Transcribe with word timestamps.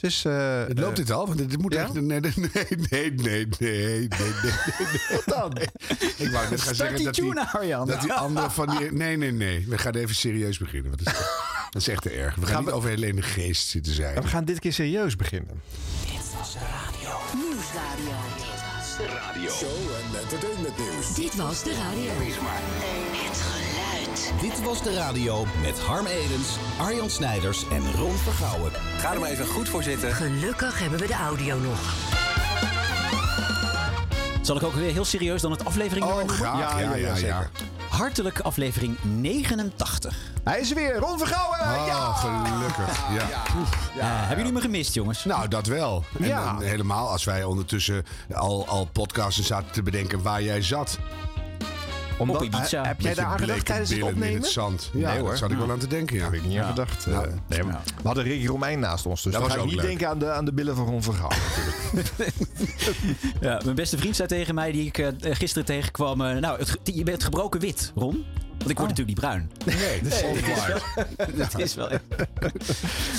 Het 0.00 0.04
is... 0.04 0.24
eh, 0.24 0.58
Het 0.66 0.78
loopt 0.78 0.98
eh, 0.98 1.04
dit 1.04 1.10
al? 1.14 1.26
Want 1.26 1.38
dit 1.38 1.58
moet 1.62 1.72
ja? 1.72 1.82
echt... 1.82 1.94
Nee, 1.94 2.20
nee, 2.20 2.20
nee, 2.20 2.30
nee, 2.52 2.66
nee, 2.90 3.12
nee, 3.16 3.46
nee, 3.48 4.08
nee. 4.08 4.50
Wat 5.10 5.22
dan? 5.24 5.56
Ik 6.16 6.28
wou 6.30 6.50
net 6.50 6.60
gaan 6.60 6.68
Start 6.74 6.76
zeggen 6.76 6.96
die 6.96 7.04
dat 7.04 7.14
tune, 7.14 7.34
die, 7.34 7.40
Arjan. 7.42 7.86
dat 7.86 8.00
die 8.00 8.12
andere 8.12 8.50
van 8.50 8.76
die... 8.78 8.92
Nee, 8.92 9.16
nee, 9.16 9.32
nee. 9.32 9.64
We 9.68 9.78
gaan 9.78 9.94
even 9.94 10.14
serieus 10.14 10.58
beginnen. 10.58 10.90
Want 10.90 11.04
dat, 11.04 11.14
is, 11.14 11.20
dat 11.70 11.82
is 11.82 11.88
echt 11.88 12.02
te 12.02 12.10
erg. 12.10 12.34
We 12.34 12.40
gaan, 12.40 12.50
Gaan 12.50 12.60
niet 12.60 12.70
we- 12.70 12.76
over 12.76 12.88
Helene 12.88 13.22
Geest 13.22 13.68
zitten 13.68 13.92
zijn. 13.92 14.20
we 14.22 14.28
gaan 14.28 14.44
dit 14.44 14.58
keer 14.58 14.72
serieus 14.72 15.16
beginnen. 15.16 15.60
Nieuwsradio. 16.06 17.18
Radio. 18.98 19.50
Show 19.50 19.70
en 19.70 20.20
entertainment 20.20 20.78
nieuws. 20.78 21.14
Dit 21.14 21.36
was 21.36 21.62
de 21.62 21.74
radio. 21.74 22.10
Het 22.10 23.36
geluid. 23.36 23.55
Dit 24.40 24.62
was 24.64 24.82
de 24.82 24.94
radio 24.94 25.46
met 25.62 25.80
Harm 25.80 26.06
Edens, 26.06 26.56
Arjan 26.78 27.10
Snijders 27.10 27.64
en 27.70 27.92
Ron 27.92 28.12
Vergouwen. 28.16 28.70
Ga 28.98 29.12
er 29.12 29.20
maar 29.20 29.28
even 29.30 29.46
goed 29.46 29.68
voor 29.68 29.82
zitten. 29.82 30.12
Gelukkig 30.12 30.78
hebben 30.78 30.98
we 30.98 31.06
de 31.06 31.14
audio 31.14 31.58
nog. 31.58 31.78
Zal 34.42 34.56
ik 34.56 34.62
ook 34.62 34.74
weer 34.74 34.92
heel 34.92 35.04
serieus 35.04 35.40
dan 35.42 35.50
het 35.50 35.64
aflevering 35.64 36.06
Oh, 36.06 36.28
graag. 36.28 36.58
Ja, 36.58 36.80
ja, 36.80 36.94
ja. 36.94 37.14
zeker. 37.14 37.50
Hartelijk 37.88 38.40
aflevering 38.40 38.96
89. 39.02 40.16
Hij 40.44 40.60
is 40.60 40.70
er 40.70 40.76
weer, 40.76 40.96
Ron 40.96 41.18
Vergouwen! 41.18 41.58
Oh, 41.60 41.86
ja! 41.86 42.12
gelukkig. 42.12 42.98
Ja. 43.14 43.42
Eh, 44.00 44.18
hebben 44.18 44.36
jullie 44.36 44.52
me 44.52 44.60
gemist, 44.60 44.94
jongens? 44.94 45.24
Nou, 45.24 45.48
dat 45.48 45.66
wel. 45.66 46.04
En 46.18 46.26
Ja. 46.28 46.44
dan 46.44 46.62
helemaal 46.62 47.08
als 47.10 47.24
wij 47.24 47.44
ondertussen 47.44 48.04
al, 48.34 48.66
al 48.68 48.84
podcasten 48.92 49.44
zaten 49.44 49.72
te 49.72 49.82
bedenken 49.82 50.22
waar 50.22 50.42
jij 50.42 50.62
zat. 50.62 50.98
Omdat, 52.18 52.36
Op 52.36 52.42
Ibiza. 52.42 52.84
Heb 52.84 53.00
jij 53.00 53.14
daar 53.14 53.24
aan 53.26 53.38
gedacht 53.38 53.64
tijdens 53.66 53.88
het 53.90 53.98
billen 53.98 54.14
in 54.14 54.18
opnemen? 54.20 54.42
het 54.42 54.50
zand. 54.50 54.90
Ja, 54.92 55.08
Nee, 55.10 55.18
hoor. 55.18 55.28
daar 55.28 55.36
zat 55.38 55.50
ik 55.50 55.56
wel 55.58 55.70
aan 55.70 55.78
te 55.78 55.86
denken, 55.86 56.16
ja. 56.16 56.24
Heb 56.24 56.32
ik 56.32 56.44
niet 56.44 56.58
aan 56.58 56.68
gedacht. 56.68 57.06
Nou, 57.06 57.26
Eh, 57.26 57.32
nee, 57.46 57.62
maar 57.62 57.80
We 57.96 58.06
hadden 58.06 58.24
Ricky 58.24 58.46
Romein 58.46 58.78
naast 58.78 59.06
ons, 59.06 59.22
dus 59.22 59.32
Dat 59.32 59.40
dan 59.42 59.50
ga 59.50 59.56
ik 59.56 59.64
niet 59.64 59.74
leuk. 59.74 59.84
denken 59.86 60.08
aan 60.08 60.18
de, 60.18 60.30
aan 60.30 60.44
de 60.44 60.52
billen 60.52 60.76
van 60.76 60.84
Ron 60.86 61.00
natuurlijk. 61.02 62.34
Ja, 63.40 63.60
mijn 63.64 63.76
beste 63.76 63.98
vriend 63.98 64.16
zei 64.16 64.28
tegen 64.28 64.54
mij, 64.54 64.72
die 64.72 64.86
ik 64.86 64.98
eh, 64.98 65.08
gisteren 65.20 65.64
tegenkwam... 65.64 66.20
eh, 66.20 66.36
nou, 66.36 66.58
het, 66.58 66.78
je 66.84 67.02
bent 67.02 67.24
gebroken 67.24 67.60
wit, 67.60 67.92
Ron. 67.94 68.24
Want 68.58 68.70
ik 68.70 68.78
word 68.78 68.88
natuurlijk 68.96 69.06
niet 69.08 69.20
bruin. 69.20 69.50
Nee, 69.64 70.02
dat 70.02 70.12
is 70.12 70.22
onwaar. 70.30 70.82
Dat 71.50 71.58
is 71.58 71.74
wel 71.74 71.90
echt... 71.90 72.02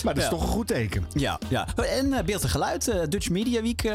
maar 0.04 0.14
dat 0.14 0.18
is 0.18 0.24
Ja. 0.24 0.30
toch 0.30 0.42
een 0.42 0.48
goed 0.48 0.68
teken. 0.68 1.06
Ja, 1.14 1.40
ja. 1.48 1.68
En 1.76 2.26
beeld 2.26 2.44
en 2.44 2.50
geluid. 2.50 2.88
eh, 2.88 3.00
Dutch 3.10 3.30
Media 3.30 3.62
Week 3.62 3.84
eh, 3.84 3.94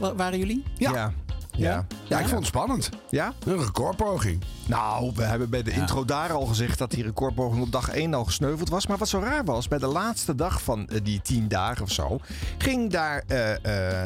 wa- 0.00 0.14
waren 0.14 0.38
jullie? 0.38 0.62
Ja. 0.76 0.92
Ja. 0.92 1.12
Ja. 1.56 1.86
Ja, 2.08 2.18
ik 2.18 2.24
vond 2.26 2.38
het 2.38 2.46
spannend. 2.46 2.88
Ja? 3.10 3.32
Een 3.44 3.58
recordpoging. 3.64 4.42
Nou, 4.66 5.12
we 5.14 5.22
hebben 5.22 5.50
bij 5.50 5.62
de 5.62 5.70
intro 5.70 6.04
daar 6.04 6.32
al 6.32 6.46
gezegd 6.46 6.78
dat 6.78 6.90
die 6.90 7.02
recordpoging 7.02 7.62
op 7.62 7.72
dag 7.72 7.88
1 7.88 8.14
al 8.14 8.24
gesneuveld 8.24 8.68
was. 8.68 8.86
Maar 8.86 8.96
wat 8.98 9.08
zo 9.08 9.18
raar 9.18 9.44
was, 9.44 9.68
bij 9.68 9.78
de 9.78 9.86
laatste 9.86 10.34
dag 10.34 10.62
van 10.62 10.88
eh, 10.88 11.00
die 11.02 11.20
10 11.22 11.48
dagen 11.48 11.82
of 11.82 11.90
zo, 11.90 12.18
ging 12.58 12.90
daar 12.90 13.22
eh, 13.26 13.52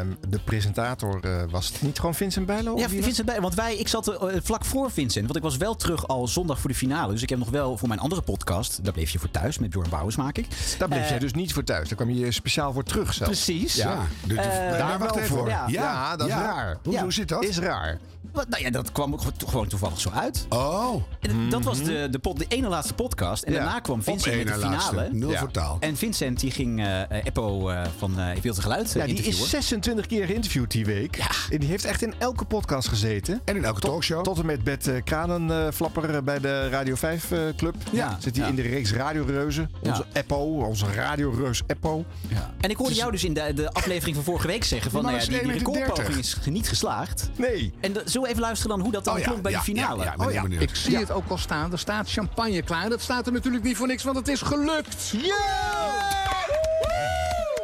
eh, 0.01 0.06
de 0.28 0.39
presentator, 0.45 1.21
eh, 1.25 1.43
was 1.51 1.67
het 1.73 1.83
niet 1.83 1.98
gewoon 1.98 2.15
Vincent 2.15 2.47
Bijlo? 2.47 2.77
Ja, 2.77 2.84
Of 2.84 2.91
wie 2.91 2.97
was- 2.97 3.05
Vincent 3.06 3.27
bij. 3.27 3.41
Want 3.41 3.55
wij, 3.55 3.77
ik 3.77 3.89
zat 3.89 4.17
vlak 4.43 4.65
voor 4.65 4.91
Vincent. 4.91 5.25
Want 5.25 5.37
ik 5.37 5.43
was 5.43 5.56
wel 5.56 5.75
terug 5.77 6.09
al 6.09 6.28
zondag 6.28 6.61
voor 6.61 6.71
de 6.71 6.77
finale. 6.77 7.12
Dus 7.12 7.23
ik 7.23 7.28
heb 7.28 7.39
nog 7.39 7.51
wel 7.51 7.77
voor 7.77 7.89
mijn 7.89 8.01
andere 8.01 8.23
podcast. 8.23 8.84
Daar 8.84 8.93
bleef 8.93 9.11
je 9.11 9.19
voor 9.19 9.31
thuis. 9.31 9.59
Met 9.59 9.71
Bjorn 9.71 9.91
Bouwens 9.91 10.17
maak 10.17 10.39
ik. 10.39 10.47
Daar 10.78 10.89
bleef 10.89 11.09
jij 11.09 11.19
dus 11.19 11.33
niet 11.33 11.53
voor 11.53 11.65
thuis. 11.65 11.89
Daar 11.89 11.97
kwam 11.97 12.11
je 12.11 12.33
speciaal 12.33 12.73
voor 12.73 12.83
terug 12.84 13.15
zelfs. 13.15 13.45
Precies. 13.45 13.75
Ja. 13.75 13.98
Eh, 14.28 14.37
daar 14.37 14.98
wacht 14.98 15.15
wel 15.15 15.23
even. 15.23 15.37
voor. 15.37 15.48
Ja. 15.48 15.65
Ja, 15.67 16.17
dat 16.17 16.28
is 16.28 16.33
raar. 16.34 16.77
Hoe, 16.83 16.93
Ja. 16.93 17.03
hoe 17.03 17.12
zit 17.12 17.28
dat? 17.28 17.39
Is 17.48 17.58
raar. 17.58 17.98
Wat- 18.33 18.48
Nou 18.48 18.62
ja, 18.62 18.70
dat 18.70 18.92
kwam 18.92 19.12
ook 19.12 19.22
gewoon 19.46 19.66
toevallig 19.69 20.00
zo 20.00 20.10
uit. 20.10 20.46
Oh, 20.48 20.94
En 21.20 21.48
Dat 21.48 21.62
was 21.64 21.82
de, 21.82 22.08
de, 22.10 22.19
pod, 22.19 22.38
de 22.38 22.44
ene 22.48 22.69
laatste 22.69 22.94
podcast. 22.94 23.42
En 23.42 23.52
Ja. 23.52 23.58
daarna 23.58 23.80
kwam 23.80 24.02
Vincent 24.02 24.36
met 24.36 24.47
de 24.47 24.52
finale. 24.60 25.08
Nul 25.12 25.30
Ja. 25.30 25.38
voor 25.38 25.50
taal. 25.50 25.77
En 25.80 25.97
Vincent 25.97 26.41
die 26.41 26.50
ging 26.50 26.80
eh 26.80 27.00
eh, 27.02 27.24
Eppo 27.24 27.69
eh, 27.69 27.82
van 27.98 28.19
eh 28.19 28.36
Ik 28.36 28.42
wil 28.42 28.52
het 28.52 28.62
geluid 28.62 28.92
Ja, 28.92 29.06
die 29.06 29.22
is 29.22 29.48
26 29.50 30.06
keer 30.06 30.27
geïnterviewd 30.27 30.70
die 30.70 30.84
week. 30.84 31.16
Ja. 31.16 31.27
En 31.50 31.58
die 31.58 31.69
heeft 31.69 31.84
echt 31.84 32.02
in 32.02 32.14
elke 32.19 32.44
podcast 32.44 32.88
gezeten. 32.88 33.41
En 33.44 33.56
in 33.56 33.64
elke 33.64 33.80
talkshow. 33.80 34.22
Tot 34.25 34.38
en 34.38 34.47
met 34.47 34.64
Bert 34.64 34.88
Kranenflapper 35.04 36.25
bij 36.25 36.38
de 36.38 36.69
Radio 36.69 36.94
5 36.94 37.31
eh, 37.32 37.38
Club. 37.56 37.75
Ja. 37.92 38.16
Zit 38.20 38.36
hij 38.36 38.44
Ja. 38.44 38.50
in 38.50 38.56
de 38.56 38.62
reeks 38.62 38.92
Radioreuzen. 38.92 39.70
Ja. 39.82 39.91
Onze 39.91 40.04
Eppo, 40.12 40.36
onze 40.66 40.86
radioreus 40.94 41.62
Eppo. 41.66 42.04
Ja. 42.28 42.54
En 42.60 42.70
ik 42.70 42.76
hoorde 42.76 42.94
jou 42.94 43.10
dus 43.12 43.25
in 43.25 43.34
de, 43.34 43.53
de 43.54 43.70
aflevering 43.72 44.16
van 44.16 44.25
vorige 44.25 44.47
week 44.47 44.65
zeggen 44.65 44.91
van 44.91 45.00
Die 45.00 45.10
nou 45.10 45.22
ja, 45.25 45.28
is 45.32 45.38
die, 45.38 45.53
die 45.53 45.60
1,30 45.60 45.72
recordpoging 45.72 46.16
is 46.19 46.36
niet 46.44 46.69
geslaagd. 46.69 47.29
Nee. 47.36 47.72
En 47.80 47.92
de- 47.92 48.02
zullen 48.04 48.22
we 48.22 48.28
even 48.28 48.41
luisteren 48.41 48.76
dan 48.76 48.80
hoe 48.84 48.92
dat 48.92 49.04
dan 49.04 49.14
Oh 49.14 49.20
ja, 49.20 49.26
klonk 49.26 49.42
bij 49.42 49.52
ja, 49.52 49.58
de 49.58 49.64
finale? 49.64 49.98
Ja, 50.04 50.10
ja, 50.10 50.16
ben 50.16 50.26
Oh 50.26 50.32
ja, 50.32 50.42
benieuwd. 50.42 50.62
Ik 50.62 50.74
zie 50.74 50.96
het 50.96 51.10
ook 51.10 51.28
al 51.28 51.38
staan. 51.38 51.72
Er 51.72 51.78
staat 51.78 52.10
champagne 52.10 52.62
klaar. 52.62 52.88
Dat 52.88 53.00
staat 53.00 53.26
er 53.26 53.32
natuurlijk 53.32 53.64
niet 53.64 53.76
voor 53.76 53.86
niks, 53.86 54.02
want 54.02 54.16
het 54.16 54.28
is 54.28 54.41
gelukt. 54.42 55.14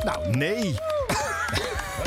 Nou, 0.04 0.36
nee. 0.36 0.74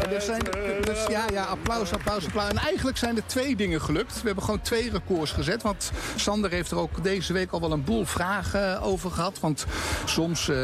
En 0.04 0.14
er 0.14 0.22
zijn, 0.22 0.42
dus 0.82 1.06
ja, 1.08 1.26
ja, 1.32 1.44
applaus, 1.44 1.94
applaus, 1.94 2.26
applaus. 2.26 2.50
En 2.50 2.58
eigenlijk 2.58 2.98
zijn 2.98 3.16
er 3.16 3.26
twee 3.26 3.56
dingen 3.56 3.82
gelukt. 3.82 4.14
We 4.22 4.26
hebben 4.26 4.44
gewoon 4.44 4.62
twee 4.62 4.92
records 4.92 5.32
gezet. 5.32 5.62
Want 5.62 5.92
Sander 6.16 6.52
heeft 6.52 6.72
er 6.72 6.78
ook 6.78 7.04
deze 7.04 7.34
week 7.34 7.52
al 7.52 7.60
wel 7.62 7.72
een 7.72 7.84
boel 7.84 8.06
vragen 8.06 8.76
eh, 8.76 8.88
over 8.88 9.12
gehad. 9.12 9.40
Want 9.40 9.66
soms 10.06 10.50
eh, 10.50 10.58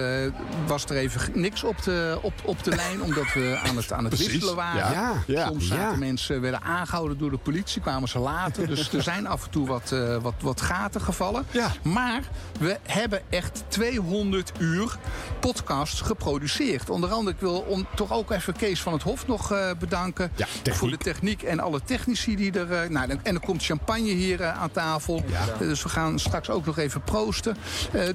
was 0.68 0.85
er 0.85 0.95
even 0.95 1.31
niks 1.34 1.63
op 1.63 1.84
de, 1.84 2.18
op, 2.22 2.34
op 2.45 2.63
de 2.63 2.75
lijn. 2.75 3.01
Omdat 3.01 3.34
we 3.34 3.59
aan 3.63 3.78
het, 3.78 3.91
aan 3.91 4.03
het 4.03 4.13
Precies. 4.13 4.31
wisselen 4.31 4.56
waren. 4.56 4.91
Ja, 4.91 5.13
ja, 5.28 5.47
soms 5.47 5.68
zaten 5.68 5.91
ja. 5.91 5.97
mensen, 5.97 6.41
werden 6.41 6.62
aangehouden 6.62 7.18
door 7.18 7.31
de 7.31 7.38
politie. 7.38 7.81
Kwamen 7.81 8.09
ze 8.09 8.19
later. 8.19 8.68
Dus 8.68 8.94
er 8.94 9.03
zijn 9.03 9.28
af 9.28 9.44
en 9.44 9.50
toe 9.50 9.68
wat, 9.68 9.91
eh, 9.91 10.18
wat, 10.22 10.34
wat 10.40 10.62
gaten 10.62 11.01
gevallen. 11.01 11.45
Ja. 11.51 11.72
Maar 11.81 12.22
we 12.59 12.78
hebben 12.84 13.22
echt 13.29 13.63
200 13.68 14.51
uur 14.59 14.97
podcasts 15.40 16.01
geproduceerd. 16.01 16.90
Onder 16.90 17.12
andere, 17.12 17.35
ik 17.35 17.41
wil 17.41 17.59
om, 17.59 17.88
toch 17.95 18.12
ook 18.12 18.31
even 18.31 18.56
Kees 18.56 18.81
van 18.81 18.94
het 18.94 19.01
Hof 19.01 19.25
nog 19.28 19.52
eh, 19.52 19.69
bedanken. 19.80 20.31
Ja, 20.36 20.47
voor 20.74 20.90
de 20.90 20.97
techniek 20.97 21.44
en 21.44 21.59
alle 21.59 21.81
technici 21.84 22.36
die 22.36 22.52
er... 22.59 22.72
eh, 22.72 22.90
nou, 22.90 23.09
en 23.24 23.34
er 23.36 23.40
komt 23.40 23.63
champagne 23.63 24.09
hier 24.09 24.41
eh, 24.41 24.62
aan 24.62 24.72
tafel. 24.72 25.24
Eh, 25.34 25.41
dus 25.59 25.84
we 25.84 25.90
gaan 25.90 26.19
straks 26.19 26.50
ook 26.50 26.66
nog 26.66 26.78
even 26.78 27.02
proosten. 27.02 27.58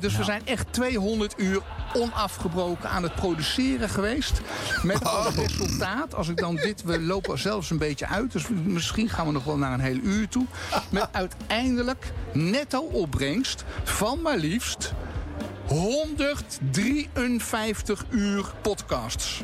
Dus 0.00 0.16
we 0.16 0.24
zijn 0.24 0.40
echt 0.44 0.72
200 0.72 1.34
uur 1.36 1.60
onafgebroken 1.92 2.90
aan 2.90 3.02
het 3.02 3.14
produceren 3.14 3.88
geweest. 3.88 4.40
Met 4.82 5.04
als 5.04 5.34
resultaat, 5.34 6.14
als 6.14 6.28
ik 6.28 6.36
dan 6.36 6.56
dit... 6.56 6.82
We 6.82 7.00
lopen 7.00 7.38
zelfs 7.38 7.70
een 7.70 7.78
beetje 7.78 8.06
uit, 8.06 8.32
dus 8.32 8.44
misschien 8.64 9.08
gaan 9.08 9.26
we 9.26 9.32
nog 9.32 9.44
wel 9.44 9.56
naar 9.56 9.72
een 9.72 9.80
heel 9.80 9.98
uur 10.02 10.28
toe. 10.28 10.46
Met 10.90 11.08
uiteindelijk 11.12 12.12
netto 12.32 12.80
opbrengst 12.80 13.64
van 13.84 14.22
maar 14.22 14.36
liefst 14.36 14.92
153 15.66 18.04
uur 18.10 18.44
podcasts. 18.62 19.42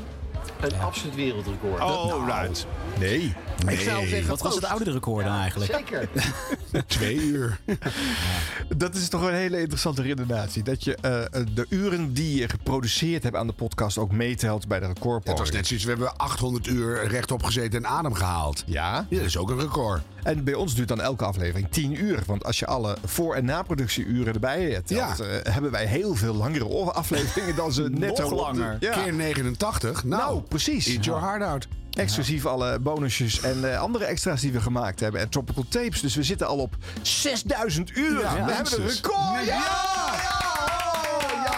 Een 0.60 0.80
absoluut 0.80 1.14
wereldrecord. 1.14 1.80
Oh, 1.82 2.26
right. 2.26 2.66
Nee. 2.98 3.34
Ik 3.68 3.80
zou 3.80 4.06
zeggen, 4.06 4.28
Wat 4.28 4.40
was 4.42 4.54
het 4.54 4.64
oude 4.64 4.90
record 4.90 5.24
dan 5.24 5.34
eigenlijk? 5.36 5.72
Zeker. 5.74 6.08
Twee 6.86 7.16
uur. 7.16 7.58
Dat 8.76 8.94
is 8.94 9.08
toch 9.08 9.22
een 9.22 9.34
hele 9.34 9.60
interessante 9.60 10.02
redenatie. 10.02 10.62
Dat 10.62 10.84
je 10.84 10.94
eh, 10.94 11.42
de 11.54 11.66
uren 11.68 12.12
die 12.12 12.38
je 12.40 12.48
geproduceerd 12.48 13.22
hebt 13.22 13.36
aan 13.36 13.46
de 13.46 13.52
podcast 13.52 13.98
ook 13.98 14.12
meetelt 14.12 14.68
bij 14.68 14.80
de 14.80 14.86
Het 14.86 14.96
recordpoging. 14.96 15.38
was 15.38 15.50
net 15.50 15.66
zoiets, 15.66 15.84
we 15.84 15.90
hebben 15.92 16.16
800 16.16 16.66
uur 16.66 17.06
rechtop 17.08 17.42
gezeten 17.42 17.84
en 17.84 17.90
adem 17.90 18.14
gehaald. 18.14 18.62
Ja. 18.66 19.06
Ja, 19.08 19.16
dat 19.16 19.26
is 19.26 19.36
ook 19.36 19.50
een 19.50 19.60
record. 19.60 20.02
En 20.22 20.44
bij 20.44 20.54
ons 20.54 20.74
duurt 20.74 20.88
dan 20.88 21.00
elke 21.00 21.24
aflevering 21.24 21.68
10 21.70 22.04
uur. 22.04 22.22
Want 22.26 22.44
als 22.44 22.58
je 22.58 22.66
alle 22.66 22.96
voor- 23.04 23.34
en 23.34 23.44
naproductieuren 23.44 24.34
erbij 24.34 24.82
telt, 24.84 25.18
Ja. 25.18 25.24
eh, 25.24 25.52
hebben 25.52 25.70
wij 25.70 25.86
heel 25.86 26.14
veel 26.14 26.34
langere 26.34 26.64
afleveringen 26.92 27.56
dan 27.56 27.72
ze 27.72 27.82
netto 27.90 28.22
Nog 28.28 28.40
langer. 28.40 28.76
Ja. 28.80 29.02
Keer 29.02 29.14
89. 29.14 30.04
Nou, 30.04 30.22
Nou, 30.22 30.42
precies. 30.48 30.86
Eat 30.86 31.04
your 31.04 31.20
heart 31.20 31.42
out. 31.42 31.68
Exclusief 31.90 32.46
alle 32.46 32.78
bonusjes 32.78 33.40
en 33.40 33.72
eh, 33.72 33.80
andere 33.80 34.04
extra's 34.04 34.40
die 34.40 34.52
we 34.52 34.60
gemaakt 34.60 35.00
hebben. 35.00 35.20
En 35.20 35.28
tropical 35.28 35.64
tapes. 35.68 36.00
Dus 36.00 36.14
we 36.14 36.22
zitten 36.22 36.46
al 36.46 36.56
op 36.58 36.76
6000 37.02 37.96
uur. 37.96 38.20
Ja, 38.20 38.44
we 38.44 38.52
hebben 38.52 38.80
een 38.80 38.88
record. 38.88 39.44
Ja! 39.44 39.64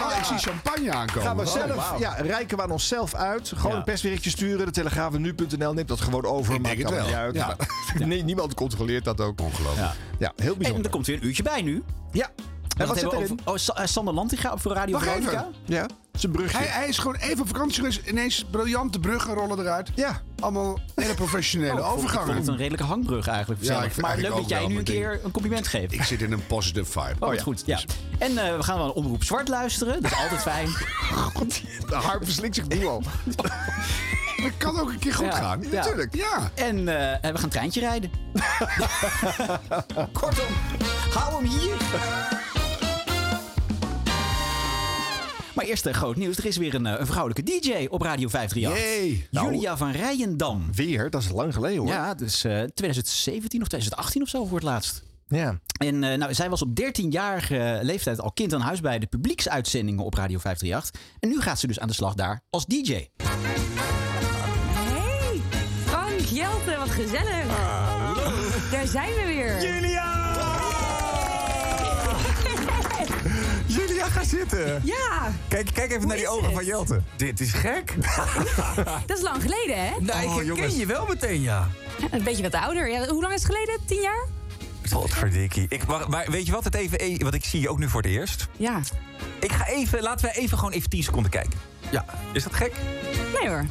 Oh, 0.03 0.17
ik 0.19 0.25
zie 0.25 0.39
champagne 0.39 0.93
aankomen. 0.93 1.23
Gaan 1.23 1.37
we 1.37 1.43
Oh, 1.43 1.53
zelf, 1.53 1.99
ja, 1.99 2.15
reiken 2.15 2.57
we 2.57 2.63
aan 2.63 2.71
onszelf 2.71 3.15
uit. 3.15 3.53
Gewoon 3.57 3.73
Ja. 3.73 3.79
een 3.79 3.85
persberichtje 3.85 4.31
sturen. 4.31 4.67
De 4.67 4.73
telegraafnu.nl 4.73 5.73
neemt 5.73 5.89
dat 5.89 6.01
gewoon 6.01 6.25
over. 6.25 6.55
Ik 6.55 6.61
maakt 6.63 6.77
denk 6.77 6.89
het 6.89 6.97
wel. 6.99 7.07
niet 7.07 7.15
uit. 7.15 7.35
Ja. 7.35 7.57
Nee, 8.07 8.23
niemand 8.25 8.55
controleert 8.55 9.05
dat 9.05 9.21
ook. 9.21 9.41
Ongelooflijk. 9.41 9.87
Ja. 9.87 9.95
Ja, 10.19 10.33
heel 10.37 10.53
En 10.53 10.59
bijzonder. 10.59 10.85
er 10.85 10.91
komt 10.91 11.07
weer 11.07 11.17
een 11.17 11.27
uurtje 11.27 11.43
bij 11.43 11.63
nu. 11.63 11.83
Ja. 12.13 12.31
En 12.79 12.87
wat 12.87 12.99
zit 12.99 13.11
hebben 13.11 13.11
we 13.11 13.25
erin? 13.35 13.41
over? 13.45 13.73
Oh, 13.75 13.81
eh, 13.83 13.87
Sander 13.87 14.15
Lantinga 14.15 14.57
voor 14.57 14.73
Radio 14.73 14.93
Wacht 14.95 15.05
Veronica. 15.07 15.31
even. 15.31 15.55
Ja, 15.65 15.87
zijn 16.13 16.33
brugje. 16.33 16.57
Hij, 16.57 16.67
hij 16.67 16.89
is 16.89 16.99
gewoon 16.99 17.17
even 17.17 17.41
op 17.41 17.47
vakantie 17.49 17.75
geweest. 17.75 18.01
Ineens 18.07 18.45
briljante 18.51 19.01
bruggen 19.01 19.35
rollen 19.35 19.59
eruit. 19.59 19.91
Ja. 19.95 20.21
Allemaal 20.41 20.79
hele 20.95 21.15
professionele 21.15 21.73
Oh, 21.73 21.79
ik 21.79 21.85
vond- 21.85 21.97
Ik 21.97 22.03
overgangen. 22.05 22.27
vond 22.27 22.39
het 22.39 22.49
een 22.49 22.57
redelijke 22.57 22.85
hangbrug 22.85 23.27
eigenlijk. 23.27 23.63
Ja, 23.65 23.83
ik 23.83 23.97
maar 24.01 24.17
leuk 24.19 24.31
dat 24.35 24.49
jij 24.49 24.67
nu 24.67 24.79
een 24.79 24.85
keer 24.85 25.21
een 25.25 25.31
compliment 25.31 25.67
geeft. 25.69 25.93
Ik 25.93 26.03
zit 26.03 26.23
in 26.23 26.33
een 26.33 26.47
positive 26.47 26.91
vibe. 27.01 27.15
Oh, 27.25 27.29
wat 27.29 27.41
goed. 27.43 27.63
Ja. 27.67 27.79
En 28.19 28.39
eh, 28.47 28.57
we 28.57 28.63
gaan 28.63 28.77
wel 28.79 28.87
een 28.87 28.93
omroep 28.93 29.25
zwart 29.25 29.49
luisteren. 29.49 30.03
Dat 30.03 30.13
is 30.13 30.19
altijd 30.19 30.41
fijn. 30.41 30.67
De 31.89 31.95
harp 31.95 32.25
verslikt 32.25 32.55
zich 32.55 32.69
nu 32.69 32.87
al. 32.87 33.03
Dat 34.43 34.53
kan 34.57 34.81
ook 34.81 34.89
een 34.91 34.99
keer 34.99 35.15
goed 35.15 35.27
Ja. 35.27 35.33
gaan. 35.37 35.63
Ja. 35.63 35.69
Natuurlijk, 35.71 36.15
ja. 36.15 36.51
En 36.55 36.89
eh, 36.89 37.11
en 37.13 37.21
we 37.21 37.35
gaan 37.35 37.43
een 37.45 37.49
treintje 37.49 37.81
rijden. 37.81 38.11
Kortom, 40.13 40.47
hou 41.15 41.35
hem 41.35 41.45
hier. 41.51 41.75
Eerst 45.69 45.87
eh, 45.87 45.95
groot 45.95 46.17
nieuws. 46.17 46.37
Er 46.37 46.47
is 46.47 46.57
weer 46.57 46.75
een, 46.75 46.87
eh, 46.87 46.99
een 46.99 47.07
vrouwelijke 47.07 47.43
DJ 47.43 47.87
op 47.91 48.03
Radio 48.03 48.29
538. 48.29 48.85
Jee. 48.85 49.27
Nou. 49.31 49.53
Julia 49.53 49.77
van 49.77 49.91
Rijendam. 49.91 50.75
Weer, 50.75 51.11
dat 51.11 51.23
is 51.23 51.31
lang 51.31 51.55
geleden 51.55 51.79
hoor. 51.79 51.89
Ja, 51.89 52.15
dus 52.15 52.45
eh 52.45 52.63
2017 52.63 53.61
of 53.61 53.69
2018 53.69 54.23
of 54.23 54.29
zo 54.29 54.45
voor 54.45 54.57
het 54.57 54.67
laatst. 54.67 55.03
Ja. 55.27 55.59
En 55.79 56.05
eh, 56.05 56.19
nou, 56.19 56.35
zij 56.35 56.51
was 56.51 56.63
op 56.63 56.81
13-jarige 56.81 57.79
leeftijd 57.83 58.21
al 58.21 58.33
kind 58.33 58.55
aan 58.55 58.61
huis 58.61 58.81
bij 58.81 58.99
de 58.99 59.07
publieksuitzendingen 59.07 60.05
op 60.05 60.15
Radio 60.15 60.39
538. 60.39 61.01
En 61.21 61.29
nu 61.29 61.41
gaat 61.41 61.59
ze 61.59 61.67
dus 61.67 61.81
aan 61.81 61.89
de 61.89 61.95
slag 61.95 62.15
daar 62.15 62.41
als 62.51 62.67
DJ. 62.67 62.93
Hey, 62.93 63.11
Frank, 65.85 66.21
Jelte, 66.21 66.77
wat 66.79 66.91
gezellig. 66.91 67.47
Daar 68.71 68.87
zijn 68.87 69.15
we 69.15 69.23
weer. 69.27 69.63
Julia, 69.63 70.18
ga 74.11 74.25
zitten. 74.25 74.81
Ja, 74.85 75.33
Kijk, 75.49 75.71
kijk 75.75 75.93
even 75.93 76.09
naar 76.09 76.17
die 76.17 76.29
ogen 76.29 76.45
het? 76.45 76.55
van 76.55 76.65
Jelte. 76.65 77.03
Dit 77.17 77.41
is 77.41 77.53
gek. 77.53 77.95
dat 79.07 79.17
is 79.19 79.23
lang 79.23 79.43
geleden, 79.43 79.85
hè? 79.87 79.91
Nou, 80.01 80.21
ik 80.21 80.27
Oh, 80.29 80.35
herken 80.35 80.45
jongens. 80.45 80.77
je 80.77 80.87
wel 80.87 81.07
meteen, 81.07 81.41
ja. 81.43 81.69
Een 82.11 82.23
beetje 82.23 82.43
wat 82.43 82.55
ouder. 82.55 82.91
Ja, 82.91 83.07
hoe 83.09 83.23
lang 83.23 83.35
is 83.35 83.43
het 83.43 83.53
geleden? 83.55 83.79
Tien 83.87 84.01
jaar? 84.01 84.27
Potverdikkie. 84.91 85.67
Ik, 85.69 85.87
maar, 85.87 86.09
maar 86.09 86.27
weet 86.31 86.47
je 86.47 86.53
wat? 86.53 86.65
Het 86.65 86.75
even, 86.75 86.99
eh, 86.99 87.19
want 87.19 87.35
ik 87.35 87.45
zie 87.45 87.61
je 87.61 87.69
ook 87.69 87.79
nu 87.79 87.89
voor 87.89 88.03
het 88.03 88.11
eerst. 88.11 88.47
Ja. 88.57 88.81
Ik 89.41 89.53
ga 89.53 89.67
even, 89.67 90.03
laten 90.03 90.27
we 90.27 90.33
even 90.41 90.59
gewoon 90.59 90.73
even 90.73 90.91
10 90.91 91.03
seconden 91.03 91.31
kijken. 91.31 91.59
Ja. 91.91 92.05
Is 92.33 92.43
dat 92.43 92.55
gek? 92.55 92.73
Nee 93.41 93.49
hoor. 93.49 93.65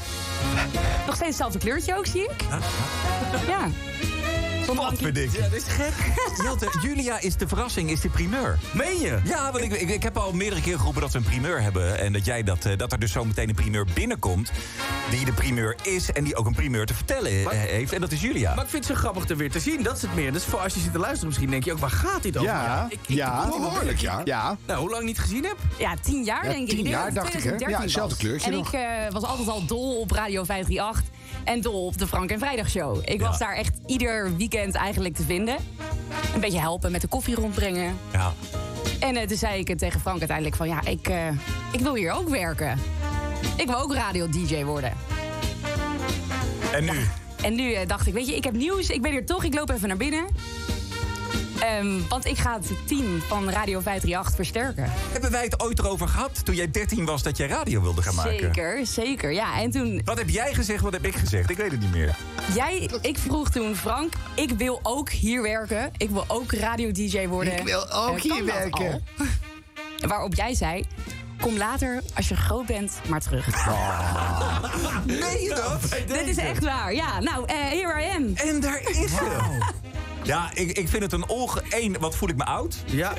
Nog 1.06 1.16
steeds 1.16 1.20
hetzelfde 1.30 1.60
kleurtje 1.60 1.98
ook, 1.98 2.06
zie 2.06 2.22
ik. 2.24 2.42
Ja. 3.48 3.70
Ja, 4.76 5.42
dat 5.42 5.54
is 5.54 5.64
gek. 5.68 5.94
Jelte, 6.44 6.70
Julia 6.82 7.20
is 7.20 7.36
de 7.36 7.48
verrassing, 7.48 7.90
is 7.92 8.02
de 8.02 8.10
primeur. 8.10 8.60
Meen 8.74 9.00
je? 9.00 9.20
Ja, 9.24 9.52
want 9.52 9.64
ik, 9.64 9.74
ik, 9.74 9.90
ik 9.90 10.04
heb 10.04 10.18
al 10.18 10.34
meerdere 10.34 10.62
keren 10.62 10.78
geroepen 10.80 11.02
dat 11.02 11.12
we 11.12 11.18
een 11.18 11.24
primeur 11.24 11.62
hebben. 11.62 12.00
En 12.00 12.14
dat, 12.14 12.26
jij 12.26 12.44
dat, 12.44 12.66
eh, 12.66 12.78
dat 12.78 12.92
er 12.92 13.00
dus 13.00 13.12
zo 13.12 13.26
meteen 13.26 13.50
een 13.50 13.56
primeur 13.56 13.86
binnenkomt. 13.94 14.52
Die 15.10 15.26
de 15.26 15.34
primeur 15.34 15.76
is 15.84 16.12
en 16.12 16.24
die 16.24 16.36
ook 16.36 16.46
een 16.46 16.56
primeur 16.56 16.86
te 16.86 16.94
vertellen 16.94 17.44
Maar- 17.44 17.54
eh, 17.54 17.60
heeft. 17.60 17.94
En 17.94 18.02
dat 18.02 18.12
is 18.12 18.22
Julia. 18.22 18.56
Maar 18.56 18.64
ik 18.64 18.70
vind 18.70 18.88
het 18.88 18.96
zo 18.96 19.00
grappig 19.02 19.30
er 19.30 19.38
weer 19.38 19.52
te 19.52 19.60
zien. 19.60 19.84
Dat 19.84 19.96
is 19.96 20.02
het 20.02 20.16
meer. 20.16 20.34
Dus 20.34 20.44
voor 20.44 20.60
als 20.60 20.74
je 20.74 20.80
zit 20.80 20.92
te 20.92 21.00
luisteren, 21.00 21.28
misschien 21.28 21.50
denk 21.50 21.64
je 21.64 21.72
ook, 21.74 21.80
waar 21.80 21.90
gaat 21.90 22.24
dit 22.24 22.38
over? 22.38 22.50
Ja, 22.52 22.86
ik, 22.90 23.00
ik, 23.08 23.16
ja. 23.16 23.44
ik- 23.44 23.50
Behoorlijk, 23.50 24.00
ja. 24.00 24.22
Ja. 24.24 24.58
Nou, 24.66 24.80
hoe 24.80 24.90
lang 24.90 25.04
niet 25.04 25.20
gezien 25.20 25.44
heb? 25.44 25.58
Ja, 25.78 25.94
tien 26.02 26.24
jaar 26.24 26.46
Ja, 26.46 26.52
denk 26.52 26.64
ik. 26.64 26.70
tien 26.76 26.86
ik. 26.86 26.92
jaar, 26.92 27.14
dacht 27.14 27.28
ik, 27.28 27.34
hè? 27.34 27.40
2013 27.40 27.70
Ja, 27.78 27.82
hetzelfde 27.82 28.18
kleurtje 28.18 28.52
En 28.52 28.58
nog. 28.58 28.68
ik 28.68 28.74
eh, 28.80 28.82
was 29.12 29.24
altijd 29.24 29.48
al 29.48 29.66
dol 29.66 30.00
op 30.00 30.12
Radio 30.12 30.44
538 30.44 31.16
en 31.48 31.62
dol 31.62 31.86
op 31.86 31.98
de 31.98 32.08
Frank 32.08 32.30
en 32.30 32.40
Vrijdag 32.40 32.70
Show. 32.70 33.02
Ik 33.04 33.22
was 33.22 33.38
daar 33.38 33.56
echt 33.56 33.78
ieder 33.86 34.36
weekend 34.38 34.76
eigenlijk 34.76 35.16
te 35.16 35.24
vinden. 35.24 35.56
Een 36.34 36.40
beetje 36.40 36.60
helpen 36.60 36.92
met 36.92 37.02
de 37.02 37.08
koffie 37.08 37.36
rondbrengen. 37.36 37.98
Ja. 38.12 38.34
En 39.00 39.16
eh, 39.16 39.28
toen 39.28 39.38
zei 39.38 39.60
ik 39.60 39.78
tegen 39.78 40.00
Frank 40.00 40.18
uiteindelijk 40.18 40.58
van... 40.58 40.68
ja, 40.68 40.86
ik, 40.86 41.08
eh, 41.08 41.28
ik 41.72 41.80
wil 41.80 41.96
hier 41.96 42.12
ook 42.12 42.30
werken. 42.30 42.80
Ik 43.58 43.68
wil 43.68 43.78
ook 43.78 43.94
radio-dj 43.94 44.64
worden. 44.64 44.94
En 46.74 46.84
nu? 46.84 47.08
En 47.42 47.56
nu 47.56 47.74
eh, 47.74 47.88
dacht 47.88 48.08
ik, 48.08 48.14
weet 48.14 48.28
je, 48.28 48.36
ik 48.36 48.44
heb 48.44 48.54
nieuws. 48.54 48.90
Ik 48.90 49.02
ben 49.02 49.12
hier 49.12 49.26
toch, 49.26 49.44
ik 49.44 49.54
loop 49.54 49.70
even 49.70 49.88
naar 49.88 49.98
binnen. 49.98 50.26
Ehm, 51.60 52.00
want 52.10 52.26
ik 52.26 52.38
ga 52.38 52.54
het 52.54 52.72
team 52.88 53.22
van 53.28 53.50
Radio 53.50 53.80
538 53.80 54.36
versterken. 54.36 54.92
Hebben 55.12 55.32
wij 55.32 55.44
het 55.44 55.62
ooit 55.62 55.80
erover 55.80 56.08
gehad 56.08 56.46
toen 56.46 56.56
jij 56.56 56.72
13 56.72 57.06
was 57.06 57.24
dat 57.24 57.38
jij 57.38 57.48
radio 57.48 57.82
wilde 57.82 58.02
gaan 58.02 58.16
maken? 58.16 58.38
Zeker, 58.40 58.86
zeker. 58.86 59.32
Ja, 59.34 59.60
en 59.62 59.72
toen... 59.72 60.02
Wat 60.06 60.18
heb 60.18 60.30
jij 60.30 60.54
gezegd, 60.54 60.82
wat 60.84 60.94
heb 60.94 61.06
ik 61.06 61.16
gezegd? 61.16 61.50
Ik 61.50 61.58
weet 61.58 61.72
het 61.72 61.80
niet 61.80 61.92
meer. 61.92 62.16
Jij, 62.54 62.90
ik 63.02 63.18
vroeg 63.18 63.50
toen, 63.50 63.76
Frank, 63.76 64.14
ik 64.36 64.50
wil 64.58 64.80
ook 64.84 65.10
hier 65.10 65.42
werken. 65.42 65.92
Ik 65.98 66.10
wil 66.10 66.24
ook 66.28 66.52
radio-dj 66.54 67.28
worden. 67.28 67.58
Ik 67.58 67.64
wil 67.64 67.92
ook 67.92 68.16
Eh, 68.18 68.22
hier 68.22 68.46
dat 68.46 68.56
werken. 68.56 69.04
Waarop 70.08 70.34
jij 70.36 70.54
zei, 70.54 70.84
kom 71.42 71.58
later, 71.58 72.02
als 72.16 72.28
je 72.28 72.36
groot 72.36 72.66
bent, 72.66 72.92
maar 73.08 73.22
terug. 73.22 73.46
Meen 75.06 75.42
je 75.42 75.54
dat? 75.56 75.82
Dit 76.08 76.28
is 76.28 76.38
echt 76.38 76.64
waar. 76.64 76.94
Ja, 76.94 77.20
nou, 77.20 77.46
eh 77.46 77.56
here 77.56 78.04
I 78.04 78.16
am. 78.16 78.32
En 78.36 78.60
daar 78.60 78.82
is 78.90 78.96
ze. 79.12 79.58
Ja, 80.24 80.50
ik, 80.54 80.78
ik 80.78 80.90
vind 80.90 81.04
het 81.04 81.12
een 81.12 81.28
onge... 81.30 81.64
Eén, 81.70 81.96
wat 82.00 82.16
voel 82.16 82.30
ik 82.30 82.36
me 82.36 82.46
oud? 82.46 82.76
Ja. 82.86 83.14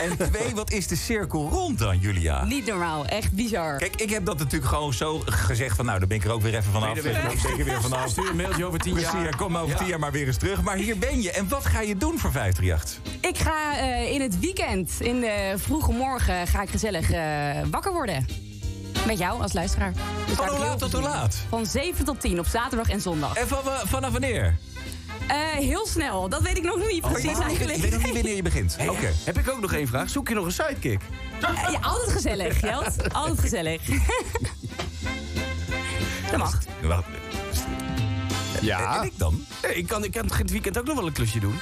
En 0.00 0.16
twee, 0.30 0.54
wat 0.54 0.70
is 0.72 0.86
de 0.86 0.96
cirkel 0.96 1.48
rond 1.48 1.78
dan, 1.78 1.98
Julia? 1.98 2.44
Niet 2.44 2.66
normaal, 2.66 3.06
echt 3.06 3.32
bizar. 3.32 3.78
Kijk, 3.78 3.96
ik 3.96 4.10
heb 4.10 4.24
dat 4.26 4.38
natuurlijk 4.38 4.72
gewoon 4.72 4.92
zo 4.92 5.22
gezegd 5.26 5.76
van... 5.76 5.84
nou, 5.84 5.98
dan 5.98 6.08
ben 6.08 6.16
ik 6.16 6.24
er 6.24 6.30
ook 6.32 6.42
weer 6.42 6.54
even 6.54 6.72
vanaf. 6.72 6.94
Ben 6.94 6.96
Ik 6.96 7.02
ben 7.42 7.58
er 7.58 7.64
weer 7.64 7.80
vanaf. 7.90 8.08
Stuur 8.10 8.30
een 8.30 8.36
mailtje 8.36 8.64
over 8.64 8.78
tien 8.78 8.92
Precies, 8.92 9.12
jaar. 9.12 9.24
ja, 9.24 9.30
kom 9.30 9.52
maar 9.52 9.60
over 9.62 9.72
Ja. 9.74 9.80
tien 9.80 9.88
jaar 9.88 9.98
maar 9.98 10.12
weer 10.12 10.26
eens 10.26 10.36
terug. 10.36 10.62
Maar 10.62 10.76
hier 10.76 10.98
ben 10.98 11.22
je. 11.22 11.30
En 11.32 11.48
wat 11.48 11.64
ga 11.66 11.80
je 11.80 11.96
doen 11.96 12.18
voor 12.18 12.30
538? 12.32 13.20
Ik 13.30 13.38
ga 13.38 13.78
eh, 13.78 14.12
in 14.12 14.20
het 14.20 14.40
weekend, 14.40 14.90
in 15.00 15.20
de 15.20 15.54
vroege 15.56 15.92
morgen, 15.92 16.46
ga 16.46 16.62
ik 16.62 16.70
gezellig 16.70 17.10
eh, 17.10 17.20
wakker 17.70 17.92
worden. 17.92 18.26
Met 19.06 19.18
jou 19.18 19.42
als 19.42 19.52
luisteraar. 19.52 19.92
Dus 20.26 20.34
Van 20.36 20.48
hoe 20.48 20.58
laat 20.58 20.78
tot 20.78 20.92
hoe 20.92 21.02
laat? 21.02 21.36
Van 21.48 21.66
7 21.66 22.04
tot 22.04 22.20
10 22.20 22.38
op 22.38 22.46
zaterdag 22.46 22.88
en 22.88 23.00
zondag. 23.00 23.34
En 23.36 23.48
van, 23.48 23.58
wa- 23.64 23.82
vanaf 23.86 24.10
wanneer? 24.12 24.58
Eh, 25.28 25.36
heel 25.52 25.86
snel, 25.86 26.28
dat 26.28 26.42
weet 26.42 26.56
ik 26.56 26.62
nog 26.62 26.88
niet 26.88 27.00
precies 27.00 27.30
Oh, 27.30 27.36
Ik 27.36 27.42
eigenlijk. 27.42 27.80
weet 27.80 27.90
nog 27.92 28.02
niet 28.02 28.12
wanneer 28.14 28.36
je 28.36 28.42
begint. 28.42 28.76
Oké. 28.88 29.12
Heb 29.24 29.38
ik 29.38 29.50
ook 29.50 29.60
nog 29.60 29.72
één 29.72 29.86
vraag? 29.86 30.10
Zoek 30.10 30.28
je 30.28 30.34
nog 30.34 30.44
een 30.44 30.52
sidekick? 30.52 31.00
Eh, 31.40 31.70
ja, 31.72 31.78
altijd 31.80 32.12
gezellig, 32.12 32.60
Jelt. 32.60 33.12
Altijd 33.12 33.40
gezellig. 33.40 33.82
dat 36.30 36.36
mag. 36.38 36.58
Wacht. 36.82 37.04
Ja. 38.60 38.98
En 38.98 39.04
ik 39.06 39.12
dan? 39.18 39.44
Ik 39.74 39.86
kan, 39.86 40.04
ik 40.04 40.12
kan 40.12 40.30
het 40.36 40.50
weekend 40.50 40.78
ook 40.78 40.86
nog 40.86 40.96
wel 40.96 41.06
een 41.06 41.12
klusje 41.12 41.38
doen. 41.38 41.58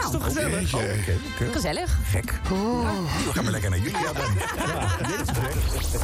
Nou, 0.00 0.12
Toch 0.12 0.24
gezellig? 0.24 0.74
Oh, 0.74 0.80
oké, 0.80 1.16
oké. 1.34 1.52
gezellig. 1.52 1.98
Gek. 2.10 2.40
Nou, 2.50 3.06
ga 3.34 3.42
maar 3.42 3.50
lekker 3.50 3.70
naar 3.70 3.78
Julia 3.78 4.12
dan. 4.12 4.34
Ja, 4.66 4.96
dit 5.08 5.20
is 5.20 5.28
gek. 5.38 6.00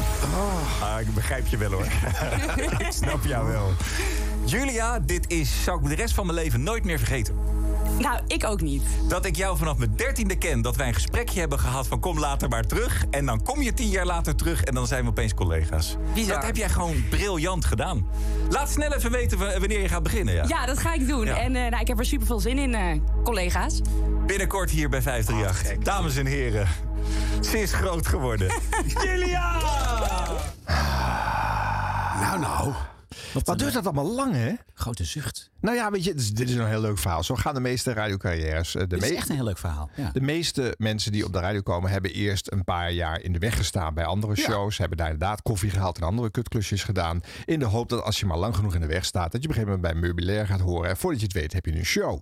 Ah, 0.81 0.99
ik 1.01 1.13
begrijp 1.13 1.47
je 1.47 1.57
wel 1.57 1.71
hoor. 1.71 1.85
ik 2.77 2.87
snap 2.91 3.25
jou 3.25 3.47
wel. 3.47 3.73
Julia, 4.45 4.99
dit 4.99 5.31
is, 5.31 5.63
zou 5.63 5.81
ik 5.81 5.89
de 5.89 5.95
rest 5.95 6.13
van 6.13 6.25
mijn 6.25 6.37
leven 6.37 6.63
nooit 6.63 6.83
meer 6.83 6.97
vergeten. 6.97 7.35
Nou, 7.99 8.19
ik 8.27 8.43
ook 8.43 8.61
niet. 8.61 8.83
Dat 9.07 9.25
ik 9.25 9.35
jou 9.35 9.57
vanaf 9.57 9.77
mijn 9.77 9.95
dertiende 9.95 10.37
ken. 10.37 10.61
Dat 10.61 10.75
wij 10.75 10.87
een 10.87 10.93
gesprekje 10.93 11.39
hebben 11.39 11.59
gehad 11.59 11.87
van 11.87 11.99
kom 11.99 12.19
later 12.19 12.49
maar 12.49 12.63
terug. 12.63 13.05
En 13.09 13.25
dan 13.25 13.43
kom 13.43 13.61
je 13.61 13.73
tien 13.73 13.89
jaar 13.89 14.05
later 14.05 14.35
terug 14.35 14.63
en 14.63 14.73
dan 14.73 14.87
zijn 14.87 15.03
we 15.03 15.09
opeens 15.09 15.33
collega's. 15.33 15.95
Bizar. 16.13 16.33
Dat 16.35 16.43
heb 16.43 16.55
jij 16.55 16.69
gewoon 16.69 17.03
briljant 17.09 17.65
gedaan. 17.65 18.07
Laat 18.49 18.69
snel 18.69 18.93
even 18.93 19.11
weten 19.11 19.37
wanneer 19.37 19.81
je 19.81 19.87
gaat 19.87 20.03
beginnen. 20.03 20.33
Ja. 20.33 20.45
Ja, 20.47 20.65
dat 20.65 20.77
ga 20.77 20.93
ik 20.93 21.07
doen. 21.07 21.25
Ja. 21.25 21.37
En 21.37 21.55
eh, 21.55 21.69
nou, 21.69 21.81
ik 21.81 21.87
heb 21.87 21.99
er 21.99 22.05
super 22.05 22.27
veel 22.27 22.39
zin 22.39 22.57
in, 22.57 22.75
eh, 22.75 22.99
collega's. 23.23 23.81
Binnenkort 24.25 24.69
hier 24.69 24.89
bij 24.89 25.01
538. 25.01 25.83
Dames 25.83 26.15
en 26.15 26.25
heren, 26.25 26.67
ze 27.41 27.59
is 27.59 27.73
groot 27.73 28.07
geworden. 28.07 28.47
Julia! 29.03 29.59
Nou, 32.19 32.39
nou. 32.39 32.73
Wat 33.43 33.59
duurt 33.59 33.73
dat 33.73 33.83
allemaal 33.85 34.11
lang, 34.13 34.33
hè? 34.33 34.53
Grote 34.73 35.03
zucht. 35.03 35.49
Nou 35.61 35.75
ja, 35.77 35.91
weet 35.91 36.03
je, 36.03 36.11
dit 36.11 36.21
is- 36.21 36.31
dit 36.33 36.49
is 36.49 36.55
een 36.55 36.67
heel 36.67 36.81
leuk 36.81 36.97
verhaal. 36.97 37.23
Zo 37.23 37.35
gaan 37.35 37.53
de 37.53 37.59
meeste 37.59 37.93
radiocarrières. 37.93 38.75
Eh, 38.75 38.81
De, 38.81 38.87
Dit 38.87 39.03
is 39.03 39.11
echt 39.15 39.29
een 39.29 39.35
heel 39.35 39.43
leuk 39.43 39.57
verhaal. 39.57 39.89
Ja. 39.95 40.09
de 40.13 40.21
meeste 40.21 40.73
mensen 40.77 41.11
die 41.11 41.25
op 41.25 41.33
de 41.33 41.39
radio 41.39 41.61
komen... 41.61 41.91
hebben 41.91 42.11
eerst 42.13 42.51
een 42.51 42.63
paar 42.63 42.91
jaar 42.91 43.21
in 43.21 43.33
de 43.33 43.39
weg 43.39 43.57
gestaan 43.57 43.93
bij 43.93 44.05
andere 44.05 44.35
shows. 44.35 44.77
Hebben 44.77 44.97
daar 44.97 45.09
inderdaad 45.11 45.41
koffie 45.41 45.69
gehaald 45.69 45.97
en 45.97 46.03
andere 46.03 46.29
kutklusjes 46.31 46.83
gedaan. 46.83 47.21
In 47.45 47.59
de 47.59 47.65
hoop 47.65 47.89
dat 47.89 48.03
als 48.03 48.19
je 48.19 48.25
maar 48.25 48.37
lang 48.37 48.55
genoeg 48.55 48.73
in 48.75 48.81
de 48.81 48.87
weg 48.87 49.05
staat... 49.05 49.31
dat 49.31 49.41
je 49.43 49.47
op 49.49 49.55
een 49.55 49.61
gegeven 49.61 49.79
moment 49.81 49.93
bij 49.93 50.01
meubilair 50.09 50.47
gaat 50.47 50.59
horen. 50.59 50.89
En 50.89 50.97
voordat 50.97 51.19
je 51.19 51.25
het 51.25 51.35
weet 51.35 51.53
heb 51.53 51.65
je 51.65 51.75
een 51.77 51.85
show. 51.85 52.19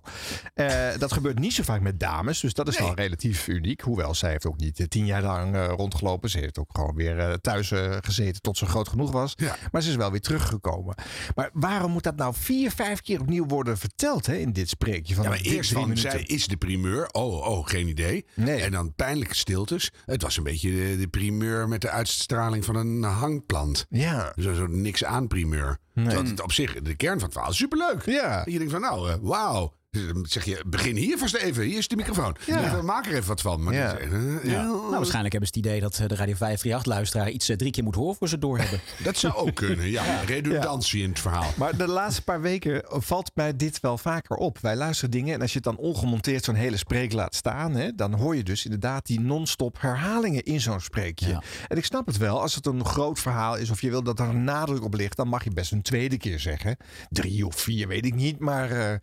Eh, 0.54 0.96
dat 0.98 1.12
gebeurt 1.12 1.38
niet 1.38 1.52
zo 1.52 1.62
vaak 1.62 1.80
met 1.80 2.00
dames. 2.00 2.40
Dus 2.40 2.54
dat 2.54 2.68
is 2.68 2.76
dan 2.76 2.94
relatief 2.94 3.48
uniek. 3.48 3.80
Hoewel 3.80 4.14
zij 4.14 4.30
heeft 4.30 4.46
ook 4.46 4.56
niet 4.58 4.80
eh, 4.80 4.86
tien 4.86 5.06
jaar 5.06 5.22
lang 5.22 5.54
eh, 5.54 5.66
rondgelopen. 5.76 6.30
Ze 6.30 6.38
heeft 6.38 6.58
ook 6.58 6.70
gewoon 6.72 6.94
weer 6.94 7.18
eh, 7.18 7.32
thuis 7.32 7.70
eh, 7.70 7.96
gezeten 8.00 8.40
tot 8.42 8.58
ze 8.58 8.66
groot 8.66 8.88
genoeg 8.88 9.10
was. 9.12 9.32
Ja. 9.36 9.56
Maar 9.72 9.82
ze 9.82 9.90
is 9.90 9.96
wel 9.96 10.10
weer 10.10 10.20
teruggekomen. 10.20 10.94
Maar 11.34 11.50
waarom 11.52 11.92
moet 11.92 12.02
dat 12.02 12.16
nou 12.16 12.34
vier, 12.36 12.70
vijf 12.70 13.02
keer 13.02 13.20
opnieuw 13.20 13.46
worden 13.46 13.78
verteld 13.78 14.26
hè, 14.26 14.36
in 14.36 14.52
dit 14.52 14.68
spreekje? 14.68 15.14
Van 15.14 15.24
Ja, 15.24 15.30
maar 15.30 15.40
eerst 15.40 15.72
van, 15.72 15.82
minuten? 15.82 16.10
zij 16.10 16.22
is 16.22 16.46
de 16.46 16.56
primeur. 16.56 17.08
Oh, 17.10 17.46
oh, 17.46 17.66
geen 17.66 17.88
idee. 17.88 18.24
Nee. 18.34 18.60
En 18.60 18.72
dan 18.72 18.94
pijnlijke 18.94 19.34
stiltes. 19.34 19.92
Het 20.04 20.22
was 20.22 20.36
een 20.36 20.42
beetje 20.42 20.70
de, 20.70 20.96
de 20.98 21.08
primeur 21.08 21.68
met 21.68 21.80
de 21.80 21.90
uitstraling 21.90 22.64
van 22.64 22.76
een 22.76 23.02
hangplant. 23.02 23.86
Ja. 23.88 24.32
Zo, 24.40 24.54
zo 24.54 24.66
niks 24.66 25.04
aan 25.04 25.26
primeur. 25.26 25.78
Terwijl 25.94 26.24
het 26.24 26.42
op 26.42 26.52
zich, 26.52 26.82
de 26.82 26.94
kern 26.94 27.14
van 27.14 27.24
het 27.24 27.32
verhaal 27.32 27.52
superleuk. 27.52 28.06
Ja. 28.06 28.44
En 28.44 28.52
je 28.52 28.58
denkt 28.58 28.72
van, 28.72 28.80
nou, 28.80 29.10
eh, 29.10 29.16
wauw. 29.20 29.72
Dan 29.94 30.26
zeg 30.28 30.44
je, 30.44 30.62
begin 30.66 30.96
hier 30.96 31.18
vast 31.18 31.34
even. 31.34 31.64
Hier 31.64 31.78
is 31.78 31.88
de 31.88 31.96
microfoon. 31.96 32.36
Ja. 32.46 32.82
Maak 32.82 33.06
er 33.06 33.12
even 33.14 33.28
wat 33.28 33.40
van. 33.40 33.62
Maar 33.62 33.74
Ja. 33.74 33.96
is, 33.98 34.10
eh, 34.10 34.44
ja. 34.52 34.62
Nou, 34.62 34.90
waarschijnlijk 34.90 35.32
hebben 35.32 35.50
ze 35.52 35.58
het 35.58 35.66
idee 35.66 35.80
dat 35.80 35.98
eh, 35.98 36.08
de 36.08 36.14
Radio 36.14 36.34
538-luisteraar 36.34 37.30
iets 37.30 37.48
eh, 37.48 37.56
drie 37.56 37.70
keer 37.70 37.84
moet 37.84 37.94
horen 37.94 38.16
voor 38.16 38.28
ze 38.28 38.38
door 38.38 38.58
hebben. 38.58 38.80
Dat 39.04 39.16
zou 39.16 39.34
ook 39.34 39.54
kunnen, 39.54 39.90
ja. 39.90 40.20
Redundantie 40.26 41.02
in 41.02 41.08
het 41.08 41.20
verhaal. 41.20 41.50
Maar 41.56 41.76
de 41.76 41.88
laatste 41.88 42.22
paar 42.22 42.40
weken 42.40 42.82
valt 42.88 43.30
mij 43.34 43.56
dit 43.56 43.80
wel 43.80 43.98
vaker 43.98 44.36
op. 44.36 44.58
Wij 44.58 44.76
luisteren 44.76 45.10
dingen 45.10 45.34
en 45.34 45.40
als 45.40 45.50
je 45.50 45.56
het 45.56 45.64
dan 45.64 45.76
ongemonteerd 45.76 46.44
zo'n 46.44 46.54
hele 46.54 46.76
spreek 46.76 47.12
laat 47.12 47.34
staan, 47.34 47.74
hè, 47.74 47.94
dan 47.94 48.12
hoor 48.14 48.36
je 48.36 48.42
dus 48.42 48.64
inderdaad 48.64 49.06
die 49.06 49.20
non-stop 49.20 49.80
herhalingen 49.80 50.42
in 50.42 50.60
zo'n 50.60 50.80
spreekje. 50.80 51.28
Ja. 51.28 51.42
En 51.68 51.76
ik 51.76 51.84
snap 51.84 52.06
het 52.06 52.16
wel, 52.16 52.40
als 52.40 52.54
het 52.54 52.66
een 52.66 52.84
groot 52.84 53.20
verhaal 53.20 53.56
is 53.56 53.70
of 53.70 53.80
je 53.80 53.90
wil 53.90 54.02
dat 54.02 54.18
er 54.20 54.28
een 54.28 54.44
nadruk 54.44 54.82
op 54.84 54.94
ligt, 54.94 55.16
dan 55.16 55.28
mag 55.28 55.44
je 55.44 55.50
best 55.50 55.72
een 55.72 55.82
tweede 55.82 56.16
keer 56.16 56.40
zeggen. 56.40 56.76
Drie 57.10 57.46
of 57.46 57.60
vier, 57.60 57.88
weet 57.88 58.06
ik 58.06 58.14
niet. 58.14 58.38
Maar, 58.38 58.70
eh, 58.70 58.94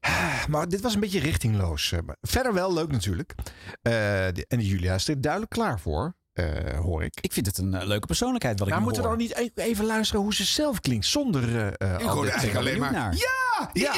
maar 0.48 0.68
dit 0.68 0.80
was 0.80 0.94
een 0.94 1.00
beetje 1.00 1.20
richtingloos. 1.20 1.92
eh. 1.92 1.98
Verder 2.20 2.52
wel 2.54 2.72
leuk 2.72 2.90
natuurlijk. 2.92 3.34
De- 3.82 4.44
en 4.48 4.60
Julia 4.60 4.94
is 4.94 5.08
er 5.08 5.20
duidelijk 5.20 5.52
klaar 5.52 5.80
voor. 5.80 6.14
eh, 6.32 6.78
hoor 6.78 7.02
ik. 7.04 7.18
Ik 7.20 7.32
vind 7.32 7.46
het 7.46 7.58
een 7.58 7.86
leuke 7.86 8.06
persoonlijkheid 8.06 8.58
wat 8.58 8.68
ik 8.68 8.74
Maar 8.74 8.82
nu 8.82 8.88
moeten 8.88 9.02
we 9.04 9.08
dan 9.08 9.18
niet 9.18 9.56
e- 9.56 9.62
even 9.62 9.84
luisteren 9.84 10.22
hoe 10.22 10.34
ze 10.34 10.44
zelf 10.44 10.80
klinkt 10.80 11.06
zonder 11.06 11.72
Ik 12.00 12.06
hoor 12.06 12.26
eigenlijk 12.26 12.56
alleen 12.58 12.78
maar... 12.78 12.92
naar. 12.92 13.14
Ja! 13.14 13.70
Ja. 13.72 13.92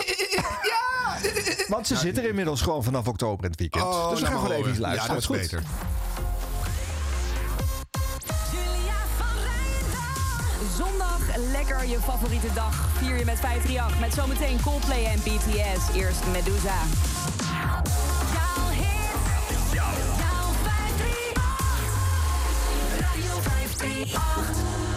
Want 1.69 1.87
ze 1.87 1.97
zit 1.97 2.19
er 2.19 2.25
inmiddels 2.25 2.61
gewoon 2.62 2.85
vanaf 2.85 3.09
oktober 3.09 3.45
in 3.45 3.50
het 3.50 3.61
weekend. 3.61 3.85
Oh, 3.85 4.11
dus 4.11 4.21
we 4.21 4.26
gaan 4.26 4.35
nou, 4.35 4.47
gewoon 4.47 4.61
even 4.61 4.73
hoor. 4.73 4.80
luisteren. 4.80 5.14
Ja, 5.14 5.21
dat 5.21 5.30
is 5.30 5.40
beter. 5.42 5.62
Zondag, 10.80 11.37
lekker 11.52 11.87
je 11.87 12.00
favoriete 12.00 12.52
dag. 12.54 12.88
Vier 12.99 13.18
je 13.18 13.25
met 13.25 13.38
538. 13.40 14.00
Met 14.00 14.14
zometeen 14.14 14.62
Coldplay 14.62 15.04
en 15.04 15.18
BTS. 15.18 15.94
Eerst 15.94 16.26
Medusa. 16.32 16.78
Jouw 18.32 18.68
hit. 18.70 19.72
Jouw 19.72 19.92
538. 23.76 24.89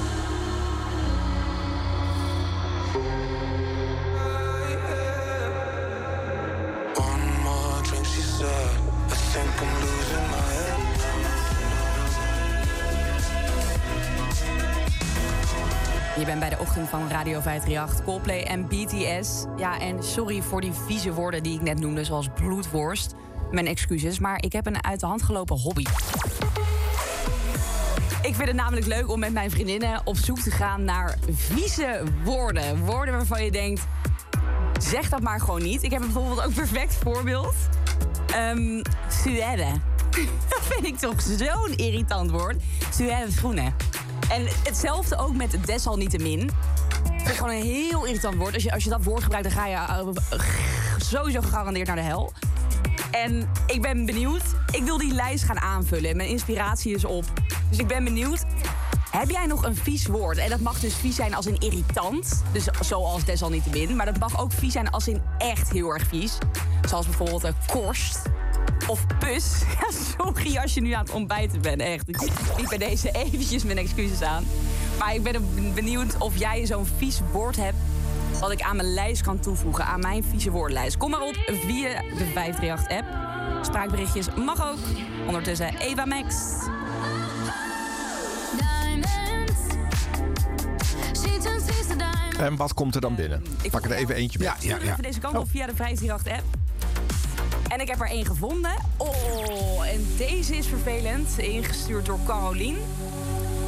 Je 16.17 16.25
bent 16.25 16.39
bij 16.39 16.49
de 16.49 16.59
ochtend 16.59 16.89
van 16.89 17.09
Radio 17.09 17.41
538, 17.41 18.05
Coldplay 18.05 18.43
en 18.43 18.67
BTS. 18.67 19.45
Ja, 19.57 19.79
en 19.79 20.03
sorry 20.03 20.41
voor 20.41 20.61
die 20.61 20.71
vieze 20.73 21.13
woorden 21.13 21.43
die 21.43 21.55
ik 21.55 21.61
net 21.61 21.79
noemde, 21.79 22.03
zoals 22.03 22.27
bloedworst. 22.35 23.13
Mijn 23.51 23.67
excuses, 23.67 24.19
maar 24.19 24.43
ik 24.43 24.53
heb 24.53 24.65
een 24.65 24.83
uit 24.83 24.99
de 24.99 25.05
hand 25.05 25.23
gelopen 25.23 25.59
hobby. 25.59 25.83
Ik 28.21 28.35
vind 28.35 28.47
het 28.47 28.55
namelijk 28.55 28.85
leuk 28.85 29.09
om 29.09 29.19
met 29.19 29.33
mijn 29.33 29.51
vriendinnen 29.51 30.01
op 30.03 30.15
zoek 30.15 30.39
te 30.39 30.51
gaan 30.51 30.83
naar 30.83 31.17
vieze 31.29 32.03
woorden. 32.23 32.85
Woorden 32.85 33.13
waarvan 33.13 33.43
je 33.43 33.51
denkt, 33.51 33.81
zeg 34.79 35.09
dat 35.09 35.21
maar 35.21 35.39
gewoon 35.39 35.63
niet. 35.63 35.83
Ik 35.83 35.91
heb 35.91 36.01
bijvoorbeeld 36.01 36.43
ook 36.45 36.53
perfect 36.53 36.95
voorbeeld. 36.95 37.55
Ehm 38.33 38.81
suède. 39.09 39.67
Dat 40.49 40.61
vind 40.61 40.85
ik 40.85 40.97
toch 40.97 41.21
zo'n 41.21 41.75
irritant 41.75 42.31
woord. 42.31 42.55
Suède 42.91 43.31
schoenen. 43.31 43.73
En 44.29 44.47
hetzelfde 44.63 45.17
ook 45.17 45.35
met 45.35 45.57
desalniettemin. 45.65 46.51
Vind 47.03 47.29
ik 47.29 47.35
gewoon 47.35 47.53
een 47.53 47.63
heel 47.63 48.05
irritant 48.05 48.35
woord. 48.35 48.53
Als 48.53 48.63
je, 48.63 48.73
als 48.73 48.83
je 48.83 48.89
dat 48.89 49.03
woord 49.03 49.23
gebruikt, 49.23 49.47
dan 49.47 49.57
ga 49.57 49.67
je 49.67 49.75
eh, 49.75 50.39
sowieso 50.97 51.41
gegarandeerd 51.41 51.87
naar 51.87 51.95
de 51.95 52.01
hel. 52.01 52.33
En 53.11 53.49
ik 53.67 53.81
ben 53.81 54.05
benieuwd. 54.05 54.43
Ik 54.71 54.83
wil 54.83 54.97
die 54.97 55.13
lijst 55.13 55.43
gaan 55.43 55.59
aanvullen. 55.59 56.17
Mijn 56.17 56.29
inspiratie 56.29 56.95
is 56.95 57.05
op. 57.05 57.25
Dus 57.69 57.77
ik 57.77 57.87
ben 57.87 58.03
benieuwd. 58.03 58.43
Heb 59.11 59.29
jij 59.29 59.45
nog 59.45 59.63
een 59.63 59.75
vies 59.75 60.07
woord? 60.07 60.37
En 60.37 60.49
dat 60.49 60.59
mag 60.59 60.79
dus 60.79 60.95
vies 60.95 61.15
zijn 61.15 61.33
als 61.33 61.45
in 61.45 61.57
irritant. 61.59 62.43
Dus 62.51 62.67
zoals 62.81 63.25
desalniettemin. 63.25 63.95
Maar 63.95 64.05
dat 64.05 64.19
mag 64.19 64.41
ook 64.41 64.51
vies 64.51 64.73
zijn 64.73 64.91
als 64.91 65.07
in 65.07 65.21
echt 65.37 65.71
heel 65.71 65.89
erg 65.89 66.07
vies. 66.07 66.37
Zoals 66.87 67.05
bijvoorbeeld 67.05 67.43
een 67.43 67.55
korst. 67.67 68.21
Of 68.87 69.05
pus. 69.19 69.51
Ja, 69.79 69.91
sorry 70.17 70.57
als 70.57 70.73
je 70.73 70.81
nu 70.81 70.91
aan 70.91 71.03
het 71.03 71.13
ontbijten 71.13 71.61
bent. 71.61 71.81
Echt. 71.81 72.09
Ik 72.09 72.17
bied 72.55 72.69
bij 72.69 72.77
deze 72.77 73.11
eventjes 73.11 73.63
mijn 73.63 73.77
excuses 73.77 74.21
aan. 74.21 74.45
Maar 74.99 75.15
ik 75.15 75.23
ben 75.23 75.73
benieuwd 75.73 76.17
of 76.17 76.37
jij 76.37 76.65
zo'n 76.65 76.85
vies 76.97 77.21
woord 77.31 77.55
hebt... 77.55 77.77
wat 78.39 78.51
ik 78.51 78.61
aan 78.61 78.75
mijn 78.75 78.93
lijst 78.93 79.21
kan 79.21 79.39
toevoegen. 79.39 79.85
Aan 79.85 79.99
mijn 79.99 80.23
vieze 80.23 80.51
woordenlijst. 80.51 80.97
Kom 80.97 81.09
maar 81.09 81.21
op 81.21 81.35
via 81.45 82.01
de 82.01 82.25
538-app. 82.25 83.05
Spraakberichtjes 83.61 84.27
mag 84.35 84.69
ook. 84.71 84.79
Ondertussen 85.27 85.77
Eva 85.77 86.05
Max. 86.05 86.35
En 92.39 92.55
wat 92.55 92.73
komt 92.73 92.95
er 92.95 93.01
dan 93.01 93.15
binnen? 93.15 93.43
Ik 93.61 93.71
Pak 93.71 93.85
er 93.85 93.91
even 93.91 94.15
eentje 94.15 94.39
mee. 94.39 94.47
Ja, 94.47 94.55
ja, 94.59 94.75
ja. 94.75 94.91
Even 94.91 95.03
deze 95.03 95.19
kant 95.19 95.37
op 95.37 95.49
via 95.49 95.65
de 95.65 95.73
538-app. 95.73 96.43
En 97.73 97.79
ik 97.79 97.87
heb 97.87 97.99
er 97.99 98.09
één 98.09 98.25
gevonden. 98.25 98.71
Oh, 98.97 99.87
en 99.87 100.07
deze 100.17 100.57
is 100.57 100.67
vervelend. 100.67 101.37
Ingestuurd 101.37 102.05
door 102.05 102.19
Carolien. 102.25 102.77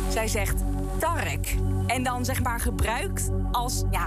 Zij 0.09 0.27
zegt 0.27 0.63
Tarek. 0.99 1.55
En 1.87 2.03
dan 2.03 2.25
zeg 2.25 2.43
maar 2.43 2.59
gebruikt 2.59 3.29
als, 3.51 3.83
ja, 3.91 4.05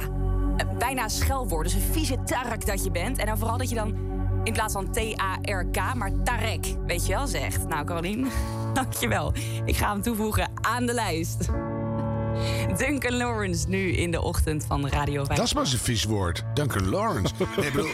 bijna 0.78 1.08
schelwoord. 1.08 1.64
Dus 1.64 1.74
een 1.74 1.92
vieze 1.92 2.22
Tarek 2.24 2.66
dat 2.66 2.84
je 2.84 2.90
bent. 2.90 3.18
En 3.18 3.26
dan 3.26 3.38
vooral 3.38 3.58
dat 3.58 3.68
je 3.68 3.74
dan 3.74 3.96
in 4.44 4.52
plaats 4.52 4.72
van 4.72 4.90
T-A-R-K, 4.90 5.94
maar 5.94 6.22
Tarek, 6.24 6.74
weet 6.86 7.06
je 7.06 7.12
wel, 7.12 7.26
zegt. 7.26 7.68
Nou, 7.68 7.84
Carolien, 7.84 8.26
dankjewel. 8.74 9.32
Ik 9.64 9.76
ga 9.76 9.92
hem 9.92 10.02
toevoegen 10.02 10.50
aan 10.60 10.86
de 10.86 10.94
lijst. 10.94 11.48
Duncan 12.76 13.16
Lawrence 13.16 13.68
nu 13.68 13.92
in 13.92 14.10
de 14.10 14.22
ochtend 14.22 14.64
van 14.64 14.88
Radio 14.88 15.24
5. 15.24 15.36
Dat 15.38 15.46
is 15.46 15.54
maar 15.54 15.62
eens 15.62 15.72
een 15.72 15.78
vies 15.78 16.04
woord. 16.04 16.44
Duncan 16.54 16.88
Lawrence. 16.88 17.34
Nee, 17.56 17.70
bedoel, 17.70 17.90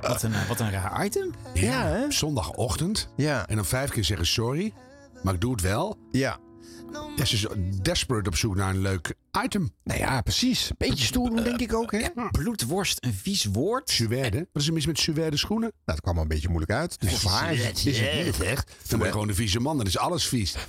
Wat 0.00 0.22
een, 0.22 0.32
wat 0.48 0.60
een 0.60 0.70
raar 0.70 1.04
item. 1.04 1.32
ja, 1.54 1.82
hè? 1.86 2.10
zondagochtend. 2.10 3.08
Ja. 3.16 3.46
En 3.46 3.56
dan 3.56 3.64
vijf 3.64 3.90
keer 3.90 4.04
zeggen 4.04 4.26
sorry. 4.26 4.72
Maar 5.22 5.34
ik 5.34 5.40
doe 5.40 5.52
het 5.52 5.60
wel. 5.60 5.98
Ja. 6.10 6.36
Ja, 7.16 7.24
ze 7.24 7.34
is 7.34 7.46
desperate 7.82 8.28
op 8.28 8.36
zoek 8.36 8.56
naar 8.56 8.70
een 8.70 8.80
leuk 8.80 9.14
item. 9.44 9.72
Nou 9.84 9.98
ja, 10.00 10.20
precies. 10.20 10.70
Beetje 10.78 11.04
stoer 11.04 11.28
doen, 11.30 11.42
denk 11.44 11.60
ik 11.60 11.74
ook, 11.74 11.92
hè? 11.92 12.06
Nou, 12.14 12.30
Bloedworst, 12.30 12.98
een 13.04 13.14
vies 13.14 13.44
woord. 13.44 13.90
Suède. 13.90 14.48
Wat 14.52 14.62
is 14.62 14.68
er 14.68 14.74
mis 14.74 14.86
met 14.86 14.98
suède 14.98 15.36
schoenen? 15.36 15.72
dat 15.84 16.00
kwam 16.00 16.14
wel 16.14 16.22
een 16.22 16.28
beetje 16.28 16.48
moeilijk 16.48 16.72
uit. 16.72 17.00
Dus 17.00 17.24
haar 17.24 17.52
is 17.52 17.64
het, 17.64 17.84
niet 18.24 18.40
echt. 18.42 18.72
Dan 18.88 18.98
ben 18.98 19.06
je 19.06 19.12
gewoon 19.12 19.28
een 19.28 19.34
vieze 19.34 19.60
man. 19.60 19.76
Dan 19.76 19.86
is 19.86 19.98
alles 19.98 20.26
vies. 20.28 20.54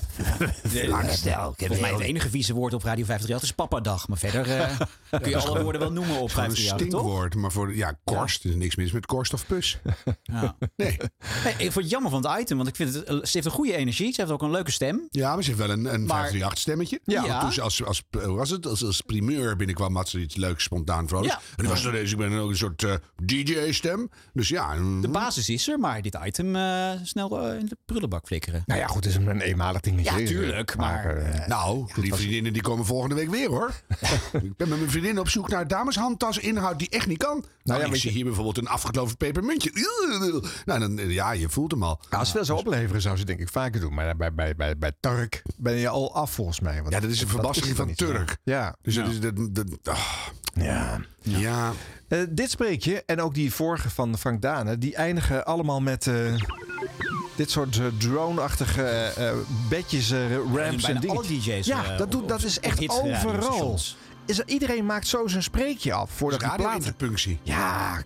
Volgens 1.57 1.79
mij 1.79 1.91
het 1.91 1.99
enige 1.99 2.29
vieze 2.29 2.53
woord 2.53 2.73
op 2.73 2.83
Radio 2.83 3.05
538 3.05 3.41
is 3.49 3.51
papadag. 3.51 4.07
Maar 4.07 4.17
verder 4.17 4.49
eh, 4.59 4.79
kun 5.21 5.29
je 5.29 5.37
alle 5.37 5.63
woorden 5.63 5.81
wel 5.81 5.91
noemen 5.91 6.19
op 6.19 6.29
Gewoon 6.29 6.49
een 6.49 6.55
538, 6.55 6.87
toch? 6.89 6.99
stinkwoord. 7.01 7.35
Maar 7.35 7.51
voor, 7.51 7.75
ja, 7.75 7.99
korst. 8.03 8.43
Er 8.43 8.49
is 8.49 8.55
niks 8.55 8.75
mis 8.75 8.91
met 8.91 9.05
korst 9.05 9.33
of 9.33 9.45
pus. 9.45 9.77
Ja. 10.23 10.55
Nee. 10.75 10.97
Nee, 11.43 11.53
ik 11.57 11.71
vond 11.71 11.75
het 11.75 11.89
jammer 11.89 12.11
van 12.11 12.25
het 12.25 12.41
item, 12.41 12.57
want 12.57 12.69
ik 12.69 12.75
vind 12.75 12.93
het, 12.93 13.07
ze 13.07 13.29
heeft 13.31 13.45
een 13.45 13.51
goede 13.51 13.75
energie. 13.75 14.13
Ze 14.13 14.21
heeft 14.21 14.33
ook 14.33 14.41
een 14.41 14.51
leuke 14.51 14.71
stem. 14.71 15.07
Ja, 15.09 15.33
maar 15.33 15.43
ze 15.43 15.49
heeft 15.49 15.61
wel 15.61 15.69
een, 15.71 15.85
een 15.93 16.05
Maar- 16.05 16.29
538 16.29 16.57
stemmetje. 16.59 16.99
Ja. 17.03 17.39
Toen 17.39 17.51
ze 17.53 17.61
als, 17.61 17.83
als, 17.83 18.03
was 18.11 18.49
het? 18.55 18.65
Als, 18.67 18.83
als 18.83 19.01
primeur 19.01 19.55
binnenkwam, 19.55 19.95
had 19.95 20.09
ze 20.09 20.19
iets 20.19 20.35
leuks, 20.35 20.63
spontaan 20.63 21.07
vrolijk. 21.07 21.31
Ja. 21.33 21.39
En 21.55 21.63
nu 21.63 21.69
was 21.69 21.85
er 21.85 21.91
deze, 21.91 22.11
ik 22.13 22.17
ben 22.19 22.33
ook 22.39 22.49
een 22.49 22.57
soort 22.57 22.83
eh, 22.83 22.93
DJ-stem. 23.23 24.09
Dus 24.33 24.47
ja. 24.47 24.73
mm, 24.73 25.01
De 25.01 25.07
basis 25.07 25.49
is 25.49 25.67
er, 25.67 25.79
maar 25.79 26.01
dit 26.01 26.17
item 26.25 26.55
eh, 26.55 26.91
snel 27.03 27.41
eh, 27.41 27.59
in 27.59 27.65
de 27.65 27.77
prullenbak 27.85 28.25
flikkeren. 28.27 28.63
Nou 28.65 28.79
ja, 28.79 28.87
goed, 28.87 29.03
het 29.05 29.13
is 29.19 29.25
een 29.25 29.41
eenmalig 29.41 29.81
dingetje. 29.81 30.19
Ja, 30.19 30.25
tuurlijk, 30.27 30.75
maar, 30.77 31.43
Nou, 31.47 31.87
die 32.01 32.13
vriendinnen 32.13 32.53
die 32.53 32.61
komen 32.61 32.85
volgende 32.85 33.15
week 33.15 33.29
weer 33.29 33.49
hoor. 33.49 33.71
ik 34.43 34.57
ben 34.57 34.69
met 34.69 34.77
mijn 34.77 34.89
vriendin 34.89 35.19
op 35.19 35.29
zoek 35.29 35.49
naar 35.49 35.67
dameshandtas 35.67 36.37
inhoud 36.37 36.79
die 36.79 36.89
echt 36.89 37.07
niet 37.07 37.17
kan. 37.17 37.45
Nou, 37.63 37.79
ja, 37.79 37.85
ik 37.85 37.91
weet 37.91 38.01
zie 38.01 38.09
je- 38.09 38.15
hier 38.15 38.25
bijvoorbeeld 38.25 38.57
een 38.57 38.67
afgekloven 38.67 39.17
pepermuntje. 39.17 39.71
Nou, 40.65 40.79
dan, 40.79 41.09
ja, 41.09 41.31
je 41.31 41.49
voelt 41.49 41.71
hem 41.71 41.83
al. 41.83 41.99
als 42.09 42.29
ze 42.29 42.37
dat 42.37 42.45
zou 42.45 42.59
opleveren, 42.59 43.01
zou 43.01 43.17
ze 43.17 43.25
denk 43.25 43.39
ik 43.39 43.49
vaker 43.49 43.79
doen. 43.79 43.93
Maar 43.93 44.15
bij, 44.15 44.33
bij, 44.33 44.55
bij, 44.55 44.77
bij 44.77 44.91
Tark 44.99 45.41
ben 45.57 45.75
je 45.75 45.87
al 45.89 46.15
af, 46.15 46.31
volgens 46.31 46.59
mij. 46.59 46.81
Want 46.81 46.93
Ja, 46.93 46.99
dat 46.99 47.09
is 47.09 47.21
een 47.21 47.27
verbastering 47.27 47.75
van 47.75 47.87
zo. 47.87 47.93
Turk. 48.05 48.37
Ja. 48.45 48.75
Dus 48.81 48.95
dat 48.95 49.07
is 49.07 49.19
dat, 49.19 49.33
dat, 49.55 49.65
ah, 49.83 49.99
ja. 50.53 50.99
ja. 51.21 51.71
Eh, 52.07 52.19
dit 52.29 52.49
spreekje 52.51 53.03
en 53.05 53.21
ook 53.21 53.33
die 53.33 53.53
vorige 53.53 53.89
van 53.89 54.17
Frank 54.17 54.41
Dane, 54.41 54.77
die 54.77 54.95
eindigen 54.95 55.45
allemaal 55.45 55.81
met 55.81 56.07
eh, 56.07 56.33
dit 57.35 57.51
soort 57.51 57.77
eh, 57.79 57.85
drone-achtige 57.97 59.11
bedjes, 59.69 60.11
eh, 60.11 60.35
ramps 60.55 60.83
en 60.83 60.99
dingen. 61.01 61.17
alle 61.17 61.27
DJ's, 61.27 61.65
Ja, 61.67 61.97
dat, 61.97 62.11
doet, 62.11 62.21
op- 62.21 62.29
dat 62.29 62.43
is 62.43 62.59
echt 62.59 62.89
overal. 62.89 63.79
Is 64.25 64.39
er, 64.39 64.47
iedereen 64.47 64.85
maakt 64.85 65.07
zo 65.07 65.27
zijn 65.27 65.43
spreekje 65.43 65.93
af 65.93 66.09
voordat 66.11 66.39
die 66.39 66.47
platen. 66.49 66.65
Radio-interpunctie. 66.65 67.39
Ja, 67.43 68.01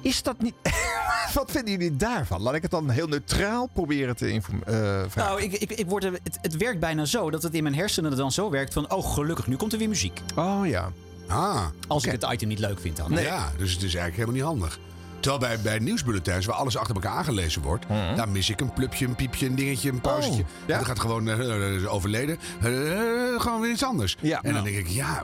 is 0.00 0.22
dat 0.22 0.40
niet. 0.42 0.54
Wat 1.34 1.50
vinden 1.50 1.70
jullie 1.72 1.96
daarvan? 1.96 2.42
Laat 2.42 2.54
ik 2.54 2.62
het 2.62 2.70
dan 2.70 2.90
heel 2.90 3.06
neutraal 3.06 3.66
proberen 3.72 4.16
te 4.16 4.28
informeren. 4.28 5.08
Nou, 5.14 5.42
ik, 5.42 5.52
ik, 5.52 5.72
ik 5.72 5.86
word 5.86 6.04
er, 6.04 6.12
het, 6.12 6.38
het 6.40 6.56
werkt 6.56 6.80
bijna 6.80 7.04
zo 7.04 7.30
dat 7.30 7.42
het 7.42 7.54
in 7.54 7.62
mijn 7.62 7.74
hersenen 7.74 8.16
dan 8.16 8.32
zo 8.32 8.50
werkt 8.50 8.72
van... 8.72 8.92
oh, 8.92 9.12
gelukkig, 9.14 9.46
nu 9.46 9.56
komt 9.56 9.72
er 9.72 9.78
weer 9.78 9.88
muziek. 9.88 10.20
oh 10.36 10.60
ja. 10.66 10.92
Ah, 11.28 11.64
Als 11.88 12.04
ik 12.04 12.12
het 12.12 12.26
item 12.32 12.48
niet 12.48 12.58
leuk 12.58 12.80
vind 12.80 12.96
dan. 12.96 13.12
ja, 13.12 13.52
dus 13.58 13.72
het 13.72 13.82
is 13.82 13.94
eigenlijk 13.94 14.16
helemaal 14.16 14.34
niet 14.34 14.44
handig. 14.62 14.78
Terwijl 15.20 15.38
bij, 15.38 15.60
bij 15.60 15.78
nieuwsbulletins, 15.78 16.46
waar 16.46 16.56
alles 16.56 16.76
achter 16.76 16.94
elkaar 16.94 17.12
aangelezen 17.12 17.62
wordt... 17.62 17.86
daar 17.88 18.28
mis 18.28 18.50
ik 18.50 18.60
een 18.60 18.72
plupje, 18.72 19.06
een 19.06 19.14
piepje, 19.14 19.46
een 19.46 19.54
dingetje, 19.54 19.90
een 19.90 20.00
pauzetje. 20.00 20.42
Oh, 20.42 20.48
ja. 20.66 20.76
Dan 20.76 20.86
gaat 20.86 21.00
gewoon 21.00 21.28
eh, 21.28 21.76
eh, 21.84 21.94
overleden. 21.94 22.38
eh, 22.60 23.40
gewoon 23.40 23.60
weer 23.60 23.70
iets 23.70 23.84
anders. 23.84 24.16
Ja. 24.20 24.42
en 24.42 24.54
dan 24.54 24.64
denk 24.64 24.76
ik, 24.76 24.88
ja, 24.88 25.22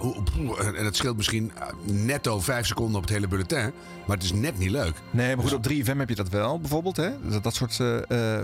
en 0.77 0.85
het 0.85 0.97
scheelt 0.97 1.17
misschien 1.17 1.53
netto 1.83 2.41
vijf 2.41 2.67
seconden 2.67 2.97
op 2.97 3.03
het 3.03 3.13
hele 3.13 3.29
bulletin. 3.29 3.73
Maar 4.07 4.17
het 4.17 4.25
is 4.25 4.33
net 4.33 4.59
niet 4.59 4.71
leuk. 4.71 4.95
Nee, 5.11 5.37
maar 5.37 5.45
goed, 5.45 5.55
op 5.55 5.71
3FM 5.71 5.97
heb 5.99 6.09
je 6.09 6.15
dat 6.15 6.29
wel, 6.29 6.61
bijvoorbeeld. 6.61 6.97
Hè? 6.97 7.11
Dat, 7.23 7.43
dat 7.43 7.55
soort 7.55 7.81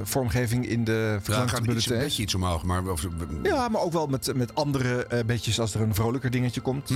vormgeving 0.03 0.67
in 0.67 0.85
de 0.85 1.19
Dan 1.25 1.49
gaat 1.49 1.67
iets, 1.67 1.91
een 1.91 1.99
beetje 1.99 2.23
iets 2.23 2.35
omhoog. 2.35 2.63
Maar, 2.63 2.87
of, 2.87 3.07
Ja, 3.43 3.69
maar 3.69 3.81
ook 3.81 3.93
wel 3.93 4.07
met, 4.07 4.33
met 4.35 4.55
andere 4.55 5.07
eh 5.07 5.25
bedjes 5.25 5.61
als 5.61 5.75
er 5.75 5.81
een 5.81 5.95
vrolijker 5.95 6.31
dingetje 6.31 6.61
komt. 6.61 6.91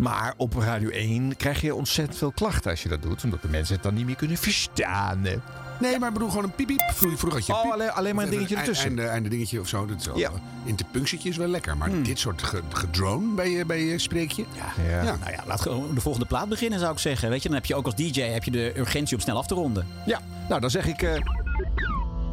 Maar 0.00 0.34
op 0.36 0.54
Radio 0.54 0.88
1 0.88 1.36
krijg 1.36 1.60
je 1.60 1.74
ontzettend 1.74 2.18
veel 2.18 2.32
klachten 2.32 2.70
als 2.70 2.82
je 2.82 2.88
dat 2.88 3.02
doet. 3.02 3.24
Omdat 3.24 3.42
de 3.42 3.48
mensen 3.48 3.74
het 3.74 3.82
dan 3.82 3.94
niet 3.94 4.06
meer 4.06 4.16
kunnen 4.16 4.36
verstaan. 4.36 5.24
hè. 5.24 5.36
Nee, 5.80 5.98
maar 5.98 6.08
ik 6.08 6.14
bedoel 6.14 6.28
gewoon 6.28 6.44
een 6.44 6.54
piep 6.54 6.66
piep. 6.66 6.82
Vroeger, 6.94 7.32
had 7.32 7.46
je 7.46 7.52
Oh, 7.52 7.62
piep. 7.62 7.72
alleen- 7.72 7.90
alleen 7.92 8.14
maar 8.14 8.24
een 8.24 8.30
dingetje 8.30 8.56
ertussen. 8.56 8.86
Einde, 8.86 9.02
einde 9.06 9.28
dingetje 9.28 9.60
of 9.60 9.68
zo. 9.68 9.86
Dat 9.86 10.00
is 10.00 10.06
wel, 10.06 10.18
Ja. 10.18 10.30
Interpunctietje 10.64 11.28
is 11.28 11.36
wel 11.36 11.46
lekker. 11.48 11.76
Maar 11.76 11.88
Hmm. 11.88 12.02
dit 12.02 12.18
soort 12.18 12.42
ge- 12.42 12.62
gedrone 12.72 13.34
bij 13.34 13.50
je, 13.50 13.64
bij 13.66 13.84
je 13.84 13.98
spreekje. 13.98 14.44
Ja. 14.52 14.82
Ja. 15.02 15.02
Nou 15.02 15.30
ja, 15.32 15.42
laat 15.46 15.60
gewoon 15.60 15.94
de 15.94 16.00
volgende 16.00 16.26
plaat 16.26 16.48
beginnen, 16.48 16.78
zou 16.78 16.92
ik 16.92 16.98
zeggen. 16.98 17.28
Weet 17.30 17.42
je, 17.42 17.48
dan 17.48 17.56
heb 17.56 17.66
je 17.66 17.74
ook 17.74 17.84
als 17.84 17.94
DJ 17.94 18.20
heb 18.20 18.44
je 18.44 18.50
de 18.50 18.72
urgentie 18.76 19.16
om 19.16 19.22
snel 19.22 19.36
af 19.36 19.46
te 19.46 19.54
ronden. 19.54 19.86
Ja, 20.06 20.20
nou 20.48 20.60
dan 20.60 20.70
zeg 20.70 20.86
ik... 20.86 21.02
eh, 21.02 21.20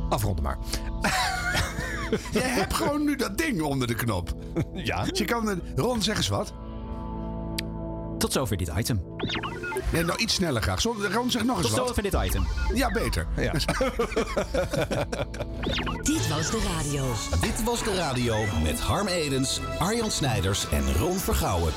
afronden 0.10 0.44
maar. 0.44 0.58
Je 2.32 2.40
hebt 2.40 2.74
gewoon 2.74 3.04
nu 3.04 3.16
dat 3.16 3.38
ding 3.38 3.62
onder 3.62 3.88
de 3.88 3.96
knop. 3.96 4.34
Ja. 4.74 5.04
Dus 5.04 5.18
je 5.20 5.26
kan... 5.26 5.50
er- 5.50 5.60
Ron, 5.76 6.02
zeg 6.02 6.18
eens 6.18 6.28
wat. 6.28 6.54
Tot 8.18 8.32
zover 8.32 8.58
dit 8.58 8.72
item. 8.78 9.02
Nee, 9.92 10.04
nou 10.04 10.20
iets 10.20 10.34
sneller 10.34 10.62
graag. 10.62 10.82
Zo- 10.82 10.96
Ron, 11.12 11.32
zeg 11.32 11.44
nog 11.44 11.58
eens 11.58 11.68
Tot 11.68 11.78
wat. 11.78 11.88
zover 11.88 12.04
dit 12.04 12.14
item. 12.14 12.48
Ja, 12.74 12.92
beter. 12.92 13.28
Ja. 13.38 13.52
Dit 16.04 16.28
was 16.28 16.52
de 16.52 16.62
radio. 16.78 17.06
Dit 17.42 17.64
was 17.64 17.84
de 17.84 17.96
radio 17.96 18.36
met 18.64 18.80
Harm 18.80 19.08
Edens, 19.08 19.60
Arjan 19.80 20.12
Snijders 20.12 20.70
en 20.70 20.94
Ron 20.94 21.18
Vergouwen. 21.20 21.74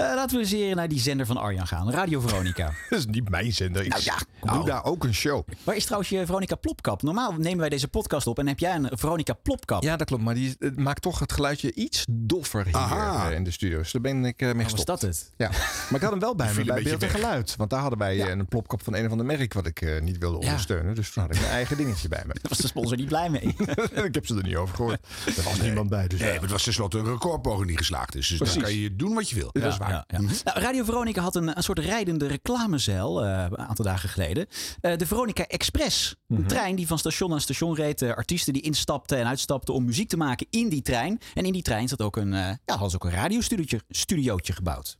Eh, 0.00 0.14
laten 0.14 0.40
we 0.40 0.56
eens 0.56 0.74
naar 0.74 0.88
die 0.88 1.00
zender 1.00 1.26
van 1.26 1.36
Arjan 1.36 1.66
gaan. 1.66 1.90
Radio 1.90 2.20
Veronica. 2.20 2.72
Dat 2.90 2.98
is 2.98 3.06
niet 3.06 3.28
mijn 3.28 3.52
zender. 3.52 3.82
Ik 3.84 3.88
Nou 3.88 4.02
ja, 4.04 4.16
doe 4.40 4.50
nou. 4.50 4.64
daar 4.64 4.84
ook 4.84 5.04
een 5.04 5.14
show. 5.14 5.46
Waar 5.64 5.76
is 5.76 5.84
trouwens 5.84 6.10
je 6.10 6.26
Veronica 6.26 6.54
Plopkap? 6.54 7.02
Normaal 7.02 7.32
nemen 7.32 7.58
wij 7.58 7.68
deze 7.68 7.88
podcast 7.88 8.26
op 8.26 8.38
en 8.38 8.46
heb 8.46 8.58
jij 8.58 8.74
een 8.74 8.90
Veronica 8.92 9.32
Plopkap. 9.32 9.82
Ja, 9.82 9.96
dat 9.96 10.06
klopt. 10.06 10.22
Maar 10.22 10.34
die 10.34 10.56
maakt 10.76 11.02
toch 11.02 11.18
het 11.18 11.32
geluidje 11.32 11.74
iets 11.74 12.04
doffer 12.10 12.64
hier 12.64 12.74
Aha. 12.74 13.30
eh, 13.30 13.36
in 13.36 13.44
de 13.44 13.50
studio. 13.50 13.78
Dus 13.78 13.92
daar 13.92 14.02
ben 14.02 14.24
ik 14.24 14.40
eh, 14.40 14.46
mee 14.46 14.54
was 14.54 14.72
gestopt. 14.72 14.86
dat 14.86 15.00
het? 15.00 15.30
Ja. 15.36 15.48
Maar 15.48 15.94
ik 15.94 16.00
had 16.00 16.10
hem 16.10 16.20
wel 16.20 16.34
bij 16.34 16.48
me 16.48 16.54
bij 16.54 16.64
beetje 16.64 16.88
beeld 16.88 17.02
en 17.02 17.08
geluid. 17.08 17.56
Want 17.56 17.70
daar 17.70 17.80
hadden 17.80 17.98
wij 17.98 18.30
een 18.30 18.46
plopkap 18.46 18.82
van 18.82 18.94
een 18.94 19.04
of 19.04 19.10
ander 19.10 19.26
merk 19.26 19.52
wat 19.52 19.66
ik 19.66 19.80
eh, 19.80 20.00
niet 20.00 20.18
wilde 20.18 20.38
ondersteunen. 20.38 20.94
Dus 20.94 21.10
toen 21.10 21.22
had 21.22 21.34
ik 21.34 21.40
mijn 21.40 21.52
eigen 21.52 21.76
dingetje 21.76 22.08
bij 22.08 22.22
me. 22.26 22.32
Daar 22.40 22.48
was 22.48 22.58
de 22.58 22.66
sponsor 22.66 22.96
niet 22.96 23.08
blij 23.08 23.30
mee. 23.30 23.54
ik 24.08 24.14
heb 24.14 24.26
ze 24.26 24.36
er 24.36 24.42
niet 24.42 24.56
over 24.56 24.74
gehoord. 24.74 25.00
Er 25.36 25.42
was 25.42 25.60
niemand 25.60 25.88
bij. 25.88 26.08
Dus 26.08 26.20
Nee, 26.20 26.32
maar 26.32 26.40
het 26.40 26.50
was 26.50 26.62
tenslotte 26.62 26.98
een 26.98 27.04
recordpoging 27.04 27.66
die 27.66 27.76
geslaagd 27.76 28.14
is. 28.14 28.28
Dus 28.28 28.52
dan 28.54 28.62
kan 28.62 28.74
je 28.74 28.96
doen 28.96 29.14
wat 29.14 29.28
je 29.30 29.34
wil. 29.34 29.50
dat 29.52 29.72
is 29.72 29.76
waar. 29.78 29.89
Ja, 29.90 30.04
ja. 30.06 30.18
Nou, 30.44 30.60
Radio 30.60 30.84
Veronica 30.84 31.20
had 31.22 31.34
een, 31.36 31.56
een 31.56 31.62
soort 31.62 31.78
rijdende 31.78 32.26
reclamezeil 32.26 33.24
eh, 33.24 33.44
een 33.50 33.58
aantal 33.58 33.84
dagen 33.84 34.08
geleden. 34.08 34.46
Eh, 34.80 34.96
de 34.96 35.06
Veronica 35.06 35.46
Express. 35.46 36.16
Een 36.28 36.46
trein 36.46 36.76
die 36.76 36.86
van 36.86 36.98
station 36.98 37.30
naar 37.30 37.40
station 37.40 37.74
reed. 37.74 38.02
eh, 38.02 38.14
artiesten 38.14 38.52
die 38.52 38.62
instapten 38.62 39.18
en 39.18 39.26
uitstapten 39.26 39.74
om 39.74 39.84
muziek 39.84 40.08
te 40.08 40.16
maken 40.16 40.46
in 40.50 40.68
die 40.68 40.82
trein. 40.82 41.18
En 41.34 41.44
in 41.44 41.52
die 41.52 41.62
trein 41.62 41.88
zat 41.88 42.02
ook 42.02 42.16
een, 42.16 42.34
eh 42.34 42.40
ja, 42.40 42.56
hadden 42.66 42.90
ze 42.90 42.96
ook 42.96 43.04
een 43.04 43.10
radiostudiootje 43.10 43.80
studiootje 43.88 44.52
gebouwd. 44.52 44.98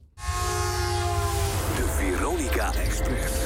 De 1.76 1.86
Veronica 1.96 2.72
Express. 2.74 3.39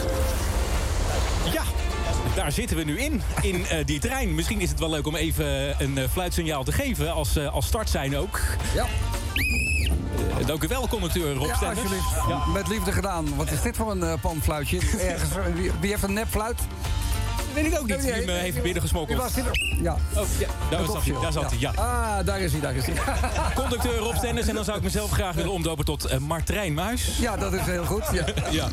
Daar 2.34 2.52
zitten 2.52 2.76
we 2.76 2.84
nu 2.84 2.98
in, 3.00 3.22
in 3.42 3.66
eh, 3.66 3.84
die 3.86 3.98
trein. 4.00 4.34
Misschien 4.34 4.60
is 4.60 4.70
het 4.70 4.78
wel 4.78 4.90
leuk 4.90 5.06
om 5.06 5.14
even 5.16 5.74
een 5.82 5.98
eh, 5.98 6.04
fluitsignaal 6.12 6.64
te 6.64 6.72
geven 6.72 7.12
als, 7.12 7.36
eh, 7.36 7.52
als 7.52 7.66
start 7.66 7.90
zijn 7.90 8.16
ook. 8.16 8.40
Ja. 8.74 8.86
Eh, 10.40 10.46
dank 10.46 10.62
u 10.62 10.68
wel, 10.68 10.88
conducteur 10.88 11.34
Rob 11.34 11.50
Ja. 12.28 12.46
Met 12.52 12.68
liefde 12.68 12.92
gedaan. 12.92 13.36
Wat 13.36 13.50
is 13.50 13.62
dit 13.62 13.76
voor 13.76 13.90
een 13.90 14.02
eh, 14.02 14.12
panfluitje? 14.20 14.78
Ergens, 15.00 15.30
eh, 15.36 15.44
wie, 15.54 15.70
wie 15.80 15.90
heeft 15.90 16.02
een 16.02 16.12
nepfluit? 16.12 16.58
Weet 17.54 17.66
ik 17.66 17.78
ook 17.78 17.87
niet. 17.87 18.08
Eh, 18.08 18.26
heeft 18.26 18.62
binnengesmokkeld. 18.62 19.18
Wie 19.18 19.26
was 19.26 19.34
dit? 19.34 19.78
Ja. 19.82 19.96
Oh, 20.16 20.23
ja, 20.38 20.46
daar 20.70 20.84
zat 20.84 21.04
hij. 21.04 21.14
Daar 21.23 21.32
zat 21.32 21.50
hij, 21.50 21.58
ja. 21.58 21.73
Ah, 21.75 22.26
daar 22.26 22.40
is 22.40 22.52
hij, 22.52 22.61
daar 22.61 22.75
is 22.75 22.84
hij. 22.87 22.94
Conducteur 23.62 23.96
Rob 23.96 24.16
Stenders. 24.16 24.46
En 24.46 24.54
dan 24.54 24.64
zou 24.64 24.76
ik 24.76 24.82
mezelf 24.82 25.11
graag 25.11 25.34
willen 25.34 25.52
omdopen 25.52 25.84
tot 25.84 26.04
eh, 26.04 26.18
Martijn 26.18 26.75
Muis. 26.75 27.18
Ja, 27.20 27.37
dat 27.37 27.52
is 27.52 27.61
heel 27.61 27.84
goed. 27.84 28.04
Ja. 28.12 28.25
Ja. 28.50 28.68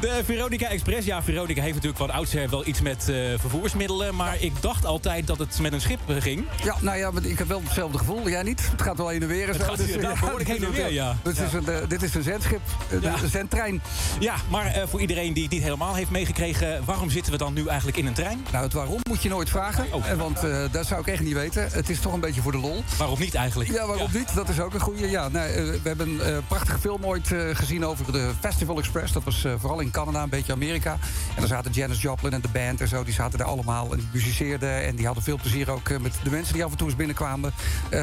De 0.00 0.20
Veronica 0.24 0.68
Express. 0.68 1.06
Ja, 1.06 1.22
Veronica 1.22 1.60
heeft 1.60 1.74
natuurlijk 1.74 1.98
van 2.02 2.10
oudsher 2.10 2.50
wel 2.50 2.66
iets 2.66 2.80
met 2.80 3.08
eh, 3.08 3.16
vervoersmiddelen. 3.38 4.14
Maar 4.14 4.36
ik 4.40 4.52
dacht 4.60 4.84
altijd 4.86 5.26
dat 5.26 5.38
het 5.38 5.58
met 5.60 5.72
een 5.72 5.80
schip 5.80 6.00
eh, 6.06 6.16
ging. 6.20 6.44
Ja, 6.64 6.76
nou 6.80 6.98
ja, 6.98 7.10
maar 7.10 7.24
ik 7.24 7.38
heb 7.38 7.48
wel 7.48 7.60
hetzelfde 7.64 7.98
gevoel. 7.98 8.28
Jij 8.28 8.42
niet? 8.42 8.68
Het 8.70 8.82
gaat 8.82 8.96
wel 8.96 9.08
heen 9.08 9.22
en 9.22 9.28
weer. 9.28 9.46
Het 9.48 9.56
zo. 9.56 9.62
gaat 9.64 9.76
Dus, 9.76 9.86
inderdaad 9.86 10.14
ja, 10.14 10.20
behoorlijk 10.20 10.48
heen 10.48 10.64
en 10.64 10.72
weer, 10.72 10.92
ja. 10.92 11.16
Dit, 11.22 11.38
is 11.38 11.52
een, 11.52 11.68
eh, 11.68 11.88
dit 11.88 12.02
is 12.02 12.14
een 12.14 12.22
zendschip, 12.22 12.60
eh, 12.90 13.02
Ja. 13.02 13.14
een 13.22 13.28
zendtrein. 13.30 13.82
Ja, 14.20 14.34
maar 14.50 14.66
eh, 14.66 14.82
voor 14.86 15.00
iedereen 15.00 15.32
die 15.32 15.42
het 15.42 15.52
niet 15.52 15.62
helemaal 15.62 15.94
heeft 15.94 16.10
meegekregen... 16.10 16.84
waarom 16.84 17.10
zitten 17.10 17.32
we 17.32 17.38
dan 17.38 17.52
nu 17.52 17.66
eigenlijk 17.66 17.96
in 17.98 18.06
een 18.06 18.11
trein? 18.12 18.46
Nou, 18.52 18.64
het 18.64 18.72
waarom 18.72 19.00
moet 19.08 19.22
je 19.22 19.28
nooit 19.28 19.50
vragen. 19.50 19.92
Oh. 19.92 20.10
Eh, 20.10 20.18
Want 20.18 20.44
eh, 20.44 20.58
dat 20.70 20.86
zou 20.86 21.00
ik 21.00 21.06
echt 21.06 21.22
niet 21.22 21.32
weten. 21.32 21.68
Het 21.70 21.88
is 21.88 22.00
toch 22.00 22.12
een 22.12 22.20
beetje 22.20 22.40
voor 22.40 22.52
de 22.52 22.58
lol. 22.58 22.84
Waarom 22.98 23.18
niet 23.18 23.34
eigenlijk? 23.34 23.70
Ja, 23.70 23.86
waarom 23.86 24.08
niet? 24.12 24.34
Dat 24.34 24.48
is 24.48 24.60
ook 24.60 24.74
een 24.74 24.80
goede. 24.80 25.10
Ja, 25.10 25.28
nee, 25.28 25.48
eh, 25.48 25.64
we 25.64 25.80
hebben 25.82 26.34
een 26.34 26.46
prachtige 26.46 26.78
film 26.78 27.04
ooit 27.04 27.34
gezien 27.52 27.84
over 27.86 28.12
de 28.12 28.30
Festival 28.40 28.78
Express. 28.78 29.12
Dat 29.12 29.24
was 29.24 29.46
vooral 29.58 29.80
in 29.80 29.90
Canada, 29.90 30.22
een 30.22 30.28
beetje 30.28 30.52
Amerika. 30.52 30.92
En 30.92 31.36
daar 31.36 31.46
zaten 31.46 31.72
Janis 31.72 32.02
Joplin 32.02 32.32
en 32.32 32.40
de 32.40 32.48
band 32.48 32.80
en 32.80 32.88
zo. 32.88 33.04
Die 33.04 33.14
zaten 33.14 33.38
daar 33.38 33.46
allemaal 33.46 33.92
en 33.92 33.98
die 33.98 34.08
muziceerden. 34.12 34.84
En 34.84 34.96
die 34.96 35.06
hadden 35.06 35.24
veel 35.24 35.36
plezier 35.36 35.70
ook 35.70 35.98
met 36.00 36.14
de 36.22 36.30
mensen 36.30 36.54
die 36.54 36.64
af 36.64 36.70
en 36.70 36.76
toe 36.76 36.86
eens 36.86 36.96
binnenkwamen. 36.96 37.52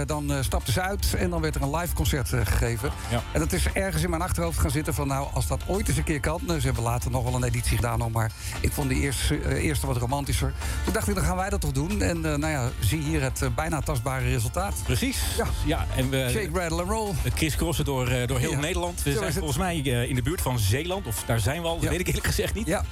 Dan 0.05 0.33
stapten 0.41 0.73
ze 0.73 0.81
uit 0.81 1.13
en 1.17 1.29
dan 1.29 1.41
werd 1.41 1.55
er 1.55 1.61
een 1.61 1.75
live 1.75 1.93
concert 1.93 2.29
gegeven. 2.29 2.91
Ja. 3.09 3.23
En 3.31 3.39
dat 3.39 3.53
is 3.53 3.67
ergens 3.73 4.03
in 4.03 4.09
mijn 4.09 4.21
achterhoofd 4.21 4.59
gaan 4.59 4.71
zitten 4.71 4.93
van... 4.93 5.07
nou, 5.07 5.27
als 5.33 5.47
dat 5.47 5.61
ooit 5.67 5.87
eens 5.87 5.97
een 5.97 6.03
keer 6.03 6.19
kan... 6.19 6.39
nou, 6.45 6.59
ze 6.59 6.65
hebben 6.65 6.83
later 6.83 7.11
nog 7.11 7.23
wel 7.23 7.35
een 7.35 7.43
editie 7.43 7.75
gedaan, 7.75 8.11
maar 8.11 8.31
ik 8.61 8.71
vond 8.71 8.89
die 8.89 9.01
eerste, 9.01 9.59
eerste 9.59 9.87
wat 9.87 9.98
romantischer. 9.99 10.53
Toen 10.83 10.93
dacht 10.93 11.07
ik, 11.07 11.15
dan 11.15 11.23
gaan 11.23 11.35
wij 11.35 11.49
dat 11.49 11.61
toch 11.61 11.71
doen. 11.71 12.01
En 12.01 12.15
eh, 12.25 12.35
nou 12.35 12.51
ja, 12.53 12.69
zie 12.79 13.01
hier 13.01 13.21
het 13.21 13.41
eh, 13.41 13.49
bijna 13.55 13.81
tastbare 13.81 14.29
resultaat. 14.29 14.73
Precies. 14.83 15.17
Ja. 15.37 15.45
ja 15.65 15.85
en 15.95 16.09
we 16.09 16.27
Shake, 16.31 16.49
rattle 16.59 16.81
and 16.81 16.89
roll. 16.89 17.13
we 17.23 17.29
crisscrossen 17.31 17.85
door, 17.85 18.07
eh, 18.07 18.27
door 18.27 18.39
heel 18.39 18.51
Ja. 18.51 18.59
Nederland. 18.59 19.03
We 19.03 19.09
Zo 19.11 19.15
zijn 19.17 19.25
het. 19.29 19.37
volgens 19.37 19.57
mij 19.57 19.81
eh, 19.85 20.09
in 20.09 20.15
de 20.15 20.21
buurt 20.21 20.41
van 20.41 20.59
Zeeland. 20.59 21.07
Of 21.07 21.23
daar 21.25 21.39
zijn 21.39 21.61
we 21.61 21.67
al, 21.67 21.73
dat 21.75 21.83
Ja. 21.83 21.89
weet 21.89 21.99
ik 21.99 22.07
eerlijk 22.07 22.25
gezegd 22.25 22.53
niet. 22.53 22.67
Ja. 22.67 22.83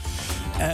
Eh, 0.54 0.65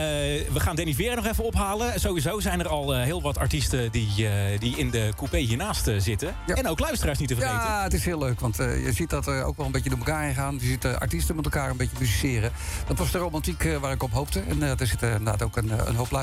we 0.54 0.60
gaan 0.60 0.76
Danny 0.76 0.94
Vera 0.94 1.16
nog 1.16 1.26
even 1.26 1.44
ophalen. 1.44 2.00
Sowieso 2.00 2.40
zijn 2.40 2.60
er 2.60 2.68
al 2.68 2.96
eh, 2.96 3.04
heel 3.04 3.22
wat 3.22 3.38
artiesten 3.38 3.92
die, 3.92 4.28
eh, 4.30 4.60
die 4.60 4.78
in 4.78 4.90
de 4.90 5.12
coupé 5.16 5.38
hiernaast 5.38 5.88
eh, 5.88 5.96
zitten. 6.00 6.36
Ja. 6.48 6.56
En 6.56 6.68
ook 6.68 6.80
luisteraars 6.80 7.18
niet 7.20 7.28
te 7.28 7.36
vergeten. 7.36 7.62
Ja, 7.64 7.84
het 7.84 7.94
is 7.94 8.06
heel 8.06 8.18
leuk, 8.20 8.40
want 8.40 8.60
eh, 8.60 8.86
je 8.86 8.92
ziet 8.94 9.10
dat 9.10 9.28
er 9.28 9.44
ook 9.44 9.58
wel 9.58 9.66
een 9.66 9.72
beetje 9.72 9.90
door 9.90 9.98
elkaar 10.00 10.24
heen 10.24 10.34
gaan. 10.34 10.58
Je 10.62 10.66
ziet 10.68 10.86
eh, 10.86 10.94
artiesten 10.94 11.36
met 11.36 11.46
elkaar 11.46 11.70
een 11.70 11.78
beetje 11.78 11.96
musiceren. 12.00 12.52
Dat 12.88 12.98
was 12.98 13.12
de 13.12 13.18
romantiek 13.18 13.64
eh, 13.66 13.78
waar 13.78 13.92
ik 13.92 14.04
op 14.04 14.12
hoopte. 14.12 14.40
En 14.50 14.64
eh, 14.64 14.80
er 14.80 14.88
zitten 14.88 15.10
inderdaad 15.10 15.42
ook 15.42 15.58
een, 15.58 15.72
eh, 15.72 15.78
een 15.86 15.96
hoop 15.96 16.12
luisteraars. 16.12 16.23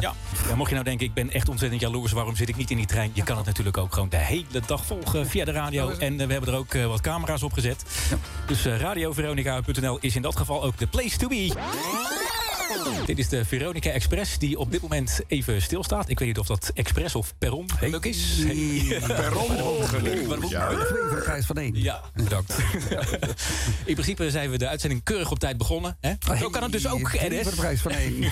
Ja. 0.00 0.14
Ja, 0.48 0.54
mocht 0.54 0.68
je 0.68 0.74
nou 0.74 0.86
denken, 0.86 1.06
ik 1.06 1.14
ben 1.14 1.30
echt 1.30 1.48
ontzettend 1.48 1.80
jaloers... 1.80 2.12
waarom 2.12 2.36
zit 2.36 2.48
ik 2.48 2.56
niet 2.56 2.70
in 2.70 2.76
die 2.76 2.86
trein? 2.86 3.10
Je 3.14 3.22
kan 3.22 3.36
het 3.36 3.46
natuurlijk 3.46 3.76
ook 3.76 3.92
gewoon 3.92 4.08
de 4.08 4.16
hele 4.16 4.60
dag 4.66 4.84
volgen 4.84 5.26
via 5.26 5.44
de 5.44 5.52
radio. 5.52 5.90
En 5.90 6.20
eh, 6.20 6.26
we 6.26 6.32
hebben 6.32 6.52
er 6.52 6.58
ook 6.58 6.74
eh, 6.74 6.86
wat 6.86 7.00
camera's 7.00 7.42
op 7.42 7.52
gezet. 7.52 7.84
Dus 8.46 8.64
eh 8.64 8.80
radioveronica.nl 8.80 9.98
is 10.00 10.16
in 10.16 10.22
dat 10.22 10.36
geval 10.36 10.62
ook 10.64 10.78
de 10.78 10.86
place 10.86 11.16
to 11.16 11.28
be. 11.28 11.52
Dit 13.06 13.18
is 13.18 13.28
de 13.28 13.44
Veronica 13.44 13.90
Express 13.90 14.38
die 14.38 14.58
op 14.58 14.70
dit 14.70 14.82
moment 14.82 15.20
even 15.26 15.62
stilstaat. 15.62 16.08
Ik 16.08 16.18
weet 16.18 16.28
niet 16.28 16.38
of 16.38 16.46
dat 16.46 16.70
express 16.74 17.14
of 17.14 17.34
perron 17.38 17.70
geluk 17.78 18.04
is. 18.04 18.42
Perron. 19.06 20.48
Ja. 20.48 20.68
Twee 20.68 21.22
prijs 21.22 21.46
van 21.46 21.56
één. 21.56 21.82
Ja, 21.82 22.00
bedankt. 22.14 22.54
In 23.84 23.94
principe 23.94 24.30
zijn 24.30 24.50
we 24.50 24.58
de 24.58 24.68
uitzending 24.68 25.02
keurig 25.02 25.30
op 25.30 25.38
tijd 25.38 25.56
begonnen. 25.56 25.96
Hè? 26.00 26.12
Zo 26.38 26.48
kan 26.50 26.62
het 26.62 26.72
dus 26.72 26.88
ook, 26.88 27.12
NS. 27.12 27.42
voor 27.42 27.50
de 27.50 27.56
prijs 27.56 27.80
van 27.80 27.90
één. 27.90 28.24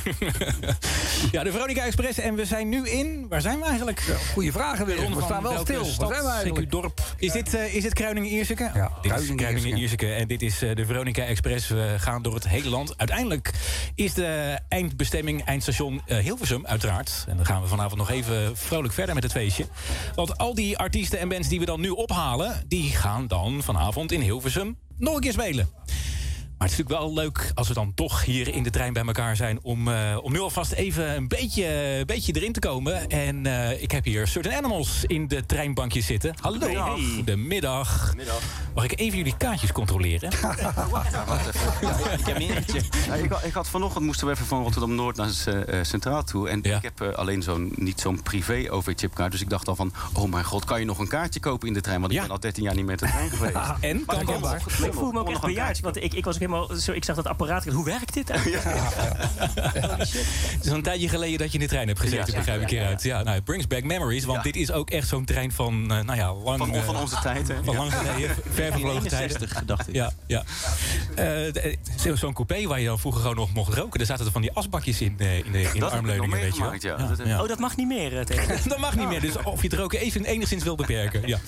Ja, 1.32 1.42
de 1.44 1.52
Veronica 1.52 1.84
Express. 1.84 2.18
En 2.18 2.34
we 2.34 2.44
zijn 2.44 2.68
nu 2.68 2.88
in... 2.88 3.26
Waar 3.28 3.40
zijn 3.40 3.58
we 3.58 3.64
eigenlijk? 3.64 4.02
Goeie 4.32 4.52
vragen 4.52 4.86
weer. 4.86 4.96
We 4.96 5.22
staan 5.22 5.42
wel 5.42 5.58
stil. 5.58 5.84
Stad, 5.84 6.08
Waar 6.08 6.14
zijn 6.14 6.24
we 6.24 6.30
eigenlijk? 6.30 6.66
CQ-dorp. 6.66 7.00
Is 7.18 7.32
dit, 7.32 7.54
eh, 7.54 7.74
is 7.74 7.82
dit 7.82 7.94
Kruiningen-Ierseke? 7.94 8.70
Ja, 8.74 8.92
dit. 9.02 9.34
Kruiningen-Ierseke. 9.34 10.12
En 10.12 10.28
dit 10.28 10.42
is 10.42 10.62
eh, 10.62 10.74
de 10.74 10.86
Veronica 10.86 11.22
Express. 11.22 11.68
We 11.68 11.94
gaan 11.98 12.22
door 12.22 12.34
het 12.34 12.48
hele 12.48 12.68
land. 12.68 12.98
Uiteindelijk 12.98 13.50
is 13.94 14.14
de 14.14 14.37
eindbestemming, 14.68 15.44
eindstation 15.44 16.02
eh, 16.06 16.18
Hilversum, 16.18 16.66
uiteraard. 16.66 17.24
En 17.28 17.36
dan 17.36 17.46
gaan 17.46 17.62
we 17.62 17.68
vanavond 17.68 17.96
nog 17.96 18.10
even 18.10 18.56
vrolijk 18.56 18.94
verder 18.94 19.14
met 19.14 19.22
het 19.22 19.32
feestje. 19.32 19.66
Want 20.14 20.38
al 20.38 20.54
die 20.54 20.78
artiesten 20.78 21.18
en 21.18 21.28
bands 21.28 21.48
die 21.48 21.58
we 21.58 21.64
dan 21.64 21.80
nu 21.80 21.88
ophalen... 21.88 22.64
die 22.68 22.90
gaan 22.90 23.26
dan 23.26 23.62
vanavond 23.62 24.12
in 24.12 24.20
Hilversum 24.20 24.76
nog 24.96 25.14
een 25.14 25.20
keer 25.20 25.32
spelen. 25.32 25.68
Maar 26.58 26.68
het 26.68 26.78
is 26.78 26.84
natuurlijk 26.84 27.14
wel 27.14 27.22
leuk 27.24 27.50
als 27.54 27.68
we 27.68 27.74
dan 27.74 27.94
toch 27.94 28.24
hier 28.24 28.48
in 28.54 28.62
de 28.62 28.70
trein 28.70 28.92
bij 28.92 29.02
elkaar 29.04 29.36
zijn... 29.36 29.58
om, 29.62 29.88
eh, 29.88 30.16
om 30.22 30.32
nu 30.32 30.40
alvast 30.40 30.72
even 30.72 31.16
een 31.16 31.28
beetje, 31.28 31.66
een 31.98 32.06
beetje 32.06 32.32
erin 32.32 32.52
te 32.52 32.60
komen. 32.60 33.08
En 33.08 33.46
eh, 33.46 33.82
ik 33.82 33.90
heb 33.90 34.04
hier 34.04 34.26
Certain 34.26 34.56
Animals 34.56 35.04
in 35.06 35.28
de 35.28 35.46
treinbankjes 35.46 36.06
zitten. 36.06 36.34
Hallo. 36.40 36.96
Goedemiddag. 37.14 38.00
Goedemiddag. 38.00 38.40
Mag 38.74 38.84
ik 38.84 38.98
even 39.00 39.16
jullie 39.18 39.36
kaartjes 39.36 39.72
controleren? 39.72 40.30
Ik 42.18 42.26
heb 42.26 42.36
een 42.36 42.42
eentje. 42.56 42.78
Ik, 43.22 43.30
had- 43.30 43.44
ik 43.44 43.52
had 43.52 43.68
vanochtend 43.68 44.04
moesten 44.04 44.26
we 44.26 44.32
even 44.32 44.46
van 44.46 44.62
Rotterdam 44.62 44.94
Noord 44.94 45.16
naar 45.16 45.28
eh, 45.46 45.78
Centraal 45.82 46.24
toe. 46.24 46.48
En 46.48 46.62
ik 46.62 46.82
heb 46.82 47.00
eh, 47.00 47.08
alleen 47.12 47.42
zo'n 47.42 47.72
niet 47.76 48.00
zo'n 48.00 48.22
privé 48.22 48.66
OV-chipkaart. 48.70 49.32
Dus 49.32 49.40
ik 49.40 49.48
dacht 49.50 49.68
al 49.68 49.76
van, 49.76 49.92
oh 50.12 50.30
mijn 50.30 50.44
god, 50.44 50.64
kan 50.64 50.78
je 50.80 50.84
nog 50.86 50.98
een 50.98 51.08
kaartje 51.08 51.40
kopen 51.40 51.68
in 51.68 51.74
de 51.74 51.80
trein? 51.80 52.00
Want 52.00 52.12
ik 52.12 52.20
ben 52.20 52.30
al 52.30 52.40
13 52.40 52.62
jaar 52.62 52.74
niet 52.74 52.86
met 52.86 52.98
de 52.98 53.06
trein 53.06 53.30
geweest. 53.30 53.56
En? 53.80 54.02
Maar 54.06 54.24
Kan 54.24 54.40
wel. 54.40 54.54
Ik 54.54 54.92
voel 54.92 55.12
me 55.12 55.20
ook 55.20 55.30
echt 55.30 55.40
bejaard, 55.40 55.80
want 55.80 55.96
ik, 55.96 56.14
ik 56.14 56.24
was 56.24 56.34
ook 56.34 56.47
helemaal. 56.48 56.76
Zo, 56.76 56.92
ik 56.92 57.04
zag 57.04 57.16
dat 57.16 57.26
apparaat. 57.26 57.64
Hoe 57.64 57.84
werkt 57.84 58.14
dit 58.14 58.30
eigenlijk? 58.30 58.62
Het 59.88 60.64
is 60.64 60.70
al 60.70 60.76
een 60.76 60.82
tijdje 60.82 61.08
geleden 61.08 61.38
dat 61.38 61.46
je 61.52 61.58
in 61.58 61.64
de 61.64 61.70
trein 61.70 61.86
hebt 61.88 62.00
gezeten, 62.00 62.32
Ja, 62.32 62.38
begrijp 62.38 62.60
ik 62.62 62.68
ja, 62.70 62.74
ja, 62.76 62.80
hieruit. 62.80 63.02
Ja, 63.02 63.22
nou, 63.22 63.36
it 63.36 63.44
brings 63.44 63.66
back 63.66 63.82
memories, 63.84 64.24
want 64.24 64.42
dit 64.42 64.56
is 64.56 64.70
ook 64.72 64.90
echt 64.90 65.08
zo'n 65.08 65.24
trein 65.24 65.52
van, 65.52 65.82
eh, 65.92 66.00
nou 66.00 66.14
ja, 66.18 66.34
lang... 66.34 66.58
Van- 66.58 66.74
eh, 66.74 66.84
van 66.84 66.96
onze 66.96 67.16
tijd, 67.22 67.48
hè? 67.48 67.54
Van 67.64 67.74
Ja. 67.74 67.78
lang 67.80 67.92
geleden, 67.94 68.36
ver 68.50 68.72
vervlogen 68.72 69.08
tijden. 69.08 69.18
61, 69.28 69.64
dacht 69.64 69.88
ik. 69.88 69.94
Ja, 69.94 70.12
ja. 70.26 70.42
Eh, 71.14 71.24
de- 71.52 71.76
zo- 72.00 72.14
zo'n 72.16 72.32
coupé 72.32 72.66
waar 72.66 72.80
je 72.80 72.86
dan 72.86 72.98
vroeger 72.98 73.20
gewoon 73.20 73.36
nog 73.36 73.52
mocht 73.52 73.74
roken. 73.74 73.98
Daar 73.98 74.06
zaten 74.06 74.26
er 74.26 74.32
van 74.32 74.40
die 74.42 74.52
asbakjes 74.52 75.00
in, 75.00 75.16
in 75.18 75.52
de, 75.52 75.70
in 75.72 75.82
armleuningen, 75.82 76.40
weet 76.40 76.56
je 76.56 76.62
wel. 76.62 77.26
ja. 77.26 77.42
Oh, 77.42 77.48
dat 77.48 77.58
mag 77.58 77.76
niet 77.76 77.86
meer 77.88 78.24
tegen. 78.26 78.58
dat 78.68 78.78
mag 78.78 78.96
niet 78.96 79.08
meer, 79.08 79.20
dus 79.20 79.42
of 79.42 79.62
je 79.62 79.68
het 79.68 79.78
roken 79.78 80.00
even 80.00 80.24
enigszins 80.24 80.62
wil 80.64 80.74
beperken. 80.76 81.26
Ja. 81.26 81.38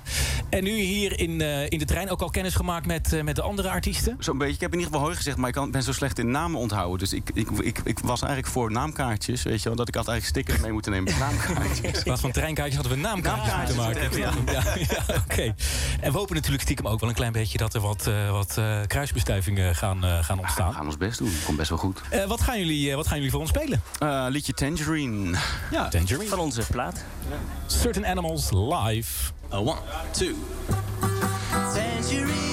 En 0.51 0.65
nu 0.65 0.71
hier 0.81 1.19
in, 1.19 1.41
eh, 1.41 1.71
in 1.71 1.79
de 1.79 1.85
trein 1.85 2.11
ook 2.11 2.23
al 2.23 2.31
kennis 2.31 2.55
gemaakt 2.55 2.87
met, 2.87 3.13
eh, 3.13 3.23
met 3.23 3.37
de 3.37 3.43
andere 3.43 3.69
artiesten? 3.71 4.17
Zo'n 4.19 4.39
beetje. 4.39 4.55
Ik 4.55 4.61
heb 4.61 4.73
in 4.73 4.79
ieder 4.79 4.90
geval 4.90 4.90
hooi 4.99 5.17
gezegd, 5.17 5.37
maar 5.37 5.49
ik 5.49 5.55
kan, 5.55 5.71
ben 5.71 5.83
zo 5.83 5.93
slecht 5.93 6.19
in 6.19 6.31
namen 6.31 6.61
onthouden. 6.61 6.99
Dus 6.99 7.13
ik, 7.13 7.31
ik, 7.35 7.51
ik, 7.51 7.81
ik 7.85 7.99
was 7.99 8.21
eigenlijk 8.23 8.53
voor 8.53 8.71
naamkaartjes, 8.73 9.43
weet 9.43 9.63
je 9.63 9.69
wel. 9.69 9.77
Dat 9.77 9.89
ik 9.89 9.95
had 9.95 10.09
eigenlijk 10.09 10.39
stickers 10.39 10.63
mee 10.63 10.73
moeten 10.73 10.93
nemen 10.93 11.13
met 11.13 11.19
naamkaartjes. 11.19 11.97
In 11.99 12.03
plaats 12.03 12.21
van 12.21 12.33
treinkaartjes 12.33 12.77
hadden 12.81 12.97
we 12.97 13.03
naamkaartjes 13.03 13.57
moeten 13.57 13.77
maken. 13.77 13.99
Ja, 14.21 14.63
ja, 14.77 15.15
oké. 15.17 15.55
En 16.01 16.13
we 16.13 16.19
hopen 16.19 16.35
natuurlijk 16.35 16.63
stiekem 16.63 16.87
ook 16.87 17.01
wel 17.01 17.09
een 17.09 17.15
klein 17.15 17.33
beetje 17.33 17.59
dat 17.59 17.75
er 17.75 17.81
wat, 17.81 18.07
eh, 18.07 18.31
wat 18.31 18.59
eh, 18.59 18.81
kruisbestuivingen 18.87 19.75
gaan, 19.77 20.05
eh, 20.05 20.25
gaan 20.25 20.39
ontstaan. 20.39 20.69
We 20.69 20.75
gaan 20.75 20.87
ons 20.87 20.97
best 20.97 21.19
doen. 21.19 21.33
Komt 21.45 21.57
best 21.57 21.69
wel 21.69 21.79
goed. 21.79 22.01
Eh, 22.11 22.25
wat, 22.25 22.41
gaan 22.41 22.59
jullie, 22.59 22.91
eh, 22.91 22.97
wat 22.97 23.07
gaan 23.07 23.17
jullie 23.17 23.31
voor 23.31 23.41
ons 23.41 23.49
spelen? 23.49 23.83
Eh, 23.99 24.27
liedje 24.29 24.53
Tangerine. 24.53 25.39
Ja, 25.71 25.89
Tangerine. 25.89 26.29
Van 26.29 26.39
onze 26.39 26.63
plaat. 26.71 27.05
Certain 27.67 28.07
Animals 28.07 28.51
live. 28.51 29.31
one, 29.51 29.77
two. 30.11 30.35
Tangerine, 31.51 32.50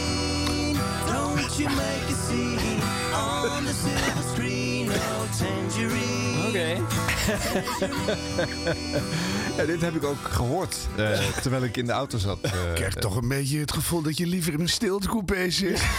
you 1.58 1.70
make 1.70 2.12
a 2.12 2.16
scene 2.28 2.78
on 3.14 3.66
the 3.66 3.74
silver 3.84 4.24
screen. 4.34 4.90
Oh, 4.90 5.22
tangerine. 5.40 6.48
Oké. 6.48 6.82
ja, 9.58 9.66
dit 9.66 9.82
heb 9.82 9.96
ik 9.96 10.04
ook 10.04 10.18
gehoord 10.22 10.78
eh, 10.98 11.20
terwijl 11.42 11.64
ik 11.64 11.78
in 11.78 11.86
de 11.86 11.92
auto 11.92 12.18
zat. 12.18 12.42
eh. 12.42 12.52
Ik 12.70 12.76
krijg 12.76 12.94
toch 12.94 13.16
een 13.16 13.28
beetje 13.28 13.60
het 13.60 13.72
gevoel 13.72 14.02
dat 14.02 14.18
je 14.18 14.28
liever 14.28 14.54
in 14.54 14.60
een 14.60 14.70
stiltecoupé 14.70 15.50
zit. 15.50 15.82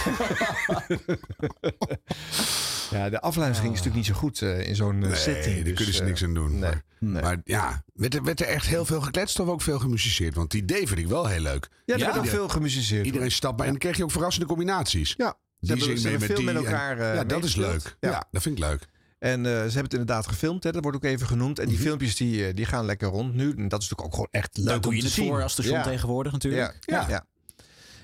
Ja, 2.91 3.11
de 3.11 3.21
afluistering 3.21 3.75
is 3.75 3.79
natuurlijk 3.83 4.07
niet 4.07 4.17
zo 4.17 4.21
goed 4.21 4.43
eh, 4.43 4.69
in 4.69 4.77
zo'n 4.77 5.03
eh, 5.03 5.09
Nee, 5.09 5.17
setting. 5.17 5.55
daar 5.55 5.65
dus, 5.65 5.75
kunnen 5.75 5.95
ze 5.95 6.01
eh, 6.01 6.07
niks 6.07 6.23
aan 6.25 6.35
doen. 6.35 6.59
nee. 6.59 6.71
Maar, 6.99 7.23
maar 7.23 7.41
ja, 7.45 7.85
werd 7.95 8.15
er, 8.15 8.23
werd 8.23 8.41
er 8.41 8.47
echt 8.47 8.67
heel 8.67 8.85
veel 8.85 9.01
gekletst 9.01 9.41
of 9.41 9.49
ook 9.49 9.63
veel 9.63 9.79
gemusiceerd? 9.79 10.35
Want 10.35 10.51
die 10.51 10.63
idee 10.63 10.87
vind 10.87 10.99
ik 10.99 11.07
wel 11.07 11.27
heel 11.27 11.41
leuk. 11.41 11.69
Ja, 11.85 11.95
er 11.95 12.01
werd 12.01 12.03
ook 12.11 12.17
Iedereen- 12.17 12.39
veel 12.39 12.49
gemusiceerd. 12.49 13.07
Iedereen 13.07 13.31
stapt 13.31 13.57
maar 13.57 13.65
en 13.67 13.71
dan 13.73 13.81
krijg 13.81 13.97
je 13.97 14.03
ook 14.05 14.11
verrassende 14.11 14.47
combinaties. 14.47 15.15
Ja, 15.17 15.35
ze 15.61 15.67
hebben, 15.75 15.99
ze 15.99 16.09
hebben 16.09 16.27
veel 16.29 16.43
met 16.43 16.55
die 16.57 16.65
en- 16.67 16.71
elkaar 16.73 16.99
eh, 16.99 17.15
Ja, 17.15 17.25
dat 17.25 17.45
is 17.45 17.57
leuk. 17.57 17.97
Ja. 18.01 18.25
dat 18.31 18.43
vind 18.43 18.59
ik 18.59 18.65
leuk. 18.65 18.87
En 19.19 19.47
eh, 19.47 19.53
ze 19.53 19.59
hebben 19.59 19.83
het 19.83 19.93
inderdaad 19.93 20.27
gefilmd, 20.27 20.65
hè, 20.65 20.73
dat 20.73 20.83
wordt 20.83 20.97
ook 20.97 21.05
even 21.05 21.27
genoemd. 21.27 21.59
En 21.59 21.65
Mhm. 21.65 21.75
die 21.75 21.85
filmpjes 21.85 22.17
die, 22.17 22.47
eh, 22.47 22.55
die 22.55 22.65
gaan 22.65 22.85
lekker 22.85 23.09
rond 23.09 23.35
nu. 23.35 23.53
En 23.57 23.69
dat 23.69 23.83
is 23.83 23.89
natuurlijk 23.89 24.03
ook 24.03 24.13
gewoon 24.13 24.29
echt 24.31 24.57
leuk 24.57 24.67
Daar 24.67 24.75
om 24.77 24.81
doe 24.81 24.95
je 24.95 24.99
te 25.01 25.05
het 25.05 25.15
zien. 25.15 25.27
voor 25.29 25.43
als 25.43 25.53
station 25.53 25.77
Ja. 25.77 25.83
tegenwoordig 25.83 26.33
natuurlijk. 26.33 26.77
Ja, 26.81 27.01
ja. 27.01 27.09
ja. 27.09 27.25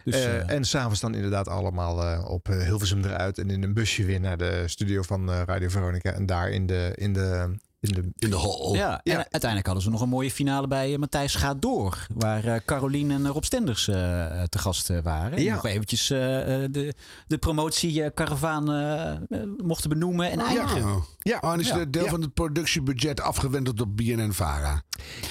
Dus, 0.05 0.15
Eh, 0.15 0.37
eh, 0.41 0.51
en 0.51 0.65
s'avonds 0.65 1.01
dan 1.01 1.15
inderdaad 1.15 1.49
allemaal 1.49 2.03
eh, 2.03 2.25
op 2.31 2.47
Hilversum 2.47 3.05
eruit. 3.05 3.39
En 3.39 3.51
in 3.51 3.63
een 3.63 3.75
busje 3.75 4.05
weer 4.05 4.21
naar 4.21 4.37
de 4.37 4.63
studio 4.67 5.03
van 5.03 5.31
eh, 5.31 5.41
Radio 5.45 5.69
Veronica. 5.69 6.13
En 6.13 6.27
daar 6.27 6.51
in 6.51 6.67
de, 6.67 6.93
in 6.95 7.13
de, 7.13 7.55
in 7.85 7.93
de, 7.95 8.11
in 8.19 8.31
de 8.31 8.37
hall. 8.39 8.73
Ja, 8.77 9.01
en 9.03 9.17
uiteindelijk 9.17 9.67
hadden 9.67 9.83
ze 9.85 9.91
nog 9.91 10.01
een 10.01 10.09
mooie 10.09 10.31
finale 10.31 10.67
bij 10.67 10.93
eh, 10.93 10.99
Matthijs 10.99 11.35
Gaat 11.35 11.63
Door. 11.63 12.07
Waar 12.15 12.45
eh 12.45 12.61
Carolien 12.65 13.11
en 13.11 13.29
Rob 13.29 13.43
Stenders 13.43 13.89
eh, 13.89 13.95
te 14.43 14.59
gast 14.59 14.91
eh, 14.91 14.99
waren. 15.03 15.33
En 15.39 15.43
Ja. 15.43 15.55
nog 15.55 15.67
eventjes 15.67 16.11
eh, 16.11 16.65
eh, 16.65 16.73
de, 16.73 16.95
de 17.27 17.39
promotiekaravaan 17.39 18.73
eh, 18.73 19.11
eh, 19.11 19.19
mochten 19.65 19.89
benoemen 19.89 20.31
en 20.31 20.39
eindigen. 20.41 20.81
Ja. 20.87 21.01
Ja, 21.19 21.39
oh, 21.41 21.53
en 21.53 21.61
is 21.61 21.69
Ja. 21.69 21.75
de 21.79 21.91
deel 21.91 22.05
Ja. 22.05 22.11
van 22.11 22.21
het 22.21 22.35
productiebudget 22.35 23.21
afgewendeld 23.21 23.81
op 23.81 23.97
BNN-Vara. 23.97 24.83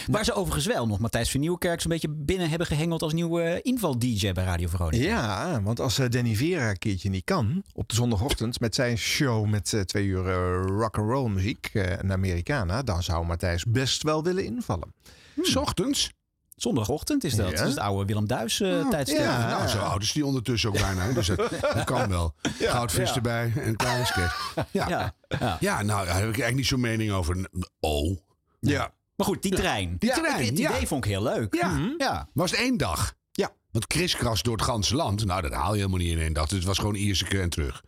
Waar 0.07 0.25
ze 0.25 0.33
overigens 0.33 0.65
wel 0.65 0.87
nog 0.87 0.99
Matthijs 0.99 1.31
van 1.31 1.39
Nieuwkerk 1.39 1.81
zo'n 1.81 1.89
beetje 1.91 2.09
binnen 2.09 2.49
hebben 2.49 2.67
gehengeld 2.67 3.01
als 3.01 3.13
nieuwe 3.13 3.59
inval-dj 3.61 4.31
bij 4.31 4.43
Radio 4.43 4.67
Veronica. 4.67 5.03
Ja, 5.03 5.61
want 5.61 5.79
als 5.79 5.99
eh, 5.99 6.09
Danny 6.09 6.35
Vera 6.35 6.69
een 6.69 6.77
keertje 6.77 7.09
niet 7.09 7.23
kan 7.23 7.63
op 7.73 7.89
de 7.89 7.95
zondagochtend 7.95 8.59
met 8.59 8.75
zijn 8.75 8.97
show 8.97 9.45
met 9.49 9.73
eh, 9.73 9.81
twee 9.81 10.05
uur 10.05 10.27
eh, 10.29 10.65
rock 10.65 10.97
and 10.97 11.09
roll 11.09 11.29
muziek 11.29 11.69
eh 11.73 11.99
en 11.99 12.07
Americana, 12.49 12.83
dan 12.83 13.03
zou 13.03 13.25
Matthijs 13.25 13.65
best 13.65 14.03
wel 14.03 14.23
willen 14.23 14.45
invallen. 14.45 14.93
S 15.41 15.55
ochtends? 15.55 16.11
Zondagochtend 16.55 17.23
is 17.23 17.35
dat. 17.35 17.49
Ja. 17.49 17.55
Dat 17.55 17.65
is 17.67 17.73
het 17.73 17.79
oude 17.83 18.05
Willem 18.05 18.27
Duis 18.27 18.61
eh 18.61 18.69
Oh, 18.69 18.89
tijdstip. 18.89 19.19
ja, 19.19 19.49
nou, 19.49 19.67
zo 19.67 19.77
oud 19.79 20.01
is 20.01 20.11
die 20.11 20.25
ondertussen 20.25 20.69
ook 20.69 20.79
bijna. 20.79 21.11
Dus 21.11 21.27
dat, 21.27 21.49
dat 21.61 21.83
kan 21.93 22.09
wel. 22.09 22.35
Goudvis 22.59 23.11
erbij 23.15 23.51
en 23.55 23.75
is 24.01 24.11
kerst. 24.11 24.35
Ja. 24.71 25.13
Ja, 25.59 25.81
nou, 25.81 26.05
daar 26.05 26.15
heb 26.15 26.23
ik 26.23 26.23
eigenlijk 26.23 26.55
niet 26.55 26.67
zo'n 26.67 26.79
mening 26.79 27.11
over. 27.11 27.49
Oh. 27.79 28.17
Ja. 28.59 28.93
Maar 29.15 29.27
goed, 29.27 29.41
die 29.41 29.55
trein. 29.55 29.95
Die 29.99 30.09
Ja, 30.09 30.15
trein, 30.15 30.45
Het 30.45 30.57
ja. 30.57 30.69
idee 30.71 30.87
vond 30.87 31.05
ik 31.05 31.11
heel 31.11 31.23
leuk. 31.23 31.55
Ja. 31.55 31.67
Mhm. 31.67 31.89
ja. 31.97 32.29
Was 32.33 32.51
het 32.51 32.59
één 32.59 32.77
dag? 32.77 33.13
Ja. 33.31 33.49
Want 33.71 33.87
kriskras 33.87 34.41
door 34.41 34.55
het 34.55 34.65
ganse 34.65 34.95
land, 34.95 35.25
nou, 35.25 35.41
dat 35.41 35.53
haal 35.53 35.71
je 35.71 35.77
helemaal 35.77 35.99
niet 35.99 36.11
in 36.11 36.19
één 36.19 36.33
dag. 36.33 36.47
Dus 36.47 36.57
het 36.57 36.67
was 36.67 36.77
gewoon 36.77 36.95
Ierseke 36.95 37.41
en 37.41 37.49
terug. 37.49 37.83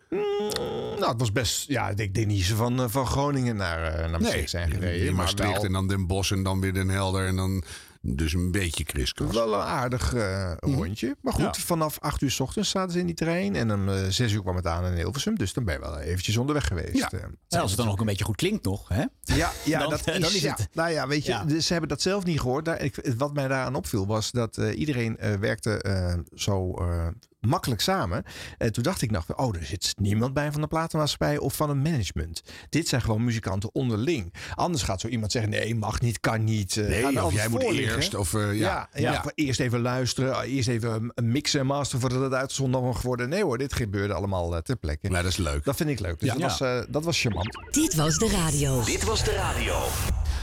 Nou, 1.06 1.18
het 1.18 1.28
was 1.28 1.32
best. 1.44 1.68
Ja, 1.68 1.90
ik 1.90 2.14
denk 2.14 2.28
niet 2.28 2.44
ze 2.44 2.56
van, 2.56 2.80
eh, 2.80 2.86
van 2.90 3.06
Groningen 3.08 3.56
naar, 3.56 3.84
eh, 3.94 4.10
naar 4.12 4.22
Maastricht 4.22 4.50
zijn 4.50 4.72
gereden. 4.72 5.06
maar 5.06 5.14
maar 5.16 5.24
Maastricht 5.24 5.54
wel, 5.54 5.64
en 5.64 5.72
dan 5.72 5.88
Den 5.88 6.08
Bosch 6.08 6.32
en 6.32 6.44
dan 6.44 6.62
weer 6.62 6.74
Den 6.74 6.90
Helder 6.90 7.28
en 7.28 7.36
dan 7.36 7.64
dus 8.02 8.34
een 8.34 8.52
beetje 8.52 8.84
kriskras. 8.84 9.34
wel 9.34 9.54
een 9.54 9.60
aardig 9.62 10.14
eh, 10.14 10.52
rondje. 10.60 11.16
Maar 11.22 11.34
goed, 11.34 11.56
Ja. 11.56 11.62
vanaf 11.62 11.98
8 12.00 12.22
uur 12.22 12.32
s 12.32 12.40
ochtends 12.40 12.70
zaten 12.70 12.92
ze 12.92 13.00
in 13.00 13.06
die 13.06 13.16
trein. 13.16 13.56
En 13.56 13.72
om 13.74 13.90
eh 13.90 13.96
6 14.10 14.32
uur 14.32 14.42
kwam 14.42 14.56
het 14.56 14.68
aan 14.68 14.86
in 14.86 14.94
Hilversum. 14.94 15.36
Dus 15.38 15.54
dan 15.54 15.64
ben 15.66 15.74
je 15.74 15.80
wel 15.80 16.00
eventjes 16.00 16.38
onderweg 16.38 16.68
geweest. 16.68 16.98
Ja. 16.98 17.10
Ja, 17.48 17.60
als 17.60 17.72
het 17.72 17.80
dan 17.80 17.90
ook 17.90 18.00
een 18.00 18.06
beetje 18.06 18.24
goed 18.26 18.36
klinkt 18.36 18.64
nog. 18.66 18.88
Hè? 18.90 19.04
Ja, 19.24 19.52
ja 19.66 19.80
Dan- 19.82 19.90
dat 19.90 20.04
dan 20.06 20.16
is, 20.16 20.42
het. 20.44 20.68
Nou 20.74 20.90
ja, 20.92 21.08
weet 21.08 21.26
je, 21.26 21.32
Ja. 21.32 21.44
dus 21.46 21.66
ze 21.66 21.72
hebben 21.72 21.90
dat 21.90 22.02
zelf 22.02 22.24
niet 22.26 22.40
gehoord. 22.40 22.66
Daar, 22.66 22.82
ik, 22.82 23.14
wat 23.18 23.34
mij 23.34 23.48
daaraan 23.48 23.76
opviel 23.76 24.08
was 24.08 24.32
dat 24.32 24.58
eh, 24.58 24.80
iedereen 24.80 25.18
eh, 25.18 25.34
werkte 25.34 25.82
eh, 25.82 26.14
zo 26.36 26.74
eh, 26.74 27.08
makkelijk 27.48 27.82
samen. 27.82 28.24
En 28.58 28.72
toen 28.72 28.84
dacht 28.84 29.02
ik 29.02 29.12
nog, 29.12 29.36
oh, 29.36 29.56
er 29.56 29.66
zit 29.66 29.94
niemand 29.98 30.34
bij 30.34 30.52
van 30.52 30.62
de 30.62 30.68
platenmaatschappij 30.68 31.38
of 31.38 31.56
van 31.56 31.70
een 31.70 31.82
management. 31.82 32.42
Dit 32.70 32.88
zijn 32.88 33.02
gewoon 33.02 33.24
muzikanten 33.24 33.70
onderling. 33.74 34.34
Anders 34.56 34.84
gaat 34.84 35.02
zo 35.02 35.08
iemand 35.08 35.32
zeggen, 35.32 35.52
nee, 35.52 35.76
mag 35.76 36.02
niet, 36.02 36.20
kan 36.20 36.44
niet. 36.44 36.78
eh, 36.78 36.88
Nee, 36.88 37.14
ga 37.14 37.26
of 37.26 37.34
jij 37.34 37.48
moet 37.48 37.70
liggen. 37.72 37.96
eerst, 37.96 38.16
of, 38.16 38.34
eh, 38.34 38.42
ja. 38.42 38.90
ja, 38.94 39.02
ja, 39.02 39.12
Ja. 39.12 39.24
eerst 39.36 39.60
even 39.60 39.82
luisteren, 39.82 40.42
eerst 40.42 40.68
even 40.68 41.12
een 41.16 41.32
mixen 41.32 41.60
en 41.60 41.66
master 41.66 42.00
voordat 42.00 42.22
het 42.22 42.34
uitgezonden 42.34 42.84
mag 42.84 43.02
worden. 43.02 43.30
Nee 43.30 43.44
hoor, 43.44 43.58
dit 43.58 43.74
gebeurde 43.74 44.14
allemaal 44.14 44.56
eh, 44.56 44.62
ter 44.62 44.76
plekke. 44.76 45.08
Nou, 45.10 45.24
dat 45.24 45.32
is 45.32 45.38
leuk. 45.38 45.64
Dat 45.64 45.76
vind 45.76 45.90
ik 45.90 46.00
leuk. 46.00 46.20
Dus 46.20 46.28
Ja. 46.30 46.34
dat, 46.38 46.44
was, 46.44 46.62
eh, 46.62 46.82
dat 46.90 47.04
was 47.04 47.22
charmant. 47.22 47.58
Dit 47.72 47.96
was 47.96 48.18
de 48.18 48.28
radio. 48.30 48.84
Dit 48.84 49.04
was 49.04 49.24
de 49.24 49.32
radio. 49.32 49.74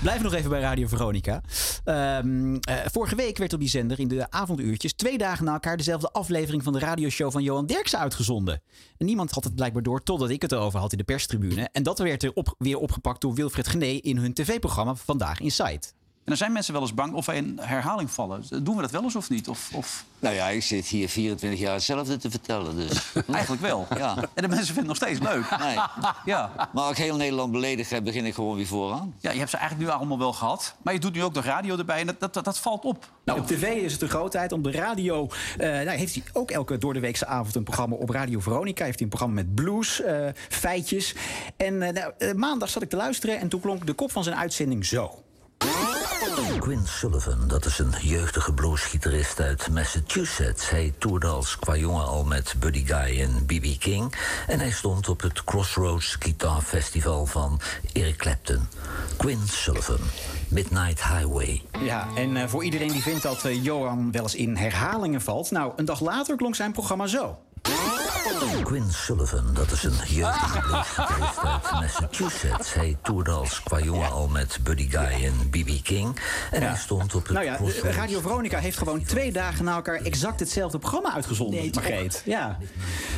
Blijf 0.03 0.23
nog 0.23 0.35
even 0.35 0.51
bij 0.51 0.61
Radio 0.61 0.87
Veronica. 0.87 1.41
Ehm, 1.85 2.55
eh, 2.55 2.77
vorige 2.93 3.17
week 3.17 3.39
werd 3.39 3.53
op 3.53 3.61
die 3.61 3.69
zender 3.69 4.01
in 4.01 4.09
de 4.09 4.31
avonduurtjes 4.31 4.93
twee 4.93 5.19
dagen 5.19 5.45
na 5.45 5.53
elkaar 5.53 5.77
dezelfde 5.77 6.11
aflevering 6.11 6.63
van 6.63 6.73
de 6.73 6.79
radioshow 6.79 7.33
van 7.33 7.43
Johan 7.43 7.67
Derksen 7.67 7.99
uitgezonden. 7.99 8.63
En 8.97 9.07
niemand 9.07 9.31
had 9.31 9.45
het 9.45 9.55
blijkbaar 9.55 9.83
door 9.83 10.03
totdat 10.03 10.31
ik 10.31 10.43
het 10.43 10.53
erover 10.53 10.81
had 10.81 10.93
in 10.93 10.99
de 10.99 11.05
perstribune. 11.05 11.69
En 11.73 11.83
dat 11.83 11.99
werd 11.99 12.23
er 12.23 12.33
op, 12.33 12.55
weer 12.59 12.79
opgepakt 12.79 13.21
door 13.21 13.35
Wilfred 13.35 13.69
Gené 13.69 13.87
in 13.87 14.17
hun 14.17 14.33
tv-programma 14.33 14.95
Vandaag 14.95 15.41
Insight. 15.41 15.95
En 16.25 16.29
dan 16.29 16.37
zijn 16.37 16.53
mensen 16.53 16.73
wel 16.73 16.83
eens 16.83 16.95
bang 16.95 17.13
of 17.13 17.27
wij 17.27 17.37
in 17.37 17.59
herhaling 17.61 18.11
vallen. 18.11 18.45
Doen 18.63 18.77
we 18.77 18.83
dat 18.83 18.91
wel 18.91 19.03
eens 19.03 19.17
of 19.17 19.31
niet? 19.31 19.49
Of, 19.49 19.71
of... 19.75 20.05
Nou 20.19 20.35
ja, 20.35 20.49
ik 20.49 20.63
zit 20.63 20.87
hier 20.87 21.09
24 21.09 21.61
jaar 21.61 21.75
hetzelfde 21.75 22.17
te 22.17 22.31
vertellen. 22.31 22.77
Dus. 22.77 23.13
Eigenlijk 23.33 23.63
wel. 23.63 23.87
Ja. 23.97 24.17
En 24.17 24.43
de 24.43 24.49
mensen 24.49 24.75
vinden 24.75 24.93
het 24.93 25.01
nog 25.01 25.09
steeds 25.11 25.21
leuk. 25.21 25.59
Nee. 25.59 25.77
Ja. 26.25 26.69
Maar 26.73 26.83
als 26.83 26.91
ik 26.91 27.05
heel 27.05 27.17
Nederland 27.17 27.53
beledigd 27.53 27.91
heb, 27.91 28.05
begin 28.05 28.25
ik 28.25 28.35
gewoon 28.35 28.57
weer 28.57 28.67
vooraan. 28.67 29.15
ja, 29.19 29.31
je 29.31 29.39
hebt 29.39 29.51
ze 29.51 29.57
eigenlijk 29.57 29.89
nu 29.89 29.97
allemaal 29.97 30.19
wel 30.19 30.33
gehad. 30.33 30.75
Maar 30.83 30.95
je 30.95 31.01
doet 31.01 31.15
nu 31.15 31.23
ook 31.23 31.35
de 31.35 31.41
radio 31.41 31.77
erbij 31.79 32.01
en 32.01 32.07
dat, 32.07 32.21
dat, 32.21 32.35
dat, 32.35 32.45
dat 32.45 32.59
valt 32.59 32.85
op. 32.85 33.11
Nou, 33.25 33.41
op 33.41 33.47
tv 33.47 33.63
is 33.63 33.93
het 33.93 34.03
een 34.03 34.09
grootheid. 34.09 34.53
Op 34.53 34.65
de 34.65 34.71
radio 34.71 35.29
eh, 35.59 35.69
nou, 35.69 35.91
heeft 35.91 36.15
hij 36.15 36.23
ook 36.33 36.51
elke 36.51 36.79
doordeweekse 36.79 37.27
avond 37.27 37.55
een 37.55 37.65
programma 37.65 37.97
op 37.97 38.11
Radio 38.11 38.41
Veronica. 38.41 38.85
Heeft 38.85 38.99
hij 38.99 39.09
een 39.09 39.17
programma 39.17 39.35
met 39.35 39.55
blues, 39.55 40.01
eh, 40.01 40.29
feitjes. 40.49 41.15
En 41.57 41.83
eh, 41.83 41.93
nou, 41.93 42.35
maandag 42.35 42.69
zat 42.69 42.83
ik 42.83 42.89
te 42.89 42.97
luisteren 42.97 43.39
en 43.39 43.49
toen 43.49 43.61
klonk 43.61 43.87
de 43.87 43.93
kop 43.93 44.13
van 44.13 44.25
zijn 44.25 44.37
uitzending 44.37 44.87
zo. 44.87 45.23
Quinn 46.59 46.87
Sullivan, 46.87 47.49
dat 47.49 47.65
is 47.65 47.79
een 47.79 47.93
jeugdige 48.01 48.53
bluesgitarist 48.53 49.41
uit 49.41 49.71
Massachusetts. 49.71 50.71
Hij 50.71 50.95
toerde 50.99 51.27
als 51.27 51.59
qua 51.59 51.77
jongen 51.77 52.05
al 52.05 52.25
met 52.25 52.55
Buddy 52.59 52.85
Guy 52.87 53.21
en 53.21 53.47
B.B. 53.47 53.81
King. 53.81 54.15
En 54.47 54.59
hij 54.59 54.71
stond 54.71 55.09
op 55.09 55.21
het 55.21 55.45
Crossroads 55.45 56.17
Guitar 56.19 56.61
Festival 56.61 57.27
van 57.27 57.61
Eric 57.93 58.17
Clapton. 58.17 58.69
Quinn 59.17 59.47
Sullivan, 59.47 60.01
Midnight 60.49 61.05
Highway. 61.05 61.63
Ja, 61.81 62.09
en 62.17 62.37
eh, 62.37 62.49
voor 62.49 62.65
iedereen 62.65 62.93
die 62.93 63.03
vindt 63.03 63.23
dat 63.23 63.45
eh, 63.45 63.65
Johan 63.65 64.13
wel 64.13 64.23
eens 64.23 64.35
in 64.35 64.57
herhalingen 64.57 65.21
valt. 65.21 65.51
Nou, 65.51 65.73
een 65.77 65.85
dag 65.85 66.01
later 66.01 66.37
klonk 66.37 66.55
zijn 66.55 66.73
programma 66.73 67.07
zo. 67.07 67.39
Quinn 68.65 68.91
Sullivan, 68.93 69.55
dat 69.55 69.71
is 69.71 69.83
een 69.85 69.97
jeugdige 70.07 70.61
bluesgitarist 70.61 71.39
uit 71.39 71.71
Massachusetts. 71.73 72.75
Hij 72.75 72.97
toerde 73.03 73.31
als 73.31 73.63
qua 73.63 73.81
jongen 73.81 74.11
al 74.11 74.29
met 74.29 74.59
Buddy 74.63 74.91
Guy 74.91 75.25
en 75.25 75.49
B.B. 75.51 75.83
King. 75.85 76.17
En 76.51 76.63
hij 76.63 76.77
stond 76.77 77.15
op 77.15 77.23
het 77.23 77.33
Nou 77.33 77.45
ja, 77.45 77.59
Radio 77.91 78.21
Veronica 78.21 78.59
heeft 78.59 78.79
gewoon 78.79 79.05
twee 79.05 79.33
dagen 79.33 79.65
na 79.65 79.75
elkaar 79.75 79.95
exact 80.01 80.41
hetzelfde 80.41 80.79
programma 80.79 81.13
uitgezonden. 81.15 81.61
Nee, 81.61 81.71
toch? 81.71 81.83
Margreet. 81.83 82.23
Ja. 82.25 82.59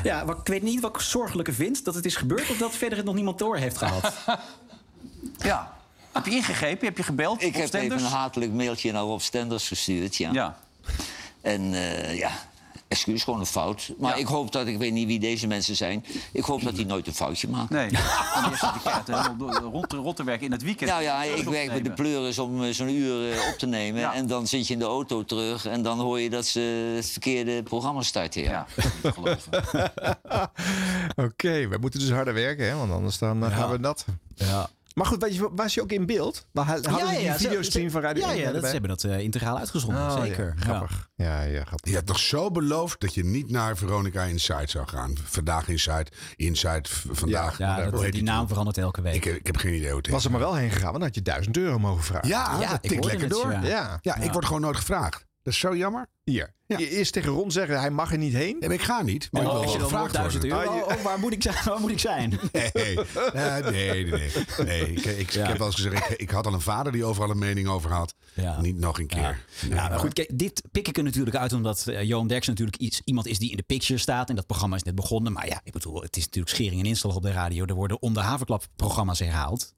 ja, 0.03 0.25
wat- 0.25 0.39
ik 0.39 0.47
weet 0.47 0.63
niet 0.63 0.81
wat 0.81 0.97
ik 0.97 1.03
zorgelijke 1.03 1.53
vind. 1.53 1.85
Dat 1.85 1.95
het 1.95 2.05
is 2.05 2.17
gebeurd 2.17 2.51
of 2.51 2.57
dat 2.57 2.77
verder 2.77 2.97
het 2.97 3.07
nog 3.07 3.15
niemand 3.15 3.39
door 3.39 3.57
heeft 3.57 3.79
gehad. 3.79 4.13
Ja. 5.39 5.73
Heb 6.13 6.27
je 6.27 6.31
ingegrepen? 6.31 6.87
Heb 6.87 6.97
je 6.97 7.03
gebeld? 7.03 7.43
Ik 7.43 7.49
Op 7.49 7.55
heb 7.55 7.67
Stenders? 7.67 7.95
even 8.03 8.13
een 8.13 8.19
hatelijk 8.19 8.53
mailtje 8.53 8.93
naar 8.93 9.03
Rob 9.03 9.21
Stenders 9.21 9.69
gestuurd, 9.69 10.17
ja. 10.17 10.31
Ja. 10.33 10.57
En 11.41 11.75
eh, 11.75 12.19
ja, 12.19 12.31
excuus, 12.95 13.23
gewoon 13.25 13.41
een 13.41 13.47
fout. 13.47 13.93
Maar 13.99 14.19
ik 14.19 14.27
hoop 14.27 14.53
dat, 14.53 14.67
ik 14.67 14.79
weet 14.79 14.93
niet 14.93 15.07
wie 15.07 15.19
deze 15.19 15.47
mensen 15.47 15.77
zijn... 15.77 16.05
ik 16.33 16.45
hoop 16.45 16.63
dat 16.63 16.75
hij 16.75 16.85
nooit 16.85 17.07
een 17.07 17.15
foutje 17.15 17.49
maakt. 17.49 17.71
Nee. 17.71 17.89
En 18.35 18.51
je 18.51 18.57
zit 18.57 18.73
de 18.75 18.81
kaart 18.83 19.07
helemaal 19.07 19.37
door- 19.37 19.93
rond, 19.93 20.17
te- 20.17 20.25
werken 20.25 20.47
in 20.47 20.53
het 20.53 20.63
weekend. 20.63 20.91
Nou 20.91 21.03
ja, 21.03 21.23
ik 21.23 21.45
werk 21.45 21.73
met 21.73 21.85
de 21.85 21.93
pleuris 21.93 22.39
om 22.39 22.63
eh, 22.65 22.71
zo'n 22.73 22.89
uur 22.91 23.33
eh, 23.33 23.49
op 23.53 23.59
te 23.59 23.67
nemen. 23.67 24.13
En 24.13 24.27
dan 24.27 24.47
zit 24.47 24.67
je 24.67 24.73
in 24.73 24.79
de 24.79 24.85
auto 24.85 25.25
terug 25.25 25.67
en 25.67 25.83
dan 25.83 26.01
hoor 26.01 26.21
je 26.21 26.31
dat 26.31 26.47
ze 26.47 26.93
het 26.97 27.11
verkeerde 27.11 27.63
programma 27.63 28.03
starten. 28.03 28.43
Ja. 28.43 28.67
Oké, 31.17 31.69
we 31.69 31.77
moeten 31.81 32.01
dus 32.01 32.11
harder 32.11 32.35
werken, 32.35 32.67
hè? 32.69 32.77
Want 32.77 32.93
anders 32.93 33.19
dan 33.19 33.45
eh, 33.45 33.59
gaan 33.59 33.71
we 33.71 33.81
dat. 33.81 34.05
Ja. 34.35 34.69
Maar 34.95 35.07
goed, 35.07 35.23
weet 35.23 35.35
je, 35.35 35.49
was 35.53 35.75
je 35.75 35.83
ook 35.83 35.93
in 35.93 36.07
beeld? 36.07 36.47
Hadden 36.53 36.83
Ja, 36.83 36.97
die 36.97 37.19
ja, 37.19 37.19
ja, 37.19 37.37
videostream 37.37 37.91
van 37.91 38.01
Radio 38.01 38.23
ja, 38.27 38.33
1 38.33 38.41
ja, 38.41 38.53
dat, 38.53 38.65
ze 38.65 38.71
hebben 38.71 38.89
dat 38.91 39.05
eh, 39.05 39.19
integraal 39.19 39.59
uitgezonden, 39.59 40.03
Oh, 40.03 40.17
ja, 40.17 40.25
zeker. 40.25 40.55
grappig. 40.59 41.09
Ja, 41.15 41.43
ja, 41.43 41.65
grappig. 41.65 41.91
Je 41.91 41.95
hebt 41.97 42.07
toch 42.07 42.19
zo 42.19 42.51
beloofd 42.51 43.01
dat 43.01 43.15
je 43.15 43.25
niet 43.25 43.51
naar 43.51 43.77
Veronica 43.77 44.23
Inside 44.23 44.67
zou 44.69 44.89
gaan. 44.89 45.15
Vandaag 45.25 45.69
Inside, 45.69 46.07
Inside, 46.37 46.89
vandaag. 47.11 47.59
Ja, 47.59 47.83
Hoe 47.83 47.91
dat, 47.91 48.03
heet 48.03 48.13
die 48.13 48.23
naam 48.23 48.49
verandert 48.49 48.79
elke 48.79 49.03
week. 49.03 49.15
Ik, 49.15 49.25
ik 49.25 49.47
heb 49.47 49.57
geen 49.57 49.75
idee 49.75 49.89
hoe 49.89 49.99
het 49.99 50.09
Was 50.09 50.25
er 50.25 50.31
maar 50.31 50.41
wel 50.41 50.55
heen 50.55 50.71
gegaan, 50.71 50.85
want 50.93 50.95
dan 50.99 51.05
had 51.07 51.15
je 51.15 51.23
1000 51.23 51.57
euro 51.57 51.79
mogen 51.79 52.05
vragen. 52.05 52.29
Ja, 52.29 52.59
dat 52.59 52.83
tikt 52.83 53.05
lekker 53.05 53.29
door. 53.29 53.51
Ja. 53.53 53.63
Ja. 53.63 53.99
Ja. 54.01 54.17
ik 54.17 54.33
word 54.33 54.45
gewoon 54.45 54.61
nooit 54.61 54.77
gevraagd. 54.77 55.25
Dat 55.45 55.53
is 55.53 55.59
zo 55.59 55.77
jammer. 55.77 56.09
Hier. 56.25 56.55
Eerst 56.67 57.13
tegen 57.13 57.33
Ron 57.33 57.51
zeggen, 57.51 57.81
hij 57.81 57.91
mag 57.91 58.13
er 58.13 58.19
niet 58.19 58.33
heen. 58.33 58.57
Nee, 58.59 58.69
maar 58.69 58.79
ik 58.79 58.83
ga 58.85 59.03
niet. 59.03 59.29
Maar 59.31 59.43
ik 59.43 59.49
wil 59.49 59.57
Oh, 59.57 59.91
wel 59.91 60.09
1000 60.09 60.43
worden. 60.43 60.61
euro. 60.61 60.75
Je- 60.77 60.85
Oh, 60.97 61.03
waar 61.03 61.19
moet 61.19 61.33
ik 61.33 61.43
zijn? 61.43 61.57
Waar 61.65 61.81
moet 61.81 61.91
ik 61.91 61.99
zijn? 61.99 62.31
Nee, 62.53 62.71
nee, 63.35 64.05
nee. 64.05 64.05
nee, 64.05 64.31
nee. 64.65 64.93
Ik, 64.93 65.05
ik, 65.05 65.19
ik 65.19 65.31
heb 65.33 65.59
wel 65.59 65.67
eens 65.67 65.75
gezegd, 65.75 66.11
ik, 66.11 66.19
ik 66.19 66.31
had 66.31 66.47
al 66.47 66.53
een 66.53 66.61
vader 66.61 66.93
die 66.93 67.05
overal 67.05 67.31
een 67.31 67.39
mening 67.39 67.69
over 67.69 67.91
had. 67.93 68.15
Niet 68.61 68.79
nog 68.79 68.99
een 68.99 69.07
keer. 69.07 69.45
Nee, 69.63 69.71
Ja, 69.75 69.89
maar 69.89 69.99
goed, 69.99 70.13
kijk, 70.13 70.39
dit 70.39 70.63
pik 70.73 70.89
ik 70.89 70.97
er 70.97 71.03
natuurlijk 71.03 71.37
uit 71.37 71.53
omdat 71.53 71.87
eh, 71.87 72.03
Johan 72.03 72.27
Derksen 72.27 72.53
natuurlijk 72.53 72.79
iets, 72.83 73.01
iemand 73.05 73.27
is 73.27 73.39
die 73.39 73.51
in 73.51 73.57
de 73.57 73.63
picture 73.63 73.99
staat. 73.99 74.29
En 74.29 74.37
dat 74.37 74.47
programma 74.47 74.77
is 74.77 74.83
net 74.83 74.95
begonnen. 74.95 75.33
Maar 75.33 75.47
ja, 75.47 75.61
ik 75.65 75.73
bedoel, 75.73 76.03
het 76.03 76.17
is 76.17 76.25
natuurlijk 76.25 76.55
schering 76.55 76.81
en 76.81 76.87
inslag 76.87 77.17
op 77.17 77.23
de 77.23 77.33
radio. 77.33 77.65
Er 77.65 77.75
worden 77.75 78.03
om 78.03 78.15
de 78.15 78.21
haverklap 78.21 78.65
programma's 78.77 79.19
herhaald. 79.19 79.75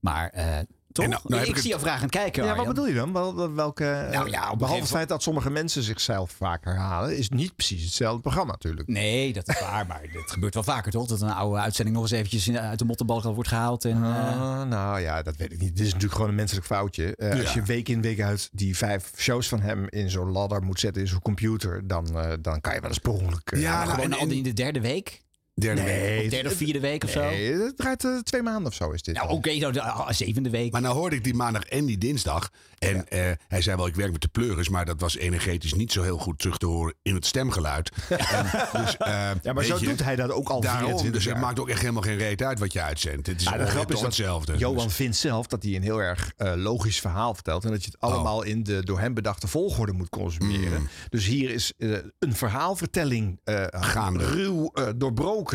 Maar 0.00 0.28
eh, 0.30 0.58
toch? 0.92 1.04
En 1.04 1.10
nou- 1.10 1.22
nou 1.24 1.42
ik 1.42 1.48
ik 1.48 1.56
zie 1.58 1.68
jou 1.68 1.80
vragend 1.80 2.10
kijken, 2.10 2.44
Ja, 2.44 2.56
wat 2.56 2.66
bedoel 2.66 2.86
je 2.86 2.94
dan? 2.94 3.12
Wel, 3.12 3.34
wel- 3.36 3.52
welke, 3.54 4.08
Nou 4.12 4.30
ja, 4.30 4.56
behalve 4.56 4.80
het 4.80 4.90
feit 4.90 5.08
dat 5.08 5.22
sommige 5.22 5.50
mensen 5.50 5.82
zichzelf 5.82 6.30
vaak 6.30 6.64
herhalen, 6.64 7.16
is 7.18 7.28
niet 7.28 7.56
precies 7.56 7.84
hetzelfde 7.84 8.20
programma 8.20 8.52
natuurlijk. 8.52 8.88
Nee, 8.88 9.32
dat 9.32 9.48
is 9.48 9.60
waar. 9.60 9.86
Maar 9.86 10.00
het 10.12 10.30
gebeurt 10.30 10.54
wel 10.54 10.62
vaker, 10.62 10.92
toch? 10.92 11.06
Dat 11.06 11.20
een 11.20 11.30
oude 11.30 11.60
uitzending 11.60 11.96
nog 11.96 12.04
eens 12.06 12.14
eventjes 12.14 12.50
uit 12.56 12.78
de 12.78 12.84
mottenbalk 12.84 13.22
wordt 13.22 13.48
gehaald. 13.48 13.84
En, 13.84 14.04
eh, 14.04 14.40
Ah, 14.40 14.68
nou 14.68 15.00
ja, 15.00 15.22
dat 15.22 15.36
weet 15.36 15.52
ik 15.52 15.58
niet. 15.60 15.76
Dit 15.76 15.80
is 15.80 15.86
natuurlijk 15.86 16.12
gewoon 16.14 16.28
een 16.28 16.34
menselijk 16.34 16.66
foutje. 16.66 17.16
Eh, 17.16 17.40
Als 17.40 17.52
je 17.52 17.62
week 17.62 17.88
in 17.88 18.00
week 18.02 18.20
uit 18.20 18.48
die 18.52 18.76
vijf 18.76 19.12
shows 19.16 19.48
van 19.48 19.60
hem 19.60 19.86
in 19.88 20.10
zo'n 20.10 20.30
ladder 20.30 20.62
moet 20.62 20.80
zetten 20.80 21.02
in 21.02 21.08
zo'n 21.08 21.22
computer, 21.22 21.86
dan, 21.86 22.18
eh, 22.18 22.32
dan 22.40 22.60
kan 22.60 22.74
je 22.74 22.80
wel 22.80 22.88
eens 22.90 22.98
per 22.98 23.12
ongeluk. 23.12 23.50
eh, 23.50 23.60
ja, 23.60 23.82
ja, 23.84 23.90
gewoon 23.94 24.12
al 24.12 24.26
in 24.26 24.42
de 24.42 24.52
derde 24.52 24.80
week. 24.80 25.20
Derde 25.54 25.82
Nee, 25.82 26.24
Of 26.24 26.30
derde 26.30 26.48
of 26.48 26.54
vierde 26.54 26.80
week 26.80 27.04
of 27.04 27.10
zo. 27.10 27.20
Nee, 27.20 27.52
het 27.52 27.76
draait 27.76 28.04
eh, 28.04 28.18
twee 28.18 28.42
maanden 28.42 28.66
of 28.66 28.74
zo 28.74 28.90
is 28.90 29.02
dit. 29.02 29.14
Nou, 29.14 29.28
oké, 29.28 29.54
nou, 29.54 29.72
de 29.72 29.82
ah, 29.82 30.10
zevende 30.10 30.50
week. 30.50 30.72
Maar 30.72 30.80
nou 30.80 30.96
hoorde 30.96 31.16
ik 31.16 31.24
die 31.24 31.34
maandag 31.34 31.62
en 31.64 31.84
die 31.84 31.98
dinsdag. 31.98 32.50
En 32.78 33.08
eh, 33.08 33.30
hij 33.48 33.62
zei 33.62 33.76
wel, 33.76 33.86
ik 33.86 33.94
werk 33.94 34.12
met 34.12 34.20
de 34.20 34.28
pleuris. 34.28 34.68
Maar 34.68 34.84
dat 34.84 35.00
was 35.00 35.16
energetisch 35.16 35.74
niet 35.74 35.92
zo 35.92 36.02
heel 36.02 36.18
goed 36.18 36.38
terug 36.38 36.56
te 36.58 36.66
horen 36.66 36.94
in 37.02 37.14
het 37.14 37.26
stemgeluid. 37.26 37.90
En 38.08 38.46
dus, 38.82 38.96
eh, 38.96 39.30
Ja, 39.42 39.52
maar 39.52 39.64
zo 39.64 39.76
je, 39.80 39.84
doet 39.86 40.02
hij 40.04 40.16
dat 40.16 40.30
ook 40.30 40.48
al 40.48 40.60
Daarom, 40.60 40.82
24 40.82 41.12
dus 41.12 41.24
jaar. 41.24 41.34
het 41.34 41.44
maakt 41.44 41.58
ook 41.60 41.68
echt 41.68 41.80
helemaal 41.80 42.02
geen 42.02 42.16
reet 42.16 42.42
uit 42.42 42.58
wat 42.58 42.72
je 42.72 42.80
uitzendt. 42.82 43.26
Het 43.26 43.40
is 43.40 43.44
Ja, 43.46 43.56
de 43.56 43.66
grap 43.66 43.92
is 43.92 44.00
hetzelfde. 44.00 44.56
Johan 44.56 44.84
Dus- 44.84 44.94
vindt 44.94 45.16
zelf 45.16 45.46
dat 45.46 45.62
hij 45.62 45.74
een 45.74 45.82
heel 45.82 45.98
erg 46.02 46.32
eh, 46.36 46.52
logisch 46.56 47.00
verhaal 47.00 47.34
vertelt. 47.34 47.64
En 47.64 47.70
dat 47.70 47.84
je 47.84 47.90
het 47.90 48.00
Oh. 48.00 48.12
allemaal 48.12 48.42
in 48.42 48.62
de 48.62 48.84
door 48.84 49.00
hem 49.00 49.14
bedachte 49.14 49.46
volgorde 49.48 49.92
moet 49.92 50.08
consumeren. 50.08 50.80
Mm. 50.80 50.88
Dus 51.08 51.26
hier 51.26 51.50
is 51.50 51.72
een 52.18 52.34
verhaalvertelling 52.34 53.40
eh 53.44 53.64
Gaande. 53.70 54.24
ruw 54.26 54.70
eh, 54.74 54.88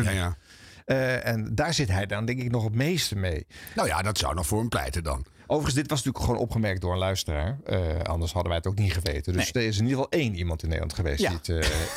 Ja, 0.04 0.10
ja. 0.10 0.36
Eh, 0.84 1.26
en 1.26 1.54
daar 1.54 1.74
zit 1.74 1.88
hij 1.88 2.06
dan 2.06 2.24
denk 2.24 2.40
ik 2.40 2.50
nog 2.50 2.64
het 2.64 2.74
meeste 2.74 3.16
mee. 3.16 3.46
Nou 3.74 3.88
ja, 3.88 4.02
dat 4.02 4.18
zou 4.18 4.34
nog 4.34 4.46
voor 4.46 4.58
hem 4.58 4.68
pleiten 4.68 5.02
dan. 5.04 5.24
Overigens, 5.48 5.74
dit 5.74 5.90
was 5.90 5.98
natuurlijk 5.98 6.24
gewoon 6.24 6.40
opgemerkt 6.40 6.80
door 6.80 6.92
een 6.92 6.98
luisteraar. 6.98 7.58
Eh, 7.64 8.00
anders 8.02 8.32
hadden 8.32 8.48
wij 8.50 8.58
het 8.58 8.66
ook 8.66 8.78
niet 8.78 8.92
geweten. 8.92 9.32
Dus 9.32 9.48
er 9.54 9.62
is 9.62 9.76
in 9.78 9.82
ieder 9.86 9.96
geval 10.02 10.20
één 10.20 10.34
iemand 10.34 10.62
in 10.62 10.68
Nederland 10.68 10.94
geweest 10.94 11.20
Ja. 11.20 11.28
die 11.28 11.38
het 11.38 11.48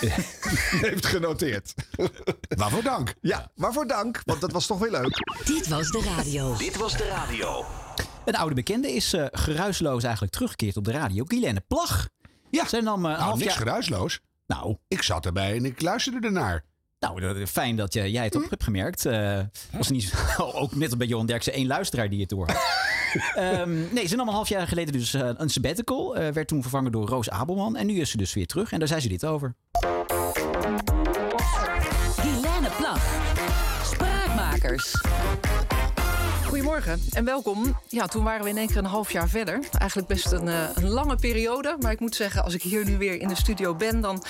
eh, 0.01 0.17
heeft 0.89 1.05
genoteerd. 1.05 1.73
Waarvoor 2.57 2.83
dank. 2.83 3.13
Ja, 3.21 3.51
waarvoor 3.55 3.87
dank. 3.87 4.21
Want 4.25 4.41
dat 4.41 4.51
was 4.51 4.65
toch 4.65 4.79
weer 4.79 4.91
leuk. 4.91 5.17
Dit 5.45 5.67
was 5.67 5.91
de 5.91 6.13
radio. 6.15 6.57
Dit 6.57 6.77
was 6.77 6.97
de 6.97 7.07
radio. 7.07 7.65
Een 8.25 8.35
oude 8.35 8.55
bekende 8.55 8.91
is 8.91 9.13
eh, 9.13 9.25
geruisloos 9.31 10.03
eigenlijk 10.03 10.33
teruggekeerd 10.33 10.77
op 10.77 10.83
de 10.85 10.91
radio. 10.91 11.23
Guilaine 11.27 11.61
Plag. 11.67 12.07
Ja. 12.51 12.67
Zij 12.67 12.81
nam 12.81 13.01
Nou, 13.01 13.15
half 13.17 13.33
niks 13.37 13.45
jaar... 13.45 13.57
geruisloos. 13.57 14.19
Nou, 14.47 14.77
Ik 14.87 15.01
zat 15.03 15.25
erbij 15.25 15.55
en 15.55 15.65
ik 15.65 15.81
luisterde 15.81 16.27
ernaar. 16.27 16.63
Nou, 16.99 17.45
fijn 17.47 17.75
dat 17.75 17.93
je, 17.93 18.11
jij 18.11 18.23
het 18.23 18.33
Hm? 18.33 18.43
op 18.43 18.49
hebt 18.49 18.63
gemerkt. 18.63 19.05
Eh 19.05 19.39
was 19.71 19.87
er 19.87 19.93
niet, 19.93 20.13
ook 20.37 20.75
net 20.75 20.89
als 20.89 20.97
bij 20.97 21.07
Johan 21.07 21.25
Derksen 21.25 21.53
één 21.53 21.67
luisteraar 21.67 22.09
die 22.09 22.19
het 22.19 22.29
door 22.29 22.47
had. 22.47 22.57
Ehm, 23.35 23.93
nee, 23.93 24.07
ze 24.07 24.15
nam 24.15 24.27
een 24.27 24.33
half 24.33 24.49
jaar 24.49 24.67
geleden 24.67 24.93
dus 24.93 25.13
eh, 25.13 25.29
een 25.37 25.49
sabbatical. 25.49 26.15
eh, 26.15 26.27
werd 26.33 26.47
toen 26.47 26.61
vervangen 26.61 26.91
door 26.91 27.07
Roos 27.07 27.29
Abelman. 27.29 27.75
En 27.75 27.87
nu 27.87 27.99
is 27.99 28.09
ze 28.09 28.17
dus 28.17 28.33
weer 28.33 28.45
terug. 28.47 28.71
En 28.71 28.79
daar 28.79 28.87
zei 28.87 29.01
ze 29.01 29.07
dit 29.07 29.25
over. 29.25 29.55
Guilaine 32.15 32.69
Plag. 32.77 33.01
Spraakmakers. 33.83 34.91
Goedemorgen 36.59 37.01
en 37.11 37.25
welkom. 37.25 37.77
Ja, 37.87 38.07
toen 38.07 38.23
waren 38.23 38.43
we 38.43 38.49
in 38.49 38.57
één 38.57 38.67
keer 38.67 38.77
een 38.77 38.85
half 38.85 39.11
jaar 39.11 39.29
verder. 39.29 39.59
Eigenlijk 39.77 40.09
best 40.09 40.31
een, 40.31 40.47
eh, 40.47 40.63
een 40.73 40.89
lange 40.89 41.15
periode. 41.15 41.75
Maar 41.79 41.91
ik 41.91 41.99
moet 41.99 42.15
zeggen, 42.15 42.43
als 42.43 42.53
ik 42.53 42.61
hier 42.61 42.85
nu 42.85 42.97
weer 42.97 43.21
in 43.21 43.27
de 43.27 43.35
studio 43.35 43.75
ben... 43.75 44.01
dan 44.01 44.23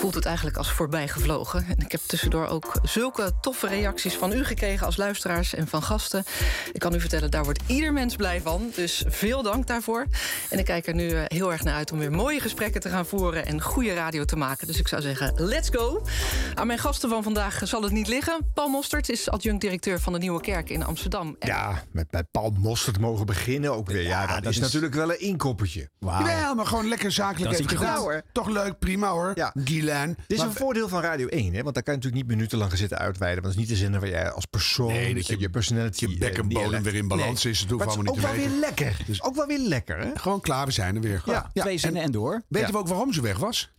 voelt 0.00 0.14
het 0.14 0.24
eigenlijk 0.24 0.56
als 0.56 0.72
voorbij 0.72 1.08
gevlogen. 1.08 1.64
En 1.68 1.84
ik 1.84 1.92
heb 1.92 2.00
tussendoor 2.06 2.46
ook 2.46 2.78
zulke 2.82 3.32
toffe 3.40 3.66
reacties 3.66 4.14
van 4.14 4.32
u 4.32 4.44
gekregen... 4.44 4.86
als 4.86 4.96
luisteraars 4.96 5.54
en 5.54 5.68
van 5.68 5.82
gasten. 5.82 6.24
Ik 6.72 6.80
kan 6.80 6.94
u 6.94 7.00
vertellen, 7.00 7.30
daar 7.30 7.44
wordt 7.44 7.60
ieder 7.66 7.92
mens 7.92 8.16
blij 8.16 8.40
van. 8.40 8.70
Dus 8.74 9.04
veel 9.08 9.42
dank 9.42 9.66
daarvoor. 9.66 10.06
En 10.50 10.58
ik 10.58 10.64
kijk 10.64 10.86
er 10.86 10.94
nu 10.94 11.10
eh, 11.10 11.22
heel 11.26 11.52
erg 11.52 11.62
naar 11.62 11.74
uit 11.74 11.92
om 11.92 11.98
weer 11.98 12.12
mooie 12.12 12.40
gesprekken 12.40 12.80
te 12.80 12.88
gaan 12.88 13.06
voeren... 13.06 13.46
en 13.46 13.62
goede 13.62 13.94
radio 13.94 14.24
te 14.24 14.36
maken. 14.36 14.66
Dus 14.66 14.78
ik 14.78 14.88
zou 14.88 15.02
zeggen, 15.02 15.32
let's 15.36 15.68
go. 15.72 16.06
Aan 16.54 16.66
mijn 16.66 16.78
gasten 16.78 17.08
van 17.08 17.22
vandaag 17.22 17.60
zal 17.64 17.82
het 17.82 17.92
niet 17.92 18.08
liggen. 18.08 18.50
Paul 18.54 18.68
Mostert 18.68 19.08
is 19.08 19.30
adjunct-directeur 19.30 20.00
van 20.00 20.12
de 20.12 20.18
Nieuwe 20.18 20.40
Kerk 20.40 20.70
in 20.70 20.84
Amsterdam. 20.84 21.36
En 21.38 21.48
Ja, 21.48 21.67
met, 21.92 22.12
met 22.12 22.30
Paul 22.30 22.50
Mostert 22.58 23.00
mogen 23.00 23.26
beginnen 23.26 23.72
ook 23.74 23.86
weer. 23.90 24.02
Ja, 24.02 24.26
dat, 24.26 24.34
dat 24.42 24.52
is, 24.52 24.56
is- 24.56 24.62
natuurlijk 24.62 24.94
wel 24.94 25.10
een 25.10 25.20
inkoppertje. 25.20 25.90
Ja, 26.00 26.54
maar 26.54 26.66
gewoon 26.66 26.88
lekker 26.88 27.12
zakelijk 27.12 27.56
je 27.58 27.68
gedaan. 27.68 27.96
goed, 27.96 28.04
hoor. 28.04 28.22
Toch 28.32 28.48
leuk, 28.48 28.78
prima 28.78 29.10
hoor. 29.10 29.32
Ja. 29.34 29.52
Guylaine. 29.64 30.14
Dit 30.14 30.24
is 30.28 30.36
Maar- 30.38 30.46
een 30.46 30.52
voordeel 30.52 30.88
van 30.88 31.00
Radio 31.02 31.26
1, 31.26 31.54
hè? 31.54 31.62
want 31.62 31.74
daar 31.74 31.82
kan 31.82 31.94
je 31.94 31.98
natuurlijk 32.00 32.14
niet 32.14 32.26
minutenlang 32.36 32.70
gaan 32.70 32.78
zitten 32.78 32.98
uitweiden. 32.98 33.42
Want 33.42 33.54
dat 33.54 33.64
is 33.64 33.68
niet 33.70 33.78
de 33.78 33.84
zin 33.86 34.00
waar 34.00 34.08
jij 34.08 34.30
als 34.30 34.44
persoon 34.46 34.86
Nee, 34.92 35.14
dat 35.14 35.26
je- 35.26 35.38
je 35.38 35.50
personality 35.50 36.06
je 36.06 36.18
bek 36.18 36.36
en 36.38 36.42
bodem 36.48 36.62
neerlegt. 36.62 36.84
weer 36.84 36.94
in 36.94 37.08
balans 37.08 37.44
is, 37.44 37.58
dat 37.66 37.78
Maar 37.78 37.86
het 37.86 37.96
allemaal 37.96 38.14
is 38.14 38.24
ook 38.24 38.30
niet 38.32 38.38
wel 38.40 38.48
weer 38.50 38.58
lekker. 38.60 38.96
Dus 39.06 39.22
ook 39.22 39.34
wel 39.34 39.46
weer 39.46 39.58
lekker, 39.58 39.98
hè? 39.98 40.10
Gewoon 40.14 40.40
klaar, 40.40 40.66
we 40.66 40.72
zijn 40.72 40.94
er 40.94 41.00
weer. 41.00 41.22
Ja, 41.26 41.50
Twee 41.54 41.78
zinnen 41.78 42.02
en 42.02 42.10
door. 42.10 42.42
Weten 42.48 42.66
Ja. 42.68 42.72
we 42.72 42.78
ook 42.78 42.88
waarom 42.88 43.12
ze 43.12 43.20
weg 43.22 43.38
was? 43.38 43.70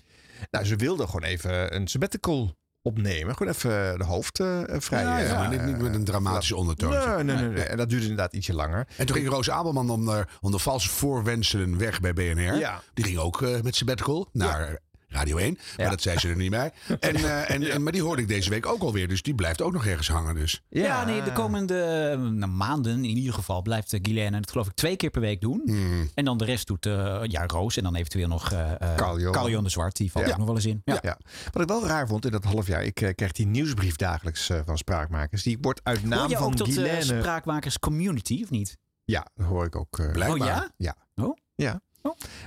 Nou, 0.51 0.65
ze 0.65 0.75
wilde 0.75 1.05
gewoon 1.05 1.23
even 1.23 1.75
een 1.75 1.87
sabbatical 1.87 2.55
opnemen. 2.89 3.35
Gewoon 3.35 3.53
even 3.53 3.97
de 3.97 4.05
hoofd 4.05 4.39
eh, 4.39 4.61
vrij. 4.67 5.03
Ja, 5.03 5.17
ja, 5.17 5.25
eh, 5.25 5.37
maar 5.37 5.49
niet, 5.49 5.65
niet 5.65 5.81
met 5.81 5.95
een 5.95 6.03
dramatische 6.03 6.55
ondertoon. 6.55 6.89
Nee, 6.89 7.23
nee, 7.23 7.35
nee, 7.35 7.47
nee. 7.47 7.63
En 7.63 7.77
dat 7.77 7.89
duurde 7.89 8.05
inderdaad 8.05 8.33
ietsje 8.33 8.53
langer. 8.53 8.87
En 8.97 9.05
toen 9.05 9.15
ging 9.15 9.29
Roos 9.29 9.49
Abelman 9.49 9.89
onder, 9.89 10.29
onder 10.41 10.59
valse 10.59 10.89
voorwenselen 10.89 11.77
weg 11.77 11.99
bij 11.99 12.13
BNR. 12.13 12.55
Ja. 12.55 12.81
Die 12.93 13.05
ging 13.05 13.17
ook 13.17 13.41
eh, 13.41 13.61
met 13.61 13.75
sabbatical 13.75 14.29
naar 14.31 14.79
Radio 15.09 15.37
1. 15.37 15.57
Maar 15.77 15.89
dat 15.89 16.01
zei 16.01 16.17
ze 16.17 16.27
er 16.29 16.35
niet 16.35 16.49
bij. 16.51 16.71
En, 16.99 17.15
eh, 17.15 17.49
en, 17.49 17.71
en, 17.71 17.83
maar 17.83 17.91
die 17.91 18.01
hoorde 18.01 18.21
ik 18.21 18.27
deze 18.27 18.49
week 18.49 18.65
ook 18.65 18.81
alweer. 18.81 19.07
Dus 19.07 19.21
die 19.21 19.35
blijft 19.35 19.61
ook 19.61 19.73
nog 19.73 19.85
ergens 19.85 20.07
hangen. 20.09 20.35
Dus. 20.35 20.61
Ja, 20.69 21.05
nee, 21.05 21.21
de 21.23 21.31
komende 21.31 21.81
eh, 21.81 22.19
nou, 22.19 22.51
maanden 22.51 22.93
in 22.93 23.17
ieder 23.17 23.33
geval 23.33 23.61
blijft 23.61 23.93
uh, 23.93 23.99
Guilaine 24.03 24.37
het 24.37 24.51
geloof 24.51 24.67
ik 24.67 24.73
twee 24.73 24.95
keer 24.95 25.09
per 25.09 25.21
week 25.21 25.41
doen. 25.41 25.61
Hmm. 25.65 26.09
En 26.15 26.25
dan 26.25 26.37
de 26.37 26.45
rest 26.45 26.67
doet 26.67 26.85
eh, 26.85 27.19
ja, 27.23 27.45
Roos 27.47 27.77
en 27.77 27.83
dan 27.83 27.95
eventueel 27.95 28.27
nog 28.27 28.51
eh 28.51 28.71
eh, 28.81 28.95
Carl-Johan. 28.95 29.33
Carl-Johan 29.33 29.63
de 29.63 29.69
Zwart. 29.69 29.95
Die 29.95 30.11
valt 30.11 30.25
Ja. 30.25 30.31
ook 30.31 30.37
nog 30.37 30.45
wel 30.47 30.55
eens 30.55 30.65
in. 30.65 30.81
Ja. 30.85 30.97
Ja. 31.01 31.17
Wat 31.51 31.61
ik 31.61 31.67
wel 31.67 31.85
raar 31.87 32.07
vond 32.07 32.25
in 32.25 32.31
dat 32.31 32.43
half 32.43 32.67
jaar, 32.67 32.83
ik 32.83 33.01
eh, 33.01 33.13
krijg 33.15 33.31
die 33.31 33.45
nieuwsbrief 33.47 33.95
dagelijks 33.95 34.49
eh, 34.49 34.59
van 34.65 34.77
Spraakmakers. 34.77 35.43
Die 35.43 35.57
wordt 35.61 35.79
uit 35.83 36.03
naam 36.03 36.29
van 36.31 36.43
ook 36.43 36.55
tot 36.55 36.65
de 36.67 36.73
Guilaine... 36.73 37.03
spraakmakers 37.03 37.79
community, 37.79 38.39
of 38.43 38.49
niet? 38.49 38.77
Ja, 39.03 39.27
dat 39.35 39.45
hoor 39.47 39.65
ik 39.65 39.75
ook. 39.75 39.99
eh, 39.99 40.11
Blijkbaar. 40.11 40.39
Oh 40.39 40.45
ja? 40.45 40.71
Ja. 40.77 40.95
Oh? 41.15 41.37
Ja. 41.55 41.81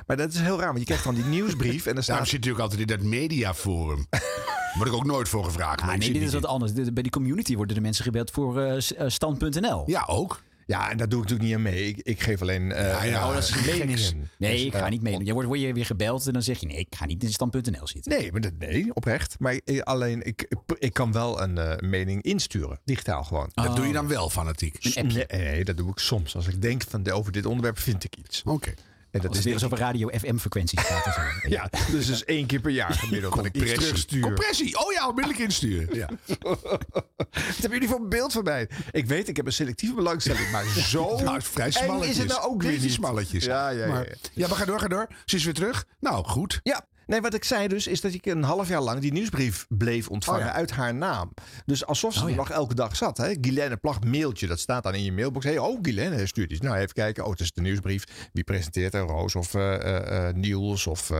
Maar 0.07 0.16
dat 0.16 0.33
is 0.33 0.40
heel 0.40 0.59
raar, 0.59 0.66
want 0.66 0.79
je 0.79 0.85
krijgt 0.85 1.05
dan 1.05 1.14
die 1.14 1.25
nieuwsbrief 1.25 1.87
en 1.87 1.96
er 1.96 2.05
Daarom 2.07 2.25
staat... 2.25 2.29
zit 2.29 2.44
hij 2.44 2.53
ook 2.53 2.59
altijd 2.59 2.81
in 2.81 2.87
dat 2.87 3.01
mediaforum. 3.01 4.07
Word 4.77 4.88
ik 4.88 4.94
ook 4.94 5.07
nooit 5.07 5.29
voor 5.29 5.44
gevraagd. 5.44 5.81
Ah, 5.81 5.88
nee, 5.88 6.03
zit 6.03 6.14
dit 6.14 6.22
is 6.22 6.33
wat 6.33 6.46
anders. 6.46 6.72
Bij 6.72 7.03
die 7.03 7.11
community 7.11 7.57
worden 7.57 7.75
de 7.75 7.81
mensen 7.81 8.05
gebeld 8.05 8.31
voor 8.31 8.61
eh, 8.61 8.77
eh, 8.77 9.09
stand.nl. 9.09 9.83
Ja, 9.87 10.05
ook. 10.07 10.42
Ja, 10.66 10.90
en 10.90 10.96
daar 10.96 11.09
doe 11.09 11.22
ik 11.22 11.29
natuurlijk 11.29 11.48
niet 11.48 11.55
aan 11.55 11.75
mee. 11.75 11.88
Ik, 11.88 12.01
ik 12.03 12.20
geef 12.20 12.40
alleen 12.40 12.72
eh 12.72 12.88
Ja, 12.88 13.05
ja, 13.05 13.27
oh, 13.27 13.35
dat 13.35 13.42
is 13.42 13.55
meningen. 13.66 13.98
geks. 13.98 14.14
Nee, 14.38 14.53
Dus, 14.53 14.62
ik 14.64 14.75
ga 14.75 14.88
niet 14.88 15.03
mee. 15.03 15.25
Je 15.25 15.33
wordt, 15.33 15.48
word 15.48 15.61
je 15.61 15.72
weer 15.72 15.87
gebeld 15.87 16.27
en 16.27 16.33
dan 16.33 16.42
zeg 16.42 16.59
je 16.59 16.66
nee, 16.66 16.77
ik 16.77 16.94
ga 16.94 17.07
niet 17.07 17.22
in 17.22 17.33
stand.nl 17.33 17.87
zitten. 17.87 18.12
Nee, 18.12 18.33
maar 18.33 18.40
dat, 18.40 18.53
nee, 18.59 18.94
oprecht. 18.94 19.37
Maar 19.38 19.61
alleen, 19.83 20.22
ik, 20.27 20.55
ik 20.79 20.92
kan 20.92 21.12
wel 21.12 21.42
een 21.42 21.59
eh, 21.59 21.88
mening 21.88 22.22
insturen. 22.22 22.81
Digitaal 22.85 23.25
gewoon. 23.25 23.51
Dat 23.55 23.77
doe 23.77 23.87
je 23.87 23.92
dan 23.92 24.09
wel 24.09 24.31
fanatiek. 24.31 24.94
Nee, 24.94 25.25
nee, 25.29 25.64
dat 25.64 25.77
doe 25.77 25.90
ik 25.90 25.98
soms. 25.98 26.37
Als 26.37 26.46
ik 26.46 26.62
denk 26.62 26.83
van 26.88 27.03
de, 27.03 27.12
over 27.12 27.33
dit 27.33 27.46
onderwerp 27.46 27.79
vind 27.79 28.05
ik 28.05 28.16
iets. 28.16 28.42
Oké. 28.44 28.75
En 29.12 29.20
dat 29.20 29.35
het 29.35 29.44
weer 29.44 29.53
eens 29.53 29.64
over 29.64 29.79
radio 29.79 30.09
FM-frequenties 30.09 30.81
gaat. 30.83 31.16
en. 31.16 31.51
Ja, 31.51 31.70
dus 31.90 32.07
dus 32.07 32.25
één 32.25 32.46
keer 32.46 32.61
per 32.61 32.70
jaar 32.70 32.92
gemiddeld. 32.94 33.33
Compressie. 33.33 33.79
terugstuur. 33.79 34.20
Compressie. 34.22 34.79
Oh 34.79 34.92
ja, 34.92 35.09
onmiddellijk 35.09 35.42
insturen. 35.44 35.96
Ja. 35.96 36.09
Wat 36.48 37.57
hebben 37.61 37.70
jullie 37.70 37.88
voor 37.88 37.98
een 38.01 38.09
beeld 38.09 38.33
van 38.33 38.42
mij? 38.44 38.68
Ik 38.90 39.07
weet, 39.07 39.29
ik 39.29 39.37
heb 39.37 39.46
een 39.46 39.53
selectieve 39.53 39.94
belangstelling, 39.94 40.51
maar 40.51 40.64
zo 40.94 41.20
Nou, 41.22 41.42
vrij 41.42 41.70
smalletjes. 41.70 42.11
is 42.11 42.18
het 42.18 42.29
nou 42.29 42.40
ook 42.51 42.62
weer 42.62 42.79
niet. 42.81 42.92
smalletjes. 42.92 43.44
Ja, 43.44 43.68
ja, 43.68 43.87
ja. 43.87 43.92
Maar, 43.92 44.09
ja. 44.09 44.14
ja, 44.33 44.48
maar 44.48 44.57
ga 44.57 44.64
door, 44.64 44.81
ga 44.81 44.88
door. 44.88 45.09
Ze 45.25 45.37
is 45.37 45.44
weer 45.44 45.55
terug. 45.55 45.87
Nou, 46.01 46.25
goed. 46.25 46.61
Ja, 46.62 46.87
nee, 47.07 47.21
wat 47.21 47.35
ik 47.35 47.45
zei 47.45 47.69
dus, 47.69 47.87
is 47.87 48.01
dat 48.01 48.12
ik 48.12 48.27
een 48.27 48.43
half 48.43 48.69
jaar 48.69 48.81
lang 48.81 49.01
die 49.01 49.12
nieuwsbrief 49.12 49.67
bleef 49.69 50.09
ontvangen 50.09 50.41
Oh 50.41 50.47
ja. 50.47 50.53
uit 50.53 50.71
haar 50.71 50.95
naam. 50.95 51.33
Dus 51.67 51.87
alsof 51.87 52.15
ze 52.15 52.23
Oh 52.25 52.31
ja. 52.31 52.35
nog 52.37 52.51
elke 52.51 52.75
dag 52.75 52.97
zat. 52.97 53.17
Hè? 53.17 53.35
Guylaine 53.41 53.77
Plag 53.77 54.01
mailtje, 54.01 54.47
dat 54.47 54.61
staat 54.61 54.83
dan 54.83 54.95
in 54.95 55.03
je 55.05 55.12
mailbox. 55.12 55.45
Hey, 55.45 55.59
oh, 55.59 55.79
Guylaine 55.83 56.27
stuurt 56.27 56.51
iets. 56.51 56.61
Nou, 56.61 56.77
even 56.77 56.93
kijken. 56.93 57.25
Oh, 57.25 57.31
het 57.31 57.41
is 57.41 57.53
de 57.53 57.61
nieuwsbrief. 57.61 58.05
Wie 58.33 58.45
presenteert 58.45 58.95
er? 58.95 59.01
Roos 59.01 59.35
of 59.35 59.55
eh, 59.55 60.29
Niels 60.35 60.87
of 60.87 61.11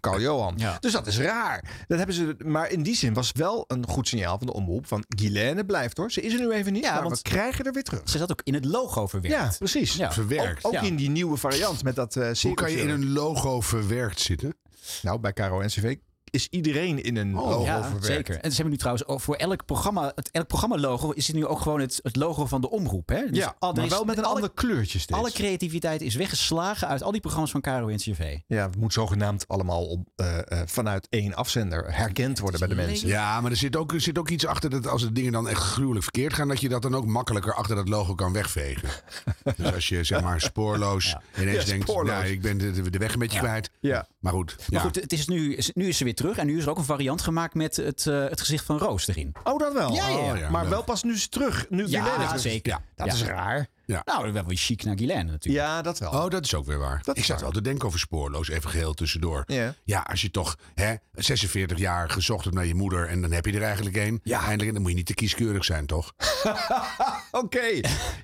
Carl 0.00 0.20
Johan. 0.20 0.54
Ja. 0.56 0.76
Dus 0.80 0.92
dat 0.92 1.06
is 1.06 1.18
raar. 1.18 1.84
Dat 1.88 1.98
hebben 1.98 2.16
ze, 2.16 2.36
maar 2.44 2.70
in 2.70 2.82
die 2.82 2.96
zin 2.96 3.14
was 3.14 3.32
wel 3.32 3.64
een 3.66 3.86
goed 3.88 4.08
signaal 4.08 4.38
van 4.38 4.46
de 4.46 4.52
omroep. 4.52 4.86
Van 4.86 5.04
Guylaine 5.08 5.64
blijft 5.64 5.96
hoor. 5.96 6.12
Ze 6.12 6.20
is 6.20 6.32
er 6.32 6.40
nu 6.40 6.50
even 6.52 6.72
niet, 6.72 6.84
Ja, 6.84 6.92
maar 6.92 7.02
want- 7.02 7.16
we 7.16 7.22
krijgen 7.22 7.64
er 7.64 7.72
weer 7.72 7.82
terug. 7.82 8.00
Ze 8.04 8.18
zat 8.18 8.30
ook 8.30 8.40
in 8.44 8.54
het 8.54 8.64
logo 8.64 9.06
verwerkt. 9.06 9.36
Ja, 9.36 9.52
precies. 9.58 9.96
Verwerkt. 10.08 10.64
Ook, 10.64 10.72
in 10.74 10.96
die 10.96 11.10
nieuwe 11.10 11.36
variant 11.36 11.82
met 11.82 11.94
dat 11.94 12.14
Hoe 12.14 12.54
kan 12.54 12.70
je 12.70 12.80
in 12.80 12.88
een 12.88 13.12
logo 13.12 13.60
verwerkt 13.60 14.20
zitten? 14.20 14.54
Nou, 15.02 15.20
bij 15.20 15.32
Caro 15.32 15.62
NCV 15.62 15.96
is 16.36 16.46
iedereen 16.50 17.02
in 17.02 17.16
een 17.16 17.32
logo 17.32 17.64
ja, 17.64 17.82
verwerkt. 17.82 18.06
zeker. 18.06 18.34
En 18.40 18.48
ze 18.50 18.54
hebben 18.54 18.72
nu 18.72 18.78
trouwens 18.78 19.06
ook 19.06 19.20
voor 19.20 19.34
elk 19.36 19.64
programma, 19.64 20.12
het, 20.14 20.30
elk 20.30 20.46
programma-logo 20.46 21.10
is 21.10 21.26
het 21.26 21.36
nu 21.36 21.46
ook 21.46 21.60
gewoon 21.60 21.80
het, 21.80 22.00
het 22.02 22.16
logo 22.16 22.46
van 22.46 22.60
de 22.60 22.70
omroep. 22.70 23.08
Hè? 23.08 23.26
Dus 23.30 23.38
ja, 23.38 23.56
al- 23.58 23.72
maar 23.72 23.84
is- 23.84 23.90
wel 23.90 24.04
met 24.04 24.18
een 24.18 24.24
alle, 24.24 24.34
ander 24.34 24.50
kleurtje 24.54 24.98
steeds. 24.98 25.18
Alle 25.20 25.32
creativiteit 25.32 26.00
is 26.02 26.14
weggeslagen 26.14 26.88
uit 26.88 27.02
al 27.02 27.12
die 27.12 27.20
programma's 27.20 27.50
van 27.50 27.60
Caro 27.60 27.88
en 27.88 27.96
CV. 27.96 28.38
Ja, 28.46 28.66
het 28.66 28.76
moet 28.76 28.92
zogenaamd 28.92 29.48
allemaal 29.48 29.86
op, 29.86 30.08
eh, 30.16 30.38
eh, 30.38 30.66
vanuit 30.66 31.06
één 31.10 31.34
afzender 31.34 31.94
herkend 31.94 32.38
worden 32.38 32.60
bij 32.60 32.68
de 32.68 32.74
mensen. 32.74 33.08
Ja, 33.08 33.40
maar 33.40 33.50
er 33.50 33.56
zit 33.56 33.76
ook, 33.76 33.92
er 33.92 34.00
zit 34.00 34.18
ook 34.18 34.28
iets 34.30 34.46
achter 34.46 34.70
dat 34.70 34.86
als 34.88 35.02
de 35.02 35.12
dingen 35.12 35.32
dan 35.32 35.48
echt 35.48 35.62
gruwelijk 35.62 36.02
verkeerd 36.02 36.34
gaan, 36.34 36.48
dat 36.48 36.60
je 36.60 36.68
dat 36.68 36.82
dan 36.82 36.94
ook 36.94 37.06
makkelijker 37.06 37.54
achter 37.54 37.76
dat 37.76 37.88
logo 37.88 38.14
kan 38.14 38.32
wegvegen. 38.32 38.88
dus 39.56 39.72
als 39.74 39.88
je 39.88 40.04
zeg 40.04 40.22
maar 40.22 40.40
spoorloos 40.40 41.16
ineens 41.38 41.60
Ja, 41.64 41.64
denkt, 41.70 41.88
spoorloos. 41.88 42.12
nou, 42.14 42.26
ik 42.26 42.40
ben 42.42 42.58
de, 42.58 42.98
weg 42.98 43.12
een 43.12 43.18
beetje 43.18 43.38
kwijt. 43.38 43.70
Ja. 43.80 44.06
Maar 44.18 44.32
goed. 44.32 44.56
Maar 44.58 44.66
ja. 44.68 44.80
goed, 44.80 44.94
het 44.94 45.12
is 45.12 45.26
nu, 45.26 45.54
is- 45.54 45.70
nu 45.74 45.88
is 45.88 45.96
ze 45.96 46.04
weer 46.04 46.14
terug 46.14 46.25
en 46.34 46.46
nu 46.46 46.56
is 46.58 46.64
er 46.64 46.70
ook 46.70 46.78
een 46.78 46.84
variant 46.84 47.20
gemaakt 47.22 47.54
met 47.54 47.76
het, 47.76 48.06
eh, 48.06 48.24
het 48.28 48.40
gezicht 48.40 48.64
van 48.64 48.78
Roos 48.78 49.08
erin. 49.08 49.34
Oh, 49.44 49.58
dat 49.58 49.72
wel. 49.72 49.92
Ja, 49.94 50.08
ja, 50.08 50.18
ja. 50.18 50.32
Oh, 50.32 50.38
ja, 50.38 50.50
maar 50.50 50.68
wel 50.68 50.82
pas 50.82 51.02
nu 51.02 51.12
is 51.12 51.28
terug. 51.28 51.66
Nu 51.68 51.78
Ja, 51.86 51.88
Guilaine 51.88 52.14
terug 52.14 52.34
is. 52.34 52.42
zeker. 52.42 52.72
Ja, 52.72 52.80
dat 52.94 53.06
Ja. 53.06 53.12
is 53.12 53.22
raar. 53.22 53.66
Ja. 53.86 54.02
Nou, 54.04 54.32
wel 54.32 54.44
weer 54.44 54.56
chic 54.56 54.84
naar 54.84 54.96
Guylaine 54.98 55.30
natuurlijk. 55.30 55.64
Ja, 55.64 55.82
dat 55.82 55.98
wel. 55.98 56.10
Oh, 56.10 56.28
dat 56.30 56.44
is 56.44 56.54
ook 56.54 56.66
weer 56.66 56.78
waar. 56.78 57.00
Dat 57.04 57.16
ik 57.16 57.24
zat 57.24 57.40
wel 57.40 57.50
te 57.50 57.60
denken 57.62 57.86
over 57.86 57.98
spoorloos, 57.98 58.48
even 58.48 58.70
geheel 58.70 58.94
tussendoor. 58.94 59.42
Ja. 59.46 59.74
Ja, 59.84 60.00
als 60.00 60.22
je 60.22 60.30
toch 60.30 60.56
hè, 60.74 60.94
46 61.12 61.78
jaar 61.78 62.10
gezocht 62.10 62.44
hebt 62.44 62.56
naar 62.56 62.66
je 62.66 62.74
moeder 62.74 63.08
en 63.08 63.20
dan 63.20 63.32
heb 63.32 63.46
je 63.46 63.52
er 63.52 63.62
eigenlijk 63.62 63.96
één. 63.96 64.20
Ja. 64.22 64.44
Eindelijk, 64.44 64.72
dan 64.72 64.82
moet 64.82 64.90
je 64.90 64.96
niet 64.96 65.06
te 65.06 65.14
kieskeurig 65.14 65.64
zijn, 65.64 65.86
toch? 65.86 66.12
Oké. 67.30 67.66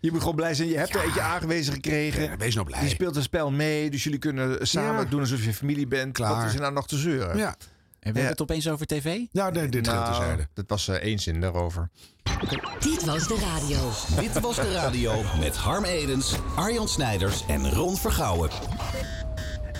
Je 0.00 0.10
moet 0.10 0.20
gewoon 0.20 0.36
blij 0.36 0.54
zijn. 0.54 0.68
Je 0.68 0.76
hebt 0.78 0.94
er 0.94 1.02
eentje 1.04 1.20
aangewezen 1.20 1.72
gekregen. 1.72 2.22
Ja, 2.22 2.36
wees 2.36 2.54
nou 2.54 2.66
blij. 2.66 2.80
Die 2.80 2.88
speelt 2.88 3.16
een 3.16 3.22
spel 3.22 3.50
mee. 3.50 3.90
Dus 3.90 4.04
jullie 4.04 4.18
kunnen 4.18 4.66
samen 4.66 5.04
Ja. 5.04 5.10
doen 5.10 5.20
alsof 5.20 5.44
je 5.44 5.54
familie 5.54 5.86
bent. 5.86 6.12
Klaar. 6.12 6.34
Wat 6.36 6.44
is 6.44 6.54
er 6.54 6.60
nou 6.60 6.72
nog 6.72 6.86
te 6.86 6.96
zeuren? 6.96 7.36
Ja. 7.36 7.54
Hebben 8.02 8.22
we 8.22 8.28
Ja. 8.28 8.32
het 8.34 8.42
opeens 8.42 8.68
over 8.68 8.86
tv? 8.86 9.20
Nou, 9.32 9.52
nee, 9.52 9.68
dit 9.68 9.88
geldt 9.88 10.00
Nou, 10.08 10.14
terzijde. 10.14 10.48
dat 10.54 10.64
was 10.68 10.88
eh, 10.88 10.94
één 10.94 11.18
zin 11.18 11.40
daarover. 11.40 11.90
Dit 12.80 13.04
was 13.04 13.28
de 13.28 13.36
radio. 13.40 13.90
Dit 14.22 14.40
was 14.40 14.56
de 14.56 14.72
radio 14.72 15.12
met 15.40 15.56
Harm 15.56 15.84
Edens, 15.84 16.34
Arjan 16.56 16.88
Snijders 16.88 17.46
en 17.46 17.70
Ron 17.70 17.96
Vergouwen. 17.96 18.50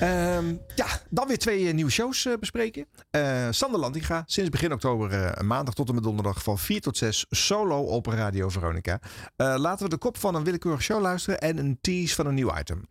Ehm, 0.01 0.55
ja, 0.75 0.87
dan 1.11 1.27
weer 1.29 1.39
twee 1.39 1.69
eh, 1.69 1.75
nieuwe 1.75 1.91
shows 1.91 2.25
eh, 2.27 2.33
bespreken. 2.41 2.87
Eh 3.11 3.47
Sander 3.51 3.81
Lantinga, 3.81 4.23
sinds 4.27 4.51
begin 4.51 4.73
oktober 4.73 5.13
eh, 5.13 5.43
maandag 5.43 5.75
tot 5.75 5.89
en 5.89 5.95
met 5.95 6.05
donderdag 6.05 6.43
van 6.43 6.59
4 6.59 6.81
tot 6.81 6.97
6 6.97 7.27
solo 7.31 7.81
op 7.81 8.07
Radio 8.07 8.49
Veronica. 8.49 9.01
Eh, 9.37 9.55
laten 9.59 9.85
we 9.85 9.91
de 9.91 9.99
kop 9.99 10.19
van 10.19 10.35
een 10.35 10.45
willekeurige 10.45 10.83
show 10.83 11.01
luisteren 11.01 11.39
en 11.41 11.59
een 11.59 11.79
tease 11.81 12.15
van 12.15 12.27
een 12.27 12.35
nieuw 12.35 12.59
item. 12.59 12.89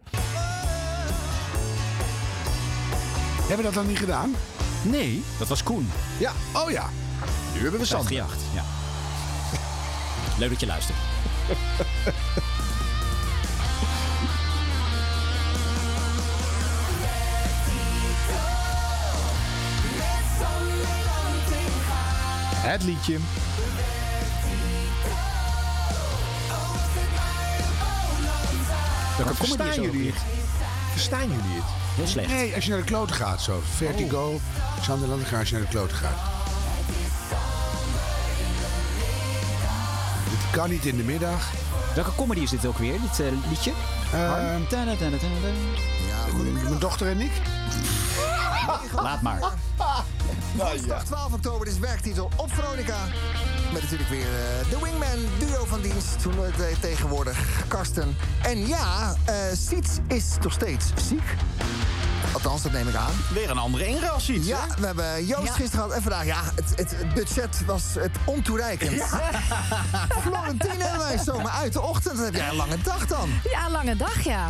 Hebben 3.38 3.58
we 3.58 3.63
dat 3.63 3.74
dan 3.74 3.88
niet 3.88 4.00
gedaan? 4.00 4.36
Nee. 4.82 5.24
Dat 5.38 5.48
was 5.48 5.63
Koen. 5.63 5.91
Ja. 6.17 6.32
Oh 6.54 6.72
ja. 6.72 6.89
Nu 7.54 7.62
hebben 7.62 7.80
we 7.80 7.86
Sander. 7.86 8.08
Gejaagd, 8.08 8.41
ja. 8.54 8.63
Leuk 10.38 10.50
dat 10.50 10.60
je 10.60 10.65
luistert. 10.65 10.98
Het 22.62 22.84
liedje. 22.84 23.20
Comedy 29.17 29.36
Verstaan 29.36 29.67
er 29.67 29.82
jullie 29.82 30.08
het? 30.12 30.22
Verstaan 30.91 31.22
jullie 31.22 31.56
het? 31.56 31.81
Heel 31.95 32.08
slecht. 32.08 32.27
Nee, 32.30 32.56
als 32.56 32.63
je 32.63 32.69
naar 32.69 32.80
de 32.80 32.86
kloten 32.86 33.15
gaat 33.15 33.41
zo. 33.41 33.62
Vertigo. 33.75 34.39
Sander 34.82 35.08
Landegaard 35.08 35.39
als 35.39 35.49
je 35.49 35.56
naar 35.56 35.63
de 35.63 35.69
kloten 35.71 35.97
gaat. 35.97 36.19
Het 40.30 40.60
kan 40.60 40.69
niet 40.69 40.86
in 40.86 40.97
de 40.97 41.04
middag. 41.04 41.51
Welke 41.95 42.15
comedy 42.15 42.39
is 42.39 42.49
dit 42.49 42.65
ook 42.65 42.77
weer, 42.77 43.01
dit 43.01 43.19
eh, 43.19 43.32
liedje? 43.49 43.71
Ehm, 44.13 44.62
mijn 46.63 46.80
dochter 46.80 47.08
en 47.08 47.21
ik. 47.21 47.32
Laat 49.01 49.21
maar. 49.21 49.39
Woensdag 50.56 51.04
12 51.04 51.34
oktober 51.34 51.67
is 51.67 51.80
werktitel 51.80 52.30
op 52.36 52.54
Veronica. 52.54 52.97
Met 53.73 53.82
natuurlijk 53.82 54.10
weer 54.10 54.21
eh, 54.21 54.69
de 54.69 54.80
Wingman 54.84 55.30
duo 55.39 55.65
van 55.65 55.82
dienst. 55.82 56.21
Toen 56.21 56.34
eh, 56.45 56.65
tegenwoordig 56.80 57.63
Karsten. 57.67 58.15
En 58.41 58.67
ja, 58.67 59.15
eh 59.25 59.36
Siets 59.54 59.89
is 60.08 60.25
nog 60.41 60.54
steeds 60.54 60.86
ziek. 61.08 61.36
Althans, 62.34 62.62
dat 62.62 62.72
neem 62.72 62.88
ik 62.88 62.96
aan. 62.96 63.12
Weer 63.34 63.50
een 63.50 63.58
andere 63.58 63.88
inruilsiet. 63.88 64.46
Ja, 64.46 64.60
we 64.80 64.86
hebben 64.86 65.26
Joost 65.26 65.50
gisteren 65.50 65.70
gehad 65.72 65.91
en 65.91 66.02
vandaag. 66.02 66.26
Ja, 66.26 66.41
het, 66.56 66.70
het, 66.76 66.91
het 66.98 67.13
budget 67.13 67.65
was 67.65 67.84
het 68.00 68.12
ontoereikend. 68.26 69.02
Florentine 70.24 70.84
en 70.84 70.98
wij 70.98 71.17
zomaar 71.17 71.52
uit 71.54 71.74
de 71.74 71.82
ochtend. 71.82 72.15
Dan 72.15 72.26
heb 72.26 72.36
jij 72.36 72.48
een 72.50 72.56
lange 72.56 72.82
dag 72.82 73.08
dan. 73.08 73.30
Ja, 73.52 73.65
een 73.65 73.72
lange 73.72 73.96
dag, 73.96 74.22
ja. 74.24 74.48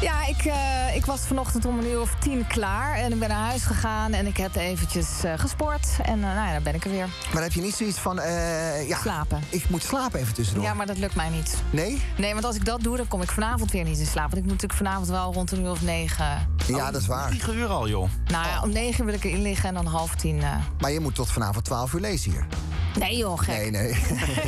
Ja, 0.00 0.26
ik, 0.26 0.44
eh, 0.44 0.96
ik 0.96 1.06
was 1.06 1.20
vanochtend 1.20 1.64
om 1.64 1.78
een 1.78 1.86
uur 1.86 2.00
of 2.00 2.10
tien 2.20 2.46
klaar. 2.46 2.94
En 2.96 3.12
ik 3.12 3.18
ben 3.18 3.28
naar 3.28 3.46
huis 3.46 3.62
gegaan 3.62 4.12
en 4.12 4.26
ik 4.26 4.36
heb 4.36 4.56
eventjes 4.56 5.08
eh, 5.24 5.32
gesport. 5.36 5.86
En 6.02 6.14
eh, 6.14 6.34
nou 6.34 6.46
ja, 6.46 6.52
dan 6.52 6.62
ben 6.62 6.74
ik 6.74 6.84
er 6.84 6.90
weer. 6.90 7.08
Maar 7.32 7.42
heb 7.42 7.52
je 7.52 7.60
niet 7.60 7.74
zoiets 7.74 7.98
van... 7.98 8.20
eh, 8.20 8.88
ja, 8.88 8.98
Slapen. 9.00 9.40
Ik 9.48 9.68
moet 9.68 9.82
slapen 9.82 10.20
even 10.20 10.34
tussendoor. 10.34 10.64
Ja, 10.64 10.74
maar 10.74 10.86
dat 10.86 10.98
lukt 10.98 11.14
mij 11.14 11.28
niet. 11.28 11.56
Nee? 11.70 12.02
Nee, 12.16 12.32
want 12.32 12.44
als 12.44 12.56
ik 12.56 12.64
dat 12.64 12.80
doe, 12.82 12.96
dan 12.96 13.08
kom 13.08 13.22
ik 13.22 13.30
vanavond 13.30 13.70
weer 13.70 13.84
niet 13.84 13.98
in 13.98 14.06
slaap. 14.06 14.24
Want 14.30 14.36
ik 14.36 14.42
moet 14.42 14.52
natuurlijk 14.52 14.78
vanavond 14.78 15.08
wel 15.08 15.32
rond 15.32 15.52
een 15.52 15.60
uur 15.62 15.70
of 15.70 15.82
negen... 15.82 16.48
Ja, 16.66 16.90
dat 16.90 16.99
is 17.00 17.06
waar. 17.06 17.30
9 17.30 17.56
uur 17.56 17.68
al, 17.68 17.88
joh. 17.88 18.08
Nou 18.30 18.46
ja, 18.46 18.62
om 18.62 18.70
negen 18.72 19.04
wil 19.04 19.14
ik 19.14 19.24
erin 19.24 19.42
liggen 19.42 19.68
en 19.68 19.74
dan 19.74 19.86
half 19.86 20.14
tien... 20.14 20.42
eh, 20.42 20.56
Maar 20.80 20.90
je 20.90 21.00
moet 21.00 21.14
tot 21.14 21.30
vanavond 21.30 21.64
12 21.64 21.92
uur 21.92 22.00
lezen 22.00 22.30
hier. 22.30 22.46
Nee 22.98 23.16
joh, 23.16 23.38
gek. 23.38 23.56
Nee, 23.56 23.70
nee. 23.70 23.94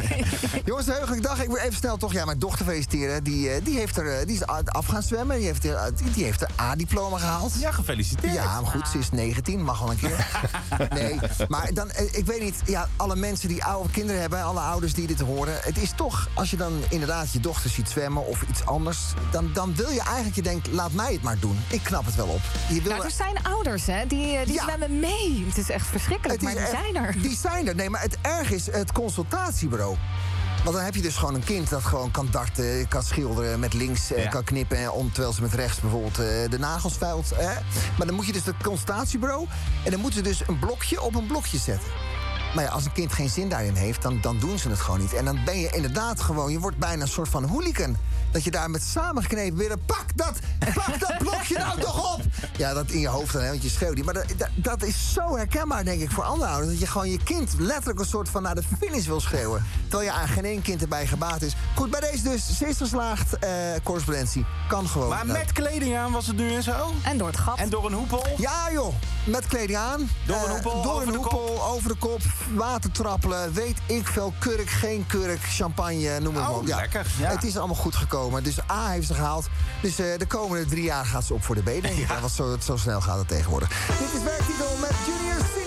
Jongens, 0.67 0.87
een 0.87 0.93
heugelijke 0.93 1.23
dag. 1.29 1.43
Ik 1.43 1.49
wil 1.49 1.57
even 1.57 1.75
snel 1.77 1.97
toch 1.97 2.13
ja, 2.13 2.25
mijn 2.25 2.39
dochter 2.39 2.65
feliciteren. 2.65 3.25
Die, 3.25 3.51
eh, 3.51 3.65
die, 3.65 3.79
heeft 3.79 3.97
er, 3.97 4.19
eh, 4.19 4.27
die 4.27 4.35
is 4.37 4.47
af 4.47 4.87
gaan 4.87 5.03
zwemmen. 5.03 5.37
Die 5.37 5.47
heeft, 5.47 5.65
er, 5.65 5.91
die, 6.15 6.25
heeft 6.25 6.43
een 6.43 6.49
A-diploma 6.61 7.19
gehaald. 7.19 7.53
Ja, 7.59 7.71
gefeliciteerd. 7.71 8.33
Ja, 8.35 8.61
maar 8.61 8.71
goed, 8.71 8.89
ze 8.89 8.99
is 8.99 9.11
19, 9.11 9.63
mag 9.65 9.79
wel 9.81 9.91
een 9.91 9.97
keer. 9.99 10.27
Nee, 10.95 11.19
maar 11.49 11.71
dan, 11.75 11.91
ik 12.13 12.27
weet 12.27 12.41
niet, 12.43 12.55
ja, 12.67 12.89
alle 12.97 13.17
mensen 13.17 13.49
die 13.49 13.65
oude 13.65 13.91
kinderen 13.91 14.21
hebben, 14.21 14.43
alle 14.43 14.61
ouders 14.61 14.95
die 14.95 15.07
dit 15.07 15.21
horen. 15.21 15.55
Het 15.63 15.79
is 15.79 15.93
toch, 15.97 16.29
als 16.35 16.51
je 16.51 16.57
dan 16.57 16.73
inderdaad 16.89 17.33
je 17.33 17.41
dochter 17.41 17.71
ziet 17.71 17.89
zwemmen 17.89 18.27
of 18.27 18.43
iets 18.43 18.65
anders, 18.67 18.99
dan, 19.31 19.51
dan 19.53 19.75
wil 19.75 19.91
je 19.91 20.01
eigenlijk, 20.03 20.35
je 20.35 20.43
denkt, 20.43 20.69
laat 20.73 20.93
mij 20.93 21.13
het 21.13 21.23
maar 21.23 21.39
doen. 21.39 21.59
Ik 21.69 21.83
knap 21.83 22.05
het 22.05 22.15
wel 22.15 22.27
op. 22.29 22.42
Je 22.69 22.83
wil 22.83 22.93
Nou, 22.93 23.05
er 23.05 23.11
zijn 23.11 23.43
ouders, 23.43 23.87
hè, 23.87 24.07
die, 24.07 24.37
eh, 24.37 24.45
die 24.47 24.55
Ja. 24.55 24.63
zwemmen 24.63 25.01
mee. 25.01 25.45
Het 25.49 25.59
is 25.59 25.71
echt 25.71 25.87
verschrikkelijk, 25.87 26.41
Het 26.41 26.43
maar 26.43 26.53
die 26.53 26.73
echt- 26.73 26.83
zijn 26.83 26.97
er. 27.07 27.13
Die 27.23 27.37
zijn 27.37 27.69
er. 27.69 27.75
Nee, 27.75 27.91
maar 27.91 28.01
het 28.03 28.17
erg 28.23 28.51
is 28.51 28.67
het 28.71 28.93
consultatiebureau. 28.93 29.97
Want 30.65 30.77
dan 30.77 30.85
heb 30.85 30.95
je 30.95 31.03
dus 31.03 31.17
gewoon 31.17 31.35
een 31.35 31.45
kind 31.45 31.71
dat 31.71 31.85
gewoon 31.85 32.11
kan 32.11 32.29
darten, 32.31 32.89
kan 32.89 33.03
schilderen, 33.03 33.61
met 33.61 33.75
links 33.75 34.13
eh, 34.13 34.23
Ja. 34.23 34.29
kan 34.29 34.45
knippen, 34.45 34.93
om, 34.93 35.13
terwijl 35.13 35.33
ze 35.35 35.43
met 35.43 35.55
rechts 35.55 35.81
bijvoorbeeld 35.81 36.19
eh, 36.19 36.51
de 36.51 36.59
nagels 36.59 36.95
vuilt. 36.97 37.31
Hè? 37.35 37.53
Maar 37.99 38.07
dan 38.07 38.15
moet 38.15 38.27
je 38.27 38.33
dus 38.33 38.45
het 38.45 38.55
consultatiebureau 38.63 39.47
en 39.85 39.91
dan 39.91 40.01
moeten 40.01 40.25
ze 40.25 40.29
dus 40.31 40.43
een 40.49 40.59
blokje 40.59 41.03
op 41.03 41.15
een 41.15 41.27
blokje 41.27 41.59
zetten. 41.59 41.89
Maar 42.55 42.65
ja, 42.65 42.71
als 42.71 42.85
een 42.85 42.93
kind 42.93 43.13
geen 43.13 43.29
zin 43.29 43.49
daarin 43.49 43.75
heeft, 43.75 44.03
dan, 44.03 44.21
dan 44.21 44.39
doen 44.39 44.59
ze 44.59 44.69
het 44.69 44.81
gewoon 44.81 45.01
niet. 45.01 45.13
En 45.15 45.25
dan 45.25 45.39
ben 45.45 45.59
je 45.61 45.71
inderdaad 45.71 46.21
gewoon, 46.21 46.53
je 46.53 46.59
wordt 46.59 46.77
bijna 46.77 47.03
een 47.03 47.09
soort 47.09 47.29
van 47.29 47.45
hooligan. 47.45 47.97
Dat 48.33 48.45
je 48.45 48.51
daar 48.51 48.71
met 48.71 48.83
samengeknepen 48.83 49.59
weer 49.59 49.79
pak 49.79 50.05
dat, 50.15 50.39
pak 50.75 51.01
dat 51.01 51.19
blokje 51.19 51.59
nou 51.59 51.81
toch 51.81 52.15
op! 52.15 52.21
Ja, 52.57 52.75
dat 52.75 52.91
in 52.91 53.01
je 53.01 53.09
hoofd 53.09 53.33
dan, 53.33 53.43
hè, 53.43 53.49
want 53.49 53.63
je 53.63 53.69
schreeuwt 53.69 53.95
niet. 53.95 54.05
Maar 54.05 54.15
dat, 54.15 54.25
dat, 54.37 54.49
dat 54.55 54.83
is 54.83 55.13
zo 55.13 55.37
herkenbaar, 55.37 55.85
denk 55.85 56.01
ik, 56.01 56.11
voor 56.11 56.25
andere 56.25 56.51
ouders. 56.51 56.71
Dat 56.71 56.81
je 56.81 56.87
gewoon 56.87 57.11
je 57.11 57.23
kind 57.23 57.55
letterlijk 57.59 57.99
een 57.99 58.07
soort 58.07 58.29
van 58.29 58.43
naar 58.43 58.55
de 58.55 58.63
finish 58.79 59.07
wil 59.07 59.21
schreeuwen. 59.21 59.65
Terwijl 59.89 60.11
je 60.11 60.17
aan 60.17 60.29
geen 60.29 60.45
één 60.45 60.63
kind 60.63 60.83
erbij 60.83 61.07
gebaat 61.07 61.43
is. 61.43 61.55
Goed, 61.75 61.91
bij 61.91 62.01
deze 62.01 62.23
dus, 62.23 62.57
ze 62.59 62.69
is 62.69 62.77
geslaagd, 62.77 63.39
eh, 63.39 63.51
correspondentie. 63.83 64.45
Kan 64.69 64.89
gewoon. 64.89 65.09
Maar 65.09 65.27
Nou, 65.27 65.39
met 65.39 65.53
kleding 65.53 65.97
aan 65.97 66.13
was 66.13 66.27
het 66.27 66.37
nu 66.37 66.55
en 66.55 66.63
zo? 66.63 66.93
En 67.03 67.19
door 67.19 67.27
het 67.29 67.39
gat. 67.39 67.59
En 67.59 67.69
door 67.69 67.87
een 67.87 67.93
hoepel? 67.93 68.27
Ja, 68.37 68.73
joh. 68.73 68.95
Met 69.25 69.47
kleding 69.47 69.79
aan. 69.79 70.11
Door 70.27 70.37
een 70.37 70.43
Eh, 70.45 70.51
hoepel, 70.51 70.83
door 70.83 70.93
over 70.93 71.07
een 71.07 71.13
de 71.13 71.19
hoepel, 71.19 71.63
over 71.65 71.89
de 71.89 71.95
kop. 71.95 72.21
Water 72.55 72.91
trappelen. 72.93 73.53
Weet 73.53 73.77
ik 73.87 74.07
veel. 74.07 74.33
Kurk, 74.39 74.71
geen 74.71 75.07
kurk. 75.07 75.41
Champagne, 75.43 76.21
noem 76.21 76.35
het 76.35 76.43
maar 76.45 76.53
op. 76.53 76.61
Oh, 76.61 76.67
lekker, 76.67 77.07
ja. 77.19 77.31
Het 77.31 77.45
is 77.45 77.57
allemaal 77.57 77.77
goed 77.77 77.97
gekomen. 77.97 78.43
Dus 78.45 78.57
A 78.71 78.89
heeft 78.89 79.07
ze 79.07 79.15
gehaald. 79.15 79.47
Dus 79.83 79.99
eh, 79.99 80.19
de 80.19 80.27
komende 80.27 80.65
drie 80.67 80.83
jaar 80.85 81.05
gaat 81.05 81.25
ze 81.25 81.35
op 81.35 81.45
voor 81.45 81.55
de 81.55 81.61
B, 81.63 81.65
denk 81.65 81.85
ik. 81.85 82.07
Want 82.21 82.33
zo, 82.33 82.57
zo 82.65 82.77
snel 82.77 83.01
gaat 83.01 83.19
het 83.19 83.29
tegenwoordig. 83.29 83.69
Dit 83.69 84.13
is 84.15 84.23
werktitel 84.23 84.77
met 84.81 84.91
Junior. 85.07 85.62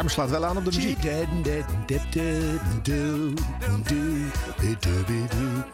Harm 0.00 0.12
slaat 0.12 0.30
wel 0.30 0.44
aan 0.44 0.56
op 0.56 0.64
de 0.64 0.70
muziek. 0.74 1.04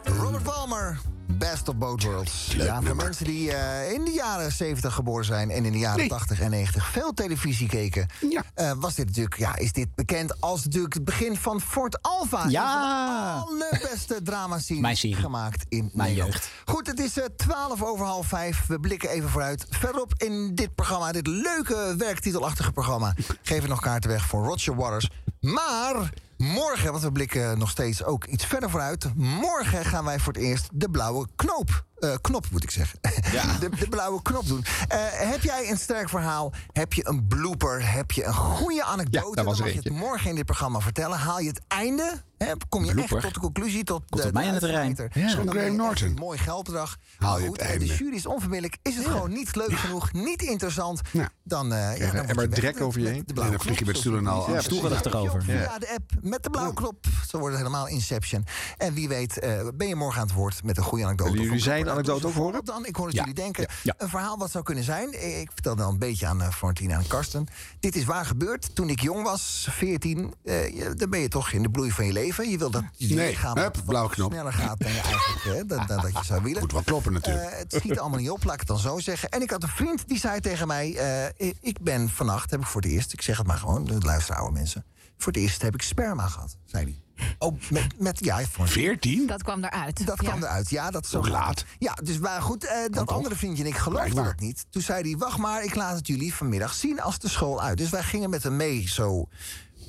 Robert 0.03 0.43
Palmer. 0.43 0.99
Best 1.27 1.69
of 1.69 1.75
both 1.75 2.03
worlds. 2.03 2.53
ja, 2.57 2.81
voor 2.81 2.95
mensen 2.95 3.25
die 3.25 3.51
eh, 3.53 3.91
in 3.93 4.05
de 4.05 4.11
jaren 4.11 4.51
70 4.51 4.93
geboren 4.93 5.25
zijn 5.25 5.49
en 5.51 5.65
in 5.65 5.71
de 5.71 5.77
jaren 5.77 6.07
80 6.07 6.39
en 6.39 6.49
90 6.49 6.87
veel 6.87 7.13
televisie 7.13 7.67
keken, 7.67 8.07
eh, 8.53 8.71
was 8.77 8.95
dit 8.95 9.05
natuurlijk, 9.05 9.37
ja, 9.37 9.55
is 9.55 9.71
dit 9.71 9.95
bekend 9.95 10.41
als 10.41 10.63
natuurlijk 10.63 10.93
het 10.93 11.03
begin 11.05 11.35
van 11.37 11.61
Fort 11.61 12.01
Alpha. 12.01 12.45
Ja. 12.49 13.39
De 13.39 13.45
allerbeste 13.45 14.21
Mijn 14.81 14.97
serie. 14.97 15.15
gemaakt 15.15 15.65
in 15.69 15.89
Mijn 15.93 16.07
Nederland. 16.09 16.33
jeugd. 16.33 16.49
Goed, 16.65 16.87
het 16.87 16.99
is 16.99 17.17
eh, 17.19 17.25
12 17.37 17.83
over 17.83 18.05
half 18.05 18.27
5. 18.27 18.65
We 18.67 18.79
blikken 18.79 19.09
even 19.09 19.29
vooruit. 19.29 19.65
Verderop 19.69 20.13
in 20.17 20.55
dit 20.55 20.75
programma, 20.75 21.11
dit 21.11 21.27
leuke 21.27 21.95
werktitelachtige 21.97 22.71
programma, 22.71 23.13
geven 23.41 23.63
we 23.63 23.69
nog 23.69 23.79
kaarten 23.81 24.09
weg 24.09 24.25
voor 24.25 24.43
Roger 24.45 24.75
Waters. 24.75 25.09
Maar 25.39 26.09
morgen, 26.37 26.91
want 26.91 27.03
we 27.03 27.11
blikken 27.11 27.57
nog 27.57 27.69
steeds 27.69 28.03
ook 28.03 28.25
iets 28.25 28.45
verder 28.45 28.69
vooruit. 28.69 29.15
Morgen 29.15 29.85
gaan 29.85 30.05
wij 30.05 30.19
voor 30.19 30.33
het 30.33 30.41
eerst 30.41 30.69
de 30.71 30.89
blauwe 30.89 31.27
knoop. 31.35 31.85
Eh, 31.99 32.13
knop 32.21 32.45
moet 32.51 32.63
ik 32.63 32.71
zeggen. 32.71 32.99
de, 33.59 33.69
de 33.79 33.87
blauwe 33.89 34.21
knop 34.21 34.47
doen. 34.47 34.65
Eh, 34.87 34.97
heb 35.09 35.41
jij 35.43 35.69
een 35.69 35.77
sterk 35.77 36.09
verhaal? 36.09 36.53
Heb 36.71 36.93
je 36.93 37.07
een 37.07 37.27
blooper? 37.27 37.91
Heb 37.91 38.11
je 38.11 38.23
een 38.25 38.33
goede 38.33 38.83
anekdote? 38.83 39.25
was 39.43 39.57
Dan 39.57 39.65
mag 39.65 39.73
je 39.75 39.89
het 39.89 39.89
morgen 39.99 40.29
in 40.29 40.35
dit 40.35 40.45
programma 40.45 40.79
vertellen. 40.79 41.17
Haal 41.17 41.39
je 41.39 41.47
het 41.47 41.61
einde? 41.67 42.25
Hè, 42.37 42.51
kom 42.69 42.85
je 42.85 42.91
Blooper. 42.93 43.15
echt 43.15 43.23
tot 43.25 43.33
de 43.33 43.39
conclusie? 43.39 43.83
Tot 43.83 44.03
Komt 44.09 44.23
de, 44.23 44.31
mij 44.33 44.45
aan 44.47 44.51
het 44.53 44.59
terrein. 44.59 44.95
Ja. 45.13 45.27
Graham 45.29 45.75
Norton. 45.75 46.07
Een 46.07 46.13
mooi 46.13 46.37
geldbedrag. 46.37 46.97
Haal 47.17 47.39
je 47.39 47.47
goed, 47.47 47.57
het 47.61 47.69
eh, 47.69 47.73
De 47.73 47.79
einde. 47.79 47.95
jury 47.95 48.15
is 48.15 48.25
onvermiddelijk. 48.25 48.77
Is 48.81 48.95
het 48.95 49.05
gewoon 49.05 49.31
niet 49.33 49.55
leuk 49.55 49.71
genoeg, 49.77 50.13
niet 50.13 50.41
interessant... 50.41 51.01
dan, 51.43 51.73
eh 51.73 51.97
ja, 51.97 52.05
dan 52.05 52.15
en 52.15 52.23
word 52.25 52.35
maar 52.35 52.47
drek 52.47 52.81
over 52.81 52.99
je 52.99 53.05
met 53.05 53.13
heen. 53.13 53.21
de 53.21 53.27
En 53.27 53.33
blauwe 53.33 53.55
dan 53.55 53.61
vlieg 53.65 53.77
je 53.77 53.83
knop, 53.83 53.93
met 53.93 54.01
stoelen 54.01 54.27
al 54.27 54.45
die 54.45 54.55
af. 54.55 54.63
zien. 54.63 54.71
Stoel 54.77 54.89
ligt 54.89 55.05
erover. 55.05 55.43
Via 55.43 55.77
de 55.79 55.89
app 55.93 56.11
met 56.21 56.43
de 56.43 56.49
blauwe 56.49 56.73
knop. 56.73 57.05
Zo 57.29 57.37
wordt 57.39 57.55
het 57.55 57.63
helemaal 57.65 57.87
Inception. 57.87 58.45
En 58.77 58.93
wie 58.93 59.07
weet 59.07 59.39
eh, 59.39 59.67
ben 59.75 59.87
je 59.87 59.95
morgen 59.95 60.21
aan 60.21 60.27
het 60.27 60.35
woord 60.35 60.63
met 60.63 60.77
een 60.77 60.83
goede 60.83 61.05
anekdote. 61.05 61.31
Jullie 61.39 61.59
zijn 61.59 61.86
blooper. 61.93 62.11
anekdote 62.13 62.27
ook 62.27 62.43
horen? 62.43 62.65
Dan, 62.65 62.85
ik 62.85 62.95
hoor 62.95 63.05
het 63.05 63.15
Ja. 63.15 63.19
jullie 63.21 63.35
denken. 63.35 63.67
Ja. 63.83 63.93
Een 63.97 64.09
verhaal 64.09 64.37
wat 64.37 64.51
zou 64.51 64.63
kunnen 64.63 64.83
zijn. 64.83 65.39
Ik 65.39 65.49
vertelde 65.53 65.83
al 65.83 65.89
een 65.91 65.97
beetje 65.99 66.25
aan 66.27 66.41
uh, 66.41 66.49
Florentina 66.49 66.97
en 66.97 67.07
Karsten. 67.07 67.47
Dit 67.79 67.95
is 67.95 68.05
waar 68.05 68.25
gebeurd. 68.25 68.75
Toen 68.75 68.89
ik 68.89 69.01
jong 69.01 69.23
was, 69.23 69.67
14, 69.71 70.33
eh, 70.43 70.75
je- 70.75 70.93
dan 70.95 71.09
ben 71.09 71.19
je 71.19 71.27
toch 71.27 71.51
in 71.51 71.61
de 71.61 71.69
bloei 71.69 71.91
van 71.91 72.05
je 72.05 72.11
leven. 72.13 72.49
Je 72.49 72.57
wil 72.57 72.69
dat 72.69 72.83
je 72.95 73.15
Nee, 73.15 73.27
lichaam 73.29 73.57
hup, 73.57 73.77
wat 73.85 74.13
sneller 74.13 74.53
gaat 74.53 74.79
dan 74.79 74.91
je 74.91 74.99
eigenlijk 75.01 75.43
hè, 75.43 75.65
dan, 75.65 75.85
dan 75.87 76.01
dat 76.01 76.11
je 76.17 76.23
zou 76.25 76.43
willen. 76.43 76.59
Moet 76.61 76.71
wel 76.71 76.83
kloppen 76.83 77.13
natuurlijk. 77.13 77.45
Eh, 77.51 77.57
het 77.57 77.73
schiet 77.73 77.99
allemaal 77.99 78.19
niet 78.19 78.29
op, 78.29 78.43
laat 78.43 78.53
ik 78.53 78.59
het 78.59 78.67
dan 78.69 78.79
zo 78.79 78.99
zeggen. 78.99 79.29
En 79.29 79.41
ik 79.41 79.49
had 79.49 79.63
een 79.63 79.69
vriend 79.69 80.07
die 80.07 80.19
zei 80.19 80.39
tegen 80.39 80.67
mij... 80.67 80.95
eh, 81.37 81.47
ik- 81.61 81.81
ben 81.81 82.09
vannacht, 82.09 82.51
heb 82.51 82.59
ik 82.59 82.65
voor 82.65 82.81
het 82.81 82.91
eerst... 82.91 83.13
ik 83.13 83.21
zeg 83.21 83.37
het 83.37 83.47
maar 83.47 83.57
gewoon, 83.57 83.97
luisteren 83.99 84.41
oude 84.41 84.53
mensen... 84.53 84.85
voor 85.17 85.31
het 85.31 85.41
eerst 85.41 85.61
heb 85.61 85.73
ik 85.73 85.81
sperma 85.81 86.27
gehad, 86.27 86.57
zei 86.65 86.83
hij. 86.83 87.01
Oh, 87.37 87.61
met, 87.69 87.99
met 87.99 88.25
ja, 88.25 88.41
voor 88.51 88.67
14? 88.67 89.27
Dat 89.27 89.43
kwam 89.43 89.63
eruit. 89.63 90.05
dat 90.05 90.17
kwam 90.17 90.37
eruit, 90.43 90.69
ja. 90.69 90.91
Dat 90.91 91.03
is 91.05 91.09
zo 91.09 91.27
laat? 91.27 91.65
Ja, 91.79 91.93
dus 92.03 92.17
maar 92.19 92.41
goed, 92.41 92.63
eh, 92.65 92.77
dat 92.89 93.11
andere 93.11 93.35
vriendje 93.35 93.63
en 93.63 93.69
ik 93.69 93.75
geloofde 93.77 94.23
dat 94.23 94.39
niet. 94.39 94.65
Toen 94.69 94.81
zei 94.81 95.01
hij, 95.09 95.17
wacht 95.17 95.37
maar, 95.37 95.63
ik 95.63 95.75
laat 95.75 95.95
het 95.95 96.07
jullie 96.07 96.33
vanmiddag 96.33 96.73
zien 96.73 97.01
als 97.01 97.19
de 97.19 97.29
school 97.29 97.61
uit. 97.61 97.77
Dus 97.77 97.89
wij 97.89 98.03
gingen 98.03 98.29
met 98.29 98.43
hem 98.43 98.55
mee 98.55 98.87
zo... 98.89 99.27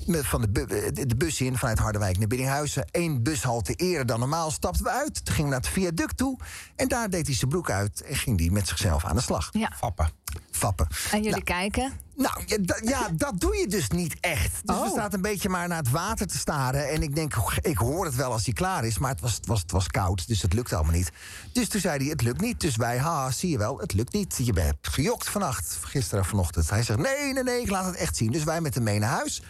Met, 0.06 0.26
van 0.26 0.40
de, 0.40 0.48
bu- 0.48 0.64
eh, 0.64 1.06
de, 1.06 1.16
bus 1.16 1.40
in 1.40 1.56
vanuit 1.58 1.78
Harderwijk 1.78 2.18
naar 2.18 2.26
Biddinghuizen. 2.26 2.84
Eén 2.90 3.22
bushalte 3.22 3.72
eerder 3.72 4.06
dan 4.06 4.18
normaal 4.18 4.50
stapten 4.50 4.82
we 4.84 4.90
uit. 4.90 5.24
Toen 5.24 5.34
gingen 5.34 5.50
we 5.50 5.56
naar 5.56 5.64
het 5.64 5.74
viaduct 5.74 6.16
toe. 6.16 6.38
En 6.76 6.88
daar 6.88 7.10
deed 7.10 7.26
hij 7.26 7.34
zijn 7.36 7.50
broek 7.50 7.70
uit 7.70 8.02
en 8.02 8.16
ging 8.16 8.38
hij 8.40 8.50
met 8.50 8.68
zichzelf 8.68 9.04
aan 9.04 9.16
de 9.16 9.22
slag. 9.22 9.48
Ja. 9.52 9.72
Fappen. 9.76 10.10
Fappen. 10.50 10.86
En 11.10 11.16
jullie 11.16 11.30
Nou, 11.30 11.42
kijken. 11.42 11.92
Nou, 12.18 12.42
ja, 12.46 12.56
da- 12.60 12.80
ja, 12.84 13.08
dat 13.12 13.40
doe 13.40 13.56
je 13.56 13.66
dus 13.66 13.88
niet 13.88 14.16
echt. 14.20 14.66
Dus 14.66 14.76
Oh. 14.76 14.82
we 14.82 14.88
staat 14.90 15.14
een 15.14 15.20
beetje 15.20 15.48
maar 15.48 15.68
naar 15.68 15.78
het 15.78 15.90
water 15.90 16.26
te 16.26 16.38
staren. 16.38 16.88
En 16.90 17.02
ik 17.02 17.14
denk, 17.14 17.34
ik 17.60 17.78
hoor 17.78 18.04
het 18.04 18.14
wel 18.14 18.32
als 18.32 18.44
hij 18.44 18.54
klaar 18.54 18.84
is. 18.84 18.98
Maar 18.98 19.10
het 19.10 19.20
was, 19.20 19.34
het 19.34 19.46
was, 19.46 19.60
het 19.60 19.70
was 19.70 19.86
koud, 19.86 20.26
dus 20.26 20.42
het 20.42 20.52
lukt 20.52 20.72
allemaal 20.72 20.92
niet. 20.92 21.10
Dus 21.52 21.68
toen 21.68 21.80
zei 21.80 21.96
hij, 21.98 22.06
het 22.06 22.22
lukt 22.22 22.40
niet. 22.40 22.60
Dus 22.60 22.76
wij, 22.76 22.98
haha, 22.98 23.30
zie 23.30 23.50
je 23.50 23.58
wel, 23.58 23.78
het 23.78 23.92
lukt 23.92 24.12
niet. 24.12 24.40
Je 24.42 24.52
bent 24.52 24.76
gejokt 24.80 25.28
vannacht, 25.28 25.78
gisteren 25.82 26.24
vanochtend. 26.24 26.70
Hij 26.70 26.82
zegt, 26.82 26.98
nee, 26.98 27.32
nee, 27.32 27.42
nee, 27.42 27.60
ik 27.60 27.70
laat 27.70 27.84
het 27.86 27.96
echt 27.96 28.16
zien. 28.16 28.32
Dus 28.32 28.44
wij 28.44 28.60
met 28.60 28.74
hem 28.74 28.82
mee 28.82 28.98
naar 28.98 29.10
huis. 29.10 29.42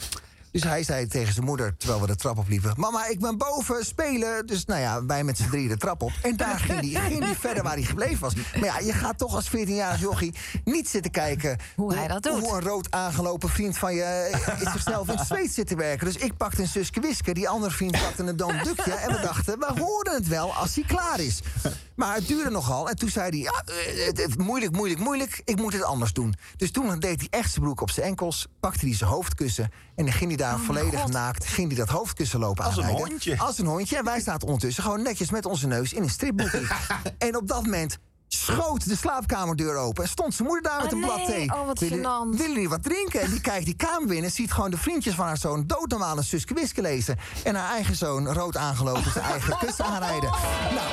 Dus 0.53 0.63
hij 0.63 0.83
zei 0.83 1.07
tegen 1.07 1.33
zijn 1.35 1.47
moeder, 1.47 1.77
terwijl 1.77 2.01
we 2.01 2.07
de 2.07 2.17
trap 2.17 2.39
opliepen... 2.39 2.73
Mama, 2.77 3.07
ik 3.07 3.21
ben 3.21 3.39
boven 3.39 3.85
spelen. 3.85 4.47
Dus 4.47 4.65
nou 4.65 4.81
ja, 4.81 5.05
wij 5.07 5.25
met 5.25 5.37
z'n 5.37 5.49
drieën 5.49 5.69
de 5.69 5.77
trap 5.77 6.03
op. 6.03 6.13
En 6.23 6.37
daar 6.37 6.59
ging 6.59 6.93
hij 6.93 7.11
ging 7.11 7.25
die 7.25 7.35
verder 7.39 7.63
waar 7.63 7.73
hij 7.75 7.83
gebleven 7.83 8.19
was. 8.21 8.35
Maar 8.35 8.65
ja, 8.65 8.79
je 8.79 8.93
gaat 8.93 9.19
toch 9.19 9.35
als 9.35 9.49
14-jarig 9.57 10.01
jochie 10.01 10.35
niet 10.65 10.89
zitten 10.89 11.11
kijken... 11.11 11.59
Hoe 11.77 11.95
hij 11.95 12.09
dat 12.09 12.23
doet. 12.23 12.41
Hoe 12.41 12.55
een 12.57 12.63
rood 12.63 12.91
aangelopen 12.91 13.49
vriend 13.49 13.79
van 13.79 13.95
je 13.95 14.03
eh, 14.03 14.61
is 14.63 14.73
zichzelf 14.73 15.09
in 15.09 15.17
het 15.17 15.27
zweet 15.27 15.53
zitten 15.53 15.77
werken. 15.77 16.07
Dus 16.07 16.17
ik 16.17 16.37
pakte 16.37 16.61
een 16.63 16.69
Suske 16.69 17.01
Wiske, 17.01 17.35
die 17.35 17.49
andere 17.49 17.73
vriend 17.73 17.93
pakte 17.93 18.23
een 18.23 18.37
Don 18.37 18.57
Dukje... 18.63 18.93
en 18.95 19.13
we 19.15 19.21
dachten, 19.21 19.59
we 19.59 19.73
horen 19.81 20.15
het 20.15 20.29
wel 20.29 20.55
als 20.55 20.75
hij 20.75 20.85
klaar 20.85 21.21
is. 21.21 21.41
Maar 21.95 22.15
het 22.15 22.27
duurde 22.27 22.51
nogal 22.51 22.89
en 22.89 22.97
toen 22.97 23.09
zei 23.09 23.29
hij... 23.29 23.39
Ja, 23.39 23.63
eh, 23.75 24.07
het, 24.07 24.19
het- 24.23 24.39
moeilijk, 24.39 24.73
moeilijk, 24.73 25.01
moeilijk, 25.01 25.41
ik 25.45 25.57
moet 25.57 25.73
het 25.73 25.83
anders 25.83 26.13
doen. 26.13 26.35
Dus 26.57 26.71
toen 26.71 26.99
deed 26.99 27.19
hij 27.19 27.29
echt 27.41 27.51
zijn 27.51 27.65
broek 27.65 27.81
op 27.81 27.91
zijn 27.91 28.07
enkels... 28.07 28.47
pakte 28.61 28.87
hij 28.87 28.95
zijn 28.95 29.11
hoofdkussen 29.11 29.71
en 29.97 30.05
dan 30.05 30.13
ging 30.15 30.29
hij 30.29 30.37
daar 30.39 30.59
volledig 30.59 31.07
naakt... 31.07 31.47
ging 31.47 31.67
hij 31.69 31.77
dat 31.77 31.89
hoofdkussen 31.89 32.39
lopen 32.41 32.65
Als 32.65 32.77
een 32.77 32.83
aanrijden. 32.83 33.09
hondje. 33.11 33.39
Als 33.39 33.59
een 33.59 33.67
hondje. 33.67 33.97
En 33.97 34.05
wij 34.05 34.21
zaten 34.21 34.47
ondertussen 34.47 34.83
gewoon 34.83 35.03
netjes 35.03 35.31
met 35.31 35.47
onze 35.47 35.67
neus 35.67 35.93
in 35.93 36.03
een 36.03 36.11
stripboekje. 36.11 36.63
en 37.19 37.37
op 37.37 37.49
dat 37.49 37.63
moment 37.65 37.99
schoot 38.29 38.89
de 38.89 38.97
slaapkamerdeur 38.97 39.77
open. 39.77 40.03
En 40.05 40.09
stond 40.11 40.35
zijn 40.35 40.49
moeder 40.49 40.71
daar 40.71 40.83
met 40.83 40.93
Oh, 40.93 40.99
een 40.99 41.05
blad 41.07 41.17
nee. 41.17 41.27
thee. 41.27 41.53
Oh, 41.55 41.67
wat 41.67 41.79
willen, 41.79 41.99
gênant. 41.99 42.37
willen 42.37 42.53
jullie 42.53 42.69
wat 42.69 42.83
drinken? 42.83 43.21
En 43.21 43.31
die 43.31 43.41
kijkt 43.41 43.65
die 43.65 43.77
kamer 43.77 44.09
binnen. 44.09 44.31
Ziet 44.31 44.53
gewoon 44.53 44.71
de 44.71 44.79
vriendjes 44.79 45.15
van 45.15 45.27
haar 45.27 45.37
zoon 45.37 45.67
doodnormaal 45.67 46.17
een 46.17 46.25
Suske 46.25 46.55
Wiske 46.55 46.83
lezen. 46.83 47.17
En 47.45 47.55
haar 47.55 47.71
eigen 47.71 47.97
zoon 47.97 48.33
rood 48.33 48.57
aangelopen 48.57 49.11
zijn 49.13 49.25
eigen 49.25 49.59
kussen 49.65 49.85
aanrijden. 49.85 50.31
Nou, 50.75 50.87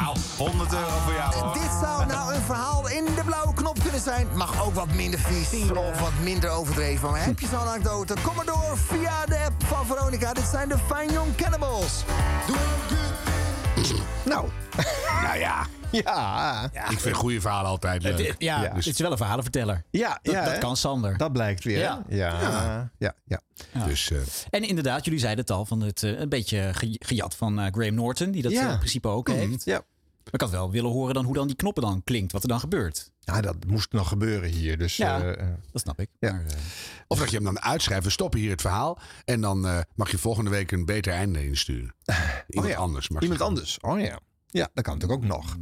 Nou, 0.00 0.16
100 0.36 0.72
euro 0.72 0.98
voor 1.04 1.12
jou. 1.12 1.34
hoor. 1.34 1.52
dit 1.52 1.70
zou 1.80 2.06
nou 2.06 2.34
een 2.34 2.40
verhaal 2.40 2.88
in 2.88 3.04
de 3.04 3.22
blauwe 3.24 3.54
knop 3.54 3.80
kunnen 3.82 4.00
zijn. 4.00 4.26
Mag 4.34 4.64
ook 4.64 4.74
wat 4.74 4.92
minder 4.94 5.20
vies 5.20 5.70
of 5.70 6.00
wat 6.00 6.12
minder 6.22 6.50
overdreven. 6.50 7.10
Maar 7.10 7.24
heb 7.24 7.40
je 7.40 7.46
zo'n 7.46 7.66
anekdote? 7.68 8.14
Kom 8.22 8.34
maar 8.36 8.44
door 8.44 8.78
via 8.86 9.26
de 9.26 9.38
app 9.46 9.64
van 9.64 9.86
Veronica. 9.86 10.32
Dit 10.32 10.44
zijn 10.50 10.68
de 10.68 10.76
Fine 10.94 11.12
Young 11.12 11.36
Cannibals. 11.36 12.04
Doe 12.46 12.56
Nou, 14.24 14.48
Nou 15.22 15.38
ja, 15.38 15.66
ja. 16.04 16.70
ik 16.90 17.00
vind 17.00 17.16
goede 17.16 17.40
verhalen 17.40 17.70
altijd 17.70 18.02
leuk. 18.02 18.18
Het- 18.26 18.34
ja, 18.38 18.62
Ja. 18.62 18.74
het 18.74 18.86
is 18.86 18.98
wel 18.98 19.10
een 19.10 19.16
verhalenverteller. 19.16 19.84
Ja, 19.90 20.18
Dat, 20.22 20.32
ja, 20.34 20.44
dat 20.44 20.52
hè? 20.52 20.58
kan 20.58 20.76
Sander. 20.76 21.16
Dat 21.16 21.32
blijkt 21.32 21.64
weer. 21.64 21.78
Ja. 21.78 22.02
Ja. 22.08 22.40
Ja. 22.40 22.90
Ja. 22.98 23.14
ja. 23.72 23.84
Dus 23.86 24.10
eh, 24.10 24.18
En 24.50 24.62
inderdaad, 24.68 25.04
jullie 25.04 25.20
zeiden 25.20 25.44
het 25.44 25.52
al, 25.54 25.64
van 25.66 25.80
het, 25.80 26.02
eh, 26.02 26.18
een 26.18 26.28
beetje 26.28 26.70
ge- 26.74 26.96
gejat 26.98 27.34
van 27.36 27.60
eh, 27.60 27.66
Graham 27.72 27.94
Norton, 27.94 28.30
die 28.30 28.42
dat 28.42 28.52
Ja. 28.52 28.70
in 28.72 28.78
principe 28.78 29.08
ook 29.08 29.28
heeft. 29.28 29.64
Ja. 29.64 29.80
Maar 30.24 30.34
ik 30.34 30.40
had 30.40 30.50
wel 30.50 30.70
willen 30.70 30.90
horen 30.90 31.14
dan 31.14 31.24
hoe 31.24 31.34
dan 31.34 31.46
die 31.46 31.56
knoppen 31.56 31.82
dan 31.82 32.04
klinkt, 32.04 32.32
wat 32.32 32.42
er 32.42 32.48
dan 32.48 32.60
gebeurt. 32.60 33.10
Ja, 33.20 33.40
dat 33.40 33.56
moest 33.66 33.92
nog 33.92 34.08
gebeuren 34.08 34.50
hier. 34.50 34.78
Dus, 34.78 34.96
Ja. 34.96 35.20
eh, 35.20 35.30
eh, 35.40 35.46
Dat 35.72 35.80
snap 35.82 36.00
ik. 36.00 36.08
Ja. 36.18 36.32
Maar, 36.32 36.40
eh, 36.46 36.56
of 37.06 37.18
dat 37.18 37.30
je 37.30 37.36
hem 37.36 37.44
dan 37.44 37.60
uitschrijft. 37.60 38.04
We 38.04 38.10
stoppen 38.10 38.40
hier 38.40 38.50
het 38.50 38.60
verhaal. 38.60 38.98
En 39.24 39.40
dan 39.40 39.66
eh, 39.66 39.78
mag 39.94 40.10
je 40.10 40.18
volgende 40.18 40.50
week 40.50 40.70
een 40.72 40.84
beter 40.84 41.12
einde 41.12 41.44
insturen. 41.46 41.94
Iemand 42.48 42.68
oh 42.72 42.76
ja. 42.76 42.82
anders. 42.82 43.08
Mag 43.08 43.22
Iemand 43.22 43.40
anders. 43.40 43.78
Oh 43.80 44.00
ja. 44.00 44.18
Ja, 44.52 44.68
dat 44.74 44.84
kan 44.84 44.98
natuurlijk 44.98 45.22
ook 45.22 45.28
nog. 45.28 45.56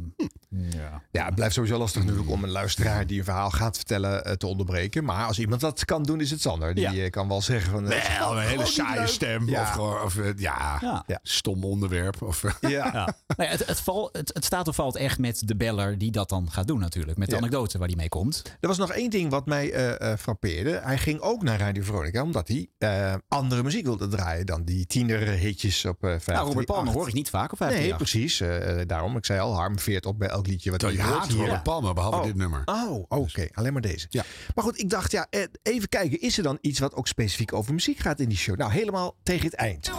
Ja. 0.55 1.01
Ja, 1.11 1.25
het 1.25 1.35
blijft 1.35 1.53
sowieso 1.53 1.77
lastig 1.77 2.03
natuurlijk 2.03 2.29
om 2.29 2.43
een 2.43 2.49
luisteraar 2.49 3.07
die 3.07 3.17
een 3.17 3.23
verhaal 3.23 3.49
gaat 3.51 3.75
vertellen 3.75 4.25
eh, 4.25 4.33
te 4.33 4.47
onderbreken. 4.47 5.03
Maar 5.03 5.25
als 5.25 5.39
iemand 5.39 5.61
dat 5.61 5.85
kan 5.85 6.03
doen, 6.03 6.21
is 6.21 6.31
het 6.31 6.41
Sander. 6.41 6.73
Die 6.73 7.03
eh, 7.03 7.09
kan 7.09 7.27
wel 7.27 7.41
zeggen 7.41 7.71
van... 7.71 7.91
eh, 7.91 8.17
Wel, 8.19 8.31
een 8.31 8.37
hele 8.37 8.47
gewoon 8.49 8.63
niet 8.63 8.73
saaie 8.73 9.07
stem. 9.07 9.49
Ja. 9.49 9.61
Of, 9.61 9.69
gewoon, 9.69 10.01
of 10.01 10.17
ja, 10.37 10.77
Ja. 11.07 11.19
stom 11.23 11.63
onderwerp. 11.63 12.21
Of, 12.21 12.43
Ja. 12.61 12.91
Nou 12.91 13.11
ja, 13.37 13.45
het, 13.45 13.65
het, 13.65 13.79
val, 13.79 14.09
het, 14.11 14.31
het 14.33 14.45
staat 14.45 14.67
of 14.67 14.75
valt 14.75 14.95
echt 14.95 15.19
met 15.19 15.41
de 15.45 15.55
beller 15.55 15.97
die 15.97 16.11
dat 16.11 16.29
dan 16.29 16.51
gaat 16.51 16.67
doen 16.67 16.79
natuurlijk. 16.79 17.17
Met 17.17 17.27
de 17.29 17.35
Ja. 17.35 17.41
anekdote 17.41 17.77
waar 17.77 17.87
die 17.87 17.97
mee 17.97 18.09
komt. 18.09 18.41
Er 18.59 18.67
was 18.67 18.77
nog 18.77 18.91
één 18.91 19.09
ding 19.09 19.29
wat 19.29 19.45
mij 19.45 19.71
eh, 19.71 20.11
eh, 20.11 20.17
frappeerde. 20.19 20.79
Hij 20.83 20.97
ging 20.97 21.19
ook 21.19 21.43
naar 21.43 21.59
Radio 21.59 21.83
Veronica 21.83 22.21
omdat 22.21 22.47
hij 22.47 22.69
eh, 22.77 23.13
andere 23.27 23.63
muziek 23.63 23.85
wilde 23.85 24.07
draaien 24.07 24.45
dan 24.45 24.63
die 24.63 24.85
tienerhitjes 24.85 25.85
op 25.85 26.03
eh 26.03 26.09
538. 26.09 26.33
Nou, 26.33 26.47
Robert 26.47 26.65
Palmer 26.65 26.93
hoor 26.93 27.07
ik 27.07 27.13
niet 27.13 27.29
vaak 27.29 27.51
op 27.53 27.59
Nee, 27.59 27.69
538. 27.69 27.97
precies. 28.67 28.87
daarom, 28.87 29.17
ik 29.17 29.25
zei 29.25 29.39
al, 29.39 29.55
Harm 29.55 29.79
veert 29.79 30.05
op 30.05 30.19
bij 30.19 30.29
elk 30.41 30.49
liedje 30.49 30.71
wat 30.71 30.81
je 30.81 30.87
hoort 30.87 30.99
haat 30.99 31.27
hier. 31.27 31.61
Palmer, 31.61 31.93
behalve 31.93 32.17
Oh. 32.17 32.23
dit 32.23 32.35
nummer. 32.35 32.61
Oh, 32.65 33.05
oké. 33.07 33.47
Alleen 33.53 33.73
maar 33.73 33.81
deze. 33.81 34.07
Ja. 34.09 34.23
Maar 34.55 34.63
goed, 34.63 34.79
ik 34.79 34.89
dacht, 34.89 35.11
ja, 35.11 35.27
eh, 35.29 35.41
even 35.63 35.89
kijken. 35.89 36.21
Is 36.21 36.37
er 36.37 36.43
dan 36.43 36.57
iets 36.61 36.79
wat 36.79 36.93
ook 36.95 37.07
specifiek 37.07 37.53
over 37.53 37.73
muziek 37.73 37.99
gaat 37.99 38.19
in 38.19 38.29
die 38.29 38.37
show? 38.37 38.57
Nou, 38.57 38.71
helemaal 38.71 39.15
tegen 39.23 39.45
het 39.45 39.53
eind. 39.53 39.91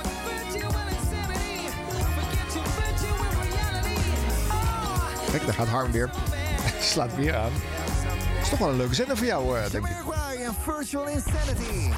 Kijk, 5.30 5.44
daar 5.44 5.54
gaat 5.54 5.68
Harm 5.68 5.92
weer. 5.92 6.10
Slaat 6.80 7.16
weer 7.16 7.34
aan. 7.36 7.52
is 8.42 8.48
toch 8.48 8.58
wel 8.58 8.68
een 8.68 8.76
leuke 8.76 8.94
zender 8.94 9.16
voor 9.16 9.26
jou, 9.26 9.58
eh, 9.58 9.70
denk 9.70 9.86
ik. 9.86 9.96
Virtual 10.64 11.08
Insanity. 11.08 11.90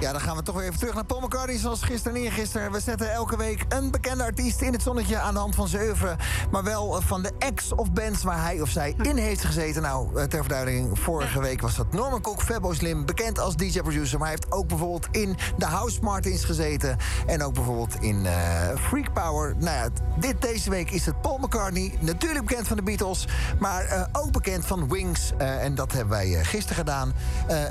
Ja, 0.00 0.12
dan 0.12 0.20
gaan 0.20 0.36
we 0.36 0.42
toch 0.42 0.54
weer 0.54 0.64
even 0.64 0.78
terug 0.78 0.94
naar 0.94 1.04
Paul 1.04 1.20
McCartney 1.20 1.56
zoals 1.56 1.82
gisteren 1.82 2.16
en 2.16 2.22
eergisteren. 2.22 2.72
We 2.72 2.80
zetten 2.80 3.12
elke 3.12 3.36
week 3.36 3.64
een 3.68 3.90
bekende 3.90 4.24
artiest 4.24 4.60
in 4.60 4.72
het 4.72 4.82
zonnetje 4.82 5.18
aan 5.18 5.34
de 5.34 5.40
hand 5.40 5.54
van 5.54 5.68
zijn 5.68 5.82
oeuvre. 5.82 6.16
Maar 6.50 6.64
wel 6.64 6.96
eh, 6.96 7.02
van 7.04 7.22
de 7.22 7.32
ex 7.38 7.72
of 7.72 7.92
bands 7.92 8.22
waar 8.22 8.42
hij 8.42 8.60
of 8.60 8.68
zij 8.68 8.94
in 9.02 9.16
heeft 9.16 9.44
gezeten. 9.44 9.82
Nou, 9.82 10.16
eh, 10.16 10.24
ter 10.24 10.40
verduidelijking, 10.40 10.98
vorige 10.98 11.40
week 11.40 11.60
was 11.60 11.76
dat 11.76 11.92
Norman 11.92 12.20
Cook, 12.20 12.42
Fabo 12.42 12.72
Slim, 12.72 13.06
bekend 13.06 13.38
als 13.38 13.56
DJ-producer. 13.56 14.18
Maar 14.18 14.28
hij 14.28 14.36
heeft 14.40 14.52
ook 14.52 14.68
bijvoorbeeld 14.68 15.08
in 15.10 15.36
de 15.56 15.66
House 15.66 15.98
Martins 16.02 16.44
gezeten. 16.44 16.96
En 17.26 17.42
ook 17.42 17.54
bijvoorbeeld 17.54 17.94
in 18.00 18.26
eh, 18.26 18.32
Freak 18.76 19.12
Power. 19.12 19.54
Nou 19.58 19.76
ja, 19.76 19.88
dit, 20.18 20.42
deze 20.42 20.70
week 20.70 20.90
is 20.90 21.06
het 21.06 21.20
Paul 21.20 21.38
McCartney. 21.38 21.94
Natuurlijk 22.00 22.46
bekend 22.46 22.68
van 22.68 22.76
de 22.76 22.82
Beatles, 22.82 23.28
maar 23.58 24.08
ook 24.12 24.32
bekend 24.32 24.66
van 24.66 24.88
Wings. 24.88 25.32
En 25.36 25.74
dat 25.74 25.92
hebben 25.92 26.16
wij 26.16 26.44
gisteren 26.44 26.76
gedaan. 26.76 27.12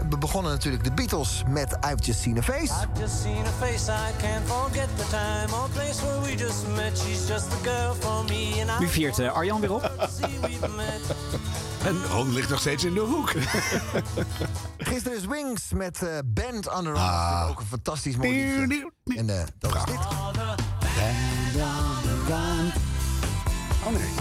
We 0.10 0.18
begonnen 0.18 0.52
natuurlijk 0.52 0.84
de 0.84 0.92
Beatles 0.92 1.44
met 1.48 1.78
I've 1.86 2.04
Just 2.04 2.17
Seen 2.18 2.38
a 2.38 2.42
Face. 2.42 2.72
I've 2.72 3.00
just 3.00 3.22
seen 3.22 3.46
her 3.46 3.52
face, 3.66 3.90
I 3.90 4.12
can't 4.20 4.46
forget 4.48 4.90
the 4.98 5.04
time 5.12 5.54
or 5.54 5.70
place 5.70 6.02
where 6.02 6.20
we 6.22 6.36
just 6.36 6.68
met. 6.68 6.98
She's 6.98 7.28
just 7.28 7.52
the 7.52 7.58
girl 7.64 7.94
for 7.94 8.24
me 8.24 8.60
and 8.62 8.72
I 8.72 8.80
Nu 8.80 8.88
viert 8.88 9.20
eh, 9.20 9.32
Arjan 9.32 9.60
weer 9.62 9.74
op. 9.74 9.92
En 11.86 12.06
Ron 12.06 12.34
ligt 12.34 12.50
nog 12.50 12.60
steeds 12.60 12.84
in 12.84 12.94
de 12.94 13.00
hoek. 13.00 13.34
Gisteren 14.90 15.18
is 15.18 15.26
Wings 15.26 15.74
met 15.74 16.02
eh, 16.02 16.18
Band 16.26 16.74
on 16.74 16.84
the 16.84 16.90
Run. 16.90 16.96
Ah. 16.96 17.48
Ook 17.50 17.60
een 17.60 17.66
fantastisch 17.66 18.16
mooi 18.16 18.66
liedje. 18.68 18.92
En 19.06 19.30
eh, 19.30 19.46
dat 19.60 19.76
is 19.76 19.84
dit. 19.84 20.00
Oh 23.86 23.92
nee. 23.92 24.17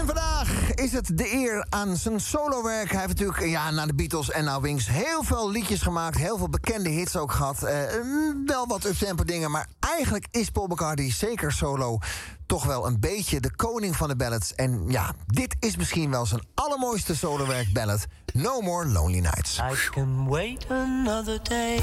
En 0.00 0.06
vandaag 0.06 0.74
is 0.74 0.92
het 0.92 1.18
de 1.18 1.32
eer 1.32 1.66
aan 1.68 1.96
zijn 1.96 2.20
solowerk. 2.20 2.90
Hij 2.90 3.00
heeft 3.00 3.18
natuurlijk 3.18 3.40
ja, 3.40 3.70
na 3.70 3.86
de 3.86 3.94
Beatles 3.94 4.30
en 4.30 4.44
na 4.44 4.60
Wings 4.60 4.88
heel 4.88 5.22
veel 5.22 5.50
liedjes 5.50 5.82
gemaakt. 5.82 6.16
Heel 6.16 6.38
veel 6.38 6.48
bekende 6.48 6.88
hits 6.88 7.16
ook 7.16 7.32
gehad. 7.32 7.62
Eh, 7.62 8.02
mm, 8.02 8.46
wel 8.46 8.66
wat 8.66 8.84
uptempo 8.84 9.24
dingen. 9.24 9.50
Maar 9.50 9.66
eigenlijk 9.80 10.26
is 10.30 10.50
Paul 10.50 10.66
McCartney 10.66 11.10
zeker 11.10 11.52
solo 11.52 11.98
toch 12.46 12.64
wel 12.64 12.86
een 12.86 13.00
beetje 13.00 13.40
de 13.40 13.56
koning 13.56 13.96
van 13.96 14.08
de 14.08 14.16
ballads. 14.16 14.54
En 14.54 14.84
ja, 14.88 15.12
dit 15.26 15.56
is 15.58 15.76
misschien 15.76 16.10
wel 16.10 16.26
zijn 16.26 16.42
allermooiste 16.54 17.16
solowerk 17.16 17.72
ballad. 17.72 18.06
No 18.32 18.60
More 18.60 18.88
Lonely 18.88 19.20
Nights. 19.20 19.58
I 19.58 19.90
can 19.90 20.28
wait 20.28 20.66
another 20.70 21.42
day. 21.42 21.80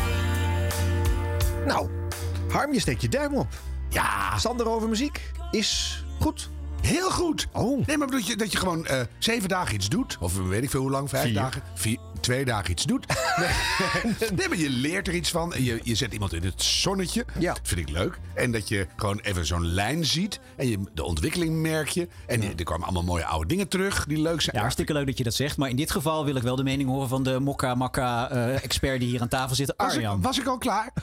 Nou, 1.66 1.90
Harm, 2.50 2.74
je 2.74 2.80
steekt 2.80 3.02
je 3.02 3.10
duim 3.10 3.36
op. 3.36 3.48
Ja. 3.90 4.38
Sander 4.38 4.68
over 4.68 4.90
muziek 4.90 5.32
is 5.52 6.04
goed. 6.20 6.50
Heel 6.82 7.12
goed. 7.12 7.48
Oh. 7.52 7.86
Nee, 7.88 7.98
maar 7.98 8.08
dat 8.08 8.28
je, 8.28 8.36
dat 8.36 8.52
je 8.52 8.58
gewoon 8.58 8.86
eh, 8.86 9.02
zeven 9.20 9.50
dagen 9.50 9.76
iets 9.76 9.90
doet. 9.90 10.18
Of 10.20 10.38
weet 10.38 10.64
ik 10.64 10.70
veel 10.70 10.82
hoe 10.82 10.90
lang, 10.92 11.10
vijf 11.10 11.24
Vier. 11.24 11.34
dagen. 11.34 11.62
Vier, 11.74 11.98
twee 12.20 12.46
dagen 12.46 12.72
iets 12.72 12.86
doet. 12.86 13.06
Nee, 14.36 14.48
maar 14.48 14.58
je 14.58 14.70
leert 14.70 15.08
er 15.08 15.14
iets 15.14 15.30
van. 15.32 15.54
En 15.54 15.64
je, 15.64 15.80
je 15.84 15.96
zet 15.96 16.14
iemand 16.14 16.34
in 16.34 16.44
het 16.44 16.64
zonnetje. 16.64 17.26
Ja. 17.40 17.54
Dat 17.54 17.60
vind 17.64 17.80
ik 17.80 17.90
leuk. 17.90 18.20
En 18.34 18.52
dat 18.52 18.68
je 18.68 18.88
gewoon 18.96 19.20
even 19.20 19.46
zo'n 19.46 19.66
lijn 19.66 20.06
ziet. 20.06 20.40
En 20.56 20.68
je, 20.70 20.80
de 20.94 21.04
ontwikkeling 21.04 21.56
merk 21.62 21.88
je. 21.90 22.08
En 22.26 22.42
er 22.44 22.64
kwamen 22.64 22.84
allemaal 22.86 23.04
mooie 23.04 23.26
oude 23.26 23.48
dingen 23.48 23.68
terug 23.68 24.06
die 24.06 24.22
leuk 24.22 24.42
zijn. 24.42 24.56
Ja, 24.56 24.62
hartstikke 24.62 24.94
leuk 24.94 25.06
dat 25.06 25.18
je 25.18 25.24
dat 25.24 25.34
zegt. 25.34 25.58
Maar 25.58 25.70
in 25.70 25.76
dit 25.76 25.92
geval 25.92 26.26
wil 26.26 26.36
ik 26.36 26.44
wel 26.44 26.56
de 26.56 26.64
mening 26.64 26.90
horen 26.90 27.08
van 27.08 27.24
de 27.24 27.40
Mokka 27.40 27.76
Makka 27.76 28.30
eh, 28.30 28.64
expert 28.64 29.00
die 29.00 29.10
hier 29.10 29.22
aan 29.22 29.28
tafel 29.28 29.56
zit, 29.56 29.74
was, 29.78 29.88
ik, 29.92 29.96
Arjan. 29.96 30.22
was 30.22 30.40
ik 30.40 30.48
al 30.48 30.58
klaar? 30.58 30.94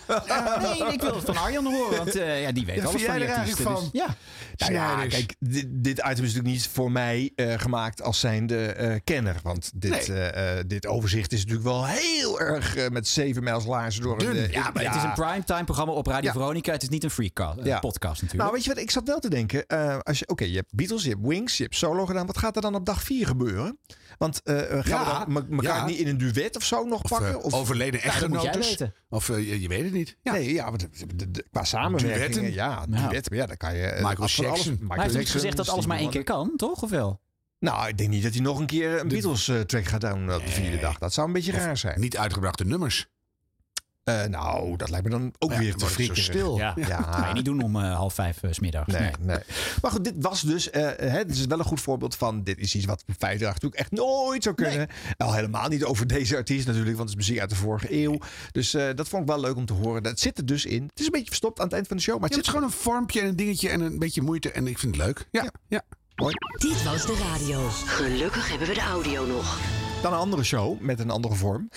nee, 0.63 0.93
ik 0.93 1.01
wil 1.01 1.15
het 1.15 1.25
van 1.25 1.37
Arjan 1.37 1.65
horen, 1.65 1.97
want 1.97 2.17
eh, 2.17 2.43
ja, 2.43 2.53
die 2.53 2.67
weet 2.67 2.77
Ja, 2.77 2.85
alles 2.85 3.03
van 3.03 3.15
die 3.15 3.25
er 3.25 3.35
artiesten. 3.35 3.75
dus- 3.75 3.89
ja. 3.93 4.17
Nou 4.57 4.73
ja, 4.73 5.07
kijk, 5.07 5.35
dit, 5.39 5.67
dit 5.69 5.99
item 5.99 6.11
is 6.11 6.19
natuurlijk 6.19 6.47
niet 6.47 6.69
voor 6.73 6.93
mij 6.93 7.33
eh, 7.37 7.53
gemaakt 7.59 8.03
als 8.03 8.21
zijnde 8.21 8.67
eh 8.67 9.01
kenner. 9.05 9.37
Want 9.43 9.71
dit, 9.75 9.91
Nee. 10.09 10.21
eh, 10.21 10.59
eh, 10.59 10.65
dit 10.67 10.87
overzicht 10.87 11.14
is 11.23 11.39
natuurlijk 11.39 11.65
wel 11.65 11.87
heel 11.87 12.41
erg 12.41 12.77
eh, 12.77 12.89
met 12.91 13.09
zeven 13.09 13.43
mijls 13.43 13.65
laarzen 13.67 14.03
door. 14.03 14.19
Dun. 14.19 14.31
een, 14.31 14.37
eh, 14.37 14.53
Ja, 14.53 14.71
maar 14.75 14.85
het 14.85 14.95
is 14.95 15.03
een 15.03 15.13
primetime 15.13 15.65
programma 15.65 15.93
op 15.93 16.07
Radio 16.07 16.27
Ja. 16.27 16.33
Veronica. 16.33 16.73
Het 16.73 16.83
is 16.83 16.89
niet 16.89 17.05
een 17.05 17.11
freakcast, 17.11 17.59
Ja. 17.63 17.79
podcast 17.79 18.13
natuurlijk. 18.23 18.41
Nou, 18.43 18.53
weet 18.53 18.65
je 18.65 18.69
wat? 18.75 18.79
Ik 18.79 18.91
zat 18.91 19.07
wel 19.09 19.19
te 19.19 19.31
denken. 19.31 19.67
eh, 19.67 19.99
als 20.03 20.19
je, 20.19 20.29
Oké, 20.29 20.45
je 20.45 20.57
hebt 20.57 20.75
Beatles, 20.75 21.03
je 21.03 21.09
hebt 21.09 21.21
Wings, 21.27 21.57
je 21.57 21.63
hebt 21.63 21.77
solo 21.77 22.07
gedaan. 22.07 22.27
Wat 22.27 22.39
gaat 22.39 22.57
er 22.57 22.63
dan 22.63 22.75
op 22.75 22.87
dag 22.87 23.03
4 23.03 23.27
gebeuren? 23.27 23.79
Want 24.19 24.43
eh, 24.43 24.79
eh, 24.79 24.85
gaan 24.85 25.05
Ja, 25.05 25.25
we 25.29 25.45
elkaar 25.51 25.77
ja. 25.77 25.87
niet 25.87 25.99
in 25.99 26.09
een 26.09 26.19
duet 26.19 26.57
of 26.57 26.65
zo 26.65 26.85
nog 26.85 27.03
Of, 27.03 27.11
pakken? 27.11 27.29
eh, 27.31 27.45
Of, 27.45 27.53
overleden 27.53 28.01
weten. 28.03 28.95
Of 29.09 29.29
eh, 29.29 29.37
je, 29.49 29.61
je 29.61 29.69
weet 29.69 29.83
het 29.85 29.93
niet. 29.93 30.17
Ja. 30.23 30.33
Nee, 30.33 30.53
ja, 30.53 30.65
want 30.65 30.81
de- 30.81 31.15
de- 31.17 31.31
de- 31.31 31.45
qua 31.51 31.65
samenwerkingen, 31.65 32.29
Duetten? 32.31 32.53
ja, 32.53 32.85
Ja. 32.91 33.09
duetten, 33.09 33.33
maar 33.33 33.41
ja, 33.41 33.47
dan 33.47 33.57
kan 33.57 33.77
je... 33.77 33.83
eh, 33.83 34.05
Michael 34.09 34.29
Jackson. 34.29 34.73
Michael 34.73 34.87
maar 34.89 34.99
hij 35.07 35.11
heeft 35.15 35.31
gezegd 35.31 35.57
dat 35.57 35.69
alles 35.69 35.87
maar 35.87 35.99
één 35.99 36.11
keer 36.11 36.25
kan, 36.25 36.53
toch? 36.57 36.83
Of 36.83 36.91
wel? 36.91 37.21
Nou, 37.65 37.89
ik 37.89 37.99
denk 37.99 38.11
niet 38.11 38.23
dat 38.23 38.33
hij 38.33 38.43
nog 38.43 38.59
een 38.59 38.67
keer 38.67 39.01
een 39.01 39.09
Beatles-track 39.09 39.85
gaat 39.85 40.01
doen 40.01 40.35
op 40.35 40.45
de 40.45 40.51
vierde 40.51 40.79
dag. 40.79 40.99
Dat 40.99 41.13
zou 41.13 41.27
een 41.27 41.33
beetje 41.33 41.53
raar 41.53 41.77
zijn. 41.77 42.01
Niet 42.01 42.17
uitgebrachte 42.17 42.65
nummers. 42.65 43.07
Eh, 44.05 44.25
nou, 44.25 44.77
dat 44.77 44.91
lijkt 44.91 45.05
me 45.05 45.11
dan 45.11 45.33
ook 45.39 45.53
Ja, 45.53 45.59
weer 45.59 45.69
dan 45.71 45.79
te 45.79 45.85
wordt 45.85 45.97
het 45.97 46.07
zo 46.07 46.13
frikkerig. 46.15 46.25
stil. 46.25 46.57
Ja, 46.59 46.73
Ja. 46.77 46.87
dat 47.07 47.15
ga 47.15 47.29
je 47.29 47.35
niet 47.35 47.45
doen 47.45 47.63
om 47.63 47.77
eh, 47.77 47.95
half 47.97 48.15
vijf 48.15 48.43
eh, 48.43 48.53
's 48.53 48.59
middags. 48.61 48.93
Nee, 48.93 49.11
nee. 49.21 49.39
Maar 49.83 49.91
goed, 49.91 50.05
dit 50.05 50.15
was 50.19 50.41
dus. 50.43 50.71
eh 50.71 50.83
hè, 51.11 51.25
dit 51.25 51.37
is 51.37 51.47
wel 51.47 51.59
een 51.59 51.65
goed 51.65 51.81
voorbeeld 51.81 52.17
van. 52.17 52.43
Dit 52.43 52.59
is 52.59 52.75
iets 52.75 52.85
wat 52.85 53.03
in 53.07 53.15
feite 53.19 53.45
natuurlijk 53.45 53.75
echt 53.75 53.91
nooit 53.91 54.43
zou 54.43 54.55
kunnen. 54.55 54.89
Al 55.17 55.35
helemaal 55.35 55.69
niet 55.69 55.85
over 55.85 56.07
deze 56.07 56.37
artiest 56.37 56.67
natuurlijk, 56.67 56.97
want 56.97 57.11
het 57.11 57.19
is 57.19 57.27
muziek 57.27 57.41
uit 57.41 57.51
de 57.51 57.57
vorige 57.57 57.93
eeuw. 58.03 58.19
Dus 58.53 58.75
eh, 58.75 58.89
dat 58.95 59.09
vond 59.09 59.23
ik 59.23 59.29
wel 59.29 59.41
leuk 59.41 59.57
om 59.57 59.67
te 59.67 59.73
horen. 59.73 60.03
Dat 60.03 60.21
zit 60.21 60.39
er 60.39 60.47
dus 60.47 60.65
in. 60.65 60.83
Het 60.83 61.01
is 61.01 61.05
een 61.05 61.13
beetje 61.13 61.27
verstopt 61.29 61.59
aan 61.59 61.65
het 61.65 61.75
eind 61.75 61.87
van 61.87 61.97
de 61.97 62.03
show, 62.03 62.15
maar 62.21 62.29
Het 62.29 62.37
het 62.37 62.47
is 62.47 62.51
zit 62.53 62.61
gewoon 62.61 62.73
een 62.77 62.79
vormpje 62.83 63.21
en 63.21 63.27
een 63.27 63.37
dingetje 63.37 63.69
en 63.69 63.81
een 63.81 63.99
beetje 63.99 64.23
moeite. 64.23 64.51
En 64.51 64.67
ik 64.67 64.79
vind 64.79 64.97
het 64.97 65.05
leuk. 65.07 65.29
Ja, 65.31 65.51
ja. 65.69 65.83
Dit 66.15 66.83
was 66.83 67.07
de 67.07 67.17
radio. 67.33 67.69
Gelukkig 67.69 68.49
hebben 68.49 68.69
we 68.69 68.75
de 68.75 68.81
audio 68.81 69.27
nog. 69.27 69.59
Dan 70.05 70.13
een 70.13 70.19
andere 70.19 70.45
show 70.45 70.81
met 70.81 71.01
een 71.01 71.11
andere 71.11 71.35
vorm. 71.35 71.71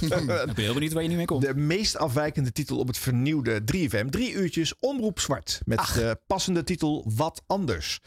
Ik 0.00 0.08
ben 0.08 0.54
heel 0.54 0.74
benieuwd 0.74 0.92
waar 0.92 1.02
je 1.02 1.08
nu 1.08 1.16
mee 1.16 1.24
komt. 1.24 1.42
De 1.42 1.54
meest 1.54 1.96
afwijkende 1.96 2.52
titel 2.52 2.78
op 2.78 2.86
het 2.86 2.98
vernieuwde 2.98 3.60
3FM. 3.60 4.06
Drie 4.08 4.32
uurtjes 4.32 4.74
Omroep 4.80 5.20
Zwart. 5.20 5.60
Met 5.64 5.78
de 5.94 6.20
passende 6.26 6.64
titel 6.64 7.10
Wat 7.14 7.42
Anders. 7.46 8.00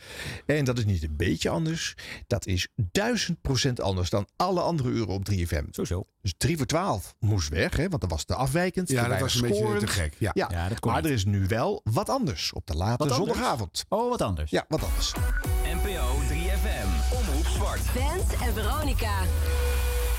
En 0.46 0.66
dat 0.66 0.78
is 0.78 0.86
niet 0.86 1.04
een 1.04 1.16
beetje 1.16 1.50
anders. 1.50 1.96
Dat 2.28 2.46
is 2.46 2.68
duizend 2.76 3.42
procent 3.42 3.82
anders 3.82 4.10
dan 4.10 4.28
alle 4.36 4.62
andere 4.62 4.90
uren 4.90 5.08
op 5.08 5.28
3FM. 5.32 5.70
Zo 5.72 5.84
zo. 5.84 6.06
Dus 6.22 6.34
3 6.38 6.58
voor 6.58 6.66
12 6.66 7.16
moest 7.20 7.50
weg, 7.50 7.78
hè, 7.78 7.90
want 7.90 8.02
dat 8.02 8.12
was 8.12 8.24
te 8.24 8.36
afwijkend. 8.36 8.90
Ja, 8.90 9.08
dat 9.08 9.20
was 9.20 9.36
een 9.36 9.42
beetje 9.42 9.78
te 9.78 9.88
gek, 9.88 10.16
ja. 10.20 10.32
Ja, 10.34 10.70
dat 10.70 10.80
kon 10.80 10.92
maar 10.92 11.02
niet. 11.02 11.10
er 11.10 11.16
is 11.18 11.26
nu 11.26 11.46
wel 11.48 11.82
wat 11.84 12.10
anders 12.10 12.54
op 12.54 12.68
de 12.68 12.76
late 12.76 13.04
Wat 13.04 13.12
anders? 13.12 13.18
zondagavond. 13.18 13.86
Oh, 13.90 14.10
wat 14.10 14.22
anders. 14.22 14.52
Ja, 14.52 14.66
wat 14.68 14.84
anders. 14.84 15.14
NPO 17.58 17.66
3FM. 17.66 17.72
Omroep 17.72 17.80
Zwart. 17.94 18.42
En 18.42 18.54
Veronica. 18.54 19.12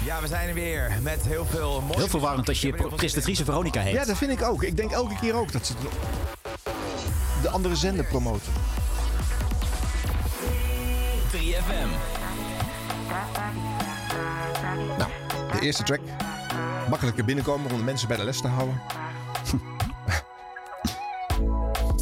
Ja, 0.05 0.21
we 0.21 0.27
zijn 0.27 0.49
er 0.49 0.55
weer 0.55 0.93
met 1.03 1.23
heel 1.27 1.45
veel 1.45 1.81
mooie... 1.81 1.97
Heel 1.97 2.09
verwarrend 2.09 2.49
als 2.49 2.61
je 2.61 2.73
presentatrice 2.97 3.45
Veronica 3.45 3.81
heet. 3.81 3.95
Ja, 3.95 4.05
dat 4.05 4.17
vind 4.17 4.31
ik 4.31 4.43
ook. 4.43 4.63
Ik 4.63 4.77
denk 4.77 4.91
elke 4.91 5.15
keer 5.21 5.35
ook 5.35 5.53
dat 5.53 5.67
ze 5.67 5.73
de 7.43 7.49
andere 7.49 7.77
zender 7.77 8.05
promoten. 8.05 8.53
3FM. 11.33 11.89
Nou, 14.99 15.11
de 15.53 15.61
eerste 15.61 15.83
track. 15.83 16.01
Makkelijker 16.89 17.25
binnenkomen 17.25 17.71
om 17.71 17.77
de 17.77 17.85
mensen 17.85 18.09
bij 18.09 18.17
de 18.17 18.25
les 18.25 18.41
te 18.41 18.49
houden. 18.49 18.81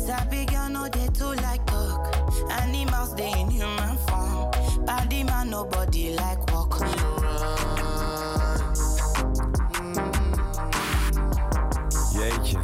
Sabi 0.06 0.46
girl 0.48 0.68
no 0.68 0.88
dey 0.88 1.08
too 1.18 1.30
like 1.30 1.64
talk. 1.64 2.08
Animals 2.48 3.14
dey 3.14 3.30
in 3.30 3.48
human 3.48 3.98
form. 4.06 4.50
Body 4.84 5.15
man 5.15 5.15
nobody 5.56 6.08
like 6.10 6.52
walk. 6.52 6.76
Jeetje. 12.12 12.58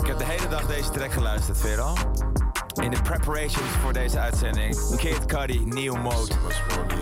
Ik 0.00 0.06
heb 0.06 0.18
de 0.18 0.24
hele 0.24 0.48
dag 0.48 0.66
deze 0.66 0.90
track 0.90 1.12
geluisterd, 1.12 1.58
Vero. 1.58 1.92
In 2.82 2.90
de 2.90 3.02
preparations 3.02 3.70
voor 3.82 3.92
deze 3.92 4.18
uitzending. 4.18 4.96
Kid 4.96 5.26
Cudi, 5.26 5.64
New 5.64 6.02
Mode. 6.02 6.32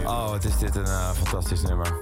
Oh, 0.05 0.31
wat 0.31 0.45
is 0.45 0.59
dit 0.59 0.77
een 0.77 0.85
eh, 0.85 1.11
fantastisch 1.11 1.63
nummer. 1.63 2.01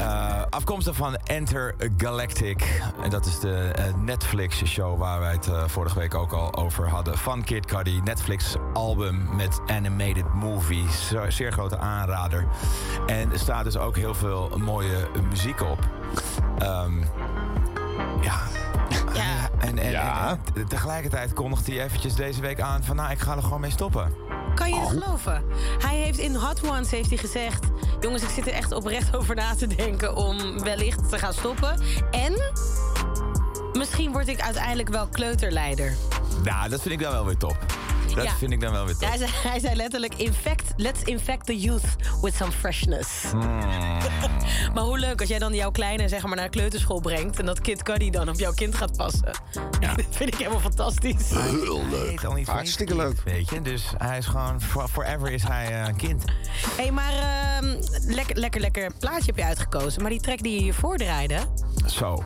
Eh, 0.00 0.42
afkomstig 0.50 0.96
van 0.96 1.16
Enter 1.16 1.74
Galactic. 1.96 2.82
En 3.02 3.10
dat 3.10 3.26
is 3.26 3.38
de 3.38 3.54
eh, 3.54 3.84
Netflix-show 3.94 4.98
waar 4.98 5.20
wij 5.20 5.32
het 5.32 5.48
eh, 5.48 5.64
vorige 5.66 5.98
week 5.98 6.14
ook 6.14 6.32
al 6.32 6.56
over 6.56 6.88
hadden. 6.88 7.18
Van 7.18 7.44
Kid 7.44 7.66
Cudi. 7.66 8.00
Netflix-album 8.04 9.36
met 9.36 9.60
animated 9.66 10.34
movie. 10.34 10.86
Zeer 11.28 11.52
grote 11.52 11.78
aanrader. 11.78 12.46
En 13.06 13.32
er 13.32 13.38
staat 13.38 13.64
dus 13.64 13.76
ook 13.76 13.96
heel 13.96 14.14
veel 14.14 14.50
mooie 14.58 15.08
muziek 15.28 15.60
op. 15.62 15.78
Ehm, 16.58 16.98
ja. 18.20 18.38
En, 19.58 19.78
en, 19.78 19.78
en, 19.78 20.38
en 20.54 20.68
tegelijkertijd 20.68 21.32
kondigt 21.32 21.66
hij 21.66 21.82
eventjes 21.84 22.14
deze 22.14 22.40
week 22.40 22.60
aan 22.60 22.84
van... 22.84 22.96
nou, 22.96 23.10
ik 23.10 23.18
ga 23.18 23.36
er 23.36 23.42
gewoon 23.42 23.60
mee 23.60 23.70
stoppen. 23.70 24.12
Kan 24.54 24.68
je 24.68 24.74
Oh. 24.74 24.90
het 24.90 25.02
geloven? 25.02 25.44
Hij 25.78 25.96
heeft 25.96 26.18
in 26.18 26.34
Hot 26.34 26.68
Ones 26.68 26.90
heeft 26.90 27.08
hij 27.08 27.18
gezegd... 27.18 27.66
jongens, 28.00 28.22
ik 28.22 28.28
zit 28.28 28.46
er 28.46 28.52
echt 28.52 28.72
oprecht 28.72 29.16
over 29.16 29.34
na 29.34 29.54
te 29.54 29.66
denken... 29.66 30.16
om 30.16 30.62
wellicht 30.62 31.08
te 31.08 31.18
gaan 31.18 31.32
stoppen. 31.32 31.80
En 32.10 32.34
misschien 33.72 34.12
word 34.12 34.28
ik 34.28 34.40
uiteindelijk 34.40 34.88
wel 34.88 35.06
kleuterleider. 35.06 35.96
Nou, 36.44 36.68
dat 36.68 36.82
vind 36.82 36.94
ik 36.94 37.00
dan 37.00 37.12
wel 37.12 37.24
weer 37.24 37.36
top. 37.36 37.56
Dat 38.14 38.24
Ja. 38.24 38.34
vind 38.36 38.52
ik 38.52 38.60
dan 38.60 38.72
wel 38.72 38.84
weer 38.84 38.96
top. 38.96 39.08
Hij 39.08 39.18
zei, 39.18 39.30
hij 39.32 39.60
zei 39.60 39.74
letterlijk, 39.76 40.14
infect, 40.14 40.72
let's 40.76 41.02
infect 41.02 41.46
the 41.46 41.58
youth 41.60 41.84
with 42.20 42.34
some 42.34 42.52
freshness. 42.52 43.08
Hmm. 43.30 43.58
Maar 44.74 44.82
hoe 44.84 44.98
leuk 44.98 45.20
als 45.20 45.28
jij 45.28 45.38
dan 45.38 45.54
jouw 45.54 45.70
kleine 45.70 46.08
zeg 46.08 46.22
maar, 46.26 46.36
naar 46.36 46.44
de 46.44 46.50
kleuterschool 46.50 47.00
brengt... 47.00 47.38
en 47.38 47.46
dat 47.46 47.60
Kid 47.60 47.82
Cudi 47.82 48.10
dan 48.10 48.28
op 48.28 48.34
jouw 48.38 48.52
kind 48.52 48.74
gaat 48.74 48.96
passen. 48.96 49.30
Dat 49.96 50.04
vind 50.10 50.32
ik 50.32 50.38
helemaal 50.38 50.60
fantastisch. 50.60 51.30
Heel 51.30 51.86
leuk. 51.90 52.24
Al 52.24 52.32
niet 52.32 52.44
voor 52.46 52.54
Hartstikke 52.54 52.96
leuk. 52.96 53.20
Weet 53.24 53.50
je, 53.50 53.62
dus 53.62 53.84
hij 53.98 54.18
is 54.18 54.26
gewoon, 54.26 54.60
for- 54.60 54.88
forever 54.88 55.30
is 55.30 55.42
hij 55.42 55.66
eh, 55.80 55.88
een 55.88 55.96
kind. 55.96 56.24
Hé, 56.24 56.82
hey, 56.82 56.90
maar 56.92 57.12
ehm, 57.12 57.76
lekker, 58.06 58.36
lekker, 58.36 58.60
lekker 58.60 58.90
plaatje 58.98 59.26
heb 59.26 59.36
je 59.36 59.44
uitgekozen. 59.44 60.00
Maar 60.02 60.10
die 60.10 60.20
track 60.20 60.42
die 60.42 60.54
je 60.54 60.60
hier 60.62 60.74
voordraaide... 60.74 61.38
Zo. 61.86 62.24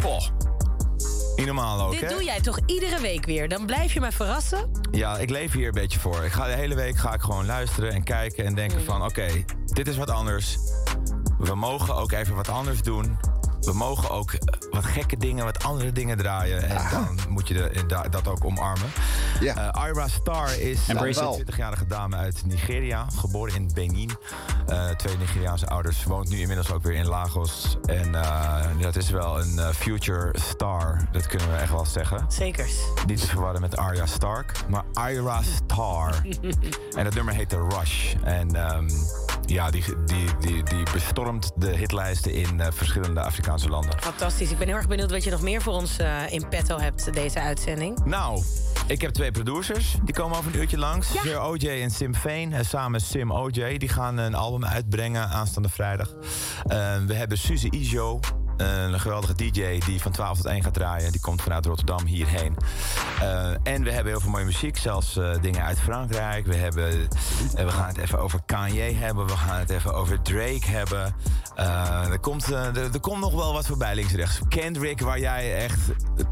Poh. 0.00 0.26
Niet 1.36 1.46
normaal 1.46 1.80
ook, 1.80 1.92
dit 1.92 2.00
hè? 2.00 2.08
doe 2.08 2.24
jij 2.24 2.40
toch 2.40 2.58
iedere 2.66 3.00
week 3.00 3.26
weer? 3.26 3.48
Dan 3.48 3.66
blijf 3.66 3.92
je 3.92 4.00
mij 4.00 4.12
verrassen? 4.12 4.70
Ja, 4.90 5.18
ik 5.18 5.30
leef 5.30 5.52
hier 5.52 5.66
een 5.66 5.72
beetje 5.72 6.00
voor. 6.00 6.24
Ik 6.24 6.32
ga 6.32 6.46
de 6.46 6.52
hele 6.52 6.74
week 6.74 6.96
ga 6.96 7.14
ik 7.14 7.20
gewoon 7.20 7.46
luisteren 7.46 7.92
en 7.92 8.04
kijken 8.04 8.44
en 8.44 8.54
denken 8.54 8.84
van... 8.84 9.04
oké, 9.04 9.44
dit 9.64 9.88
is 9.88 9.96
wat 9.96 10.10
anders. 10.10 10.58
We 11.38 11.54
mogen 11.54 11.94
ook 11.94 12.12
even 12.12 12.34
wat 12.34 12.48
anders 12.48 12.82
doen. 12.82 13.18
We 13.66 13.72
mogen 13.74 14.10
ook 14.10 14.32
eh, 14.32 14.58
wat 14.70 14.84
gekke 14.84 15.16
dingen, 15.16 15.44
wat 15.44 15.64
andere 15.64 15.92
dingen 15.92 16.16
draaien. 16.16 16.62
En 16.62 16.78
dan 16.90 17.18
moet 17.28 17.48
je 17.48 17.54
de- 17.54 17.84
da- 17.86 18.02
dat 18.08 18.28
ook 18.28 18.44
omarmen. 18.44 18.90
Eh, 19.40 19.86
Ira 19.88 20.08
Star 20.08 20.58
is 20.58 20.88
Embrace 20.88 21.20
een 21.20 21.38
it. 21.38 21.46
20-jarige 21.54 21.86
dame 21.86 22.16
uit 22.16 22.42
Nigeria. 22.46 23.06
Geboren 23.16 23.54
in 23.54 23.70
Benin. 23.74 24.10
Eh, 24.66 24.88
twee 24.88 25.16
Nigeriaanse 25.18 25.66
ouders. 25.66 26.04
Woont 26.04 26.28
nu 26.28 26.40
inmiddels 26.40 26.72
ook 26.72 26.82
weer 26.82 26.94
in 26.94 27.06
Lagos. 27.06 27.76
En 27.84 28.14
eh, 28.14 28.60
dat 28.80 28.96
is 28.96 29.10
wel 29.10 29.40
een 29.40 29.58
eh, 29.58 29.68
future 29.68 30.34
star. 30.38 31.08
Dat 31.12 31.26
kunnen 31.26 31.50
we 31.50 31.56
echt 31.56 31.70
wel 31.72 31.86
zeggen. 31.86 32.24
Zekers. 32.28 32.74
Niet 33.06 33.20
te 33.20 33.26
verwarren 33.26 33.60
met 33.60 33.76
Arya 33.76 34.06
Stark, 34.06 34.52
maar 34.68 34.84
Ira 35.10 35.42
Star. 35.42 36.14
en 36.96 37.04
dat 37.04 37.14
nummer 37.14 37.34
heet 37.34 37.48
The 37.48 37.66
Rush. 37.78 38.14
En 38.24 38.54
ehm, 38.54 38.88
ja, 39.46 39.70
die, 39.70 39.84
die, 40.04 40.28
die, 40.40 40.62
die 40.62 40.82
bestormt 40.92 41.52
de 41.56 41.70
hitlijsten 41.76 42.32
in 42.32 42.60
eh, 42.60 42.66
verschillende 42.72 43.20
Afrikaanse 43.22 43.55
landen. 43.64 44.00
Fantastisch. 44.00 44.50
Ik 44.50 44.58
ben 44.58 44.66
heel 44.66 44.76
erg 44.76 44.88
benieuwd 44.88 45.10
wat 45.10 45.24
je 45.24 45.30
nog 45.30 45.42
meer 45.42 45.62
voor 45.62 45.72
ons 45.72 45.98
eh, 45.98 46.32
in 46.32 46.48
petto 46.48 46.78
hebt, 46.78 47.14
deze 47.14 47.40
uitzending. 47.40 48.04
Nou, 48.04 48.42
ik 48.86 49.00
heb 49.00 49.10
twee 49.10 49.30
producers. 49.30 49.96
Die 50.04 50.14
komen 50.14 50.38
over 50.38 50.54
een 50.54 50.60
uurtje 50.60 50.78
langs. 50.78 51.08
Sir 51.22 51.42
OJ 51.42 51.68
en 51.68 51.90
Sim 51.90 52.14
Vane. 52.14 52.48
En 52.56 52.64
samen 52.64 53.00
Sim 53.00 53.32
OJ. 53.32 53.78
Die 53.78 53.88
gaan 53.88 54.16
een 54.16 54.34
album 54.34 54.64
uitbrengen 54.64 55.28
aanstaande 55.28 55.68
vrijdag. 55.68 56.08
Eh, 56.66 56.96
we 57.06 57.14
hebben 57.14 57.38
Suze 57.38 57.70
Ijo. 57.70 58.20
Een 58.56 59.00
geweldige 59.00 59.34
DJ 59.34 59.78
die 59.78 60.00
van 60.00 60.12
12 60.12 60.36
tot 60.36 60.46
1 60.46 60.62
gaat 60.62 60.74
draaien. 60.74 61.12
Die 61.12 61.20
komt 61.20 61.42
vanuit 61.42 61.66
Rotterdam 61.66 62.06
hierheen. 62.06 62.56
Eh, 63.20 63.50
en 63.62 63.82
we 63.82 63.90
hebben 63.92 64.12
heel 64.12 64.20
veel 64.20 64.30
mooie 64.30 64.44
muziek. 64.44 64.76
Zelfs 64.76 65.16
eh, 65.16 65.30
dingen 65.40 65.62
uit 65.62 65.80
Frankrijk. 65.80 66.46
We, 66.46 66.54
hebben, 66.54 67.08
eh, 67.56 67.64
we 67.64 67.70
gaan 67.70 67.88
het 67.88 67.96
even 67.96 68.18
over 68.18 68.40
Kanye 68.46 68.94
hebben. 68.94 69.26
We 69.26 69.36
gaan 69.36 69.58
het 69.58 69.70
even 69.70 69.94
over 69.94 70.22
Drake 70.22 70.70
hebben. 70.70 71.14
Er, 72.10 72.18
komt, 72.18 72.52
er, 72.52 72.92
er 72.92 73.00
komt 73.00 73.20
nog 73.20 73.32
wel 73.32 73.52
wat 73.52 73.66
voorbij 73.66 73.94
links-rechts. 73.94 74.40
Kendrick, 74.48 75.00
waar 75.00 75.18
jij 75.18 75.56
echt 75.56 75.80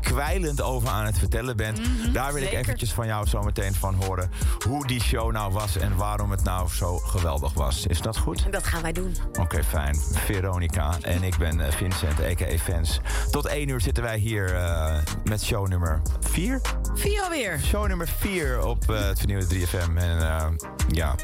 kwijlend 0.01 0.63
over 0.63 0.89
aan 0.89 1.05
het 1.05 1.19
vertellen 1.19 1.57
bent. 1.57 1.81
Daar 2.13 2.33
wil 2.33 2.43
ik 2.43 2.53
eventjes 2.53 2.93
van 2.93 3.07
jou 3.07 3.27
zo 3.27 3.43
meteen 3.43 3.75
van 3.75 3.95
horen. 3.95 4.31
Hoe 4.67 4.87
die 4.87 5.03
show 5.03 5.33
nou 5.33 5.53
was 5.53 5.77
en 5.77 5.97
waarom 5.97 6.31
het 6.31 6.45
nou 6.45 6.69
zo 6.69 6.97
geweldig 6.97 7.53
was. 7.53 7.87
Is 7.87 8.01
dat 8.01 8.17
goed? 8.17 8.53
Dat 8.53 8.65
gaan 8.67 8.83
wij 8.83 8.93
doen. 8.93 9.17
Oké, 9.41 9.65
fijn. 9.65 9.97
Veronica 10.13 10.97
en 11.01 11.23
ik 11.23 11.37
ben 11.37 11.61
eh, 11.61 11.73
Vincent, 12.15 12.41
a.k.a. 12.41 12.59
Fans. 12.59 13.01
Tot 13.31 13.47
één 13.47 13.69
uur 13.69 13.81
zitten 13.81 14.03
wij 14.03 14.19
hier 14.19 14.55
eh, 14.55 14.97
met 15.25 15.43
show 15.43 15.69
nummer 15.69 16.03
4. 16.21 16.61
Vier 16.95 17.23
alweer. 17.23 17.61
Show 17.61 17.87
nummer 17.87 18.09
4 18.09 18.65
op 18.67 18.91
eh, 18.91 19.07
het 19.07 19.19
vernieuwde 19.19 19.47
3FM. 19.47 19.97
En 19.97 20.19
eh, 20.19 20.47
ja, 20.89 21.15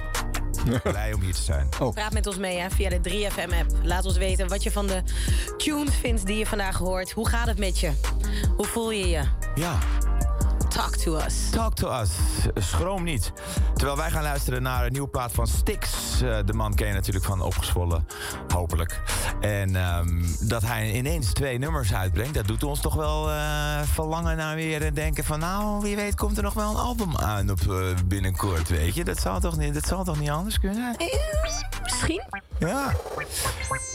blij 0.82 1.12
om 1.12 1.20
hier 1.20 1.34
te 1.34 1.42
zijn. 1.42 1.68
Praat 1.94 2.12
met 2.12 2.26
ons 2.26 2.38
mee 2.38 2.58
hè, 2.58 2.70
via 2.70 2.88
de 2.88 3.00
3FM-app. 3.10 3.70
Laat 3.82 4.04
ons 4.04 4.16
weten 4.16 4.48
wat 4.48 4.62
je 4.62 4.70
van 4.70 4.86
de 4.86 5.02
tunes 5.56 5.94
vindt 5.94 6.26
die 6.26 6.38
je 6.38 6.46
vandaag 6.46 6.76
hoort. 6.76 7.10
Hoe 7.10 7.28
gaat 7.28 7.46
het 7.46 7.58
met 7.58 7.80
je? 7.80 7.90
Hoe 8.56 8.66
voel 8.66 8.90
je 8.90 9.08
je? 9.08 9.22
Ja. 9.54 9.78
Talk 10.70 10.96
to 10.96 11.16
us. 11.16 11.50
Talk 11.50 11.74
to 11.74 12.00
us. 12.00 12.10
Schroom 12.54 13.02
niet. 13.02 13.32
Terwijl 13.74 13.96
wij 13.96 14.10
gaan 14.10 14.22
luisteren 14.22 14.62
naar 14.62 14.86
een 14.86 14.92
nieuwe 14.92 15.08
plaat 15.08 15.32
van 15.32 15.46
Styx. 15.46 15.88
Eh, 16.22 16.38
de 16.44 16.52
man 16.52 16.74
ken 16.74 16.86
je 16.86 16.92
natuurlijk 16.92 17.24
van 17.24 17.40
Opgezwollen. 17.40 18.06
Hopelijk. 18.48 19.02
En 19.40 19.76
ehm, 19.76 20.22
dat 20.40 20.62
hij 20.62 20.92
ineens 20.92 21.32
twee 21.32 21.58
nummers 21.58 21.94
uitbrengt... 21.94 22.34
dat 22.34 22.46
doet 22.46 22.62
ons 22.62 22.80
toch 22.80 22.94
wel 22.94 23.30
eh, 23.30 23.80
verlangen 23.82 24.36
naar 24.36 24.54
weer... 24.54 24.82
en 24.82 24.94
denken 24.94 25.24
van 25.24 25.38
nou, 25.38 25.80
wie 25.82 25.96
weet 25.96 26.14
komt 26.14 26.36
er 26.36 26.42
nog 26.42 26.54
wel 26.54 26.70
een 26.70 26.76
album 26.76 27.16
aan 27.16 27.50
op 27.50 27.60
eh, 27.60 27.76
binnenkort, 28.04 28.68
weet 28.68 28.94
je. 28.94 29.04
Dat 29.04 29.20
zal, 29.20 29.40
toch 29.40 29.56
niet, 29.56 29.74
dat 29.74 29.86
zal 29.86 30.04
toch 30.04 30.18
niet 30.20 30.30
anders 30.30 30.58
kunnen? 30.58 30.96
Misschien. 31.82 32.22
Ja. 32.58 32.92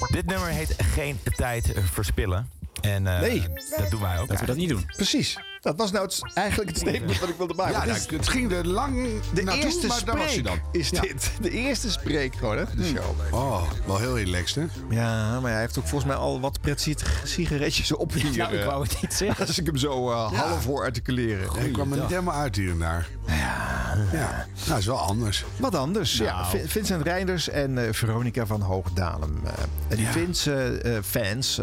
Dit 0.07 0.25
nummer 0.25 0.47
heet 0.47 0.75
Geen 0.77 1.19
Tijd 1.35 1.73
Verspillen. 1.91 2.49
En 2.81 3.07
eh, 3.07 3.19
Nee. 3.19 3.47
dat 3.77 3.89
doen 3.89 4.01
wij 4.01 4.19
ook. 4.19 4.27
Dat 4.27 4.39
we 4.39 4.45
dat 4.45 4.55
niet 4.55 4.69
doen. 4.69 4.85
Precies. 4.95 5.37
Dat 5.65 5.75
was 5.77 5.91
nou 5.91 6.05
het, 6.05 6.21
eigenlijk 6.33 6.69
het 6.69 6.79
statement 6.79 7.19
wat 7.19 7.29
ik 7.29 7.35
wilde 7.37 7.53
maken. 7.53 7.71
Ja, 7.73 7.79
Dit 7.79 7.87
nou, 8.09 8.15
het 8.17 8.27
ging 8.27 8.51
er 8.51 8.67
lang 8.67 9.07
de 9.33 9.43
naartoe, 9.43 9.63
eerste 9.63 9.87
maar 9.87 10.01
daar 10.05 10.17
was 10.17 10.41
dan. 10.41 10.59
is 10.71 10.89
Ja. 10.89 11.01
dit. 11.01 11.31
De 11.41 11.49
eerste 11.49 11.91
spreek 11.91 12.35
gewoon, 12.35 12.57
hè, 12.57 12.63
de 12.75 12.85
show. 12.85 13.33
Oh, 13.33 13.61
wel 13.85 13.97
heel 13.97 14.17
relaxed, 14.17 14.55
hè? 14.89 14.95
Ja, 14.95 15.39
maar 15.39 15.51
hij 15.51 15.59
heeft 15.59 15.77
ook 15.79 15.87
volgens 15.87 16.11
mij 16.11 16.19
al 16.21 16.39
wat 16.39 16.61
pret 16.61 16.87
sigaretjes 17.23 17.91
op 17.91 18.13
hier. 18.13 18.37
Nou, 18.37 18.53
ik 18.53 18.59
eh, 18.59 18.65
wou 18.65 18.83
het 18.83 19.01
niet 19.01 19.13
zeggen. 19.13 19.45
Als 19.47 19.59
ik 19.59 19.65
hem 19.65 19.77
zo 19.77 20.11
eh, 20.11 20.29
Ja. 20.31 20.37
half 20.47 20.65
hoor 20.65 20.83
articuleren. 20.83 21.65
Ik 21.65 21.73
kwam 21.73 21.91
er 21.93 21.99
niet 21.99 22.09
helemaal 22.09 22.35
uit 22.35 22.55
hier 22.55 22.71
en 22.71 22.79
daar. 22.79 23.07
Ja. 23.27 23.97
ja. 24.11 24.45
Nou, 24.67 24.79
is 24.79 24.85
wel 24.85 24.99
anders. 24.99 25.45
Wat 25.57 25.75
anders, 25.75 26.17
ja. 26.17 26.41
Nou. 26.41 26.57
Vi- 26.57 26.67
Vincent 26.69 27.03
Reinders 27.03 27.49
en 27.49 27.77
eh, 27.87 27.93
Veronica 27.93 28.45
van 28.45 28.61
Hoogdalem. 28.61 29.41
eh. 29.45 29.51
en 29.87 29.95
die 29.95 30.05
Ja. 30.05 30.11
Vince-fans, 30.11 31.59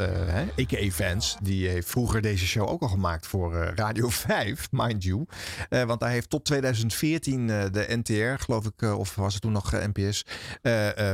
a.k.a. 0.59 0.91
fans, 0.91 1.37
die 1.43 1.69
heeft 1.69 1.89
vroeger 1.91 2.21
deze 2.23 2.47
show 2.47 2.69
ook 2.69 2.83
al 2.83 2.89
gemaakt 2.89 3.27
voor 3.27 3.57
eh, 3.57 3.77
Radio 3.93 4.09
5, 4.09 4.68
mind 4.70 5.03
you. 5.05 5.24
Eh, 5.68 5.82
want 5.82 6.01
hij 6.01 6.12
heeft 6.12 6.30
tot 6.30 6.45
2014 6.45 7.51
eh, 7.51 7.64
de 7.70 7.86
NTR, 8.03 8.43
geloof 8.43 8.64
ik, 8.66 8.82
eh, 8.82 8.99
of 8.99 9.14
was 9.14 9.32
het 9.32 9.43
toen 9.43 9.53
nog 9.53 9.72
NPS, 9.72 10.24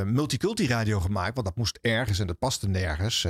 multiculti 0.04 0.66
radio 0.66 1.00
gemaakt. 1.00 1.34
Want 1.34 1.46
dat 1.46 1.56
moest 1.56 1.78
ergens 1.82 2.18
en 2.18 2.26
dat 2.26 2.38
paste 2.38 2.68
nergens. 2.68 3.22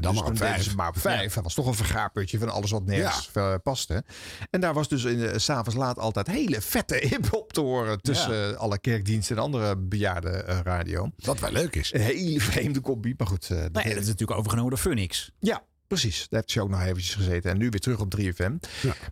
Dan 0.00 0.14
maar 0.14 0.24
op 0.24 0.36
vijf. 0.36 0.62
ze 0.62 0.74
maar 0.74 0.88
op 0.88 0.98
vijf. 0.98 1.28
Ja. 1.28 1.34
Dat 1.34 1.42
was 1.44 1.54
toch 1.54 1.66
een 1.66 1.74
vergaarputje 1.74 2.38
van 2.38 2.50
alles 2.50 2.70
wat 2.70 2.84
nergens 2.84 3.30
paste. 3.62 4.04
En 4.50 4.60
daar 4.60 4.74
was 4.74 4.88
dus 4.88 5.04
in 5.04 5.18
de- 5.18 5.38
s'avonds 5.38 5.74
laat 5.78 5.98
altijd 5.98 6.26
hele 6.26 6.60
vette 6.60 6.96
hip-hop 7.10 7.52
te 7.52 7.60
horen 7.60 8.00
tussen 8.02 8.34
Ja. 8.36 8.52
alle 8.52 8.78
kerkdiensten 8.78 9.36
en 9.36 9.42
andere 9.42 9.76
bejaarde 9.76 10.38
radio. 10.64 11.10
Wat 11.16 11.40
wel 11.40 11.52
leuk 11.52 11.76
is. 11.76 11.92
Een 11.94 12.00
hele 12.00 12.40
vreemde 12.50 12.80
kopie, 12.80 13.14
maar 13.16 13.26
goed. 13.26 13.48
Nee, 13.48 13.68
dat 13.70 13.84
is 13.86 13.94
natuurlijk 14.06 14.38
overgenomen 14.38 14.70
door 14.70 14.80
Phoenix. 14.80 15.30
ja, 15.38 15.62
precies. 15.86 16.18
Daar 16.28 16.40
heeft 16.40 16.50
ze 16.52 16.60
ook 16.60 16.68
nog 16.68 16.80
eventjes 16.82 17.14
gezeten. 17.14 17.50
En 17.50 17.58
nu 17.58 17.70
weer 17.70 17.80
terug 17.80 18.00
op 18.00 18.14
3FM. 18.20 18.52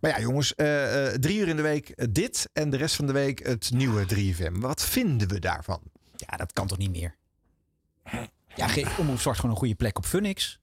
Maar 0.00 0.10
ja, 0.10 0.20
jongens. 0.20 0.54
eh, 0.54 1.06
eh, 1.06 1.14
drie 1.20 1.38
uur 1.38 1.48
in 1.48 1.56
de 1.56 1.62
week 1.62 1.88
eh, 1.88 2.06
dit. 2.10 2.48
En 2.52 2.70
de 2.70 2.76
rest 2.76 2.94
van 2.96 3.06
de 3.06 3.12
week 3.12 3.46
het 3.46 3.70
nieuwe 3.74 4.04
3FM. 4.14 4.52
Wat 4.52 4.84
vinden 4.84 5.28
we 5.28 5.38
daarvan? 5.38 5.80
Ja, 6.16 6.36
dat 6.36 6.52
kan 6.52 6.66
toch 6.66 6.78
niet 6.78 6.90
meer? 6.90 7.16
Ja, 8.56 8.68
geef 8.68 8.98
Omroep 8.98 9.20
Zwart 9.20 9.36
gewoon 9.36 9.50
een 9.50 9.60
goede 9.60 9.74
plek 9.74 9.98
op 9.98 10.06
Phoenix. 10.06 10.58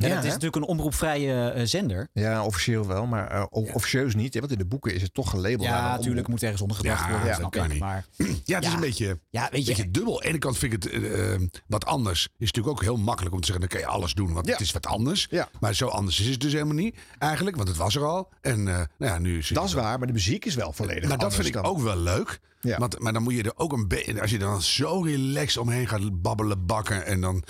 Ja, 0.00 0.06
Ja, 0.06 0.14
het 0.14 0.24
is 0.24 0.28
hè? 0.30 0.34
natuurlijk 0.34 0.56
een 0.56 0.70
omroepvrije 0.70 1.50
eh, 1.50 1.64
zender. 1.66 2.08
Ja, 2.12 2.44
officieel 2.44 2.86
wel, 2.86 3.06
maar 3.06 3.30
eh, 3.30 3.44
officieus 3.50 4.14
niet. 4.14 4.34
Hè? 4.34 4.40
Want 4.40 4.52
in 4.52 4.58
de 4.58 4.66
boeken 4.66 4.94
is 4.94 5.02
het 5.02 5.14
toch 5.14 5.30
gelabeld. 5.30 5.62
Ja, 5.62 5.80
natuurlijk 5.82 6.08
omroep. 6.08 6.28
moet 6.28 6.42
ergens 6.42 6.60
ondergebracht 6.62 7.00
Ja, 7.04 7.08
worden. 7.10 7.26
dat 7.28 7.36
snap 7.36 7.50
kan 7.50 7.64
ik. 7.64 7.70
niet. 7.70 7.80
Maar 7.80 8.04
Ja, 8.44 8.56
het 8.58 8.66
is 8.66 8.72
een 8.72 8.80
beetje, 8.80 9.18
ja, 9.30 9.48
weet 9.50 9.60
je, 9.60 9.66
beetje 9.66 9.90
dubbel. 9.90 10.14
Aan 10.14 10.20
de 10.22 10.28
ene 10.28 10.38
kant 10.38 10.58
vind 10.58 10.72
ik 10.72 10.82
het 10.82 10.92
eh, 11.02 11.34
wat 11.66 11.84
anders. 11.86 12.22
Is 12.22 12.46
natuurlijk 12.52 12.68
ook 12.76 12.82
heel 12.82 12.96
makkelijk 12.96 13.34
om 13.34 13.40
te 13.40 13.46
zeggen, 13.46 13.68
dan 13.68 13.78
kan 13.78 13.88
je 13.88 13.94
alles 13.96 14.14
doen. 14.14 14.32
Want 14.32 14.48
het 14.50 14.60
is 14.60 14.72
wat 14.72 14.86
anders. 14.86 15.28
Maar 15.60 15.74
zo 15.74 15.86
anders 15.88 16.20
is 16.20 16.26
het 16.26 16.40
dus 16.40 16.52
helemaal 16.52 16.74
niet 16.74 16.96
eigenlijk. 17.18 17.56
Want 17.56 17.68
het 17.68 17.76
was 17.76 17.94
er 17.96 18.04
al. 18.04 18.28
En 18.40 18.58
eh, 18.68 18.74
nou 18.74 18.86
ja, 19.12 19.18
nu 19.18 19.38
is 19.38 19.48
Dat 19.48 19.64
is 19.64 19.72
waar, 19.72 19.98
maar 19.98 20.06
de 20.06 20.12
muziek 20.12 20.44
is 20.44 20.54
wel 20.54 20.72
volledig 20.72 21.08
Maar 21.08 21.18
dat 21.18 21.34
vind 21.34 21.46
ik 21.46 21.52
dan- 21.52 21.64
ook 21.64 21.80
wel 21.80 21.96
leuk. 21.98 22.40
Want, 22.60 22.98
maar 22.98 23.12
dan 23.12 23.22
moet 23.22 23.34
je 23.34 23.42
er 23.42 23.52
ook 23.56 23.72
een 23.72 23.88
beetje... 23.88 24.20
Als 24.20 24.30
je 24.30 24.38
dan 24.38 24.62
zo 24.62 25.00
relaxed 25.02 25.56
omheen 25.62 25.88
gaat 25.88 26.22
babbelen, 26.22 26.66
bakken... 26.66 27.06
en 27.06 27.20
dan... 27.20 27.42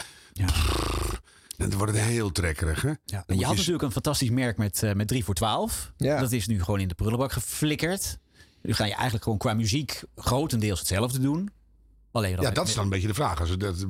Dan 1.59 1.79
wordt 1.79 1.93
het 1.93 2.03
heel 2.03 2.33
trekkerig, 2.33 2.83
hè? 2.83 2.93
Ja, 3.05 3.25
en 3.27 3.39
je 3.39 3.45
had 3.45 3.57
natuurlijk 3.57 3.83
een 3.83 3.93
fantastisch 3.93 4.31
merk 4.31 4.57
met, 4.57 4.83
eh, 4.83 4.93
met 4.93 5.09
3 5.09 5.25
voor 5.25 5.35
12. 5.35 5.93
Ja. 5.97 6.21
Dat 6.21 6.33
is 6.33 6.47
nu 6.47 6.63
gewoon 6.63 6.81
in 6.81 6.89
de 6.89 6.95
prullenbak 6.95 7.33
geflikkerd. 7.33 8.19
Nu 8.63 8.75
ga 8.75 8.85
je 8.85 8.93
eigenlijk 8.93 9.23
gewoon 9.23 9.39
qua 9.39 9.55
muziek 9.55 10.03
grotendeels 10.17 10.79
hetzelfde 10.79 11.19
doen. 11.19 11.51
Alleen 12.13 12.41
Ja, 12.41 12.51
dat 12.51 12.69
is 12.69 12.75
dan 12.75 12.85
een 12.85 12.91
beetje 12.91 13.07
de 13.09 13.15
vraag. 13.15 13.41
Als 13.41 13.51
het 13.51 13.61
dat 13.61 13.87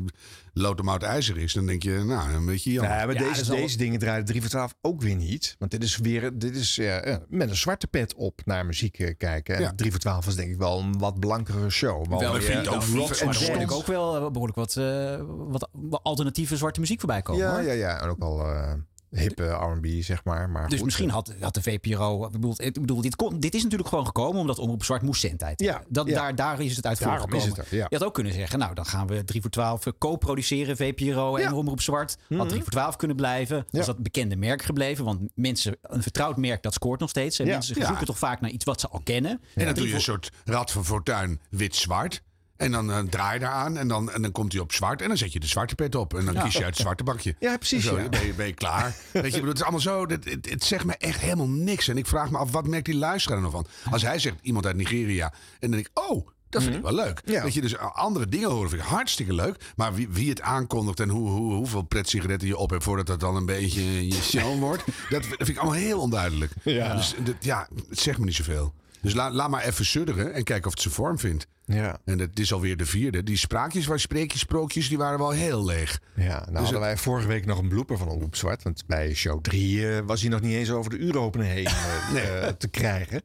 loodmout 0.52 1.02
ijzer 1.02 1.36
is, 1.38 1.52
dan 1.52 1.66
denk 1.66 1.82
je, 1.82 2.02
nou, 2.06 2.32
een 2.32 2.46
beetje 2.46 2.72
jammer. 2.72 2.96
Ja, 2.96 3.06
maar 3.06 3.14
Ja, 3.14 3.28
deze, 3.28 3.40
is 3.40 3.50
al- 3.50 3.56
deze 3.56 3.76
dingen 3.76 3.98
draaien 3.98 4.24
3 4.24 4.40
voor 4.40 4.50
12 4.50 4.74
ook 4.80 5.02
weer 5.02 5.14
niet. 5.14 5.56
Want 5.58 5.70
dit 5.70 5.82
is 5.82 5.96
weer 5.96 6.38
dit 6.38 6.56
is, 6.56 6.74
ja, 6.76 7.06
ja, 7.08 7.20
met 7.28 7.50
een 7.50 7.56
zwarte 7.56 7.86
pet 7.86 8.14
op 8.14 8.40
naar 8.44 8.66
muziek 8.66 8.98
eh, 8.98 9.14
kijken. 9.18 9.54
En 9.56 9.62
Ja. 9.62 9.72
3 9.76 9.90
voor 9.90 10.00
12 10.00 10.24
was 10.24 10.34
denk 10.34 10.50
ik 10.50 10.58
wel 10.58 10.78
een 10.80 10.98
wat 10.98 11.20
blankere 11.20 11.70
show. 11.70 12.06
Wel 12.08 12.36
ik 12.36 12.42
vind 12.42 12.66
eh, 12.66 12.72
ook 12.72 12.82
en 12.82 12.88
maar 13.26 13.34
er 13.34 13.40
hoor 13.46 13.54
ik 13.54 13.58
dance. 13.58 13.74
ook 13.74 13.86
wel 13.86 14.16
eh, 14.16 14.30
behoorlijk 14.30 14.58
wat, 14.58 14.76
eh, 14.76 15.20
wat, 15.28 15.68
alternatieve 16.02 16.56
zwarte 16.56 16.80
muziek 16.80 16.98
voorbij 17.00 17.22
komen. 17.22 17.44
Ja, 17.44 17.52
hoor. 17.52 17.62
ja, 17.62 17.72
ja. 17.72 18.00
En 18.02 18.08
ook 18.08 18.20
al 18.22 18.46
eh 18.46 18.72
hippe 19.10 19.44
R&B, 19.44 19.86
zeg 20.02 20.24
maar. 20.24 20.50
maar 20.50 20.68
Dus 20.68 20.76
goed, 20.76 20.84
misschien 20.84 21.08
eh, 21.08 21.14
had, 21.14 21.34
had 21.40 21.54
de 21.54 21.62
VPRO. 21.62 22.24
Ik 22.26 22.32
bedoel, 22.32 22.54
ik 22.56 22.72
bedoel 22.80 23.00
dit, 23.00 23.16
kon, 23.16 23.40
dit 23.40 23.54
is 23.54 23.62
natuurlijk 23.62 23.88
gewoon 23.88 24.06
gekomen 24.06 24.40
omdat 24.40 24.58
Omroep 24.58 24.84
Zwart 24.84 25.02
moest 25.02 25.20
zendtijd. 25.20 25.60
Ja, 25.60 25.72
hebben. 25.72 25.92
dat, 25.92 26.06
ja. 26.08 26.14
Daar, 26.14 26.34
daar 26.34 26.60
is 26.60 26.76
het 26.76 26.86
uit 26.86 26.98
Daarom 26.98 27.18
voortgekomen. 27.18 27.52
is 27.52 27.62
het 27.62 27.70
er, 27.72 27.76
ja. 27.78 27.86
Je 27.88 27.96
had 27.96 28.06
ook 28.06 28.14
kunnen 28.14 28.32
zeggen, 28.32 28.58
nou 28.58 28.74
dan 28.74 28.86
gaan 28.86 29.06
we 29.06 29.24
3 29.24 29.40
voor 29.40 29.50
12 29.50 29.84
co-produceren, 29.98 30.76
VPRO 30.76 31.36
en 31.36 31.52
Omroep 31.52 31.80
Zwart. 31.80 32.16
Had 32.36 32.48
3 32.48 32.62
voor 32.62 32.72
12 32.72 32.96
kunnen 32.96 33.16
blijven. 33.16 33.66
Was 33.70 33.86
dat 33.86 33.98
bekende 33.98 34.36
merk 34.36 34.62
gebleven? 34.62 35.04
Want 35.04 35.20
mensen, 35.34 35.76
een 35.82 36.02
vertrouwd 36.02 36.36
merk, 36.36 36.62
dat 36.62 36.74
scoort 36.74 37.00
nog 37.00 37.08
steeds. 37.10 37.38
En 37.38 37.46
Ja. 37.46 37.52
mensen 37.52 37.78
Ja. 37.80 37.86
zoeken 37.86 38.06
toch 38.06 38.18
vaak 38.18 38.40
naar 38.40 38.50
iets 38.50 38.64
wat 38.64 38.80
ze 38.80 38.88
al 38.88 39.00
kennen. 39.04 39.40
En 39.54 39.64
dan 39.64 39.74
doe 39.74 39.88
je 39.88 39.94
een 39.94 40.00
soort 40.00 40.32
rad 40.44 40.70
van 40.70 40.84
fortuin 40.84 41.40
wit-zwart. 41.50 42.22
En 42.58 42.72
dan 42.72 42.92
eh, 42.92 42.98
draai 42.98 43.34
je 43.34 43.40
daar 43.40 43.52
aan 43.52 43.76
en 43.76 43.88
dan, 43.88 44.10
en 44.10 44.22
dan 44.22 44.32
komt 44.32 44.52
hij 44.52 44.60
op 44.60 44.72
zwart. 44.72 45.02
En 45.02 45.08
dan 45.08 45.16
zet 45.16 45.32
je 45.32 45.40
de 45.40 45.46
zwarte 45.46 45.74
pet 45.74 45.94
op. 45.94 46.14
En 46.14 46.24
dan 46.24 46.34
Ja. 46.34 46.42
kies 46.42 46.52
je 46.52 46.58
uit 46.58 46.68
het 46.68 46.76
zwarte 46.76 47.04
bakje. 47.04 47.34
Ja, 47.38 47.56
precies, 47.56 47.84
En 47.84 47.90
Zo, 47.90 47.96
ja. 47.96 48.00
dan 48.02 48.10
ben, 48.10 48.26
je, 48.26 48.34
ben 48.34 48.46
je 48.46 48.52
klaar. 48.54 48.94
Weet 49.12 49.24
je, 49.24 49.30
bedoel, 49.30 49.48
het 49.48 49.56
is 49.56 49.62
allemaal 49.62 49.80
zo. 49.80 50.06
Het, 50.06 50.24
het, 50.24 50.50
het 50.50 50.64
zegt 50.64 50.84
me 50.84 50.94
echt 50.96 51.20
helemaal 51.20 51.48
niks. 51.48 51.88
En 51.88 51.96
ik 51.98 52.06
vraag 52.06 52.30
me 52.30 52.38
af, 52.38 52.50
wat 52.50 52.66
merkt 52.66 52.84
die 52.86 52.96
luisteraar 52.96 53.36
er 53.36 53.42
nou 53.50 53.54
van? 53.54 53.92
Als 53.92 54.02
hij 54.02 54.18
zegt 54.18 54.36
iemand 54.42 54.66
uit 54.66 54.76
Nigeria. 54.76 55.24
En 55.32 55.34
dan 55.60 55.70
denk 55.70 55.86
ik, 55.86 55.98
oh, 56.02 56.28
dat 56.48 56.62
vind 56.62 56.74
ik 56.74 56.82
wel 56.82 56.94
leuk. 56.94 57.22
Ja. 57.24 57.42
Dat 57.42 57.54
je 57.54 57.60
dus 57.60 57.78
andere 57.78 58.28
dingen 58.28 58.50
horen 58.50 58.70
vind 58.70 58.82
ik 58.82 58.88
hartstikke 58.88 59.32
leuk. 59.32 59.72
Maar 59.76 59.94
wie, 59.94 60.08
wie 60.08 60.28
het 60.28 60.40
aankondigt 60.40 61.00
en 61.00 61.08
hoe, 61.08 61.28
hoe, 61.28 61.54
hoeveel 61.54 61.82
pretsigaretten 61.82 62.48
je 62.48 62.56
op 62.56 62.70
hebt... 62.70 62.84
voordat 62.84 63.06
dat 63.06 63.20
dan 63.20 63.36
een 63.36 63.46
beetje 63.46 64.06
je 64.08 64.22
show 64.22 64.58
wordt... 64.68 64.82
Dat, 65.08 65.26
vind 65.26 65.48
ik 65.48 65.56
allemaal 65.56 65.78
heel 65.78 66.00
onduidelijk. 66.00 66.52
Ja. 66.62 66.94
Dus 66.94 67.14
dat, 67.24 67.34
ja, 67.40 67.68
het 67.88 67.98
zegt 68.00 68.18
me 68.18 68.24
niet 68.24 68.34
zoveel. 68.34 68.74
Dus 69.00 69.14
laat, 69.14 69.32
laat 69.32 69.50
maar 69.50 69.62
even 69.64 69.84
sudderen 69.84 70.32
en 70.32 70.44
kijken 70.44 70.66
of 70.66 70.72
het 70.72 70.82
zijn 70.82 70.94
vorm 70.94 71.18
vindt. 71.18 71.46
Ja. 71.68 71.98
En 72.04 72.18
het 72.18 72.38
is 72.38 72.52
alweer 72.52 72.76
de 72.76 72.86
vierde. 72.86 73.22
Die 73.22 73.36
spraakjes, 73.36 73.86
waar 73.86 74.00
spreekjes, 74.00 74.40
sprookjes, 74.40 74.88
die 74.88 74.98
waren 74.98 75.18
wel 75.18 75.30
heel 75.30 75.64
leeg. 75.64 76.00
Ja, 76.16 76.24
nou 76.24 76.38
Dus 76.44 76.54
hadden 76.54 76.72
het- 76.72 76.80
wij 76.80 76.96
vorige 76.96 77.26
week 77.28 77.46
nog 77.46 77.58
een 77.58 77.68
blooper 77.68 77.98
van 77.98 78.08
Omroep 78.08 78.36
Zwart. 78.36 78.62
Want 78.62 78.82
bij 78.86 79.14
show 79.14 79.40
3 79.42 80.02
was 80.02 80.20
hij 80.20 80.30
nog 80.30 80.40
niet 80.40 80.54
eens 80.54 80.70
over 80.70 80.90
de 80.90 80.96
uurropener 80.96 81.46
heen 81.46 81.66
eh, 81.66 82.46
eh, 82.48 82.52
te 82.58 82.68
krijgen. 82.68 83.22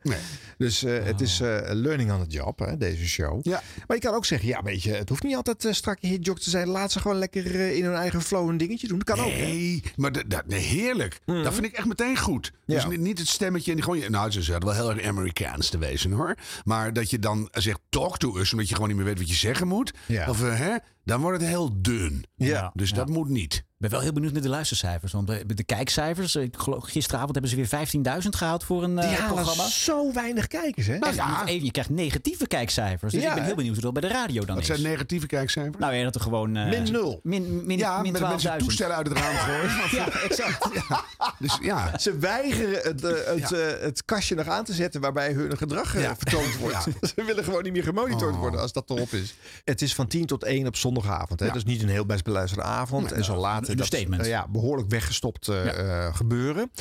Dus 0.57 0.83
eh, 0.83 1.03
het 1.03 1.21
is 1.21 1.39
eh, 1.41 1.57
learning 1.63 2.11
on 2.11 2.23
the 2.27 2.29
job, 2.29 2.59
hè, 2.59 2.77
deze 2.77 3.07
show. 3.07 3.39
Ja. 3.45 3.61
Maar 3.87 3.97
je 3.97 4.03
kan 4.03 4.13
ook 4.13 4.25
zeggen, 4.25 4.47
ja 4.47 4.61
weet 4.63 4.83
je, 4.83 4.91
het 4.93 5.09
hoeft 5.09 5.23
niet 5.23 5.35
altijd 5.35 5.67
strak 5.75 5.97
hitjog 6.01 6.39
te 6.39 6.49
zijn. 6.49 6.67
Laat 6.67 6.91
ze 6.91 6.99
gewoon 6.99 7.17
lekker 7.17 7.45
eh, 7.55 7.75
in 7.77 7.83
hun 7.83 7.95
eigen 7.95 8.21
flow 8.21 8.49
een 8.49 8.57
dingetje 8.57 8.87
doen. 8.87 8.99
Dat 8.99 9.15
kan 9.15 9.25
ook. 9.25 9.31
Nee, 9.31 9.83
maar 9.95 10.27
dat, 10.27 10.47
nee, 10.47 10.59
heerlijk. 10.59 11.19
Dat 11.25 11.53
vind 11.53 11.65
ik 11.65 11.73
echt 11.73 11.87
meteen 11.87 12.17
goed. 12.17 12.51
Dus 12.65 12.85
niet, 12.87 12.99
niet 12.99 13.19
het 13.19 13.27
stemmetje. 13.27 13.71
En 13.71 13.83
gewoon, 13.83 14.11
nou, 14.11 14.31
ze 14.31 14.51
hadden 14.51 14.69
wel 14.75 14.77
heel 14.87 14.95
erg 14.97 15.07
Amerikaans 15.07 15.69
te 15.69 15.77
wezen 15.77 16.11
hoor. 16.11 16.35
Maar 16.63 16.93
dat 16.93 17.09
je 17.09 17.19
dan 17.19 17.47
zegt 17.51 17.79
talk 17.89 18.17
to 18.17 18.32
us, 18.38 18.51
omdat 18.51 18.67
je 18.67 18.73
gewoon 18.73 18.89
niet 18.89 18.97
meer 18.97 19.07
weet 19.07 19.17
wat 19.17 19.29
je 19.29 19.36
zeggen 19.36 19.67
moet. 19.67 19.93
Ja. 20.05 20.29
Of 20.29 20.43
eh, 20.43 20.57
hè, 20.57 20.75
dan 21.04 21.22
wordt 21.22 21.39
het 21.41 21.49
heel 21.49 21.70
dun. 21.82 22.26
Ja. 22.36 22.72
Dus 22.74 22.91
dat 22.91 23.10
moet 23.10 23.30
niet. 23.30 23.54
Ik 23.54 23.89
ben 23.89 23.97
wel 23.99 24.08
heel 24.08 24.14
benieuwd 24.14 24.34
naar 24.34 24.41
de 24.41 24.49
luistercijfers. 24.49 25.12
Want 25.12 25.28
de, 25.28 25.45
de 25.56 25.64
kijkcijfers, 25.64 26.36
ik 26.36 26.58
geloof, 26.58 26.84
gisteravond 26.84 27.32
hebben 27.32 27.49
ze 27.49 27.56
weer 27.56 28.22
15.000 28.24 28.30
gehaald 28.30 28.64
voor 28.64 28.84
een 28.84 28.97
eh, 28.99 29.08
Die 29.10 29.18
halen 29.18 29.36
programma. 29.43 29.70
zo 29.70 30.14
weinig 30.14 30.47
kijkers, 30.47 30.88
hè? 30.88 30.97
Nou, 30.97 31.16
ja. 31.16 31.45
even, 31.45 31.66
je 31.66 31.72
krijgt 31.72 31.89
negatieve 31.89 32.47
kijkcijfers. 32.47 33.14
Dus 33.14 33.22
Ja, 33.24 33.30
ik 33.30 33.36
ben 33.36 33.43
heel 33.43 33.56
benieuwd 33.56 33.74
hoe 33.74 33.84
dat 33.84 33.93
bij 33.93 34.01
de 34.01 34.08
radio 34.08 34.45
dan 34.45 34.56
Wat 34.56 34.64
is. 34.64 34.66
zijn 34.70 34.82
negatieve 34.82 35.26
kijkcijfers? 35.28 35.78
Nou 35.78 35.93
ja, 35.93 36.04
dat 36.04 36.16
er 36.16 36.22
gewoon... 36.22 36.56
eh, 36.56 36.70
Min 36.70 36.91
nul. 36.91 37.20
Min, 37.24 37.66
min, 37.66 37.78
ja, 37.78 38.01
min 38.01 38.12
met 38.12 38.22
mensen 38.22 38.51
12.000. 38.51 38.58
toestellen 38.58 38.95
uit 38.95 39.08
het 39.08 39.18
raam 39.18 39.36
gooien. 39.36 39.72
Ja, 39.91 40.08
exact. 40.22 40.70
Dus 41.39 41.58
ja. 41.62 41.97
Ze 41.97 42.18
weigeren 42.18 42.80
het, 42.84 43.04
eh, 43.04 43.12
het, 43.34 43.49
Ja. 43.49 43.58
eh, 43.58 43.82
het 43.82 44.06
kastje 44.06 44.36
nog 44.36 44.47
aan 44.47 44.64
te 44.64 44.74
zetten 44.74 45.01
waarbij 45.01 45.32
hun 45.34 45.58
gedrag 45.58 45.95
eh, 45.95 46.01
Ja. 46.01 46.16
vertoond 46.16 46.58
wordt. 46.58 46.84
Ze 47.16 47.24
willen 47.26 47.43
gewoon 47.43 47.64
niet 47.64 47.74
meer 47.74 47.84
gemonitord 47.84 48.34
Oh. 48.34 48.39
worden 48.39 48.60
als 48.60 48.74
dat 48.74 48.89
erop 48.89 49.12
is. 49.12 49.34
Het 49.64 49.82
is 49.82 49.95
van 49.95 50.08
10 50.08 50.26
tot 50.26 50.43
1 50.43 50.68
op 50.68 50.76
zondagavond. 50.93 51.39
Hè? 51.39 51.45
Ja. 51.45 51.51
Dat 51.51 51.61
is 51.61 51.71
niet 51.71 51.81
een 51.81 51.89
heel 51.89 52.05
best 52.05 52.23
beluisterde 52.23 52.63
avond. 52.63 53.11
en 53.11 53.23
zo 53.23 53.35
laat 53.35 53.67
een 53.67 53.77
dat 53.77 53.93
eh, 53.93 54.27
ja, 54.27 54.47
behoorlijk 54.47 54.89
weggestopt 54.89 55.47
eh, 55.47 56.05
eh, 56.07 56.15
gebeuren. 56.15 56.71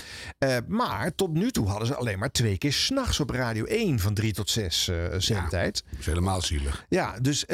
Maar 0.67 1.15
tot 1.15 1.33
nu 1.33 1.51
toe 1.51 1.67
hadden 1.67 1.87
ze 1.87 1.95
alleen 1.95 2.19
maar 2.19 2.31
twee 2.31 2.59
keer 2.59 2.73
s'nachts 2.73 3.21
op 3.21 3.31
Radio 3.31 3.65
1 3.65 3.99
van 3.99 4.15
3 4.15 4.33
tot 4.33 4.51
6 4.51 4.89
eh 4.89 4.97
zendtijd. 5.19 5.85
Dat 5.91 5.99
is 5.99 6.07
helemaal 6.07 6.43
zielig. 6.43 6.87
Ja, 6.89 7.19
dus 7.21 7.45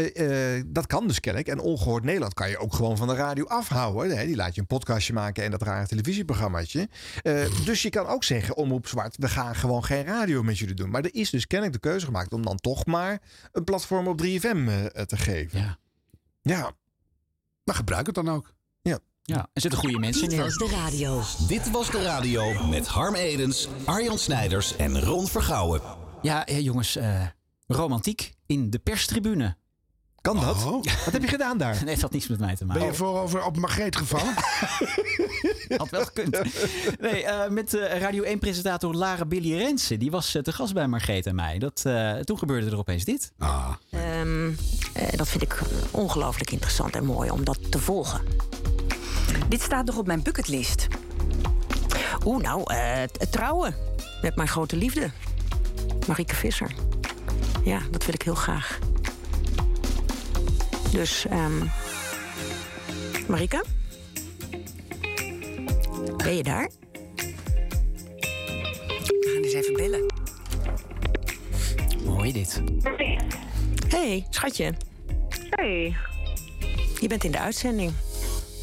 dat 0.66 0.86
kan 0.86 1.06
dus 1.06 1.20
kennelijk. 1.20 1.50
En 1.50 1.61
Ongehoord 1.61 2.04
Nederland 2.04 2.34
kan 2.34 2.50
je 2.50 2.59
ook 2.59 2.74
gewoon 2.74 2.96
van 2.96 3.09
de 3.09 3.14
radio 3.14 3.44
afhouden. 3.44 4.18
Hè? 4.18 4.26
Die 4.26 4.36
laat 4.36 4.54
je 4.54 4.61
een 4.61 4.66
podcastje 4.66 5.12
maken 5.12 5.44
en 5.44 5.50
dat 5.50 5.62
rare 5.62 5.86
televisieprogrammaatje. 5.86 6.88
Dus 7.64 7.82
je 7.82 7.90
kan 7.90 8.06
ook 8.06 8.24
zeggen, 8.24 8.56
Omroep 8.56 8.86
Zwart, 8.86 9.16
we 9.18 9.28
gaan 9.28 9.54
gewoon 9.54 9.84
geen 9.84 10.04
radio 10.04 10.42
met 10.42 10.59
jullie 10.59 10.74
doen. 10.74 10.90
Maar 10.90 11.02
er 11.02 11.14
is 11.14 11.30
dus 11.30 11.46
kennelijk 11.46 11.82
de 11.82 11.88
keuze 11.88 12.06
gemaakt 12.06 12.32
om 12.32 12.42
dan 12.42 12.56
toch 12.56 12.86
maar 12.86 13.20
een 13.52 13.64
platform 13.64 14.09
op 14.09 14.22
3FM 14.22 14.68
eh, 14.68 15.02
te 15.02 15.16
geven. 15.16 15.59
Ja. 15.59 15.78
Ja. 16.49 16.72
Maar 17.64 17.74
gebruik 17.74 18.07
het 18.07 18.14
dan 18.14 18.28
ook. 18.28 18.53
Ja. 18.82 18.99
Ja, 19.22 19.49
er 19.53 19.61
zitten 19.61 19.80
goede 19.80 19.99
mensen 19.99 20.28
Dit 20.28 20.32
in. 20.38 20.44
was 20.44 20.57
de 20.57 20.68
radio. 20.68 21.22
Dit 21.49 21.70
was 21.70 21.90
de 21.90 22.03
radio 22.03 22.66
met 22.66 22.86
Harm 22.86 23.14
Edens, 23.14 23.68
Arjan 23.84 24.18
Snijders 24.18 24.76
en 24.76 25.01
Ron 25.01 25.26
Vergouwen. 25.26 25.80
Ja, 26.22 26.46
jongens, 26.46 26.96
eh, 26.96 27.26
romantiek 27.66 28.34
in 28.46 28.70
de 28.70 28.78
perstribune. 28.78 29.57
Kan 30.21 30.41
dat? 30.41 30.64
Oh. 30.64 30.73
Wat 31.05 31.12
heb 31.12 31.23
je 31.23 31.29
gedaan 31.29 31.59
daar? 31.59 31.77
Nee, 31.85 31.93
het 31.93 32.03
had 32.03 32.12
niets 32.12 32.29
met 32.29 32.39
mij 32.39 32.57
te 32.57 32.64
maken. 32.64 32.83
Ben 32.83 32.91
je 32.91 32.97
voorover 32.97 33.45
op 33.45 33.57
Margreet 33.57 33.97
gevallen? 33.97 34.35
Had 35.79 35.91
wel 35.91 36.05
gekund. 36.05 36.39
Nee, 37.01 37.25
eh, 37.25 37.49
met 37.51 37.75
eh, 37.75 38.01
Radio 38.01 38.25
1-presentator 38.37 38.95
Lara 38.95 39.25
Billy 39.25 39.57
Rensen. 39.57 39.99
Die 39.99 40.11
was 40.11 40.35
eh, 40.35 40.43
te 40.43 40.53
gast 40.53 40.75
bij 40.75 40.87
Margreet 40.87 41.27
en 41.27 41.35
mij. 41.35 41.59
Dat, 41.59 41.83
eh, 41.85 42.12
toen 42.12 42.39
gebeurde 42.39 42.71
er 42.71 42.79
opeens 42.79 43.05
dit. 43.05 43.33
Ah. 43.39 43.71
Ehm, 43.91 44.51
eh, 44.93 45.09
dat 45.16 45.29
vind 45.29 45.43
ik 45.43 45.59
ongelooflijk 45.91 46.51
interessant 46.51 46.97
en 46.97 47.05
mooi 47.05 47.31
om 47.31 47.45
dat 47.45 47.71
te 47.73 47.79
volgen. 47.79 48.21
Dit 49.49 49.62
staat 49.62 49.85
nog 49.87 49.97
op 49.99 50.07
mijn 50.07 50.23
bucketlist. 50.23 50.87
Oeh, 52.25 52.43
nou, 52.43 52.62
eh, 52.73 52.95
het 52.95 53.33
trouwen 53.33 53.75
met 54.23 54.37
mijn 54.37 54.49
grote 54.49 54.77
liefde, 54.77 55.11
Marieke 56.07 56.35
Visser. 56.35 56.71
Ja, 57.64 57.81
dat 57.91 58.05
wil 58.05 58.14
ik 58.14 58.23
heel 58.23 58.35
graag. 58.35 58.79
Dus, 60.93 61.26
ehm 61.26 61.62
Marieke? 63.28 63.64
Ben 66.16 66.36
je 66.36 66.43
daar? 66.43 66.70
We 69.07 69.30
gaan 69.34 69.43
eens 69.43 69.53
even 69.53 69.74
bellen. 69.74 70.07
Mooi 72.05 72.32
dit. 72.32 72.62
hey, 73.89 74.26
schatje. 74.30 74.74
Hey. 75.51 75.97
Je 77.01 77.09
bent 77.09 77.24
in 77.24 77.30
de 77.30 77.39
uitzending. 77.39 77.93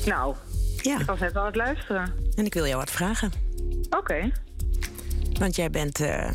Nou, 0.05 0.35
Ja, 0.81 0.99
ik 0.99 1.05
was 1.05 1.19
net 1.19 1.35
aan 1.35 1.45
het 1.45 1.55
luisteren. 1.55 2.13
en 2.35 2.45
ik 2.45 2.53
wil 2.53 2.65
jou 2.65 2.77
wat 2.77 2.91
vragen. 2.91 3.31
Oké. 3.89 4.31
Want 5.39 5.55
jij 5.55 5.69
bent. 5.69 5.99
eh, 5.99 6.29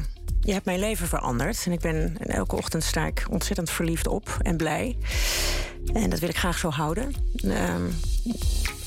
je 0.50 0.56
hebt 0.56 0.68
mijn 0.68 0.78
leven 0.78 1.06
veranderd. 1.06 1.62
En 1.66 1.72
ik 1.72 1.80
ben. 1.80 2.16
En 2.18 2.26
elke 2.34 2.56
ochtend 2.56 2.84
sta 2.84 3.06
ik 3.06 3.24
ontzettend 3.30 3.70
verliefd 3.70 4.06
op 4.06 4.36
en 4.42 4.56
blij. 4.56 4.96
En 5.92 6.10
dat 6.10 6.18
wil 6.18 6.28
ik 6.28 6.36
graag 6.36 6.58
zo 6.58 6.70
houden. 6.70 7.14
Ehm, 7.36 7.84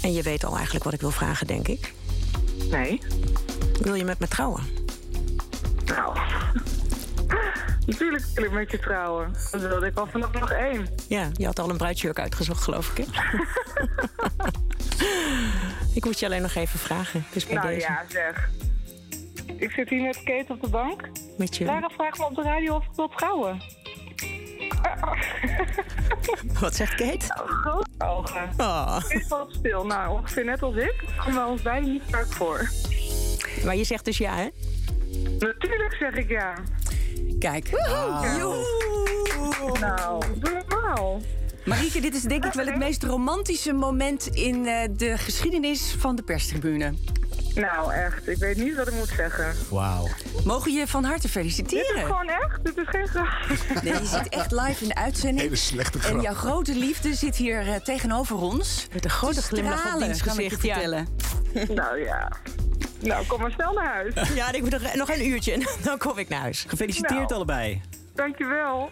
en 0.02 0.14
je 0.14 0.22
weet 0.22 0.44
al 0.46 0.54
eigenlijk 0.56 0.84
wat 0.84 0.94
ik 0.94 1.02
wil 1.02 1.12
vragen, 1.12 1.48
denk 1.48 1.68
ik. 1.68 1.94
Nee. 2.70 3.02
Wil 3.82 3.94
je 3.94 4.04
met 4.04 4.20
me 4.20 4.28
trouwen? 4.28 4.64
Nou. 5.86 6.18
Natuurlijk 7.86 8.26
wil 8.34 8.44
ik 8.44 8.52
met 8.52 8.72
je 8.72 8.80
trouwen. 8.80 9.34
Dat 9.52 9.62
wilde 9.62 9.86
ik 9.86 9.98
al 9.98 10.08
vanaf 10.08 10.32
nog 10.32 10.52
één. 10.52 10.88
Ja, 11.08 11.30
je 11.34 11.46
had 11.46 11.60
al 11.60 11.70
een 11.70 11.78
bruidsjurk 11.78 12.20
uitgezocht, 12.20 12.64
geloof 12.64 12.98
ik. 12.98 13.06
Hè? 13.12 13.38
Ik 15.94 16.06
moet 16.06 16.20
je 16.20 16.26
alleen 16.26 16.42
nog 16.42 16.56
even 16.56 16.80
vragen. 16.80 17.26
Dus 17.34 17.46
bij 17.46 17.56
Nou 17.56 17.68
deze. 17.68 17.80
ja, 17.88 18.04
zeg. 18.10 18.50
Ik 19.58 19.72
zit 19.72 19.90
hier 19.90 20.02
met 20.02 20.24
Kate 20.24 20.46
op 20.54 20.62
de 20.62 20.70
bank. 20.70 21.02
Met 21.38 21.58
je... 21.58 21.66
Lara 21.66 21.90
vraagt 21.90 22.18
me 22.18 22.26
op 22.26 22.36
de 22.36 22.42
radio 22.42 22.76
of 22.76 22.84
ik 22.84 22.92
wil 22.96 23.08
trouwen. 23.08 23.62
Wat 26.60 26.76
zegt 26.76 26.96
Kate? 26.96 27.26
Nou, 27.28 27.48
grote 27.48 27.90
ogen. 27.98 28.50
Oh. 28.58 28.98
Is 29.08 29.28
wat 29.28 29.52
stil. 29.52 29.86
Nou, 29.86 30.20
ongeveer 30.20 30.46
net 30.46 30.62
als 30.62 30.76
ik. 30.76 31.04
Komen 31.18 31.44
we 31.44 31.50
ons 31.50 31.62
beiden 31.62 31.92
niet 31.92 32.04
vaak 32.10 32.32
voor. 32.32 32.70
Maar 33.66 33.76
je 33.76 33.84
zegt 33.84 34.06
dus 34.06 34.18
ja, 34.18 34.36
hè? 34.36 34.48
Natuurlijk 35.40 35.96
zeg 36.00 36.14
ik 36.14 36.30
ja. 36.30 36.54
Kijk. 37.40 37.72
Nou, 39.80 40.40
doe 40.40 40.64
normaal. 40.70 41.22
Marieke, 41.66 42.02
dit 42.02 42.16
is 42.16 42.22
denk 42.22 42.46
ik 42.46 42.54
wel 42.54 42.66
het 42.66 42.78
meest 42.78 43.04
romantische 43.04 43.74
moment 43.74 44.28
in 44.28 44.66
eh, 44.66 44.90
de 44.92 45.18
geschiedenis 45.18 45.96
van 45.98 46.16
de 46.16 46.24
perstribune. 46.24 46.94
Nou, 47.56 47.94
echt. 47.94 48.28
Ik 48.28 48.38
weet 48.38 48.58
niet 48.58 48.76
wat 48.76 48.88
ik 48.88 48.94
moet 48.94 49.12
zeggen. 49.16 49.56
Wauw. 49.70 50.08
Mogen 50.44 50.74
je 50.74 50.88
van 50.88 51.04
harte 51.04 51.22
Dit 51.22 51.32
feliciteren. 51.32 51.96
is 51.96 52.02
gewoon 52.02 52.30
echt. 52.30 52.64
Dit 52.64 52.78
is 52.78 52.88
geen 52.90 53.08
grap. 53.08 53.28
Nee, 53.84 53.94
je 53.94 54.06
zit 54.06 54.30
echt 54.30 54.52
live 54.52 54.82
in 54.84 54.88
de 54.88 54.96
uitzending. 54.96 55.40
Hele 55.42 55.56
slechte 55.56 55.98
En 55.98 56.04
grap. 56.04 56.22
jouw 56.22 56.34
grote 56.34 56.76
liefde 56.76 57.14
zit 57.14 57.36
hier 57.36 57.68
eh, 57.68 57.76
tegenover 57.76 58.36
ons. 58.36 58.88
Met 58.94 59.04
een 59.04 59.12
grote 59.12 59.34
Te 59.36 59.42
glimlach 59.42 59.94
op 59.94 60.00
diens 60.00 60.18
je 60.24 60.30
gezicht, 60.30 60.62
ja. 60.62 60.74
vertellen. 60.74 61.08
Nou 61.76 62.00
ja. 62.00 62.32
Nou, 63.00 63.26
kom 63.26 63.42
maar 63.42 63.52
snel 63.52 63.74
naar 63.74 63.94
huis. 63.94 64.14
Ja, 64.36 64.52
ik 64.54 64.62
moet 64.62 64.72
nog, 64.82 64.94
nog 64.96 65.10
een 65.10 65.26
uurtje 65.28 65.52
en 65.54 65.68
dan 65.84 65.98
kom 65.98 66.18
ik 66.18 66.30
naar 66.30 66.40
huis. 66.40 66.66
Gefeliciteerd 66.68 67.20
Nou. 67.20 67.34
allebei. 67.34 67.82
Dankjewel. 68.16 68.90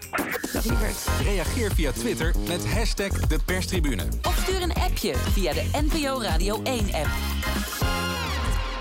Reageer 1.23 1.71
via 1.75 1.91
Twitter 1.91 2.33
met 2.47 2.67
hashtag 2.73 3.11
de 3.11 3.39
perstribune. 3.45 4.03
Of 4.23 4.37
stuur 4.43 4.61
een 4.61 4.73
appje 4.73 5.15
via 5.15 5.53
de 5.53 5.63
NPO 5.71 6.21
Radio 6.21 6.57
1-app. 6.63 7.07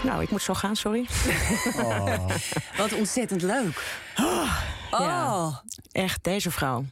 Nou, 0.04 0.22
ik 0.22 0.30
moet 0.30 0.42
zo 0.42 0.54
gaan, 0.54 0.76
sorry. 0.76 1.06
Wat 2.76 2.92
ontzettend 2.92 3.42
leuk. 3.42 3.82
Ja. 4.90 5.34
Oh. 5.36 5.56
Echt, 5.92 6.24
deze 6.24 6.50
vrouw. 6.50 6.84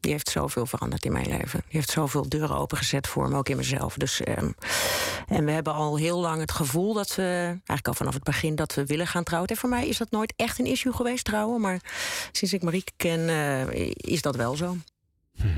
Die 0.00 0.12
heeft 0.12 0.28
zoveel 0.28 0.66
veranderd 0.66 1.04
in 1.04 1.12
mijn 1.12 1.26
leven. 1.28 1.60
Die 1.60 1.68
heeft 1.76 1.90
zoveel 1.90 2.28
deuren 2.28 2.56
opengezet 2.56 3.06
voor 3.08 3.28
me, 3.28 3.36
ook 3.36 3.48
in 3.48 3.56
mezelf. 3.56 3.94
Dus, 3.96 4.20
ehm, 4.20 4.50
en 5.28 5.44
we 5.44 5.50
hebben 5.50 5.72
al 5.74 5.96
heel 5.96 6.20
lang 6.20 6.40
het 6.40 6.52
gevoel 6.52 6.94
dat 6.94 7.14
we, 7.14 7.22
eigenlijk 7.46 7.88
al 7.88 7.94
vanaf 7.94 8.14
het 8.14 8.22
begin, 8.22 8.54
dat 8.54 8.74
we 8.74 8.86
willen 8.86 9.06
gaan 9.06 9.24
trouwen. 9.24 9.50
En 9.50 9.56
voor 9.56 9.68
mij 9.68 9.88
is 9.88 9.96
dat 9.98 10.10
nooit 10.10 10.32
echt 10.36 10.58
een 10.58 10.66
issue 10.66 10.92
geweest, 10.92 11.24
trouwen. 11.24 11.60
Maar 11.60 11.80
sinds 12.32 12.54
ik 12.54 12.62
Marieke 12.62 12.92
ken, 12.96 13.28
eh, 13.28 13.90
is 13.96 14.22
dat 14.22 14.36
wel 14.36 14.56
zo. 14.56 14.76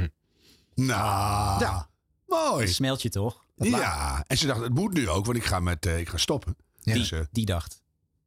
Nou, 0.75 1.61
Ja. 1.61 1.89
mooi. 2.27 2.69
Smelt 2.69 3.03
je 3.03 3.09
toch? 3.09 3.45
Ja, 3.55 4.25
en 4.27 4.37
ze 4.39 4.47
dacht, 4.47 4.61
het 4.61 4.75
moet 4.75 4.93
nu 4.93 5.09
ook, 5.09 5.25
want 5.27 5.39
ik 5.39 5.45
ga, 5.45 5.61
met, 5.61 5.87
eh, 5.87 5.99
ik 5.99 6.09
ga 6.09 6.17
stoppen. 6.17 6.57
Dus, 6.95 7.13
eh, 7.13 7.21
Die 7.31 7.45
dacht. 7.47 7.83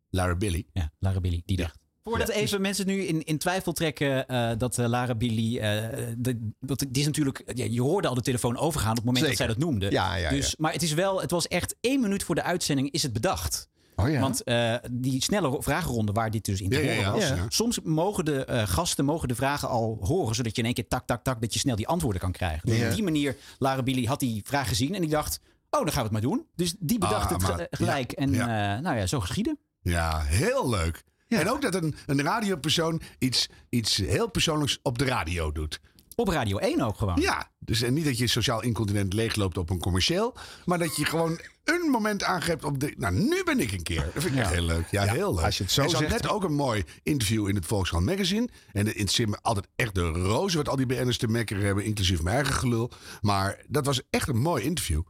Lara 0.09 0.35
Billy. 0.35 0.65
Ja, 0.73 0.91
Lara 0.99 1.19
Billy, 1.19 1.41
die 1.45 1.57
dacht. 1.57 1.77
Voordat 2.03 2.27
Ja. 2.27 2.33
even 2.33 2.61
mensen 2.61 2.87
nu 2.87 3.01
in, 3.03 3.23
in 3.23 3.37
twijfel 3.37 3.71
trekken 3.71 4.27
eh, 4.27 4.51
dat 4.57 4.77
eh, 4.77 4.87
Lara 4.87 5.15
Billy. 5.15 5.57
eh, 5.57 5.87
de, 6.17 6.49
dat, 6.59 6.79
die 6.79 6.99
is 7.01 7.05
natuurlijk. 7.05 7.41
Ja, 7.53 7.65
je 7.69 7.81
hoorde 7.81 8.07
al 8.07 8.13
de 8.15 8.21
telefoon 8.21 8.57
overgaan 8.57 8.89
op 8.89 8.95
het 8.95 9.05
moment 9.05 9.25
dat 9.25 9.35
zij 9.35 9.47
dat 9.47 9.57
noemde. 9.57 9.91
Ja, 9.91 10.15
ja, 10.15 10.29
dus, 10.29 10.47
ja. 10.47 10.53
Maar 10.57 10.73
het 10.73 10.81
is 10.83 10.93
wel. 10.93 11.21
Het 11.21 11.31
was 11.31 11.47
echt 11.47 11.75
één 11.81 12.01
minuut 12.01 12.23
voor 12.23 12.35
de 12.35 12.43
uitzending 12.43 12.91
is 12.91 13.03
het 13.03 13.13
bedacht. 13.13 13.67
Oh 13.95 14.09
ja. 14.09 14.19
Want 14.19 14.43
eh, 14.43 14.75
die 14.91 15.23
snelle 15.23 15.47
ro- 15.47 15.61
vragenronde 15.61 16.11
waar 16.11 16.31
dit 16.31 16.45
dus 16.45 16.61
in 16.61 16.69
te 16.69 16.75
Ja, 16.79 16.81
horen 16.81 16.99
ja. 17.01 17.11
was. 17.11 17.27
Ja. 17.27 17.45
Soms 17.49 17.79
mogen 17.81 18.25
de 18.25 18.45
eh, 18.45 18.67
gasten 18.67 19.05
mogen 19.05 19.27
de 19.27 19.35
vragen 19.35 19.69
al 19.69 19.97
horen. 20.01 20.35
Zodat 20.35 20.51
je 20.55 20.59
in 20.59 20.65
één 20.65 20.73
keer 20.75 20.87
tak, 20.87 21.05
tak, 21.07 21.23
tak. 21.23 21.41
Dat 21.41 21.53
je 21.53 21.59
snel 21.59 21.75
die 21.75 21.87
antwoorden 21.87 22.21
kan 22.21 22.31
krijgen. 22.31 22.69
Dus 22.69 22.77
Ja. 22.77 22.87
op 22.89 22.93
die 22.93 23.03
manier, 23.03 23.35
Lara 23.57 23.83
Billy 23.83 24.05
had 24.05 24.19
die 24.19 24.41
vraag 24.45 24.67
gezien. 24.67 24.95
En 24.95 25.01
die 25.01 25.09
dacht, 25.09 25.39
oh 25.69 25.79
dan 25.83 25.87
gaan 25.91 25.95
we 25.95 26.01
het 26.03 26.11
maar 26.11 26.21
doen. 26.21 26.47
Dus 26.55 26.75
die 26.79 26.97
bedacht 26.97 27.25
Ah, 27.25 27.31
het 27.31 27.41
maar- 27.41 27.67
gelijk. 27.71 28.11
En 28.11 28.33
ja. 28.33 28.75
eh, 28.75 28.81
nou 28.83 28.97
ja, 28.97 29.05
zo 29.05 29.19
geschieden. 29.19 29.59
Ja, 29.81 30.19
heel 30.21 30.69
leuk. 30.69 31.03
En 31.27 31.49
ook 31.49 31.61
dat 31.61 31.75
een, 31.75 31.95
een 32.05 32.21
radiopersoon 32.21 33.01
iets, 33.19 33.49
iets 33.69 33.95
heel 33.97 34.29
persoonlijks 34.29 34.79
op 34.83 34.97
de 34.97 35.05
radio 35.05 35.51
doet. 35.51 35.79
Op 36.15 36.27
Radio 36.27 36.57
1 36.57 36.81
ook 36.81 36.97
gewoon. 36.97 37.21
Ja, 37.21 37.49
dus 37.59 37.81
en 37.81 37.93
niet 37.93 38.05
dat 38.05 38.17
je 38.17 38.27
sociaal 38.27 38.61
incontinent 38.63 39.13
leegloopt 39.13 39.57
op 39.57 39.69
een 39.69 39.79
commercieel. 39.79 40.35
Maar 40.65 40.79
dat 40.79 40.95
je 40.95 41.05
gewoon 41.05 41.39
een 41.63 41.89
moment 41.91 42.23
aangeeft 42.23 42.63
op 42.63 42.79
de... 42.79 42.93
Nou, 42.97 43.13
nu 43.13 43.43
ben 43.43 43.59
ik 43.59 43.71
een 43.71 43.83
keer. 43.83 44.09
Dat 44.13 44.23
vind 44.23 44.33
ik 44.35 44.39
echt 44.39 44.51
heel 44.51 44.63
leuk. 44.63 44.87
Ja, 44.91 45.03
Ja, 45.03 45.13
heel 45.13 45.35
leuk. 45.35 45.45
als 45.45 45.57
je 45.57 45.63
het 45.63 45.71
zo 45.71 45.81
en 45.81 45.89
ze 45.89 45.95
had 45.95 46.09
zegt- 46.09 46.21
net 46.23 46.31
ook 46.31 46.43
een 46.43 46.53
mooi 46.55 46.83
interview 47.03 47.47
in 47.47 47.55
het 47.55 47.65
Volkskrant 47.65 48.05
Magazine. 48.05 48.49
En 48.71 48.85
het 48.85 48.95
interesseert 48.95 49.29
me 49.29 49.37
altijd 49.41 49.67
echt 49.75 49.95
de 49.95 50.01
roze 50.09 50.57
wat 50.57 50.69
al 50.69 50.75
die 50.75 50.85
BN'ers 50.85 51.17
te 51.17 51.27
mekkeren 51.27 51.65
hebben. 51.65 51.83
Inclusief 51.85 52.21
mijn 52.21 52.35
eigen 52.35 52.53
gelul. 52.53 52.91
Maar 53.21 53.63
dat 53.67 53.85
was 53.85 54.01
echt 54.09 54.27
een 54.27 54.41
mooi 54.41 54.63
interview. 54.63 55.01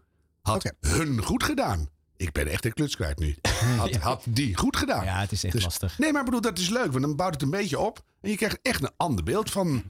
Had 0.50 0.74
hun 0.80 1.24
goed 1.24 1.44
gedaan. 1.44 1.90
Ik 2.18 2.32
ben 2.32 2.48
echt 2.48 2.66
een 2.66 2.74
kluts 2.74 2.96
kwijt 2.96 3.20
nu. 3.20 3.36
Had, 3.78 3.96
had 3.96 4.24
die 4.30 4.58
goed 4.58 4.78
gedaan. 4.78 5.06
Ja, 5.06 5.20
het 5.20 5.32
is 5.32 5.44
echt 5.44 5.54
Dus- 5.54 5.64
lastig. 5.64 5.98
Nee, 6.00 6.12
maar 6.12 6.20
ik 6.20 6.26
bedoel, 6.26 6.42
dat 6.42 6.58
is 6.60 6.70
leuk. 6.70 6.92
Want 6.92 7.02
dan 7.04 7.16
bouwt 7.16 7.34
het 7.34 7.42
een 7.42 7.50
beetje 7.50 7.80
op. 7.80 8.04
En 8.22 8.30
je 8.30 8.36
krijgt 8.36 8.60
echt 8.62 8.84
een 8.84 8.92
ander 8.98 9.24
beeld 9.24 9.52
van 9.52 9.84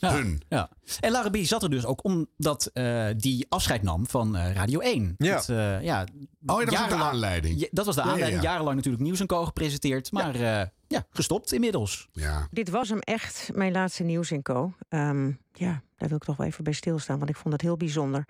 hun. 0.00 0.42
Ja. 0.48 0.68
En 1.00 1.10
Lara 1.10 1.30
B 1.30 1.36
zat 1.36 1.62
er 1.62 1.70
dus 1.70 1.84
ook 1.86 2.04
omdat 2.04 2.70
eh, 2.72 3.06
die 3.16 3.46
afscheid 3.48 3.82
nam 3.82 4.06
van 4.06 4.36
eh, 4.36 4.52
Radio 4.52 4.78
1. 4.80 5.14
Ja. 5.18 5.34
Dat, 5.34 5.48
eh, 5.48 5.82
ja 5.82 6.00
Oh 6.02 6.06
ja, 6.06 6.06
dat 6.06 6.06
was 6.46 6.60
ook 6.60 6.64
de 6.68 6.70
jarenlang- 6.74 7.02
aanleiding. 7.02 7.60
Ja, 7.60 7.66
dat 7.70 7.86
was 7.86 7.94
de 7.94 8.00
Ja, 8.00 8.06
ja, 8.06 8.12
aanleiding. 8.12 8.42
ja. 8.42 8.48
Jarenlang 8.50 8.76
natuurlijk 8.76 9.02
Nieuws 9.04 9.20
en 9.20 9.26
Co 9.26 9.44
gepresenteerd. 9.44 10.12
Maar 10.12 10.38
ja. 10.38 10.72
ja, 10.88 11.06
gestopt 11.10 11.52
inmiddels. 11.52 12.08
Ja. 12.12 12.48
Dit 12.50 12.68
was 12.70 12.88
hem 12.88 12.98
echt, 12.98 13.50
mijn 13.54 13.72
laatste 13.72 14.02
nieuws 14.02 14.30
in 14.30 14.42
Co. 14.42 14.72
Ehm, 14.88 15.26
ja, 15.52 15.82
daar 15.96 16.08
wil 16.08 16.16
ik 16.16 16.24
toch 16.24 16.36
wel 16.36 16.46
even 16.46 16.64
bij 16.64 16.72
stilstaan, 16.72 17.18
want 17.18 17.30
ik 17.30 17.36
vond 17.36 17.52
het 17.52 17.62
heel 17.62 17.76
bijzonder 17.76 18.24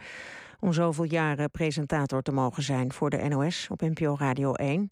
om 0.64 0.72
zoveel 0.72 1.04
jaren 1.04 1.50
presentator 1.50 2.22
te 2.22 2.32
mogen 2.32 2.62
zijn 2.62 2.92
voor 2.92 3.10
de 3.10 3.28
NOS 3.28 3.66
op 3.70 3.80
NPO 3.80 4.16
Radio 4.18 4.52
1. 4.52 4.90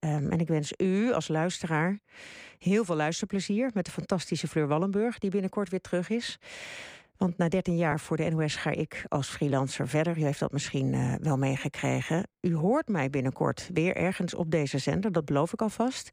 Ehm, 0.00 0.30
en 0.30 0.38
ik 0.40 0.48
wens 0.48 0.72
u 0.76 1.12
als 1.12 1.28
luisteraar 1.28 1.98
heel 2.58 2.84
veel 2.84 2.96
luisterplezier 2.96 3.70
met 3.74 3.84
de 3.84 3.90
fantastische 3.90 4.48
Fleur 4.48 4.68
Wallenburg, 4.68 5.18
die 5.18 5.30
binnenkort 5.30 5.68
weer 5.68 5.80
terug 5.80 6.08
is. 6.08 6.38
Want 7.16 7.38
na 7.38 7.48
13 7.48 7.76
jaar 7.76 8.00
voor 8.00 8.16
de 8.16 8.30
NOS 8.30 8.56
ga 8.56 8.70
ik 8.70 9.04
als 9.08 9.28
freelancer 9.28 9.88
verder. 9.88 10.18
U 10.18 10.22
heeft 10.22 10.40
dat 10.40 10.52
misschien 10.52 10.94
eh, 10.94 11.14
wel 11.20 11.36
meegekregen. 11.36 12.28
U 12.40 12.54
hoort 12.54 12.88
mij 12.88 13.10
binnenkort 13.10 13.70
weer 13.72 13.96
ergens 13.96 14.34
op 14.34 14.50
deze 14.50 14.78
zender, 14.78 15.12
dat 15.12 15.24
beloof 15.24 15.52
ik 15.52 15.62
alvast. 15.62 16.10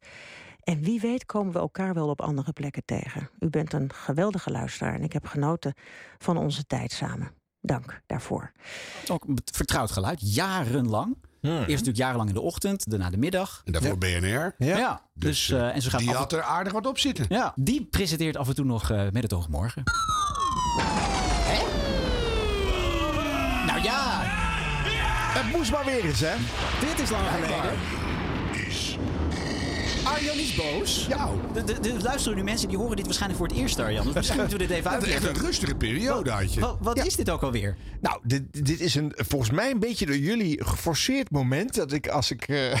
En 0.60 0.82
wie 0.82 1.00
weet 1.00 1.26
komen 1.26 1.52
we 1.52 1.58
elkaar 1.58 1.94
wel 1.94 2.08
op 2.08 2.20
andere 2.20 2.52
plekken 2.52 2.84
tegen. 2.84 3.28
U 3.38 3.50
bent 3.50 3.72
een 3.72 3.92
geweldige 3.92 4.50
luisteraar 4.50 4.94
en 4.94 5.02
ik 5.02 5.12
heb 5.12 5.26
genoten 5.26 5.74
van 6.18 6.36
onze 6.36 6.66
tijd 6.66 6.92
samen. 6.92 7.42
Dank 7.66 8.00
daarvoor. 8.06 8.52
Ook 9.08 9.24
een 9.24 9.38
vertrouwd 9.52 9.90
geluid, 9.90 10.34
jarenlang. 10.34 11.16
Eerst 11.40 11.68
natuurlijk 11.68 11.96
jarenlang 11.96 12.28
in 12.28 12.34
de 12.34 12.40
ochtend, 12.40 12.90
daarna 12.90 13.10
de 13.10 13.16
middag. 13.16 13.62
En 13.64 13.72
daarvoor 13.72 13.98
BNR. 13.98 14.54
Ja, 14.58 15.02
dus, 15.14 15.50
eh, 15.50 15.74
en 15.74 15.82
ze 15.82 15.90
gaat 15.90 16.00
die 16.00 16.10
had 16.10 16.32
er 16.32 16.42
aardig 16.42 16.72
wat 16.72 16.86
op 16.86 16.98
zitten. 16.98 17.26
Ja, 17.28 17.52
die 17.56 17.84
presenteert 17.84 18.36
af 18.36 18.48
en 18.48 18.54
toe 18.54 18.64
nog 18.64 18.90
eh, 18.90 19.02
met 19.10 19.22
het 19.22 19.32
oog 19.32 19.48
morgen. 19.48 19.82
Nou 23.66 23.82
ja, 23.82 24.20
Het 25.34 25.56
moest 25.56 25.70
maar 25.70 25.84
weer 25.84 26.04
eens, 26.04 26.20
hè? 26.20 26.34
dit 26.80 27.00
is 27.00 27.10
lang 27.10 27.26
geleden. 27.26 27.72
Arjan 30.04 30.38
is 30.38 30.54
boos. 30.54 31.06
Ja. 31.08 31.30
De, 31.54 31.64
de, 31.64 31.80
de 31.80 32.02
luisteren 32.02 32.38
nu 32.38 32.44
mensen 32.44 32.68
die 32.68 32.76
horen 32.76 32.96
dit 32.96 33.04
waarschijnlijk 33.04 33.40
voor 33.40 33.48
het 33.50 33.58
eerst, 33.58 33.78
Arjan. 33.78 34.04
Dus 34.04 34.14
misschien 34.14 34.38
moeten 34.38 34.58
we 34.58 34.66
dit 34.66 34.76
even 34.76 34.90
Dat 34.90 35.02
is 35.02 35.08
echt 35.08 35.14
uitleggen. 35.14 35.40
een 35.44 35.46
rustige 35.50 35.74
periode 35.74 36.30
had 36.30 36.54
je. 36.54 36.60
Wat, 36.60 36.76
wat 36.80 37.06
is 37.06 37.16
dit 37.16 37.30
ook 37.30 37.42
alweer? 37.42 37.76
Nou, 38.00 38.20
dit, 38.22 38.42
dit 38.66 38.80
is 38.80 38.94
een, 38.94 39.12
volgens 39.16 39.50
mij 39.50 39.70
een 39.70 39.78
beetje 39.78 40.06
door 40.06 40.16
jullie 40.16 40.64
geforceerd 40.64 41.30
moment. 41.30 41.74
Dat 41.74 41.92
ik 41.92 42.08
als 42.08 42.30
ik 42.30 42.48
eh, 42.48 42.80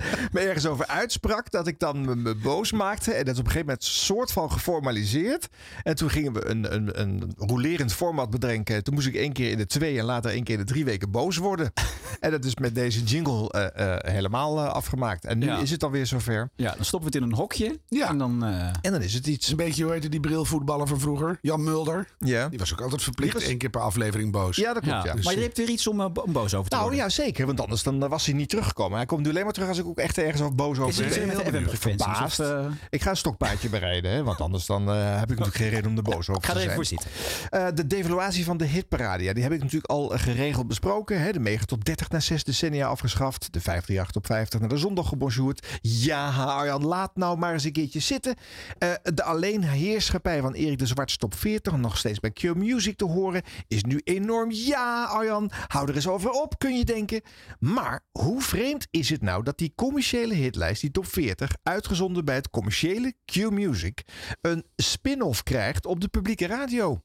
me 0.32 0.40
ergens 0.40 0.66
over 0.66 0.86
uitsprak, 0.86 1.50
dat 1.50 1.66
ik 1.66 1.78
dan 1.78 2.04
me, 2.04 2.16
me 2.16 2.34
boos 2.34 2.72
maakte. 2.72 3.12
En 3.12 3.24
dat 3.24 3.34
is 3.34 3.40
op 3.40 3.44
een 3.46 3.50
gegeven 3.50 3.66
moment 3.66 3.84
soort 3.84 4.32
van 4.32 4.52
geformaliseerd. 4.52 5.48
En 5.82 5.96
toen 5.96 6.10
gingen 6.10 6.32
we 6.32 6.46
een, 6.46 6.74
een, 6.74 7.00
een 7.00 7.32
rolerend 7.36 7.92
format 7.92 8.30
bedenken. 8.30 8.84
Toen 8.84 8.94
moest 8.94 9.06
ik 9.06 9.14
één 9.14 9.32
keer 9.32 9.50
in 9.50 9.58
de 9.58 9.66
twee 9.66 9.98
en 9.98 10.04
later 10.04 10.30
één 10.30 10.44
keer 10.44 10.58
in 10.58 10.60
de 10.60 10.72
drie 10.72 10.84
weken 10.84 11.10
boos 11.10 11.36
worden. 11.36 11.72
en 12.20 12.30
dat 12.30 12.44
is 12.44 12.56
met 12.56 12.74
deze 12.74 13.02
jingle 13.02 13.50
eh, 13.50 13.94
eh, 13.94 14.12
helemaal 14.14 14.58
eh, 14.58 14.72
afgemaakt. 14.72 15.24
En 15.24 15.38
nu 15.38 15.46
Ja. 15.46 15.58
is 15.58 15.70
het 15.70 15.82
alweer 15.84 16.06
zover. 16.06 16.50
Ja, 16.56 16.74
dan 16.74 16.84
stoppen 16.84 17.10
we 17.10 17.16
het 17.16 17.24
in 17.26 17.30
een 17.32 17.38
hokje. 17.38 17.78
Ja. 17.88 18.08
En 18.08 18.18
dan... 18.18 18.44
eh, 18.44 18.66
En 18.80 18.92
dan 18.92 19.02
is 19.02 19.14
het 19.14 19.26
iets. 19.26 19.50
Een 19.50 19.56
beetje, 19.56 19.82
hoe 19.84 19.92
heette 19.92 20.08
die 20.08 20.20
brilvoetballer 20.20 20.86
van 20.86 21.00
vroeger? 21.00 21.38
Jan 21.42 21.64
Mulder. 21.64 22.08
Ja, 22.18 22.48
Die 22.48 22.58
was 22.58 22.72
ook 22.72 22.80
altijd 22.80 23.02
verplicht 23.02 23.32
was- 23.32 23.42
één 23.42 23.58
keer 23.58 23.70
per 23.70 23.80
aflevering 23.80 24.32
boos. 24.32 24.56
ja 24.56 24.72
dat 24.72 24.82
klopt. 24.82 25.04
Ja. 25.04 25.14
Maar 25.22 25.34
je 25.34 25.40
hebt 25.40 25.56
weer 25.56 25.68
iets 25.68 25.86
om, 25.86 25.96
bo- 26.12 26.20
om 26.22 26.32
boos 26.32 26.54
over 26.54 26.70
te 26.70 26.76
Nou 26.76 26.88
worden. 26.88 27.04
ja, 27.04 27.10
zeker. 27.10 27.46
Want 27.46 27.60
anders 27.60 27.82
dan 27.82 28.08
was 28.08 28.26
hij 28.26 28.34
niet 28.34 28.48
teruggekomen. 28.48 28.96
Hij 28.96 29.06
komt 29.06 29.22
nu 29.22 29.28
alleen 29.30 29.44
maar 29.44 29.52
terug 29.52 29.68
als 29.68 29.78
ik 29.78 29.86
ook 29.90 29.98
echt 29.98 30.18
ergens 30.18 30.42
over 30.42 30.54
boos 30.54 30.78
over? 30.78 31.04
het 31.04 31.14
de 31.14 31.20
Heel 31.20 31.68
Verbaasd. 31.68 32.38
eh? 32.40 32.66
Ik 32.90 33.02
ga 33.02 33.10
een 33.10 33.16
stokpaardje 33.16 33.68
bereiden, 33.68 34.10
hè, 34.10 34.22
want 34.22 34.40
anders 34.40 34.66
dan, 34.66 34.90
eh, 34.90 35.04
heb 35.18 35.22
ik 35.22 35.38
natuurlijk 35.38 35.56
geen 35.56 35.68
reden 35.68 35.90
om 35.90 35.96
er 35.96 36.02
boos 36.02 36.28
over 36.28 36.42
ga 36.42 36.52
te 36.52 36.58
er 36.58 36.64
zijn. 36.64 36.80
even 36.80 36.98
voor 36.98 37.58
Eh, 37.60 37.66
de 37.74 37.86
devaluatie 37.86 38.44
van 38.44 38.56
de 38.56 38.64
hitparade, 38.64 39.22
ja, 39.24 39.32
die 39.32 39.42
heb 39.42 39.52
ik 39.52 39.58
natuurlijk 39.58 39.90
al 39.90 40.08
geregeld 40.08 40.66
besproken. 40.66 41.20
Hè. 41.20 41.32
De 41.32 41.40
mega 41.40 41.64
top 41.64 41.84
30 41.84 42.08
na 42.10 42.20
6 42.20 42.44
decennia 42.44 42.86
afgeschaft. 42.86 43.52
De 43.52 43.60
538 43.60 44.16
op 44.16 44.26
50 44.26 44.60
naar 44.60 44.68
de 44.68 44.76
zondag 44.76 45.08
gebonjourd. 45.08 45.66
Ja, 45.80 46.28
Arjan, 46.30 46.84
laat 46.84 47.16
nou 47.16 47.38
maar 47.38 47.52
eens 47.52 47.64
een 47.64 47.72
keertje 47.72 48.00
zitten. 48.00 48.34
Eh, 48.78 48.88
de 49.02 49.22
alleenheerschappij 49.22 50.40
van 50.40 50.52
Erik 50.52 50.78
de 50.78 50.86
Zwart 50.86 51.18
top 51.18 51.34
40, 51.34 51.76
nog 51.76 51.96
steeds 51.98 52.20
bij 52.20 52.30
Q 52.30 52.54
Music 52.54 52.96
te 52.96 53.04
horen, 53.04 53.42
is 53.68 53.82
nu 53.84 54.00
enorm. 54.04 54.50
Ja, 54.50 55.04
Arjan, 55.04 55.50
hou 55.66 55.88
er 55.88 55.94
eens 55.94 56.08
over 56.08 56.30
op, 56.30 56.58
kun 56.58 56.76
je 56.76 56.84
denken. 56.84 57.20
Maar 57.58 58.00
hoe 58.12 58.40
vreemd 58.42 58.86
is 58.90 59.08
het 59.10 59.22
nou 59.22 59.42
dat 59.42 59.58
die 59.58 59.72
commerciële 59.80 60.34
hitlijst, 60.34 60.80
die 60.80 60.90
top 60.90 61.06
40, 61.06 61.52
uitgezonden 61.62 62.24
bij 62.24 62.34
het 62.34 62.50
commerciële 62.50 63.14
Q 63.24 63.50
Music, 63.50 64.02
een 64.40 64.64
spin-off 64.76 65.42
krijgt 65.42 65.86
op 65.86 66.00
de 66.00 66.08
publieke 66.08 66.46
radio? 66.46 67.02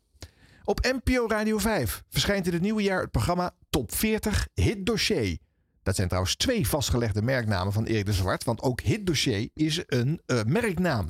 Op 0.64 0.80
NPO 1.04 1.28
Radio 1.28 1.58
5 1.58 2.04
verschijnt 2.10 2.48
in 2.48 2.54
het 2.54 2.62
nieuwe 2.62 2.82
jaar 2.82 3.02
het 3.02 3.12
programma 3.12 3.56
Top 3.70 3.94
40 3.94 4.48
Hit 4.54 4.86
Dossier. 4.86 5.38
Dat 5.84 5.96
zijn 5.96 6.08
trouwens 6.08 6.36
twee 6.36 6.68
vastgelegde 6.68 7.22
merknamen 7.22 7.74
van 7.74 7.84
Erik 7.86 8.06
de 8.06 8.14
Zwart. 8.14 8.44
Want 8.44 8.62
ook 8.62 8.82
Hit 8.82 9.06
Dossier 9.06 9.50
is 9.54 9.84
een 9.88 10.22
eh, 10.26 10.44
merknaam. 10.44 11.10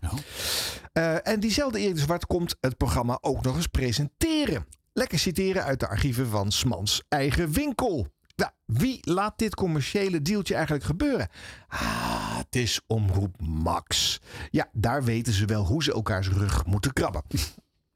Eh, 0.93 1.28
en 1.28 1.39
diezelfde 1.39 1.80
Erik 1.80 1.95
de 1.95 2.01
Zwart 2.01 2.26
komt 2.26 2.55
het 2.61 2.78
programma 2.78 3.18
ook 3.22 3.43
nog 3.43 3.55
eens 3.55 3.68
presenteren. 3.68 4.66
Lekker 4.93 5.20
citeren 5.20 5.63
uit 5.63 5.80
de 5.80 5.88
archieven 5.88 6.28
van 6.28 6.51
Smans 6.51 7.03
eigen 7.09 7.51
winkel. 7.51 8.07
Nou, 8.36 8.52
wie 8.66 9.00
laat 9.02 9.38
dit 9.38 9.56
commerciële 9.56 10.22
deeltje 10.22 10.54
eigenlijk 10.54 10.86
gebeuren? 10.86 11.28
Ah, 11.68 12.38
het 12.38 12.56
is 12.56 12.82
Omroep 12.88 13.42
Max. 13.42 14.22
Ja, 14.50 14.70
daar 14.74 15.04
weten 15.04 15.34
ze 15.34 15.46
wel 15.46 15.66
hoe 15.66 15.84
ze 15.84 15.94
elkaars 15.94 16.30
rug 16.30 16.66
moeten 16.66 16.94
krabben. 16.94 17.24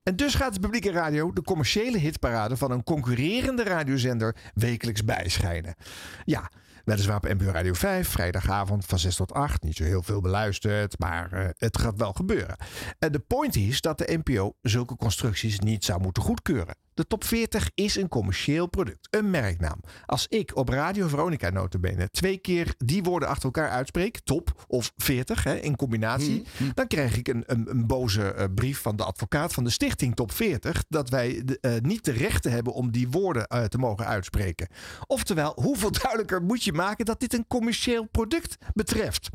En 0.04 0.16
dus 0.16 0.36
gaat 0.36 0.54
de 0.54 0.60
publieke 0.60 0.92
radio 0.92 1.34
de 1.34 1.42
commerciële 1.42 1.98
hitparade 1.98 2.58
van 2.58 2.72
een 2.72 2.84
concurrerende 2.84 3.64
radiozender 3.64 4.36
wekelijks 4.54 5.06
bijschijnen. 5.06 5.76
Ja, 6.26 6.52
weliswaar 6.86 7.16
op 7.16 7.24
NPO 7.24 7.52
Radio 7.52 7.74
5, 7.74 8.08
vrijdagavond 8.08 8.86
van 8.86 9.00
6 9.00 9.16
tot 9.16 9.34
8. 9.34 9.64
Niet 9.64 9.76
zo 9.76 9.84
heel 9.84 10.04
veel 10.04 10.22
beluisterd, 10.22 11.00
maar 11.00 11.32
eh, 11.32 11.50
het 11.58 11.78
gaat 11.78 11.98
wel 11.98 12.14
gebeuren. 12.14 12.56
En 13.00 13.12
de 13.12 13.20
point 13.20 13.56
is 13.56 13.82
dat 13.82 13.98
de 13.98 14.20
NPO 14.24 14.56
zulke 14.62 14.96
constructies 14.96 15.60
niet 15.60 15.86
zou 15.86 16.02
moeten 16.02 16.24
goedkeuren. 16.24 16.76
De 17.00 17.08
top 17.08 17.24
40 17.24 17.70
is 17.76 17.95
een 17.95 18.08
commercieel 18.08 18.68
product, 18.68 19.08
een 19.10 19.30
merknaam. 19.30 19.80
Als 20.06 20.28
ik 20.28 20.56
op 20.56 20.70
Radio 20.70 21.08
Veronica 21.08 21.50
notabene 21.50 22.10
twee 22.10 22.38
keer 22.38 22.74
die 22.78 23.04
woorden 23.04 23.30
achter 23.30 23.43
elkaar 23.43 23.70
uitspreek, 23.70 24.20
top 24.20 24.66
of 24.68 24.91
40 24.97 25.43
hè, 25.43 25.56
in 25.56 25.76
combinatie, 25.76 26.45
dan 26.74 26.88
krijg 26.88 27.18
ik 27.18 27.28
een, 27.28 27.43
een, 27.45 27.70
een 27.70 27.88
boze 27.88 28.34
eh, 28.34 28.45
brief 28.56 28.82
van 28.82 28.95
de 28.95 29.04
advocaat 29.04 29.54
van 29.54 29.64
de 29.64 29.70
stichting 29.70 30.16
Top 30.16 30.32
40 30.32 30.84
dat 30.89 31.10
wij 31.10 31.41
de, 31.45 31.58
eh, 31.60 31.72
niet 31.82 32.06
de 32.06 32.12
rechten 32.12 32.52
hebben 32.52 32.74
om 32.74 32.91
die 32.91 33.10
woorden 33.10 33.47
eh, 33.47 33.64
te 33.64 33.78
mogen 33.78 34.06
uitspreken. 34.06 34.68
Oftewel, 35.08 35.52
hoeveel 35.56 35.91
duidelijker 36.02 36.41
moet 36.41 36.64
je 36.64 36.74
maken 36.74 37.06
dat 37.06 37.20
dit 37.20 37.34
een 37.34 37.47
commercieel 37.47 38.08
product 38.12 38.58
betreft? 38.74 39.30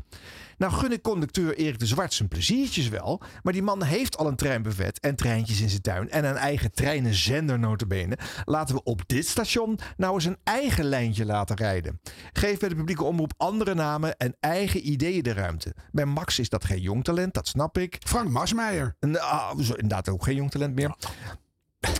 Nou 0.57 0.73
gun 0.73 0.91
ik 0.91 1.01
conducteur 1.01 1.55
Erik 1.55 1.79
de 1.79 1.85
Zwart 1.85 2.13
zijn 2.13 2.27
pleziertjes 2.27 2.89
wel, 2.89 3.21
maar 3.43 3.53
die 3.53 3.63
man 3.63 3.83
heeft 3.83 4.17
al 4.17 4.27
een 4.27 4.35
treinbuffet 4.35 4.99
en 4.99 5.15
treintjes 5.15 5.61
in 5.61 5.69
zijn 5.69 5.81
tuin 5.81 6.09
en 6.09 6.25
een 6.25 6.35
eigen 6.35 6.71
treinenzender 6.71 7.54
notabene. 7.59 8.17
Laten 8.45 8.75
we 8.75 8.83
op 8.83 9.01
dit 9.07 9.27
station 9.27 9.79
nou 9.97 10.13
eens 10.13 10.25
een 10.25 10.37
eigen 10.43 10.85
lijntje 10.85 11.25
laten 11.25 11.55
rijden. 11.55 12.01
Geef 12.33 12.59
bij 12.59 12.69
de 12.69 12.75
publieke 12.75 13.03
omroep 13.03 13.33
andere 13.37 13.73
namen 13.73 14.17
en 14.17 14.35
eigen 14.39 14.89
ideeën 14.89 15.23
de 15.23 15.33
ruimte. 15.33 15.75
Bij 15.91 16.05
Max 16.05 16.39
is 16.39 16.49
dat 16.49 16.65
geen 16.65 16.81
jong 16.81 17.03
talent, 17.03 17.33
dat 17.33 17.47
snap 17.47 17.77
ik. 17.77 17.97
Frank 17.99 18.29
Masmeijer. 18.29 18.95
Zo, 19.59 19.73
inderdaad 19.73 20.09
ook 20.09 20.23
geen 20.23 20.35
jong 20.35 20.51
talent 20.51 20.75
meer. 20.75 20.95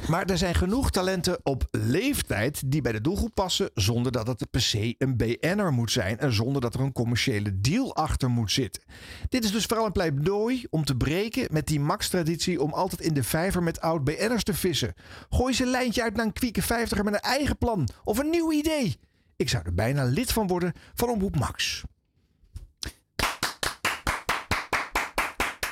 Maar 0.08 0.26
er 0.26 0.38
zijn 0.38 0.56
genoeg 0.56 0.92
talenten 0.92 1.40
op 1.44 1.68
leeftijd 1.72 2.72
die 2.72 2.82
bij 2.82 2.92
de 2.92 3.02
doelgroep 3.02 3.34
passen 3.34 3.70
zonder 3.74 4.12
dat 4.12 4.28
het 4.28 4.52
per 4.52 4.62
se 4.62 4.96
een 4.98 5.18
BN'er 5.18 5.74
moet 5.74 5.92
zijn 5.92 6.20
en 6.20 6.34
zonder 6.34 6.62
dat 6.62 6.74
er 6.74 6.80
een 6.80 6.92
commerciële 6.92 7.60
deal 7.60 7.96
achter 7.96 8.30
moet 8.30 8.52
zitten. 8.52 8.84
Dit 9.30 9.44
is 9.44 9.52
dus 9.52 9.66
vooral 9.66 9.86
een 9.86 9.92
pleidooi 9.92 10.66
om 10.70 10.86
te 10.86 10.96
breken 10.96 11.48
met 11.52 11.68
die 11.68 11.80
max-traditie 11.80 12.62
om 12.62 12.74
altijd 12.74 13.02
in 13.02 13.14
de 13.14 13.24
vijver 13.24 13.64
met 13.64 13.82
oud 13.82 14.04
BN'ers 14.04 14.44
te 14.44 14.54
vissen. 14.54 14.94
Gooi 15.30 15.54
ze 15.54 15.66
lijntje 15.66 16.04
uit 16.04 16.16
naar 16.16 16.26
een 16.26 16.34
kwieke 16.34 16.62
vijftiger 16.62 17.04
met 17.04 17.14
een 17.14 17.20
eigen 17.20 17.58
plan 17.58 17.90
of 18.04 18.18
een 18.18 18.30
nieuw 18.30 18.52
idee. 18.52 19.00
Ik 19.36 19.50
zou 19.50 19.64
er 19.66 19.74
bijna 19.74 20.04
lid 20.04 20.32
van 20.32 20.48
worden 20.48 20.74
van 20.94 21.10
Omroep 21.10 21.36
Max. 21.36 21.84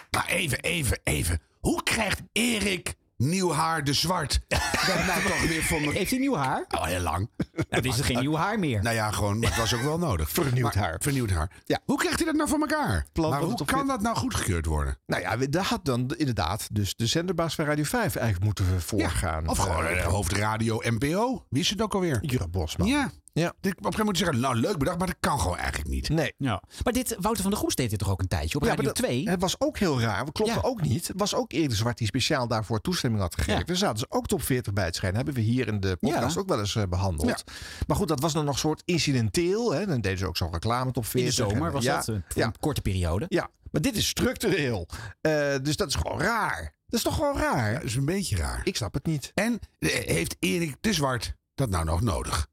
Maar 0.09 0.27
even, 0.27 0.59
even, 0.59 0.99
even. 1.03 1.41
Hoe 1.59 1.83
krijgt 1.83 2.21
Erik 2.31 2.95
nieuw 3.29 3.51
haar 3.51 3.83
de 3.83 3.93
zwart? 3.93 4.39
Dat 4.87 5.05
nou 5.05 5.21
toch 5.21 5.47
weer 5.47 5.63
voor 5.63 5.81
me. 5.81 5.91
Heeft 5.91 6.09
hij 6.09 6.19
nieuw 6.19 6.35
haar? 6.35 6.65
Al 6.67 6.83
heel 6.85 6.99
lang. 6.99 7.29
Het 7.69 7.85
is 7.85 7.97
er 7.99 8.05
geen 8.05 8.19
nieuw 8.19 8.35
haar 8.35 8.59
meer. 8.59 8.81
Nou 8.83 8.95
ja, 8.95 9.11
gewoon, 9.11 9.39
maar 9.39 9.49
het 9.49 9.59
was 9.59 9.73
ook 9.73 9.81
wel 9.81 9.97
nodig. 9.97 10.29
Vernieuwd 10.39 10.75
Maar- 10.75 10.83
haar. 10.83 10.95
Vernieuwd 10.99 11.29
haar. 11.29 11.51
Ja. 11.63 11.79
Hoe 11.85 11.97
krijgt 11.97 12.17
hij 12.17 12.25
dat 12.27 12.35
nou 12.35 12.49
voor 12.49 12.59
elkaar? 12.59 13.05
Plan 13.13 13.29
maar 13.29 13.39
van 13.39 13.49
hoe 13.49 13.65
kan 13.65 13.87
dat 13.87 14.01
nou 14.01 14.15
goedgekeurd 14.15 14.65
worden? 14.65 14.97
Nou 15.05 15.21
ja, 15.21 15.35
daar 15.49 15.63
had 15.65 15.85
dan 15.85 16.13
inderdaad 16.17 16.67
dus 16.71 16.95
de 16.95 17.05
zenderbaas 17.07 17.55
van 17.55 17.65
Radio 17.65 17.83
5 17.83 18.15
eigenlijk 18.15 18.45
moeten 18.45 18.73
we 18.73 18.81
voorgaan. 18.81 19.47
Of 19.47 19.57
gewoon 19.57 19.85
eh, 19.85 20.05
hoofdradio 20.05 20.77
NPO. 20.83 21.45
Wie 21.49 21.61
is 21.61 21.69
het 21.69 21.81
ook 21.81 21.93
alweer? 21.93 22.19
Jura 22.21 22.47
Bosman. 22.47 22.87
Ja. 22.87 23.11
Ja. 23.33 23.53
Dit- 23.61 23.77
Op 23.77 23.85
een 23.85 23.93
gegeven 23.93 24.05
moment 24.05 24.05
moet 24.05 24.17
je 24.17 24.23
zeggen, 24.23 24.41
nou 24.41 24.55
leuk 24.55 24.77
bedacht, 24.77 24.97
maar 24.97 25.07
dat 25.07 25.15
kan 25.19 25.39
gewoon 25.39 25.57
eigenlijk 25.57 25.89
niet. 25.89 26.09
Nee. 26.09 26.33
Ja. 26.37 26.63
Maar 26.83 26.93
dit, 26.93 27.15
Wouter 27.19 27.41
van 27.41 27.51
der 27.51 27.59
Goes 27.59 27.75
deed 27.75 27.89
dit 27.89 27.99
toch 27.99 28.09
ook 28.09 28.21
een 28.21 28.27
tijdje 28.27 28.55
op 28.57 28.63
Ja, 28.63 28.69
Radio 28.69 28.83
maar 28.83 28.93
dat- 28.93 29.03
2? 29.03 29.29
Het 29.29 29.41
was 29.41 29.59
ook 29.59 29.77
heel 29.77 30.01
raar. 30.01 30.25
Dat 30.25 30.33
klopte 30.33 30.53
Ja. 30.55 30.61
ook 30.61 30.81
niet. 30.81 31.07
Het 31.07 31.19
was 31.19 31.35
ook 31.35 31.51
Erik 31.51 31.69
de 31.69 31.75
Zwart 31.75 31.97
die 31.97 32.07
speciaal 32.07 32.47
daarvoor 32.47 32.81
toestemming 32.81 33.21
had 33.21 33.35
gegeven. 33.35 33.63
Ja. 33.65 33.73
Zaten 33.75 33.99
ze 33.99 34.05
ook 34.09 34.25
top 34.27 34.41
40 34.43 34.73
bij 34.73 34.85
het 34.85 34.95
schijnen. 34.95 35.17
Hebben 35.17 35.35
we 35.43 35.49
hier 35.49 35.67
in 35.67 35.79
de 35.79 35.97
podcast 35.99 36.35
Ja. 36.35 36.41
ook 36.41 36.47
wel 36.47 36.59
eens 36.59 36.75
eh, 36.75 36.83
behandeld. 36.89 37.43
Maar 37.87 37.97
goed, 37.97 38.07
dat 38.07 38.19
was 38.19 38.33
dan 38.33 38.45
nog 38.45 38.53
een 38.53 38.59
soort 38.59 38.81
incidenteel. 38.85 39.73
Hè. 39.73 39.85
Dan 39.85 40.01
deden 40.01 40.17
ze 40.17 40.25
ook 40.27 40.37
zo'n 40.37 40.51
reclame 40.51 40.91
top 40.91 41.03
In 41.03 41.09
40. 41.09 41.35
de 41.35 41.41
zomer 41.51 41.67
En, 41.67 41.73
was 41.73 41.83
ja, 41.83 41.95
dat, 41.95 42.07
eh, 42.07 42.43
een 42.43 42.59
korte 42.59 42.81
periode. 42.81 43.25
ja, 43.29 43.49
maar 43.71 43.81
dit 43.81 43.95
is 43.95 44.07
structureel. 44.07 44.87
Eh, 45.21 45.53
dus 45.61 45.75
dat 45.75 45.87
is 45.87 45.95
gewoon 45.95 46.19
raar. 46.19 46.61
Dat 46.87 46.99
is 46.99 47.05
toch 47.05 47.15
gewoon 47.15 47.37
raar? 47.37 47.67
Ja, 47.71 47.77
dat 47.77 47.83
is 47.87 47.95
een 47.95 48.05
beetje 48.05 48.35
raar. 48.35 48.61
Ik 48.63 48.75
snap 48.75 48.93
het 48.93 49.05
niet. 49.05 49.31
En 49.33 49.59
heeft 49.79 50.35
Erik 50.39 50.75
de 50.81 50.93
Zwart 50.93 51.35
dat 51.55 51.69
nou 51.69 51.85
nog 51.85 52.01
nodig? 52.01 52.47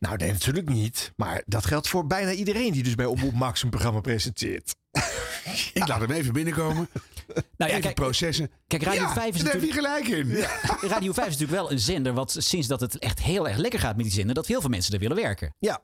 Nou, 0.00 0.16
nee, 0.16 0.32
natuurlijk 0.32 0.68
niet. 0.68 1.12
Maar 1.16 1.42
dat 1.46 1.66
geldt 1.66 1.88
voor 1.88 2.06
bijna 2.06 2.32
iedereen 2.32 2.72
die 2.72 2.82
dus 2.82 2.94
bij 2.94 3.06
Omroep 3.06 3.32
Max 3.32 3.62
een 3.62 3.70
programma 3.70 4.00
presenteert. 4.00 4.74
Ik 5.74 5.88
laat 5.88 6.00
hem 6.00 6.10
even 6.10 6.32
binnenkomen. 6.32 6.88
Nou 7.30 7.42
ja, 7.56 7.66
even 7.66 7.80
kijk, 7.80 7.94
processen. 7.94 8.50
kijk, 8.66 8.82
Radio 8.82 9.02
ja, 9.02 9.12
5 9.12 9.34
is 9.34 9.42
daar 9.42 9.52
heb 9.52 9.62
je 9.62 9.66
natuurlijk... 9.66 10.06
gelijk 10.06 10.26
in. 10.26 10.44
Radio 10.94 11.12
5 11.12 11.26
is 11.28 11.32
natuurlijk 11.38 11.60
wel 11.62 11.70
een 11.70 11.78
zender 11.78 12.12
wat 12.12 12.36
sinds 12.38 12.66
dat 12.66 12.80
het 12.80 12.98
echt 12.98 13.22
heel 13.22 13.48
erg 13.48 13.56
lekker 13.56 13.80
gaat 13.80 13.96
met 13.96 14.04
die 14.04 14.14
zender, 14.14 14.34
dat 14.34 14.46
heel 14.46 14.60
veel 14.60 14.70
mensen 14.70 14.92
er 14.92 14.98
willen 14.98 15.16
werken. 15.16 15.54
Ja, 15.58 15.82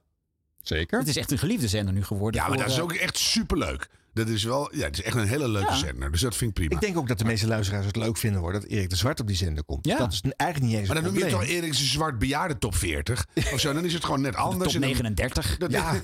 zeker. 0.69 0.99
Het 0.99 1.09
is 1.09 1.17
echt 1.17 1.31
een 1.31 1.39
geliefde 1.39 1.69
zender 1.69 1.95
nu 1.95 2.05
geworden. 2.05 2.41
Ja, 2.41 2.47
maar 2.49 2.57
voor, 2.57 2.63
dat 2.67 2.73
is 2.73 2.79
eh, 2.79 2.85
ook 2.85 2.93
echt 2.93 3.19
superleuk. 3.19 3.89
Dat 4.15 4.29
is 4.29 4.45
wel, 4.45 4.77
ja, 4.77 4.85
het 4.85 4.99
is 4.99 5.03
echt 5.05 5.17
een 5.17 5.27
hele 5.27 5.49
leuke 5.49 5.73
Ja. 5.73 5.77
zender. 5.79 6.11
Dus 6.13 6.21
dat 6.21 6.37
vind 6.37 6.51
ik 6.51 6.57
prima. 6.57 6.75
Ik 6.75 6.81
denk 6.81 6.97
ook 6.97 7.09
dat 7.09 7.19
de 7.19 7.25
meeste 7.25 7.47
luisteraars 7.47 7.87
het 7.87 7.97
leuk 7.97 8.17
vinden 8.17 8.41
hoor, 8.41 8.53
dat 8.53 8.65
Erik 8.65 8.91
de 8.91 8.97
Zwart 8.97 9.21
op 9.21 9.27
die 9.27 9.37
zender 9.37 9.65
komt. 9.65 9.87
Ja. 9.87 9.99
Dat 9.99 10.13
is 10.13 10.21
eigenlijk 10.37 10.71
niet 10.71 10.81
eens 10.81 10.89
maar 10.93 11.03
dan 11.03 11.13
noem 11.15 11.25
je 11.25 11.31
toch 11.31 11.45
Erik 11.45 11.71
de 11.71 11.77
Zwart 11.85 12.19
bejaarde 12.19 12.59
top 12.59 12.75
40 12.75 13.27
of 13.53 13.61
zo. 13.61 13.73
Dan 13.73 13.85
is 13.85 13.93
het 13.93 14.05
gewoon 14.05 14.21
net 14.21 14.33
de 14.39 14.39
anders. 14.39 14.73
top 14.73 14.83
En 14.83 14.89
dan- 14.89 14.89
39. 14.91 15.57
Dat- 15.57 15.71
Ja, 15.71 15.93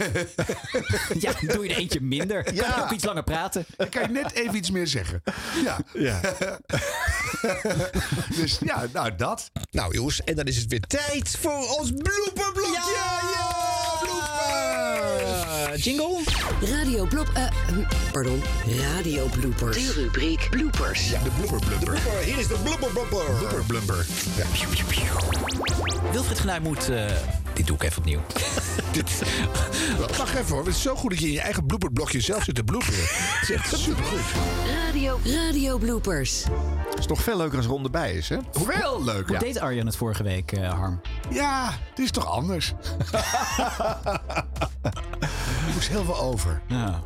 Ja, 1.21 1.33
dan 1.41 1.57
doe 1.57 1.65
je 1.65 1.71
er 1.71 1.77
eentje 1.79 2.01
minder. 2.01 2.43
Kan 2.43 2.55
je 2.55 2.61
Ja. 2.61 2.83
ook 2.85 2.91
iets 2.91 3.05
langer 3.05 3.25
praten. 3.25 3.67
Dan 3.77 3.89
kan 3.89 4.03
je 4.03 4.09
net 4.09 4.33
even 4.33 4.55
iets 4.57 4.71
meer 4.71 4.87
zeggen. 4.87 5.23
Ja. 5.65 5.79
ja. 5.93 6.21
Dus 8.41 8.59
ja, 8.65 8.87
nou 8.93 9.15
dat. 9.17 9.51
Nou 9.71 9.95
jongens, 9.95 10.25
en 10.25 10.37
dan 10.37 10.45
is 10.45 10.57
het 10.57 10.67
weer 10.71 10.81
tijd 10.81 11.37
voor 11.41 11.69
ons 11.79 11.91
blooperblokje. 11.91 12.73
Ja, 12.73 13.21
Eh, 13.21 13.62
jingle? 15.77 16.21
Radio 16.61 17.07
Blop... 17.07 17.29
eh, 17.35 17.45
hm, 17.69 17.83
pardon, 18.13 18.43
Radio 18.81 19.27
Bloopers. 19.27 19.77
De 19.77 19.93
rubriek 19.93 20.47
Bloopers. 20.51 21.09
De 21.09 21.31
blubber 21.37 21.61
blubber. 21.69 21.99
Hier 22.25 22.39
is 22.39 22.47
de 22.47 22.57
blooperblopper. 22.63 23.25
Blubber 23.39 23.65
blubber. 23.67 24.07
Ja. 24.37 24.45
Wilfried 26.13 26.39
Genuij 26.39 26.61
moet... 26.61 26.89
eh, 26.89 27.05
dit 27.53 27.67
doe 27.67 27.77
ik 27.77 27.83
even 27.83 27.99
opnieuw. 27.99 28.21
Wacht 30.19 30.35
even 30.35 30.55
hoor. 30.55 30.65
Het 30.65 30.75
is 30.75 30.83
zo 30.83 30.95
goed 30.95 31.11
dat 31.11 31.19
je 31.19 31.27
in 31.27 31.33
je 31.33 31.41
eigen 31.41 31.67
blooperblokje 31.67 32.21
zelf 32.21 32.45
zit 32.45 32.55
te 32.55 32.65
bloeperen. 32.65 33.01
Het 33.05 33.49
is 33.49 33.51
echt 33.55 33.77
supergoed. 33.79 34.21
Radio, 34.85 35.21
Radio 35.25 35.79
Bloopers. 35.79 36.45
is 36.99 37.07
toch 37.07 37.23
veel 37.23 37.37
leuker 37.37 37.57
als 37.57 37.67
Ron 37.67 37.85
erbij 37.85 38.13
is, 38.13 38.29
hè? 38.29 38.37
Veel 38.53 39.05
leuk. 39.05 39.29
Hoe 39.29 39.39
deed 39.39 39.59
Arjan 39.59 39.87
het 39.87 39.97
vorige 39.97 40.23
week, 40.23 40.53
eh, 40.53 40.73
Harm? 40.73 41.01
Ja, 41.31 41.71
het 41.91 41.99
is 41.99 42.11
toch 42.11 42.27
anders. 42.27 42.73
Er 45.67 45.75
moest 45.75 45.89
heel 45.89 46.05
veel 46.05 46.21
over. 46.21 46.63
Ja. 46.67 47.03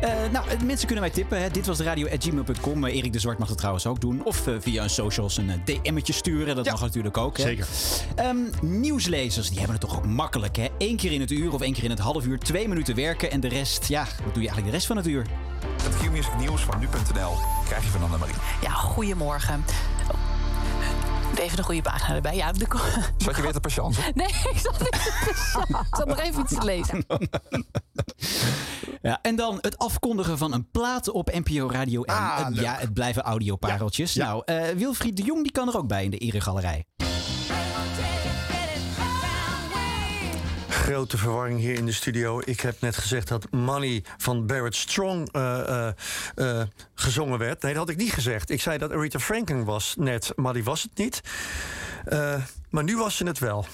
Eh, 0.00 0.10
nou, 0.32 0.48
eh, 0.48 0.60
mensen 0.60 0.86
kunnen 0.86 1.04
mij 1.04 1.14
tippen. 1.14 1.42
Hè. 1.42 1.50
Dit 1.50 1.66
was 1.66 1.78
de 1.78 1.84
radio.gmail.com. 1.84 2.84
Eh, 2.84 2.96
Erik 2.96 3.12
de 3.12 3.18
Zwart 3.18 3.38
mag 3.38 3.48
het 3.48 3.56
trouwens 3.56 3.86
ook 3.86 4.00
doen. 4.00 4.24
Of 4.24 4.48
via 4.58 4.82
een 4.82 4.90
socials 4.90 5.36
een 5.36 5.62
DM'tje 5.64 6.12
sturen. 6.12 6.56
Dat 6.56 6.66
mag 6.66 6.80
natuurlijk 6.80 7.16
ook. 7.16 7.36
Hè. 7.36 7.42
zeker. 7.42 7.66
Ehm, 8.14 8.36
nieuwslezers, 8.60 9.48
die 9.48 9.58
hebben 9.58 9.76
het 9.76 9.88
toch 9.88 9.96
ook 9.96 10.06
makkelijk. 10.06 10.56
Hè? 10.56 10.66
Eén 10.78 10.96
keer 10.96 11.12
in 11.12 11.20
het 11.20 11.30
uur 11.30 11.52
of 11.52 11.60
één 11.60 11.72
keer 11.72 11.84
in 11.84 11.90
het 11.90 11.98
half 11.98 12.24
uur. 12.26 12.38
Twee 12.38 12.68
minuten 12.68 12.94
werken. 12.94 13.30
En 13.30 13.40
de 13.40 13.48
rest, 13.48 13.88
ja, 13.88 14.00
wat 14.24 14.34
doe 14.34 14.42
je 14.42 14.48
eigenlijk 14.48 14.66
de 14.66 14.72
rest 14.72 14.86
van 14.86 14.96
het 14.96 15.06
uur? 15.06 15.26
Het 15.82 15.96
Q-music 15.96 16.38
nieuws 16.38 16.60
van 16.60 16.78
nu.nl 16.78 17.32
krijg 17.66 17.84
je 17.84 17.90
van 17.90 18.02
Annemarie. 18.02 18.34
Ja, 18.62 18.70
goedemorgen. 18.70 19.64
Even 21.38 21.58
een 21.58 21.64
goede 21.64 21.82
pagina 21.82 22.14
erbij. 22.14 22.36
Ja, 22.36 22.52
de... 22.52 22.66
Zat 23.24 23.36
je 23.36 23.42
weer 23.42 23.52
te 23.52 23.60
patiënt? 23.60 23.96
Nee, 24.14 24.26
ik 24.26 24.58
zat 24.62 24.80
niet 24.80 24.92
te 24.92 25.12
patiënt. 25.26 25.86
Ik 25.86 25.94
zat 25.96 26.06
nog 26.06 26.20
even 26.20 26.40
iets 26.42 26.54
te 26.54 26.64
lezen. 26.64 27.04
Ja, 29.02 29.18
en 29.22 29.36
dan 29.36 29.58
het 29.60 29.78
afkondigen 29.78 30.38
van 30.38 30.52
een 30.52 30.70
plaat 30.70 31.10
op 31.10 31.30
NPO 31.32 31.70
Radio 31.70 32.02
1. 32.02 32.16
Ah, 32.16 32.46
Eh, 32.46 32.62
ja, 32.62 32.74
het 32.78 32.92
blijven 32.94 33.22
audiopareltjes. 33.22 34.14
Nou, 34.14 34.42
eh, 34.44 34.68
Wilfried 34.68 35.16
de 35.16 35.22
Jong 35.22 35.42
die 35.42 35.52
kan 35.52 35.68
er 35.68 35.76
ook 35.76 35.88
bij 35.88 36.04
in 36.04 36.10
de 36.10 36.18
eregalerij. 36.18 36.84
Grote 40.84 41.18
verwarring 41.18 41.58
hier 41.58 41.74
in 41.74 41.86
de 41.86 41.92
studio. 41.92 42.42
Ik 42.44 42.60
heb 42.60 42.80
net 42.80 42.96
gezegd 42.96 43.28
dat 43.28 43.50
Money 43.50 44.04
van 44.16 44.46
Barrett 44.46 44.76
Strong 44.76 45.32
eh, 45.32 45.86
eh, 45.86 45.92
eh, 46.34 46.66
gezongen 46.94 47.38
werd. 47.38 47.62
Nee, 47.62 47.72
dat 47.72 47.80
had 47.80 47.90
ik 47.90 47.96
niet 47.96 48.12
gezegd. 48.12 48.50
Ik 48.50 48.60
zei 48.60 48.78
dat 48.78 48.92
Aretha 48.92 49.18
Franklin 49.18 49.64
was 49.64 49.94
net, 49.98 50.32
maar 50.36 50.52
die 50.52 50.64
was 50.64 50.82
het 50.82 50.98
niet. 50.98 51.20
Eh, 52.04 52.42
maar 52.70 52.84
nu 52.84 52.96
was 52.96 53.16
ze 53.16 53.26
het 53.26 53.38
wel. 53.38 53.66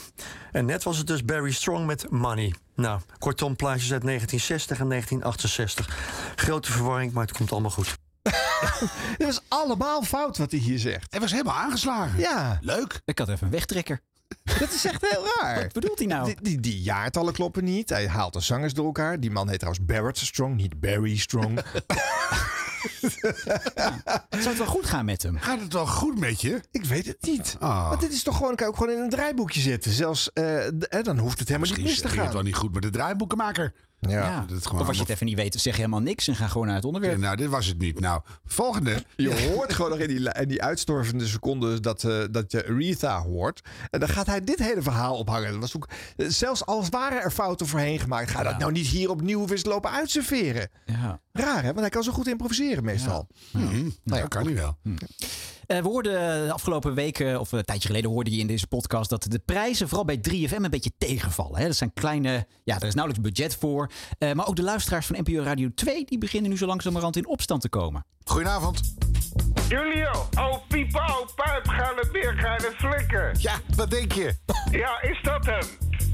En 0.53 0.65
net 0.65 0.83
was 0.83 0.99
het 0.99 1.07
dus 1.07 1.25
Barry 1.25 1.53
Strong 1.53 1.87
met 1.87 2.11
Money. 2.11 2.55
Nou, 2.75 3.01
kortom, 3.19 3.57
plaatjes 3.57 3.93
uit 3.93 4.03
1960 4.03 4.79
en 4.79 4.89
1968. 4.89 5.99
Grote 6.37 6.73
verwarring, 6.73 7.13
maar 7.13 7.27
het 7.27 7.37
komt 7.37 7.53
allemaal 7.53 7.71
goed. 7.71 7.95
Dit 9.19 9.27
was 9.27 9.41
allemaal 9.49 10.03
fout 10.03 10.39
wat 10.39 10.51
hij 10.51 10.61
hier 10.61 10.79
zegt. 10.79 11.07
Hij 11.11 11.21
was 11.21 11.31
helemaal 11.31 11.57
aangeslagen. 11.57 12.19
Ja. 12.19 12.59
Leuk. 12.61 13.01
Ik 13.05 13.19
had 13.19 13.29
even 13.29 13.47
een 13.47 13.53
wegtrekker. 13.53 14.01
Dat 14.59 14.72
is 14.72 14.85
echt 14.85 15.07
heel 15.11 15.24
raar. 15.41 15.62
Wat 15.62 15.72
bedoelt 15.72 15.99
hij 15.99 16.07
nou? 16.07 16.24
Die, 16.24 16.37
die, 16.43 16.61
die 16.61 16.81
jaartallen 16.83 17.33
kloppen 17.33 17.64
niet. 17.64 17.89
Hij 17.89 18.09
haalt 18.09 18.33
de 18.33 18.41
zangers 18.41 18.74
door 18.74 18.85
elkaar. 18.87 19.20
Die 19.20 19.31
man 19.31 19.49
heet 19.49 19.59
trouwens 19.59 19.87
Barrett 19.87 20.18
Strong, 20.18 20.57
niet 20.57 20.81
Barry 20.81 21.16
Strong. 21.16 21.61
Zou 24.31 24.49
het 24.49 24.57
wel 24.59 24.66
goed 24.66 24.87
gaan 24.87 25.05
met 25.05 25.22
hem? 25.22 25.39
Gaat 25.39 25.61
het 25.61 25.72
wel 25.72 25.87
goed 25.87 26.18
met 26.18 26.41
je? 26.41 26.61
Ik 26.70 26.85
weet 26.85 27.07
het 27.07 27.16
niet. 27.20 27.57
Ah. 27.59 27.89
Maar 27.89 27.99
dit 27.99 28.12
is 28.12 28.22
toch 28.22 28.37
gewoon, 28.37 28.55
kan 28.55 28.66
ook 28.68 28.76
gewoon 28.76 28.93
in 28.95 29.03
een 29.03 29.11
draaiboekje 29.11 29.61
zetten. 29.61 29.93
Zelfs, 29.93 30.33
eh, 30.33 30.66
dan 31.03 31.18
hoeft 31.18 31.39
het 31.39 31.49
helemaal 31.49 31.68
Misschien 31.68 31.83
niet 31.83 31.91
mis 31.91 32.01
te 32.01 32.09
ging 32.09 32.14
het 32.14 32.24
gaan. 32.24 32.33
wel 32.33 32.43
niet 32.43 32.55
goed 32.55 32.72
met 32.72 32.83
de 32.83 32.91
draaiboekenmaker. 32.91 33.72
Ja. 34.01 34.09
Ja. 34.11 34.45
Dat 34.49 34.67
gewoon 34.67 34.81
Of 34.81 34.87
als 34.87 34.97
je 34.97 35.03
het 35.03 35.13
even 35.13 35.27
niet 35.27 35.37
weet, 35.37 35.55
zeg 35.55 35.75
je 35.75 35.81
helemaal 35.81 36.01
niks 36.01 36.29
en 36.29 36.37
ga 36.37 36.47
gewoon 36.47 36.67
naar 36.67 36.77
het 36.77 36.85
onderwerp. 36.85 37.15
Ja, 37.15 37.21
nou, 37.21 37.37
dit 37.37 37.49
was 37.49 37.67
het 37.67 37.79
niet. 37.79 38.01
Nou, 38.01 38.21
volgende. 38.45 39.05
Je 39.17 39.49
hoort 39.49 39.73
gewoon 39.73 39.91
nog 39.91 39.99
in 39.99 40.09
die, 40.09 40.33
in 40.33 40.49
die 40.49 40.63
uitstorvende 40.63 41.27
seconden 41.27 41.83
dat, 41.83 42.05
eh, 42.05 42.19
dat 42.31 42.53
je 42.53 42.67
Aretha 42.67 43.23
hoort. 43.23 43.61
En 43.91 44.01
dan 44.01 44.09
gaat 44.09 44.27
hij 44.27 44.45
dit 44.45 44.59
hele 44.59 44.83
verhaal 44.83 45.17
ophangen. 45.17 45.51
Dat 45.51 45.61
was 45.61 45.77
ook, 45.77 45.89
eh, 46.17 46.27
zelfs 46.29 46.67
als 46.67 46.89
waren 46.89 47.23
er 47.23 47.31
fouten 47.31 47.67
voorheen 47.67 47.99
gemaakt, 47.99 48.31
ga 48.31 48.43
dat 48.43 48.59
nou 48.59 48.73
niet 48.73 48.87
hier 48.87 49.11
opnieuw 49.11 49.41
weer 49.41 49.53
eens 49.53 49.65
lopen 49.65 49.91
uitserveren. 49.91 50.69
Ja. 50.85 51.21
Raar 51.33 51.63
hè, 51.63 51.67
want 51.67 51.81
hij 51.81 51.89
kan 51.89 52.03
zo 52.03 52.13
goed 52.13 52.29
improviseren 52.29 52.85
meestal. 52.85 53.27
Hmm, 53.51 53.95
nou, 54.05 54.29
kan 54.29 54.45
hij 54.45 54.55
wel. 54.55 54.77
Eh, 54.85 54.93
we 55.77 55.89
hoorden 55.89 56.47
de 56.47 56.53
afgelopen 56.53 56.95
weken, 56.95 57.41
of 57.41 57.53
een 57.53 57.64
tijdje 57.64 57.87
geleden 57.87 58.11
hoorde 58.11 58.31
je 58.31 58.39
in 58.39 58.47
deze 58.47 58.66
podcast, 58.66 59.11
dat 59.11 59.27
de 59.29 59.39
prijzen 59.39 59.89
vooral 59.89 60.05
bij 60.05 60.21
3FM 60.31 60.55
een 60.55 60.71
beetje 60.71 60.93
tegenvallen. 60.99 61.61
Hè? 61.61 61.66
Dat 61.66 61.77
zijn 61.77 61.93
kleine, 61.93 62.47
ja, 62.64 62.77
er 62.81 62.87
is 62.87 62.95
nauwelijks 62.95 63.29
budget 63.31 63.57
voor. 63.57 63.91
Eh, 64.18 64.33
maar 64.33 64.47
ook 64.47 64.57
de 64.57 64.62
luisteraars 64.62 65.07
van 65.07 65.16
NPO 65.18 65.43
Radio 65.43 65.68
2, 65.75 66.05
die 66.05 66.18
beginnen 66.18 66.51
nu 66.51 66.57
zo 66.57 66.66
langzamerhand 66.66 67.16
in 67.16 67.27
opstand 67.27 67.61
te 67.61 67.68
komen. 67.68 68.05
Goedenavond. 68.25 68.95
Julio, 69.68 70.11
oh 70.39 70.57
piepa, 70.68 71.18
oh 71.21 71.27
pijp, 71.35 71.68
ga 71.68 71.93
het 71.97 72.11
weer, 72.11 72.35
ga 72.39 72.53
het 72.53 72.75
flikken. 72.77 73.35
Ja, 73.39 73.55
wat 73.77 73.91
denk 73.91 74.12
je? 74.12 74.35
Ja, 74.71 75.03
is 75.03 75.23
dat 75.23 75.47
hem? 75.47 75.66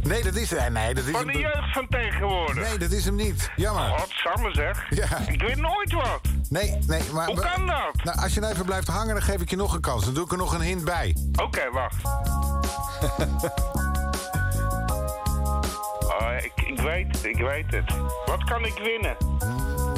Nee, 0.07 0.23
dat 0.23 0.35
is 0.35 0.51
hij. 0.51 0.69
Nee, 0.69 0.95
dat 0.95 1.05
is 1.05 1.11
Van 1.13 1.27
de 1.27 1.39
jeugd 1.39 1.73
van 1.73 1.87
tegenwoordig. 1.89 2.69
Nee, 2.69 2.79
dat 2.79 2.91
is 2.91 3.05
hem 3.05 3.15
niet. 3.15 3.51
Jammer. 3.57 3.89
Wat 3.89 4.09
samen 4.09 4.53
zeg. 4.55 4.87
Ja. 4.91 5.19
Ik 5.27 5.43
weet 5.43 5.57
nooit 5.57 5.93
wat. 5.93 6.21
Nee, 6.49 6.79
nee, 6.87 7.03
maar... 7.13 7.27
Hoe 7.27 7.41
kan 7.41 7.67
dat? 7.67 8.05
Nou, 8.05 8.19
als 8.19 8.35
je 8.35 8.41
nou 8.41 8.53
even 8.53 8.65
blijft 8.65 8.89
hangen, 8.89 9.15
dan 9.15 9.23
geef 9.23 9.41
ik 9.41 9.51
je 9.51 9.57
nog 9.57 9.75
een 9.75 9.81
kans. 9.81 10.05
Dan 10.05 10.15
doe 10.15 10.25
ik 10.25 10.31
er 10.33 10.39
nog 10.39 10.55
een 10.55 10.61
hint 10.61 10.85
bij. 10.85 11.17
Oké, 11.43 11.71
wacht. 11.71 11.97
Oh, 16.21 16.33
ik, 16.43 16.53
ik 16.67 16.81
weet 16.81 17.07
het, 17.07 17.25
ik 17.25 17.37
weet 17.37 17.71
het. 17.71 17.85
Wat 18.27 18.45
kan 18.45 18.65
ik 18.65 18.75
winnen? 18.85 19.17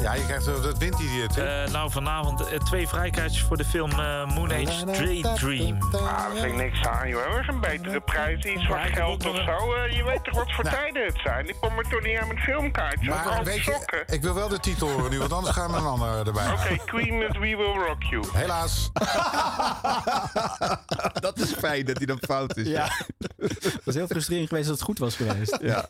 Ja, 0.01 0.13
je 0.13 0.25
krijgt 0.25 0.45
dat 0.45 0.77
wint 0.77 0.95
hij 0.97 1.07
hè? 1.07 1.63
Eh, 1.63 1.71
nou, 1.71 1.91
vanavond 1.91 2.47
eh, 2.47 2.59
twee 2.59 2.87
vrijkaartjes 2.87 3.43
voor 3.43 3.57
de 3.57 3.65
film 3.65 3.91
eh, 3.91 4.25
Moon 4.35 4.51
Age 4.51 4.85
Daydream. 4.85 5.77
Ah, 5.81 5.91
daar 5.91 6.29
vind 6.33 6.45
ik 6.45 6.55
niks 6.55 6.85
aan, 6.87 7.09
joh. 7.09 7.33
Er 7.33 7.39
is 7.41 7.47
een 7.47 7.59
betere 7.59 7.99
prijs, 7.99 8.43
iets 8.45 8.65
van 8.65 8.79
geld 8.79 9.29
of 9.29 9.35
zo. 9.35 9.73
Eh, 9.73 9.97
je 9.97 10.03
weet 10.03 10.23
toch 10.23 10.35
wat 10.35 10.51
voor 10.53 10.63
Nou. 10.63 10.75
tijden 10.75 11.05
het 11.05 11.19
zijn? 11.23 11.47
Ik 11.49 11.55
kom 11.59 11.77
er 11.77 11.89
toch 11.89 12.01
niet 12.01 12.17
aan 12.17 12.27
met 12.27 12.39
filmkaartjes. 12.39 13.07
Maar 13.07 13.43
weet 13.43 13.63
je, 13.63 14.03
ik 14.07 14.21
wil 14.21 14.33
wel 14.33 14.47
de 14.47 14.59
titel 14.59 14.89
horen 14.89 15.11
nu, 15.11 15.19
want 15.19 15.33
anders 15.33 15.55
gaan 15.55 15.71
we 15.71 15.77
een 15.77 15.85
ander 15.85 16.27
erbij. 16.27 16.51
Oké, 16.51 16.77
Queen 16.85 17.17
met 17.17 17.31
We 17.33 17.39
Will 17.55 17.85
Rock 17.87 18.03
You. 18.03 18.23
Helaas. 18.33 18.89
dat 21.27 21.39
is 21.39 21.53
fijn 21.53 21.85
dat 21.85 21.97
hij 21.97 22.05
dan 22.05 22.17
fout 22.21 22.57
is. 22.57 22.67
Ja. 22.67 22.89
Het 23.37 23.81
was 23.85 23.95
heel 23.95 24.07
frustrerend 24.07 24.47
geweest 24.47 24.67
dat 24.67 24.75
het 24.75 24.85
goed 24.85 24.99
was 24.99 25.15
geweest. 25.15 25.57
Ja. 25.69 25.85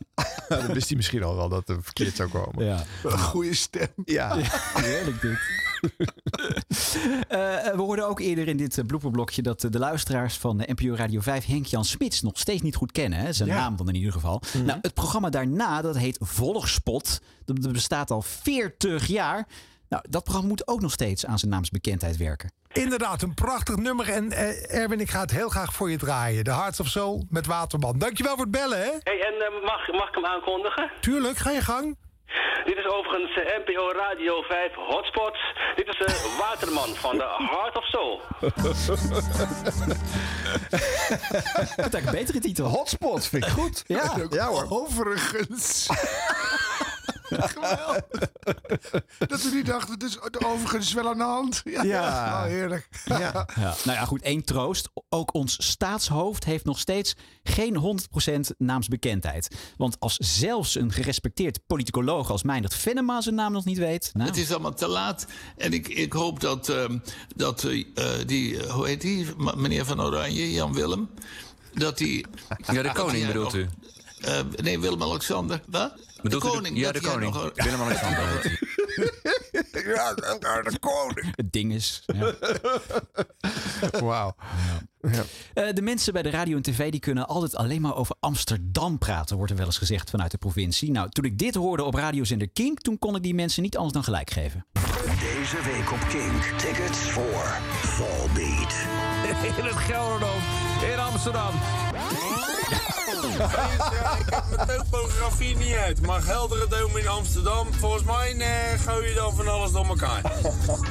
dan 0.48 0.74
wist 0.74 0.88
hij 0.88 0.98
misschien 0.98 1.24
al 1.24 1.36
wel 1.36 1.50
dat 1.50 1.68
het 1.68 1.78
verkeerd 1.84 2.16
zou 2.16 2.30
komen. 2.30 2.66
Ja. 2.66 2.84
Een 3.04 3.20
goede 3.20 3.54
stem. 3.54 3.88
Ja. 4.06 4.36
Heerlijk 4.74 5.22
dit. 5.22 5.38
Eh, 7.28 7.40
we 7.64 7.74
hoorden 7.76 8.08
ook 8.08 8.20
eerder 8.20 8.48
in 8.48 8.58
dit 8.58 8.78
eh, 8.78 8.86
blooperblokje 8.86 9.42
dat 9.42 9.64
eh, 9.64 9.72
de 9.72 9.80
luisteraars 9.80 10.38
van 10.38 10.64
NPO 10.66 10.96
Radio 10.96 11.22
5 11.22 11.46
Henk-Jan 11.46 11.86
Smits 11.86 12.22
nog 12.22 12.38
steeds 12.40 12.62
niet 12.62 12.76
goed 12.76 12.92
kennen. 12.92 13.20
Hè? 13.20 13.34
Zijn 13.34 13.50
Ja. 13.50 13.56
naam 13.56 13.76
dan 13.76 13.88
in 13.88 13.96
ieder 13.96 14.12
geval. 14.12 14.42
Nou, 14.64 14.80
het 14.82 14.94
programma 14.94 15.30
daarna, 15.30 15.82
dat 15.82 15.98
heet 15.98 16.18
Volgspot. 16.22 17.22
Dat 17.46 17.72
bestaat 17.72 18.12
al 18.12 18.22
40 18.22 19.08
jaar. 19.08 19.48
Nou, 19.90 20.04
dat 20.10 20.24
programma 20.24 20.50
moet 20.50 20.68
ook 20.68 20.82
nog 20.82 20.92
steeds 20.92 21.26
aan 21.26 21.40
zijn 21.40 21.52
naamsbekendheid 21.52 22.18
werken. 22.18 22.52
Inderdaad, 22.72 23.22
een 23.22 23.34
prachtig 23.34 23.76
nummer. 23.76 24.10
En 24.10 24.32
eh, 24.32 24.74
Erwin, 24.82 25.00
ik 25.00 25.10
ga 25.12 25.20
het 25.22 25.32
heel 25.32 25.50
graag 25.50 25.74
voor 25.74 25.92
je 25.92 25.98
draaien. 25.98 26.44
De 26.44 26.54
Hearts 26.54 26.80
of 26.80 26.88
Soul 26.88 27.26
met 27.30 27.46
Waterman. 27.46 28.00
Dankjewel 28.00 28.36
voor 28.36 28.44
het 28.44 28.52
bellen, 28.52 28.78
hè? 28.80 28.92
Hey, 29.04 29.20
en 29.22 29.54
mag, 29.64 29.92
mag 29.92 30.08
ik 30.08 30.16
hem 30.16 30.26
aankondigen? 30.26 30.90
Tuurlijk, 31.00 31.38
ga 31.38 31.52
je 31.52 31.62
gang. 31.62 31.98
Dit 32.66 32.78
is 32.78 32.86
overigens 32.86 33.36
NPO 33.66 33.92
Radio 33.92 34.42
5 34.42 34.74
Hotspot. 34.76 35.38
Dit 35.76 35.88
is 35.88 35.98
de 35.98 36.36
Waterman 36.40 36.96
van 36.96 37.18
de 37.18 37.36
Heart 37.38 37.78
of 37.78 37.86
Soul. 37.86 38.22
Dat 41.76 41.94
is 41.94 42.06
een 42.06 42.12
betere 42.12 42.40
titel. 42.40 42.66
Hotspot 42.66 43.28
vind 43.28 43.46
ik 43.46 43.52
goed. 43.52 43.84
Ja. 43.88 44.16
ja 44.30 44.48
hoor. 44.48 44.66
Overigens. 44.70 45.88
Geweldig. 47.54 48.04
Dat 49.18 49.42
we 49.42 49.50
niet 49.54 49.66
dachten, 49.66 49.94
het 49.94 50.04
is 50.04 50.20
overigens 50.46 50.94
wel 50.94 51.08
aan 51.10 51.18
de 51.18 51.24
hand. 51.24 51.62
Ja, 51.70 51.84
Ja. 51.84 52.44
Oh, 52.44 52.44
heerlijk. 52.44 52.90
Ja. 53.06 53.48
Ja. 53.56 53.76
Nou 53.84 53.98
ja, 53.98 54.06
goed, 54.06 54.22
één 54.22 54.44
troost. 54.44 54.90
Ook 55.10 55.34
ons 55.34 55.68
staatshoofd 55.68 56.46
heeft 56.46 56.66
nog 56.66 56.80
steeds 56.80 57.16
geen 57.44 58.00
100% 58.54 58.56
naamsbekendheid. 58.58 59.56
Want 59.78 60.00
als 60.00 60.16
zelfs 60.16 60.76
een 60.76 60.92
gerespecteerd 60.92 61.60
politicoloog 61.68 62.32
als 62.32 62.44
Meindert 62.44 62.74
Venema 62.76 63.22
zijn 63.22 63.36
naam 63.36 63.52
nog 63.52 63.66
niet 63.66 63.78
weet... 63.78 64.10
Nou, 64.14 64.28
Het 64.30 64.38
is 64.38 64.52
allemaal 64.52 64.74
te 64.74 64.88
laat. 64.88 65.26
En 65.58 65.74
ik, 65.74 65.88
ik 65.88 66.14
hoop 66.14 66.40
dat, 66.40 66.70
ehm, 66.70 66.98
dat 67.36 67.64
eh, 67.64 67.86
die, 68.26 68.64
eh, 68.64 68.72
hoe 68.74 68.88
heet 68.88 69.02
die, 69.02 69.28
meneer 69.56 69.86
van 69.86 70.02
Oranje, 70.02 70.52
Jan 70.52 70.74
Willem, 70.74 71.10
dat 71.74 71.98
die... 71.98 72.26
Ja, 72.72 72.82
de 72.82 72.92
koning 72.92 73.28
bedoelt 73.32 73.54
u? 73.54 73.68
Eh, 74.22 74.40
nee, 74.64 74.80
Willem-Alexander. 74.80 75.62
Wat? 75.68 75.94
Bedoelt 76.22 76.44
de- 76.44 76.50
koning. 76.50 76.78
ja, 76.78 76.92
de 76.92 77.02
koning. 77.02 77.34
nog- 77.34 77.52
Willem-Alexander 77.66 78.28
heet 78.28 78.44
hij. 78.44 78.58
Ja, 79.86 80.14
de 80.14 80.78
koning. 80.80 81.36
het 81.36 81.52
ding 81.52 81.74
is... 81.74 82.04
Ja. 82.06 82.34
Wauw. 84.04 84.36
Eh, 85.54 85.74
de 85.74 85.82
mensen 85.82 86.14
bij 86.14 86.22
de 86.22 86.30
radio 86.30 86.56
en 86.56 86.62
tv 86.62 86.92
die 86.92 87.00
kunnen 87.00 87.28
altijd 87.28 87.56
alleen 87.56 87.82
maar 87.82 87.96
over 87.96 88.16
Amsterdam 88.20 88.98
praten, 88.98 89.36
wordt 89.36 89.52
er 89.52 89.58
wel 89.58 89.66
eens 89.66 89.78
gezegd 89.78 90.10
vanuit 90.10 90.32
de 90.32 90.38
provincie. 90.38 90.92
Nou, 90.92 91.10
toen 91.10 91.26
ik 91.26 91.38
dit 91.38 91.56
hoorde 91.56 91.84
op 91.84 91.94
radiozender 91.94 92.50
Kink, 92.50 92.80
toen 92.82 93.00
kon 93.00 93.16
ik 93.16 93.24
die 93.24 93.34
mensen 93.36 93.62
niet 93.64 93.76
anders 93.76 93.94
dan 93.94 94.04
gelijk 94.04 94.30
geven. 94.30 94.66
Deze 95.20 95.62
week 95.64 95.92
op 95.92 96.00
Kink. 96.10 96.44
Tickets 96.44 96.98
voor 97.00 97.58
Volbeat. 97.72 98.74
In 99.28 99.64
het 99.66 99.76
Gelderdoom 99.76 100.42
in 100.94 101.00
Amsterdam. 101.00 101.54
Ik 103.24 104.34
heb 104.34 104.66
mijn 104.68 104.68
topografie 104.92 105.58
niet 105.58 105.76
uit, 105.76 106.02
maar 106.02 106.22
Geldere 106.22 106.68
Dome 106.68 107.00
in 107.00 107.08
Amsterdam, 107.08 107.68
volgens 107.74 108.04
mij 108.04 108.36
eh, 108.38 108.80
gooi 108.80 109.08
je 109.08 109.14
dan 109.14 109.36
van 109.36 109.48
alles 109.48 109.72
door 109.72 109.86
elkaar. 109.86 110.22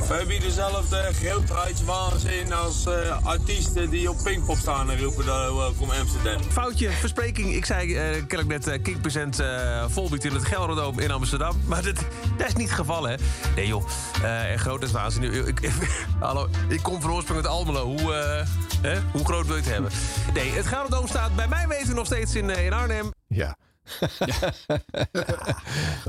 We 0.09 0.15
hebben 0.15 0.41
dezelfde 0.41 1.11
grootheidswaanzin 1.13 2.53
als 2.53 2.87
eh, 2.87 3.27
artiesten 3.27 3.91
die 3.91 4.11
op 4.11 4.17
Pinkpop 4.23 4.57
staan 4.57 4.91
en 4.91 5.03
roepen 5.03 5.27
dat 5.27 5.55
welkom 5.55 5.91
Amsterdam. 5.91 6.43
Foutje, 6.51 6.91
verspreking. 6.91 7.55
Ik 7.55 7.65
zei 7.65 7.97
eh 7.97 8.11
kennelijk 8.27 8.49
net 8.49 8.67
eh 8.67 8.97
Present 9.01 9.41
eh 9.41 9.85
volbiedt 9.89 10.25
in 10.25 10.35
het 10.35 10.45
Gelderdoom 10.45 10.99
in 10.99 11.11
Amsterdam. 11.11 11.61
Maar 11.67 11.83
dat, 11.83 11.99
is 12.47 12.55
niet 12.55 12.69
het 12.69 12.79
geval, 12.79 13.09
hè? 13.09 13.15
Nee, 13.57 13.67
joh. 13.67 13.85
Eh 14.23 14.51
en 14.51 14.59
grootheidswaanzin. 14.59 15.47
Ik, 15.47 15.71
hallo, 16.21 16.49
ik 16.69 16.83
kom 16.83 17.01
van 17.01 17.13
oorsprong 17.13 17.41
uit 17.41 17.51
Almelo. 17.51 17.85
Hoe, 17.85 18.15
eh? 18.15 18.99
Hoe 19.13 19.25
groot 19.25 19.47
wil 19.47 19.57
je 19.57 19.63
het 19.63 19.71
hebben? 19.71 19.91
Nee, 20.35 20.51
het 20.51 20.67
Gelderdoom 20.67 21.09
staat 21.09 21.37
bij 21.37 21.49
mij 21.49 21.69
weten 21.69 21.95
nog 21.95 22.07
steeds 22.07 22.18
in, 22.19 22.51
eh, 22.51 22.65
in 22.65 22.73
Arnhem. 22.73 23.13
Ja. 23.27 23.57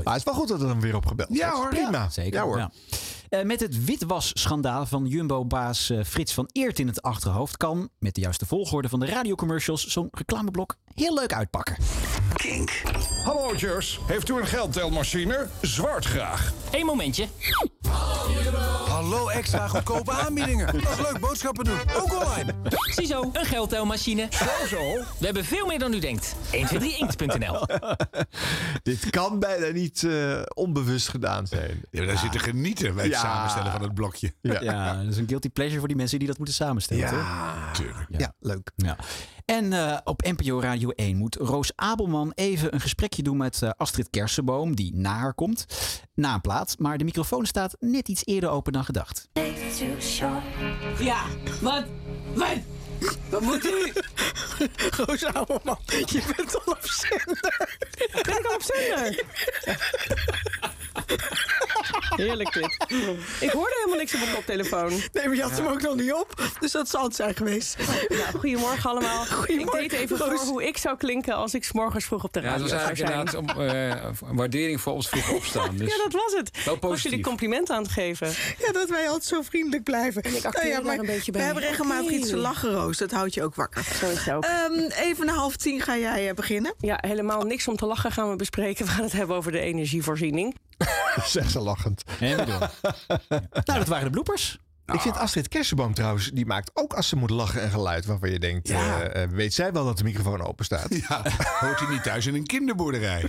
maar 0.04 0.12
het 0.14 0.16
is 0.16 0.22
wel 0.24 0.34
goed 0.34 0.48
dat 0.48 0.60
er 0.60 0.66
dan 0.66 0.80
weer 0.80 0.96
op 0.96 1.06
gebeld 1.06 1.28
Ja, 1.36 1.46
wordt. 1.56 1.60
hoor. 1.60 1.68
Prima. 1.68 1.98
Ja, 2.02 2.08
zeker. 2.08 2.32
Ja 2.32 2.42
hoor. 2.44 2.58
Ja. 2.58 2.70
Eh, 3.28 3.42
met 3.44 3.60
het 3.60 3.84
witwasschandaal 3.84 4.86
van 4.86 5.06
Jumbo-baas 5.06 5.90
eh, 5.90 6.04
Frits 6.04 6.34
van 6.34 6.48
Eert 6.52 6.78
in 6.78 6.86
het 6.86 7.02
achterhoofd... 7.02 7.56
kan, 7.56 7.88
met 7.98 8.14
de 8.14 8.20
juiste 8.20 8.46
volgorde 8.46 8.88
van 8.88 9.00
de 9.00 9.06
radiocommercials... 9.06 9.86
zo'n 9.86 10.08
reclameblok 10.10 10.76
heel 10.94 11.14
leuk 11.14 11.32
uitpakken. 11.32 11.76
Kink. 12.34 12.82
Hallootjes, 13.24 14.00
heeft 14.06 14.28
u 14.28 14.36
een 14.36 14.46
geldtelmachine? 14.46 15.48
Zwart 15.60 16.04
graag. 16.04 16.52
Eén 16.70 16.86
momentje. 16.86 17.26
Hallo, 19.00 19.28
extra 19.28 19.68
goedkope 19.68 20.12
aanbiedingen. 20.12 20.66
Dat 20.66 20.90
is 20.90 20.98
leuk, 20.98 21.20
boodschappen 21.20 21.64
doen. 21.64 21.78
Ook 21.96 22.20
online. 22.20 22.54
Ziezo, 22.94 23.30
een 23.32 23.44
geldtelmachine. 23.44 24.26
Zo, 24.30 24.66
zo. 24.66 24.78
We 25.18 25.24
hebben 25.24 25.44
veel 25.44 25.66
meer 25.66 25.78
dan 25.78 25.92
u 25.94 25.98
denkt. 25.98 26.34
123inkt.nl 26.52 27.66
Dit 28.82 29.10
kan 29.10 29.38
bijna 29.38 29.68
niet 29.68 30.04
eh, 30.04 30.42
onbewust 30.54 31.08
gedaan 31.08 31.46
zijn. 31.46 31.80
Ja, 31.90 32.04
daar 32.06 32.18
zitten 32.18 32.40
genieten 32.40 32.94
bij 32.94 33.04
het 33.04 33.12
Ja. 33.12 33.20
samenstellen 33.20 33.72
van 33.72 33.82
het 33.82 33.94
blokje. 33.94 34.34
Ja. 34.40 34.94
dat 35.02 35.10
is 35.12 35.16
een 35.16 35.28
guilty 35.28 35.48
pleasure 35.48 35.78
voor 35.78 35.88
die 35.88 35.96
mensen 35.96 36.18
die 36.18 36.28
dat 36.28 36.36
moeten 36.36 36.54
samenstellen. 36.54 37.08
Ja, 37.08 37.72
tuurlijk. 37.72 38.06
Ja, 38.08 38.34
leuk. 38.40 38.70
Ja. 38.76 38.96
En 39.50 39.72
eh, 39.72 39.98
op 40.04 40.22
NPO 40.22 40.60
Radio 40.60 40.90
1 40.90 41.16
moet 41.16 41.34
Roos 41.34 41.72
Abelman 41.76 42.32
even 42.34 42.74
een 42.74 42.80
gesprekje 42.80 43.22
doen 43.22 43.36
met 43.36 43.62
eh, 43.62 43.70
Astrid 43.76 44.10
Kersenboom, 44.10 44.76
die 44.76 44.94
na 44.94 45.14
haar 45.14 45.34
komt, 45.34 45.66
na 46.14 46.34
een 46.34 46.40
plaat. 46.40 46.74
Maar 46.78 46.98
de 46.98 47.04
microfoon 47.04 47.46
staat 47.46 47.76
net 47.80 48.08
iets 48.08 48.22
eerder 48.24 48.50
open 48.50 48.72
dan 48.72 48.84
gedacht. 48.84 49.28
Ja, 50.98 51.22
wat? 51.60 51.84
Wat? 52.34 52.58
Wat 53.30 53.40
moet 53.40 53.64
u? 53.64 53.92
Roos 54.96 55.24
Ouwerman, 55.24 55.78
je 55.86 56.32
bent 56.36 56.64
al 56.64 56.72
op 56.72 56.82
zender. 56.82 57.78
Ben 57.98 58.38
ik 58.38 58.46
al 58.46 58.54
op 58.54 58.62
zender? 58.62 59.24
Heerlijk 62.16 62.52
dit. 62.52 62.76
Ik 63.46 63.50
hoorde 63.50 63.74
helemaal 63.76 63.98
niks 63.98 64.14
op 64.14 64.20
mijn 64.20 64.32
koptelefoon. 64.34 64.88
Nee, 65.12 65.26
maar 65.26 65.34
je 65.36 65.42
had 65.42 65.50
hem 65.56 65.66
ook 65.66 65.82
nog 65.82 65.96
niet 65.96 66.12
op. 66.12 66.50
Dus 66.60 66.72
dat 66.72 66.88
zal 66.88 67.04
het 67.04 67.14
zijn 67.14 67.34
geweest. 67.36 67.76
Nou, 68.08 68.22
goedemorgen 68.38 68.90
allemaal. 68.90 69.26
Goedemorgen, 69.26 69.82
ik 69.84 69.90
deed 69.90 70.00
even 70.00 70.16
Roos. 70.16 70.28
voor 70.40 70.48
hoe 70.48 70.66
ik 70.66 70.76
zou 70.76 70.96
klinken 70.96 71.34
als 71.34 71.54
ik 71.54 71.64
's 71.64 71.72
morgens 71.72 72.04
vroeg 72.04 72.24
op 72.24 72.32
de 72.32 72.40
Ja, 72.40 72.52
het 72.52 72.60
radio 72.60 72.76
was 72.76 72.82
zou 72.82 72.94
eigenlijk 73.04 73.28
zijn. 73.34 73.46
inderdaad 73.46 73.56
om, 73.56 74.22
eh, 74.22 74.28
een 74.30 74.36
waardering 74.36 74.80
voor 74.80 74.92
ons 74.92 75.08
vroeg 75.08 75.30
opstaan. 75.32 75.76
Dus 75.76 75.88
Ja, 75.96 76.02
dat 76.02 76.12
was 76.12 76.32
het. 76.36 76.50
Wel 76.64 76.64
Was 76.64 76.64
jullie 76.64 76.78
positief. 76.80 77.20
complimenten 77.20 77.74
aan 77.74 77.82
het 77.82 77.92
geven? 77.92 78.32
Ja, 78.58 78.72
dat 78.72 78.88
wij 78.88 79.06
altijd 79.06 79.24
zo 79.24 79.42
vriendelijk 79.42 79.82
blijven. 79.84 80.22
ik 80.24 80.44
acteer 80.44 80.70
Nou 80.72 80.84
daar 80.84 80.98
een 80.98 81.06
beetje 81.06 81.32
bij. 81.32 81.40
We 81.40 81.46
hebben 81.46 81.64
regelmatig 81.64 82.10
iets 82.10 82.28
te 82.28 82.36
lachen, 82.36 82.70
Roos. 82.70 82.98
Dat 82.98 83.10
houdt 83.10 83.34
je 83.34 83.42
ook 83.42 83.54
wakker. 83.54 83.84
Zo 84.00 84.10
is 84.10 84.24
het 84.24 84.34
ook. 84.34 84.44
Ehm, 84.44 84.90
even 85.08 85.26
na 85.26 85.32
half 85.32 85.56
tien 85.56 85.80
ga 85.80 85.96
jij 85.96 86.28
eh, 86.28 86.34
beginnen. 86.34 86.74
Ja, 86.78 86.98
helemaal 87.00 87.42
niks 87.42 87.68
om 87.68 87.76
te 87.76 87.86
lachen 87.86 88.12
gaan 88.12 88.30
we 88.30 88.36
bespreken. 88.36 88.84
We 88.84 88.90
gaan 88.90 89.02
het 89.04 89.12
hebben 89.12 89.36
over 89.36 89.52
de 89.52 89.60
energievoorziening. 89.60 90.56
Zeg 91.24 91.50
ze 91.50 91.60
lachend. 91.60 92.02
En 92.20 92.36
we. 92.36 92.68
Nou, 93.64 93.78
dat 93.78 93.86
waren 93.88 94.04
de 94.04 94.10
bloepers. 94.10 94.58
Ik 94.92 95.00
vind 95.00 95.16
Astrid 95.16 95.48
Kersenboom 95.48 95.94
trouwens, 95.94 96.30
die 96.34 96.46
maakt 96.46 96.70
ook 96.74 96.92
als 96.94 97.08
ze 97.08 97.16
moet 97.16 97.30
lachen 97.30 97.62
een 97.64 97.70
geluid 97.70 98.04
waarvan 98.06 98.30
je 98.30 98.38
denkt, 98.38 98.68
Ja. 98.68 99.00
eh, 99.00 99.22
eh, 99.22 99.30
weet 99.30 99.54
zij 99.54 99.72
wel 99.72 99.84
dat 99.84 99.98
de 99.98 100.04
microfoon 100.04 100.42
open 100.42 100.64
staat? 100.64 100.94
Ja, 101.08 101.22
hoort 101.60 101.80
hij 101.80 101.88
niet 101.88 102.02
thuis 102.02 102.26
in 102.26 102.34
een 102.34 102.46
kinderboerderij. 102.46 103.28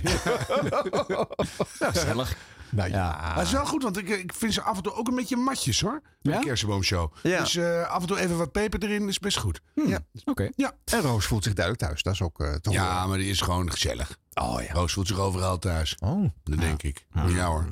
Gezellig. 1.78 2.36
Nou 2.70 2.90
ja. 2.90 3.18
Maar 3.20 3.36
het 3.36 3.46
is 3.46 3.52
wel 3.52 3.66
goed, 3.66 3.82
want 3.82 3.96
ik, 3.98 4.08
ik 4.08 4.32
vind 4.34 4.52
ze 4.54 4.62
af 4.62 4.76
en 4.76 4.82
toe 4.82 4.94
ook 4.94 5.08
een 5.08 5.14
beetje 5.14 5.36
matjes 5.36 5.80
hoor. 5.80 6.00
Bij 6.22 6.32
Ja? 6.32 6.38
de 6.40 6.44
Kersenboomshow. 6.46 7.12
Ja. 7.22 7.38
Dus 7.40 7.56
eh, 7.56 7.88
af 7.88 8.00
en 8.00 8.06
toe 8.06 8.18
even 8.18 8.36
wat 8.38 8.52
peper 8.52 8.82
erin 8.82 9.08
is 9.08 9.18
best 9.18 9.38
goed. 9.38 9.60
Ja. 9.74 9.98
Oké. 10.24 10.48
Ja. 10.56 10.72
En 10.84 11.00
Roos 11.00 11.26
voelt 11.26 11.44
zich 11.44 11.52
duidelijk 11.54 11.84
thuis. 11.86 12.02
Dat 12.02 12.12
is 12.12 12.22
ook 12.22 12.40
eh 12.40 12.54
toch 12.54 12.72
ja, 12.74 13.06
maar 13.06 13.18
die 13.18 13.30
is 13.30 13.40
gewoon 13.40 13.70
gezellig. 13.70 14.18
Oh 14.34 14.62
ja. 14.62 14.72
Roos 14.72 14.92
voelt 14.92 15.06
zich 15.06 15.18
overal 15.18 15.58
thuis. 15.58 15.96
Oh. 15.98 16.30
Dat 16.44 16.60
denk 16.60 16.82
ik. 16.82 17.04
Ja 17.28 17.46
hoor. 17.46 17.66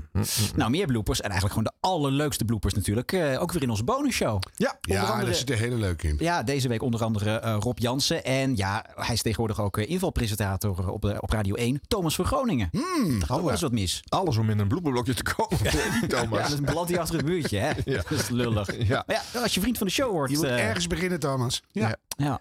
Nou, 0.56 0.70
meer 0.70 0.86
bloopers. 0.86 1.20
En 1.20 1.30
eigenlijk 1.30 1.58
gewoon 1.58 1.72
de 1.80 1.88
allerleukste 1.88 2.44
bloopers 2.44 2.74
natuurlijk. 2.74 3.12
eh, 3.12 3.42
ook 3.42 3.52
weer 3.52 3.62
in 3.62 3.70
onze 3.70 3.84
bonusshow. 3.84 4.42
Ja, 4.56 4.78
Ja, 4.80 5.02
andere- 5.02 5.24
daar 5.26 5.34
zit 5.34 5.50
er 5.50 5.56
hele 5.58 5.76
leuk 5.76 6.02
in. 6.02 6.16
Ja, 6.18 6.42
deze 6.42 6.68
week 6.68 6.82
onder 6.82 7.04
andere 7.04 7.38
eh, 7.38 7.56
Rob 7.60 7.78
Jansen. 7.78 8.24
En 8.24 8.56
ja, 8.56 8.84
hij 8.94 9.14
is 9.14 9.22
tegenwoordig 9.22 9.60
ook 9.60 9.78
eh, 9.78 9.90
invalpresentator 9.90 10.90
op, 10.90 11.02
de- 11.02 11.20
op 11.20 11.30
Radio 11.30 11.54
1. 11.54 11.80
Thomas 11.88 12.14
van 12.14 12.24
Groningen. 12.24 12.68
Hmm, 12.72 13.20
Daar 13.26 13.38
eens 13.50 13.60
wat 13.60 13.72
mis. 13.72 14.02
Alles 14.08 14.36
om 14.36 14.50
in 14.50 14.58
een 14.58 14.68
bloemenblokje 14.68 15.14
te 15.14 15.22
komen. 15.34 15.58
Thomas. 16.08 16.38
Ja, 16.40 16.48
dat 16.48 16.64
belandt 16.64 16.90
hij 16.90 16.98
achter 17.00 17.16
het 17.16 17.24
buurtje, 17.26 17.58
hè? 17.58 17.70
Ja. 17.84 18.02
Dat 18.08 18.10
is 18.18 18.28
lullig. 18.28 18.86
Ja. 18.88 19.02
Maar 19.06 19.22
ja, 19.32 19.40
als 19.40 19.54
je 19.54 19.60
vriend 19.60 19.78
van 19.78 19.86
de 19.86 19.92
show 19.92 20.10
wordt... 20.10 20.32
Je 20.32 20.38
moet 20.38 20.46
ergens 20.46 20.86
beginnen, 20.86 21.20
Thomas. 21.20 21.62
Ja. 21.72 21.96
Ja. 22.16 22.40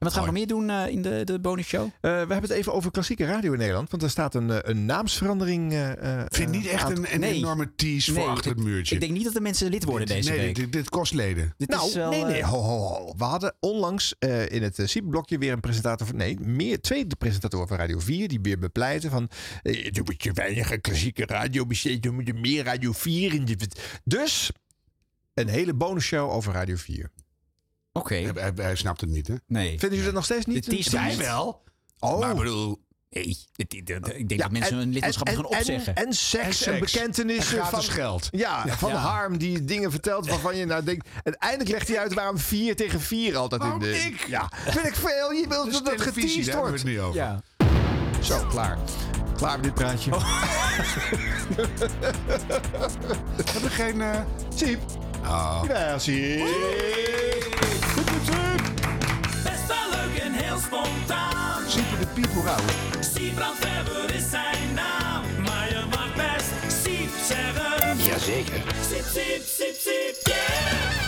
En 0.00 0.06
wat 0.06 0.14
gaan 0.14 0.24
we 0.24 0.30
nog 0.30 0.38
meer 0.38 0.46
doen 0.46 0.70
eh, 0.70 0.86
in 0.86 1.02
de, 1.02 1.24
de 1.24 1.40
bonusshow? 1.40 1.82
Eh, 1.82 1.90
we 2.00 2.08
hebben 2.08 2.40
het 2.42 2.50
even 2.50 2.72
over 2.72 2.90
klassieke 2.90 3.24
radio 3.24 3.52
in 3.52 3.58
Nederland. 3.58 3.90
Want 3.90 4.02
er 4.02 4.10
staat 4.10 4.34
een, 4.34 4.50
eh, 4.50 4.58
een 4.62 4.84
naamsverandering. 4.84 5.72
eh, 5.72 6.20
eh, 6.20 6.26
Vind 6.28 6.50
niet 6.50 6.66
echt 6.66 6.90
een, 6.90 7.14
een 7.14 7.20
Nee. 7.20 7.34
enorme 7.34 7.72
tease 7.74 8.12
voor 8.12 8.20
Nee, 8.22 8.28
achter 8.30 8.50
het 8.50 8.60
muurtje. 8.62 8.94
Ik 8.94 9.00
denk 9.00 9.12
niet 9.12 9.24
dat 9.24 9.32
de 9.32 9.40
mensen 9.40 9.70
lid 9.70 9.84
worden 9.84 10.06
deze 10.06 10.30
nee, 10.30 10.38
week. 10.40 10.54
Dit, 10.54 10.72
dit 10.72 10.88
kost 10.88 11.14
leden. 11.14 11.54
Dit 11.56 11.68
Nou, 11.68 11.88
is 11.88 11.94
wel, 11.94 12.10
nee, 12.10 12.24
nee, 12.24 12.44
ho, 12.44 12.58
ho, 12.58 12.76
ho. 12.78 13.14
We 13.16 13.24
hadden 13.24 13.54
onlangs 13.60 14.14
eh, 14.18 14.50
in 14.50 14.62
het 14.62 14.78
uh, 14.78 15.08
blokje 15.08 15.38
weer 15.38 15.52
een 15.52 15.60
presentator 15.60 16.06
van... 16.06 16.16
Nee, 16.16 16.38
meer, 16.40 16.80
twee 16.80 17.06
presentatoren 17.18 17.68
van 17.68 17.76
Radio 17.76 17.98
4 17.98 18.28
die 18.28 18.38
weer 18.42 18.58
bepleiten 18.58 19.10
van... 19.10 19.28
Er 19.62 20.00
moet 20.04 20.22
je 20.22 20.32
weinig 20.32 20.80
klassieke 20.80 21.26
radio 21.26 21.66
besteden, 21.66 22.02
er 22.10 22.12
moet 22.16 22.26
je 22.26 22.34
meer 22.34 22.64
Radio 22.64 22.92
4 22.92 23.34
in. 23.34 23.44
dit- 23.44 24.00
Dus 24.04 24.50
een 25.34 25.48
hele 25.48 25.74
bonusshow 25.74 26.30
over 26.30 26.52
Radio 26.52 26.76
4. 26.76 27.10
Oké. 27.92 28.14
Hij, 28.14 28.32
hij, 28.34 28.52
hij 28.54 28.74
snapt 28.76 29.00
het 29.00 29.10
niet, 29.10 29.26
hè? 29.28 29.34
Nee. 29.46 29.68
Vinden 29.68 29.88
jullie 29.88 30.04
dat 30.04 30.12
nog 30.14 30.24
steeds 30.24 30.46
niet? 30.46 30.64
De 30.64 30.70
tease 30.70 30.90
Wij 30.90 31.08
niet. 31.08 31.16
wel. 31.16 31.62
Oh. 31.98 32.18
Maar 32.20 32.30
ik 32.30 32.36
bedoel, 32.36 32.88
Nee, 33.10 33.36
ik 33.56 33.86
denk 33.86 33.88
Ja, 34.28 34.36
dat 34.36 34.50
mensen 34.50 34.72
en- 34.72 34.78
hun 34.78 34.92
lidmaatschap 34.92 35.28
gaan 35.28 35.44
opzeggen. 35.44 35.94
En, 35.94 36.06
en 36.06 36.12
seks 36.12 36.44
en, 36.46 36.52
seks. 36.54 36.92
bekentenissen 36.92 37.58
En 37.58 37.64
gratis 37.66 37.86
van 37.86 37.94
geld. 37.94 38.28
Ja, 38.30 38.68
van 38.68 38.90
Ja. 38.90 38.96
Harm 38.96 39.38
die 39.38 39.64
dingen 39.64 39.90
vertelt 39.90 40.28
waarvan 40.28 40.56
je 40.56 40.64
nou 40.64 40.84
denkt. 40.84 41.08
Uiteindelijk 41.22 41.70
legt 41.70 41.88
hij 41.88 41.98
uit 41.98 42.14
waarom 42.14 42.38
4 42.38 42.76
tegen 42.76 43.00
4 43.00 43.36
altijd 43.36 43.62
Waarom 43.62 43.82
in 43.82 43.90
de. 43.92 43.98
ik? 43.98 44.26
Ja, 44.26 44.50
vind 44.66 44.86
ik 44.86 44.94
veel. 44.94 45.32
Je 45.32 45.44
wilt 45.48 45.64
dat 45.64 45.66
is 45.66 45.72
dat 45.90 46.00
geteased 46.00 46.44
daar 46.46 46.54
hebben 46.54 46.54
we 46.54 46.68
wordt. 46.68 46.82
het 46.82 46.84
niet 46.84 46.98
over. 46.98 47.14
ja. 47.20 47.42
Zo, 48.22 48.46
klaar. 48.46 48.78
Klaar 49.36 49.54
met 49.54 49.62
dit 49.64 49.74
praatje. 49.74 50.10
Heb 53.36 53.62
ik 53.62 53.70
geen... 53.72 54.00
eh 54.00 54.20
Siep. 54.54 54.80
Oh. 55.24 55.62
Ja, 55.68 55.98
Siep. 55.98 56.46
Best 59.44 59.66
wel 59.66 59.90
leuk 59.90 60.18
en 60.22 60.32
heel 60.32 60.58
spontaan. 60.58 61.62
Siep 61.68 61.84
de 62.00 62.06
piep, 62.14 62.32
hoe 62.32 62.44
rauw. 62.44 62.58
Siebrand 63.00 63.58
Weber 63.58 64.14
is 64.14 64.30
zijn 64.30 64.74
naam. 64.74 65.22
Maar 65.44 65.68
je 65.68 65.84
mag 65.90 66.14
best 66.14 66.82
Siep 66.82 67.10
zeggen. 67.28 67.98
Jazeker. 68.04 68.62
Siep, 68.88 69.04
siep, 69.12 69.42
siep, 69.44 69.74
siep, 69.78 70.16
yeah. 70.22 70.99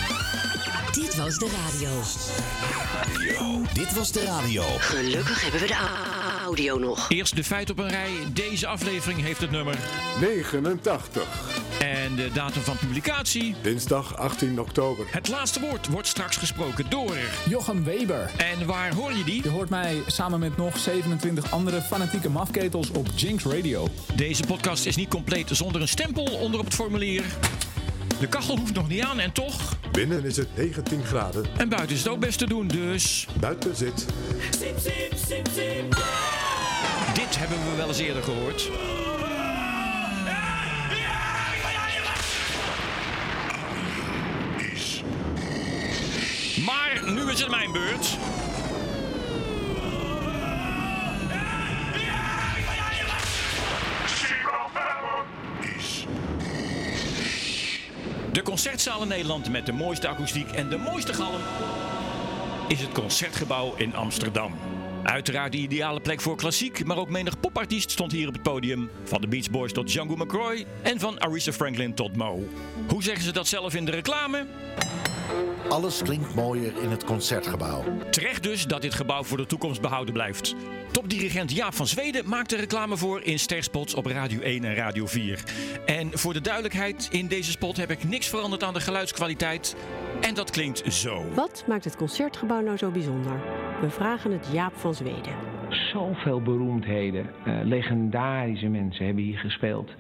Dit 0.93 1.17
was 1.17 1.39
de 1.39 1.49
radio. 1.65 1.91
Dit 3.73 3.95
was 3.95 4.13
de 4.13 4.25
radio. 4.25 4.63
Gelukkig 4.79 5.43
hebben 5.43 5.61
we 5.61 5.67
de 5.67 5.77
audio 6.45 6.79
nog. 6.79 7.09
Eerst 7.09 7.37
de 7.37 7.45
feit 7.45 7.71
op 7.71 7.79
een 7.79 7.89
rij. 7.89 8.11
Deze 8.33 8.67
aflevering 8.67 9.21
heeft 9.21 9.41
het 9.41 9.51
nummer 9.51 9.79
89. 10.21 11.23
en 11.81 12.17
de 12.17 12.31
datum 12.33 12.63
van 12.63 12.77
publicatie. 12.77 13.55
Dinsdag 13.63 14.17
18 14.17 14.61
oktober. 14.61 15.07
Het 15.11 15.29
laatste 15.29 15.61
woord 15.61 15.89
wordt 15.89 16.09
straks 16.09 16.37
gesproken 16.37 16.91
door. 16.91 17.17
Jochem 17.49 17.85
Weber. 17.85 18.31
En 18.37 18.67
waar 18.67 18.95
hoor 18.95 19.13
je 19.13 19.25
die? 19.25 19.43
Je 19.43 19.49
hoort 19.49 19.69
mij 19.69 20.03
samen 20.07 20.41
met 20.41 20.57
nog 20.57 20.79
27 20.79 21.53
andere 21.53 21.83
fanatieke 21.83 22.31
mafketels 22.31 22.91
op 22.91 23.07
Jinx 23.15 23.45
Radio. 23.45 23.89
Deze 24.15 24.43
podcast 24.43 24.87
is 24.87 24.97
niet 24.97 25.09
compleet 25.09 25.49
zonder 25.53 25.81
een 25.81 25.89
stempel 25.89 26.25
onder 26.25 26.61
op 26.61 26.65
het 26.65 26.75
formulier. 26.75 27.25
De 28.23 28.29
kachel 28.29 28.59
hoeft 28.59 28.75
nog 28.75 28.89
niet 28.89 29.01
aan 29.01 29.21
en 29.21 29.33
toch. 29.33 29.77
Binnen 29.93 30.25
is 30.25 30.37
het 30.37 30.57
19 30.57 31.05
graden. 31.05 31.45
En 31.57 31.69
buiten 31.69 31.97
is 31.97 32.03
het 32.03 32.13
ook 32.13 32.21
best 32.21 32.39
te 32.39 32.47
doen, 32.47 32.67
dus. 32.67 33.27
Buiten 33.41 33.77
zit. 33.77 34.07
Dit 37.15 37.39
hebben 37.39 37.59
we 37.71 37.77
wel 37.77 37.89
eens 37.89 37.99
eerder 37.99 38.23
gehoord. 38.23 38.71
Maar 46.65 47.13
nu 47.13 47.31
is 47.31 47.41
het 47.41 47.51
mijn 47.51 47.73
beurt. 47.73 48.19
De 58.33 58.43
concertzaal 58.43 59.03
in 59.03 59.09
Nederland 59.09 59.51
met 59.51 59.67
de 59.67 59.73
mooiste 59.73 60.09
akoestiek 60.09 60.51
en 60.51 60.69
de 60.69 60.77
mooiste 60.77 61.15
galm 61.15 61.41
is 62.69 62.81
het 62.81 62.93
Concertgebouw 62.93 63.75
in 63.77 63.95
Amsterdam. 63.95 64.55
Uiteraard 65.03 65.53
de 65.53 65.59
ideale 65.59 66.01
plek 66.01 66.21
voor 66.21 66.37
klassiek, 66.37 66.85
maar 66.85 66.97
ook 66.97 67.09
menig 67.09 67.41
popartiest 67.41 67.91
stond 67.91 68.13
hier 68.13 68.29
op 68.29 68.33
het 68.33 68.43
podium. 68.43 68.91
Van 69.05 69.21
de 69.21 69.27
Beach 69.27 69.51
Boys 69.51 69.73
tot 69.73 69.89
Django 69.89 70.17
McCroy 70.17 70.67
en 70.83 71.01
van 71.01 71.21
Aretha 71.21 71.53
Franklin 71.53 71.95
tot 71.95 72.17
Mo. 72.17 72.49
Hoe 72.89 73.03
zeggen 73.03 73.25
ze 73.25 73.33
dat 73.33 73.47
zelf 73.47 73.75
in 73.75 73.85
de 73.85 73.91
reclame? 73.91 74.47
Alles 75.69 76.03
klinkt 76.03 76.35
mooier 76.35 76.73
in 76.83 76.91
het 76.91 77.05
concertgebouw. 77.05 77.85
Terecht 78.11 78.43
dus 78.43 78.67
dat 78.67 78.83
dit 78.83 78.95
gebouw 78.95 79.23
voor 79.23 79.37
de 79.37 79.47
toekomst 79.47 79.81
behouden 79.81 80.15
blijft. 80.15 80.55
Topdirigent 80.93 81.57
Jaap 81.57 81.75
van 81.75 81.87
Zweden 81.87 82.29
maakte 82.29 82.57
reclame 82.57 82.97
voor 82.97 83.23
in 83.23 83.39
sterspots 83.39 83.95
op 83.95 84.07
Radio 84.07 84.41
1 84.41 84.65
en 84.65 84.75
Radio 84.75 85.07
4. 85.07 85.43
En 85.87 86.19
voor 86.19 86.33
de 86.33 86.41
duidelijkheid, 86.41 87.09
in 87.13 87.27
deze 87.27 87.51
spot 87.51 87.77
heb 87.77 87.91
ik 87.91 88.05
niks 88.05 88.29
veranderd 88.29 88.63
aan 88.63 88.75
de 88.75 88.81
geluidskwaliteit. 88.81 89.77
En 90.21 90.35
dat 90.35 90.51
klinkt 90.51 90.93
zo. 90.93 91.25
Wat 91.35 91.65
maakt 91.69 91.85
het 91.85 91.97
concertgebouw 91.97 92.61
nou 92.61 92.77
zo 92.77 92.91
bijzonder? 92.91 93.41
We 93.81 93.91
vragen 93.91 94.33
het 94.33 94.49
Jaap 94.53 94.75
van 94.75 94.95
Zweden. 94.95 95.35
Zoveel 95.69 96.43
beroemdheden, 96.43 97.31
eh, 97.45 97.61
legendarische 97.63 98.69
mensen 98.69 99.07
hebben 99.07 99.25
hier 99.25 99.39
gespeeld. 99.39 99.91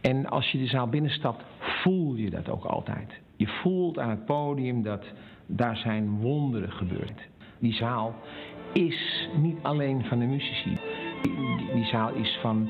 En 0.00 0.26
als 0.26 0.50
je 0.50 0.58
de 0.58 0.66
zaal 0.66 0.88
binnenstapt, 0.88 1.44
voel 1.82 2.14
je 2.14 2.30
dat 2.30 2.48
ook 2.48 2.64
altijd. 2.64 3.12
Je 3.36 3.46
voelt 3.62 3.98
aan 3.98 4.10
het 4.10 4.24
podium 4.24 4.82
dat 4.82 5.04
daar 5.46 5.76
zijn 5.76 6.18
wonderen 6.20 6.72
gebeurd. 6.72 7.20
Die 7.58 7.74
zaal 7.74 8.14
is 8.72 9.28
niet 9.36 9.56
alleen 9.62 10.04
van 10.04 10.18
de 10.18 10.24
muzici. 10.24 10.78
Die, 11.22 11.34
die- 11.36 11.72
die 11.74 11.84
zaal 11.84 12.14
is 12.14 12.38
van 12.42 12.68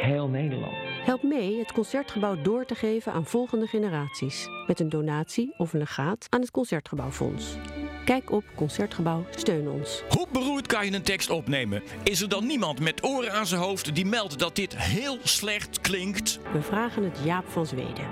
heel 0.00 0.28
Nederland. 0.28 0.72
Help 1.04 1.22
mee 1.22 1.58
het 1.58 1.72
concertgebouw 1.72 2.42
door 2.42 2.64
te 2.64 2.74
geven 2.74 3.12
aan 3.12 3.24
volgende 3.24 3.66
generaties. 3.66 4.48
Met 4.66 4.80
een 4.80 4.88
donatie 4.88 5.54
of 5.56 5.72
een 5.72 5.78
legaat 5.78 6.26
aan 6.28 6.40
het 6.40 6.50
Concertgebouwfonds. 6.50 7.56
Kijk 8.04 8.32
op 8.32 8.44
Concertgebouw 8.54 9.24
Steun 9.30 9.68
ons. 9.68 10.02
Hoe 10.08 10.26
beroerd 10.32 10.66
kan 10.66 10.86
je 10.86 10.92
een 10.92 11.02
tekst 11.02 11.30
opnemen? 11.30 11.82
Is 12.02 12.22
er 12.22 12.28
dan 12.28 12.46
niemand 12.46 12.80
met 12.80 13.04
oren 13.04 13.32
aan 13.32 13.46
zijn 13.46 13.60
hoofd 13.60 13.94
die 13.94 14.06
meldt 14.06 14.38
dat 14.38 14.56
dit 14.56 14.76
heel 14.76 15.18
slecht 15.22 15.80
klinkt? 15.80 16.40
We 16.52 16.62
vragen 16.62 17.02
het 17.04 17.20
Jaap 17.24 17.48
van 17.48 17.66
Zweden. 17.66 18.04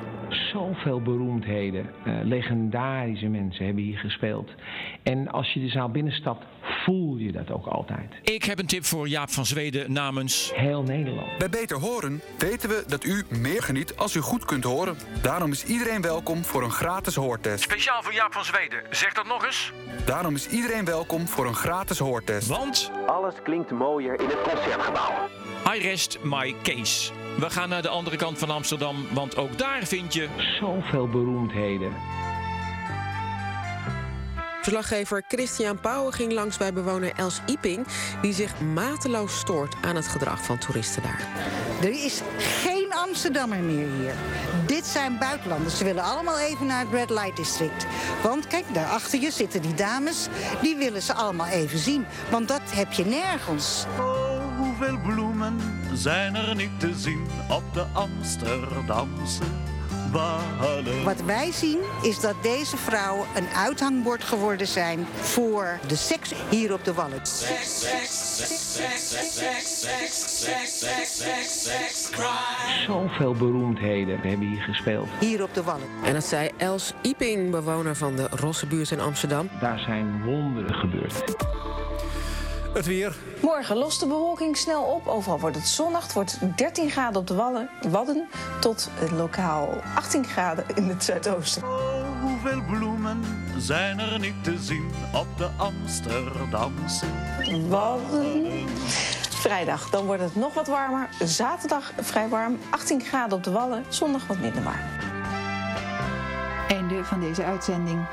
Zoveel 0.53 1.03
beroemdheden, 1.03 1.91
eh, 2.05 2.15
legendarische 2.23 3.27
mensen 3.27 3.65
hebben 3.65 3.83
hier 3.83 3.99
gespeeld. 3.99 4.51
En 5.03 5.29
als 5.29 5.53
je 5.53 5.61
de 5.61 5.69
zaal 5.69 5.91
binnenstapt, 5.91 6.45
voel 6.85 7.17
je 7.17 7.33
dat 7.33 7.51
ook 7.51 7.67
altijd. 7.67 8.15
Ik 8.23 8.45
heb 8.45 8.59
een 8.59 8.67
tip 8.67 8.85
voor 8.85 9.09
Jaap 9.09 9.31
van 9.31 9.47
Zweden 9.47 9.93
namens 9.93 10.53
heel 10.55 10.83
Nederland. 10.83 11.39
Bij 11.39 11.49
Beter 11.49 11.77
Horen 11.77 12.21
weten 12.39 12.69
we 12.69 12.85
dat 12.87 13.05
u 13.05 13.25
meer 13.29 13.63
geniet 13.63 13.97
als 13.97 14.15
u 14.15 14.21
goed 14.21 14.45
kunt 14.45 14.65
horen. 14.65 14.97
Daarom 15.23 15.51
is 15.51 15.65
iedereen 15.65 16.03
welkom 16.03 16.45
voor 16.45 16.63
een 16.63 16.71
gratis 16.71 17.15
hoortest. 17.15 17.63
Speciaal 17.63 18.03
voor 18.03 18.15
Jaap 18.15 18.33
van 18.33 18.45
Zweden. 18.45 18.83
Zeg 18.91 19.13
dat 19.13 19.27
nog 19.27 19.45
eens. 19.45 19.73
Daarom 20.07 20.35
is 20.35 20.49
iedereen 20.49 20.85
welkom 20.85 21.27
voor 21.27 21.47
een 21.47 21.55
gratis 21.55 21.99
hoortest. 21.99 22.49
Want? 22.49 22.91
Alles 23.07 23.35
klinkt 23.43 23.71
mooier 23.71 24.21
in 24.21 24.29
het 24.29 24.43
concertgebouw. 24.43 25.13
I 25.75 25.79
rest 25.79 26.19
my 26.23 26.55
case. 26.63 27.13
We 27.39 27.51
gaan 27.51 27.69
naar 27.69 27.83
de 27.83 27.89
andere 27.89 28.17
kant 28.17 28.39
van 28.39 28.51
Amsterdam, 28.51 29.07
want 29.13 29.37
ook 29.37 29.59
daar 29.59 29.85
vind 29.85 30.15
je... 30.15 30.29
Zoveel 30.61 31.09
beroemdheden. 31.09 31.93
Verslaggever 34.63 35.23
Christian 35.29 35.81
Pauwen 35.81 36.13
ging 36.13 36.33
langs 36.33 36.57
bij 36.57 36.73
bewoner 36.73 37.13
Els 37.17 37.41
Iping... 37.47 37.87
die 38.23 38.33
zich 38.33 38.61
mateloos 38.61 39.39
stoort 39.39 39.75
aan 39.83 39.97
het 39.97 40.09
gedrag 40.09 40.45
van 40.45 40.59
toeristen 40.59 41.03
daar. 41.03 41.27
Er 41.83 42.05
is 42.05 42.23
geen 42.39 42.93
Amsterdammer 42.93 43.59
meer 43.59 43.89
hier. 44.01 44.15
Dit 44.67 44.87
zijn 44.87 45.19
buitenlanders. 45.19 45.79
Ze 45.79 45.85
willen 45.85 46.05
allemaal 46.05 46.39
even 46.39 46.67
naar 46.67 46.81
het 46.81 46.93
Red 46.93 47.11
Light 47.11 47.37
District. 47.37 47.87
Want 48.23 48.47
kijk, 48.47 48.65
daar 48.73 48.89
achter 48.89 49.21
je 49.21 49.31
zitten 49.31 49.63
die 49.63 49.75
dames. 49.75 50.27
Die 50.63 50.77
willen 50.77 51.03
ze 51.03 51.13
allemaal 51.13 51.47
even 51.47 51.79
zien. 51.79 52.07
Want 52.31 52.49
dat 52.49 52.63
heb 52.65 52.93
je 52.93 53.05
nergens. 53.05 53.85
Hoeveel 54.59 54.99
bloemen 54.99 55.78
zijn 55.95 56.35
er 56.35 56.55
niet 56.55 56.81
te 56.81 56.95
zien 56.95 57.27
op 57.49 57.63
de 57.73 57.85
Amsterdamse 57.93 59.43
wallen? 60.13 61.05
Wat 61.05 61.21
wij 61.21 61.53
zien 61.53 61.79
is 62.03 62.21
dat 62.21 62.35
deze 62.43 62.77
vrouwen 62.77 63.27
een 63.37 63.49
uithangbord 63.49 64.25
geworden 64.25 64.67
zijn... 64.67 65.07
voor 65.21 65.79
de 65.87 65.97
seks 65.97 66.33
hier 66.51 66.73
op 66.73 66.85
de 66.85 66.95
Wallen. 66.95 67.21
Sex, 67.23 67.81
sex, 67.81 68.37
sex, 68.37 68.75
sex, 68.75 69.09
sex, 69.09 69.81
sex, 69.81 69.81
sex, 69.81 70.41
sex, 70.41 70.79
sex, 70.79 71.19
sex, 71.19 71.63
sex, 71.63 72.11
crime. 72.11 72.85
Zoveel 72.87 73.33
beroemdheden 73.33 74.21
hebben 74.21 74.49
hier 74.49 74.63
gespeeld. 74.63 75.09
Hier 75.21 75.43
op 75.43 75.55
de 75.55 75.63
Wallen. 75.63 75.89
En 76.05 76.13
dat 76.13 76.25
zei 76.25 76.51
Els 76.57 76.93
Iping, 77.03 77.51
bewoner 77.51 77.97
van 77.97 78.17
de 78.17 78.27
Rossebuurt 78.31 78.91
in 78.91 79.01
Amsterdam. 79.01 79.49
Daar 79.61 79.79
zijn 79.79 80.25
wonderen 80.25 80.75
gebeurd. 80.75 81.25
Het 82.75 82.87
weer. 82.87 83.17
Morgen 83.41 83.77
lost 83.77 84.01
de 84.01 84.07
bewolking 84.07 84.57
snel 84.57 84.83
op. 84.83 85.07
Overal 85.07 85.41
wordt 85.41 85.57
het 85.57 85.67
zonnig. 85.67 86.03
Het 86.03 86.13
wordt 86.13 86.39
13 86.57 86.91
graden 86.91 87.21
op 87.21 87.27
de 87.27 87.35
Wallen, 87.35 87.71
Wadden 87.91 88.29
tot 88.61 88.91
lokaal 89.17 89.69
18 89.95 90.25
graden 90.25 90.65
in 90.75 90.89
het 90.89 91.05
zuidoosten. 91.05 91.63
Hoeveel 92.21 92.63
bloemen 92.63 93.21
zijn 93.59 93.99
er 93.99 94.19
niet 94.19 94.45
te 94.45 94.59
zien 94.59 94.91
op 95.15 95.27
de 95.37 95.49
Amsterdamse 95.57 97.07
Wadden. 97.69 98.69
Vrijdag, 99.29 99.91
dan 99.91 100.07
wordt 100.07 100.23
het 100.23 100.37
nog 100.37 100.55
wat 100.55 100.67
warmer. 100.67 101.09
Zaterdag 101.25 101.93
vrij 102.01 102.29
warm, 102.29 102.59
18 102.71 103.01
graden 103.01 103.37
op 103.37 103.45
de 103.45 103.51
Wallen. 103.51 103.85
Zondag 103.89 104.27
wat 104.27 104.39
minder 104.39 104.63
warm. 104.63 104.81
Einde 106.69 107.05
van 107.05 107.21
deze 107.21 107.45
uitzending. 107.45 108.07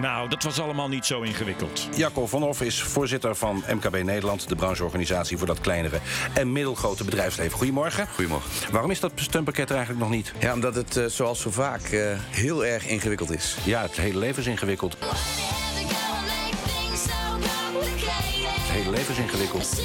Nou, 0.00 0.28
dat 0.28 0.42
was 0.42 0.60
allemaal 0.60 0.88
niet 0.88 1.06
zo 1.06 1.20
ingewikkeld. 1.20 1.88
Jacco 1.96 2.26
van 2.26 2.42
Hoff 2.42 2.60
is 2.60 2.82
voorzitter 2.82 3.36
van 3.36 3.64
MKB 3.68 4.02
Nederland, 4.02 4.48
de 4.48 4.54
brancheorganisatie 4.54 5.38
voor 5.38 5.46
dat 5.46 5.60
kleinere 5.60 5.98
en 6.34 6.52
middelgrote 6.52 7.04
bedrijfsleven. 7.04 7.58
Goedemorgen. 7.58 8.08
Goedemorgen. 8.14 8.50
Waarom 8.72 8.90
is 8.90 9.00
dat 9.00 9.12
steunpakket 9.14 9.68
er 9.70 9.76
eigenlijk 9.76 10.04
nog 10.04 10.14
niet? 10.14 10.32
Ja, 10.38 10.52
omdat 10.52 10.74
het 10.74 10.96
eh, 10.96 11.04
zoals 11.04 11.40
zo 11.40 11.50
vaak 11.50 11.82
eh, 11.82 12.18
heel 12.30 12.64
erg 12.64 12.86
ingewikkeld 12.86 13.30
is. 13.30 13.56
Ja, 13.64 13.82
het 13.82 13.96
hele 13.96 14.18
leven 14.18 14.42
is 14.42 14.48
ingewikkeld. 14.48 14.96
Het 18.60 18.70
hele 18.70 18.90
leven 18.90 19.14
is 19.14 19.20
ingewikkeld. 19.20 19.80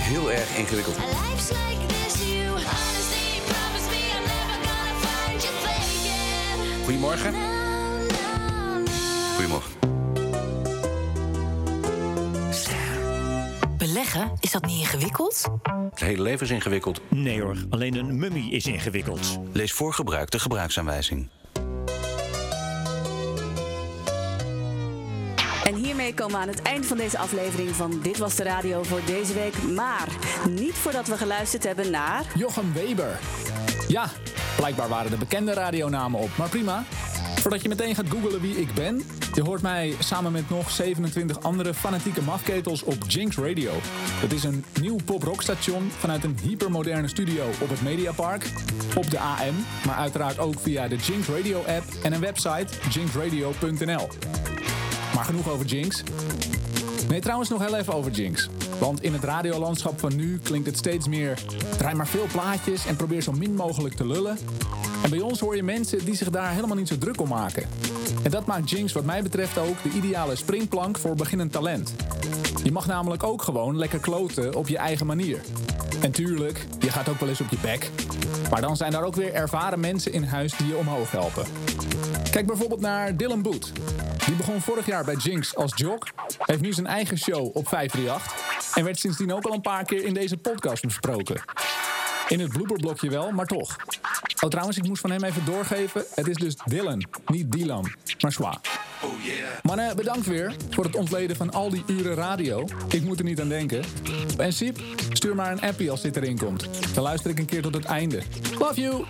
Heel 0.00 0.32
erg 0.32 0.56
ingewikkeld. 0.56 0.96
Goedemorgen. 6.84 7.34
Goedemorgen. 9.34 9.70
Beleggen, 13.78 14.32
is 14.40 14.50
dat 14.50 14.66
niet 14.66 14.78
ingewikkeld? 14.78 15.48
Het 15.90 16.00
hele 16.00 16.22
leven 16.22 16.46
is 16.46 16.52
ingewikkeld. 16.52 17.00
Nee 17.08 17.42
hoor, 17.42 17.56
alleen 17.70 17.94
een 17.94 18.18
mummie 18.18 18.50
is 18.50 18.66
ingewikkeld. 18.66 19.38
Lees 19.52 19.72
voor 19.72 19.92
gebruik 19.92 20.30
de 20.30 20.38
gebruiksaanwijzing. 20.38 21.28
En 25.64 25.74
hiermee 25.74 26.14
komen 26.14 26.34
we 26.34 26.40
aan 26.40 26.48
het 26.48 26.62
eind 26.62 26.86
van 26.86 26.96
deze 26.96 27.18
aflevering 27.18 27.70
van 27.70 28.00
Dit 28.02 28.18
Was 28.18 28.34
de 28.34 28.42
Radio 28.42 28.82
voor 28.82 29.00
deze 29.06 29.34
week. 29.34 29.62
Maar 29.62 30.08
niet 30.48 30.74
voordat 30.74 31.06
we 31.06 31.16
geluisterd 31.16 31.64
hebben 31.64 31.90
naar... 31.90 32.24
Jochem 32.34 32.72
Weber. 32.72 33.18
Ja, 33.88 34.10
blijkbaar 34.56 34.88
waren 34.88 35.12
er 35.12 35.18
bekende 35.18 35.52
radionamen 35.52 36.20
op, 36.20 36.30
maar 36.36 36.48
prima. 36.48 36.84
Voordat 37.42 37.62
je 37.62 37.68
meteen 37.68 37.94
gaat 37.94 38.08
googlen 38.08 38.40
wie 38.40 38.60
ik 38.60 38.74
ben, 38.74 39.02
je 39.34 39.42
hoort 39.42 39.62
mij 39.62 39.94
samen 39.98 40.32
met 40.32 40.50
nog 40.50 40.70
27 40.70 41.42
andere 41.42 41.74
fanatieke 41.74 42.22
mafketels 42.22 42.82
op 42.82 42.96
Jinx 43.08 43.36
Radio. 43.36 43.72
Het 44.20 44.32
is 44.32 44.44
een 44.44 44.64
nieuw 44.80 44.96
pop-rockstation 45.04 45.90
vanuit 45.98 46.24
een 46.24 46.38
hypermoderne 46.42 47.08
studio 47.08 47.44
op 47.60 47.68
het 47.68 47.82
Mediapark, 47.82 48.50
op 48.96 49.10
de 49.10 49.18
AM, 49.18 49.66
maar 49.86 49.96
uiteraard 49.96 50.38
ook 50.38 50.60
via 50.60 50.88
de 50.88 50.96
Jinx 50.96 51.28
Radio 51.28 51.58
app 51.58 51.84
en 52.02 52.12
een 52.12 52.20
website 52.20 52.66
jinxradio.nl. 52.90 54.08
Maar 55.14 55.24
genoeg 55.24 55.48
over 55.48 55.66
Jinx. 55.66 56.02
Nee, 57.08 57.20
trouwens 57.20 57.48
nog 57.48 57.66
heel 57.66 57.76
even 57.76 57.94
over 57.94 58.10
Jinx. 58.10 58.48
Want 58.82 59.02
in 59.02 59.12
het 59.12 59.24
radiolandschap 59.24 60.00
van 60.00 60.16
nu 60.16 60.38
klinkt 60.38 60.66
het 60.66 60.76
steeds 60.76 61.08
meer... 61.08 61.38
draai 61.78 61.94
maar 61.94 62.06
veel 62.06 62.26
plaatjes 62.32 62.86
en 62.86 62.96
probeer 62.96 63.22
zo 63.22 63.32
min 63.32 63.54
mogelijk 63.54 63.94
te 63.94 64.06
lullen. 64.06 64.38
En 65.02 65.10
bij 65.10 65.20
ons 65.20 65.40
hoor 65.40 65.56
je 65.56 65.62
mensen 65.62 66.04
die 66.04 66.14
zich 66.14 66.30
daar 66.30 66.50
helemaal 66.50 66.76
niet 66.76 66.88
zo 66.88 66.98
druk 66.98 67.20
om 67.20 67.28
maken. 67.28 67.68
En 68.22 68.30
dat 68.30 68.46
maakt 68.46 68.70
Jinx 68.70 68.92
wat 68.92 69.04
mij 69.04 69.22
betreft 69.22 69.58
ook 69.58 69.82
de 69.82 69.88
ideale 69.88 70.36
springplank 70.36 70.98
voor 70.98 71.14
beginnend 71.14 71.52
talent. 71.52 71.94
Je 72.64 72.72
mag 72.72 72.86
namelijk 72.86 73.22
ook 73.22 73.42
gewoon 73.42 73.76
lekker 73.76 73.98
kloten 73.98 74.54
op 74.54 74.68
je 74.68 74.76
eigen 74.76 75.06
manier. 75.06 75.40
En 76.00 76.10
tuurlijk, 76.10 76.66
je 76.78 76.90
gaat 76.90 77.08
ook 77.08 77.20
wel 77.20 77.28
eens 77.28 77.40
op 77.40 77.50
je 77.50 77.58
bek. 77.62 77.90
Maar 78.50 78.60
dan 78.60 78.76
zijn 78.76 78.92
daar 78.92 79.04
ook 79.04 79.16
weer 79.16 79.32
ervaren 79.32 79.80
mensen 79.80 80.12
in 80.12 80.24
huis 80.24 80.56
die 80.56 80.66
je 80.66 80.76
omhoog 80.76 81.10
helpen. 81.10 81.44
Kijk 82.30 82.46
bijvoorbeeld 82.46 82.80
naar 82.80 83.16
Dylan 83.16 83.42
Boot. 83.42 83.72
Die 84.26 84.34
begon 84.34 84.60
vorig 84.60 84.86
jaar 84.86 85.04
bij 85.04 85.16
Jinx 85.16 85.56
als 85.56 85.72
jock, 85.74 86.06
heeft 86.38 86.60
nu 86.60 86.72
zijn 86.72 86.86
eigen 86.86 87.18
show 87.18 87.56
op 87.56 87.68
538 87.68 88.51
en 88.74 88.84
werd 88.84 88.98
sindsdien 88.98 89.32
ook 89.32 89.44
al 89.44 89.54
een 89.54 89.60
paar 89.60 89.84
keer 89.84 90.04
in 90.04 90.14
deze 90.14 90.36
podcast 90.36 90.82
besproken. 90.82 91.42
In 92.28 92.40
het 92.40 92.52
blooperblokje 92.52 93.10
wel, 93.10 93.30
maar 93.30 93.46
toch. 93.46 93.76
Oh, 94.40 94.50
trouwens, 94.50 94.78
ik 94.78 94.86
moest 94.86 95.00
van 95.00 95.10
hem 95.10 95.24
even 95.24 95.44
doorgeven. 95.44 96.04
Het 96.14 96.28
is 96.28 96.36
dus 96.36 96.56
Dylan, 96.64 97.04
niet 97.26 97.52
Dylan, 97.52 97.92
maar 98.20 98.32
Schwa. 98.32 98.60
Oh 99.02 99.10
yeah. 99.24 99.36
Mannen, 99.62 99.96
bedankt 99.96 100.26
weer 100.26 100.54
voor 100.70 100.84
het 100.84 100.96
ontleden 100.96 101.36
van 101.36 101.50
al 101.52 101.70
die 101.70 101.84
uren 101.86 102.14
radio. 102.14 102.64
Ik 102.88 103.02
moet 103.02 103.18
er 103.18 103.24
niet 103.24 103.40
aan 103.40 103.48
denken. 103.48 103.84
En 104.38 104.52
Siep, 104.52 104.80
stuur 105.12 105.34
maar 105.34 105.52
een 105.52 105.60
appie 105.60 105.90
als 105.90 106.00
dit 106.00 106.16
erin 106.16 106.38
komt. 106.38 106.68
Dan 106.94 107.02
luister 107.02 107.30
ik 107.30 107.38
een 107.38 107.46
keer 107.46 107.62
tot 107.62 107.74
het 107.74 107.84
einde. 107.84 108.22
Love 108.58 108.80
you! 108.80 109.04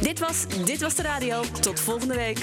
Dit 0.00 0.18
was 0.18 0.46
Dit 0.64 0.80
Was 0.80 0.94
De 0.94 1.02
Radio. 1.02 1.42
Tot 1.60 1.80
volgende 1.80 2.14
week. 2.14 2.38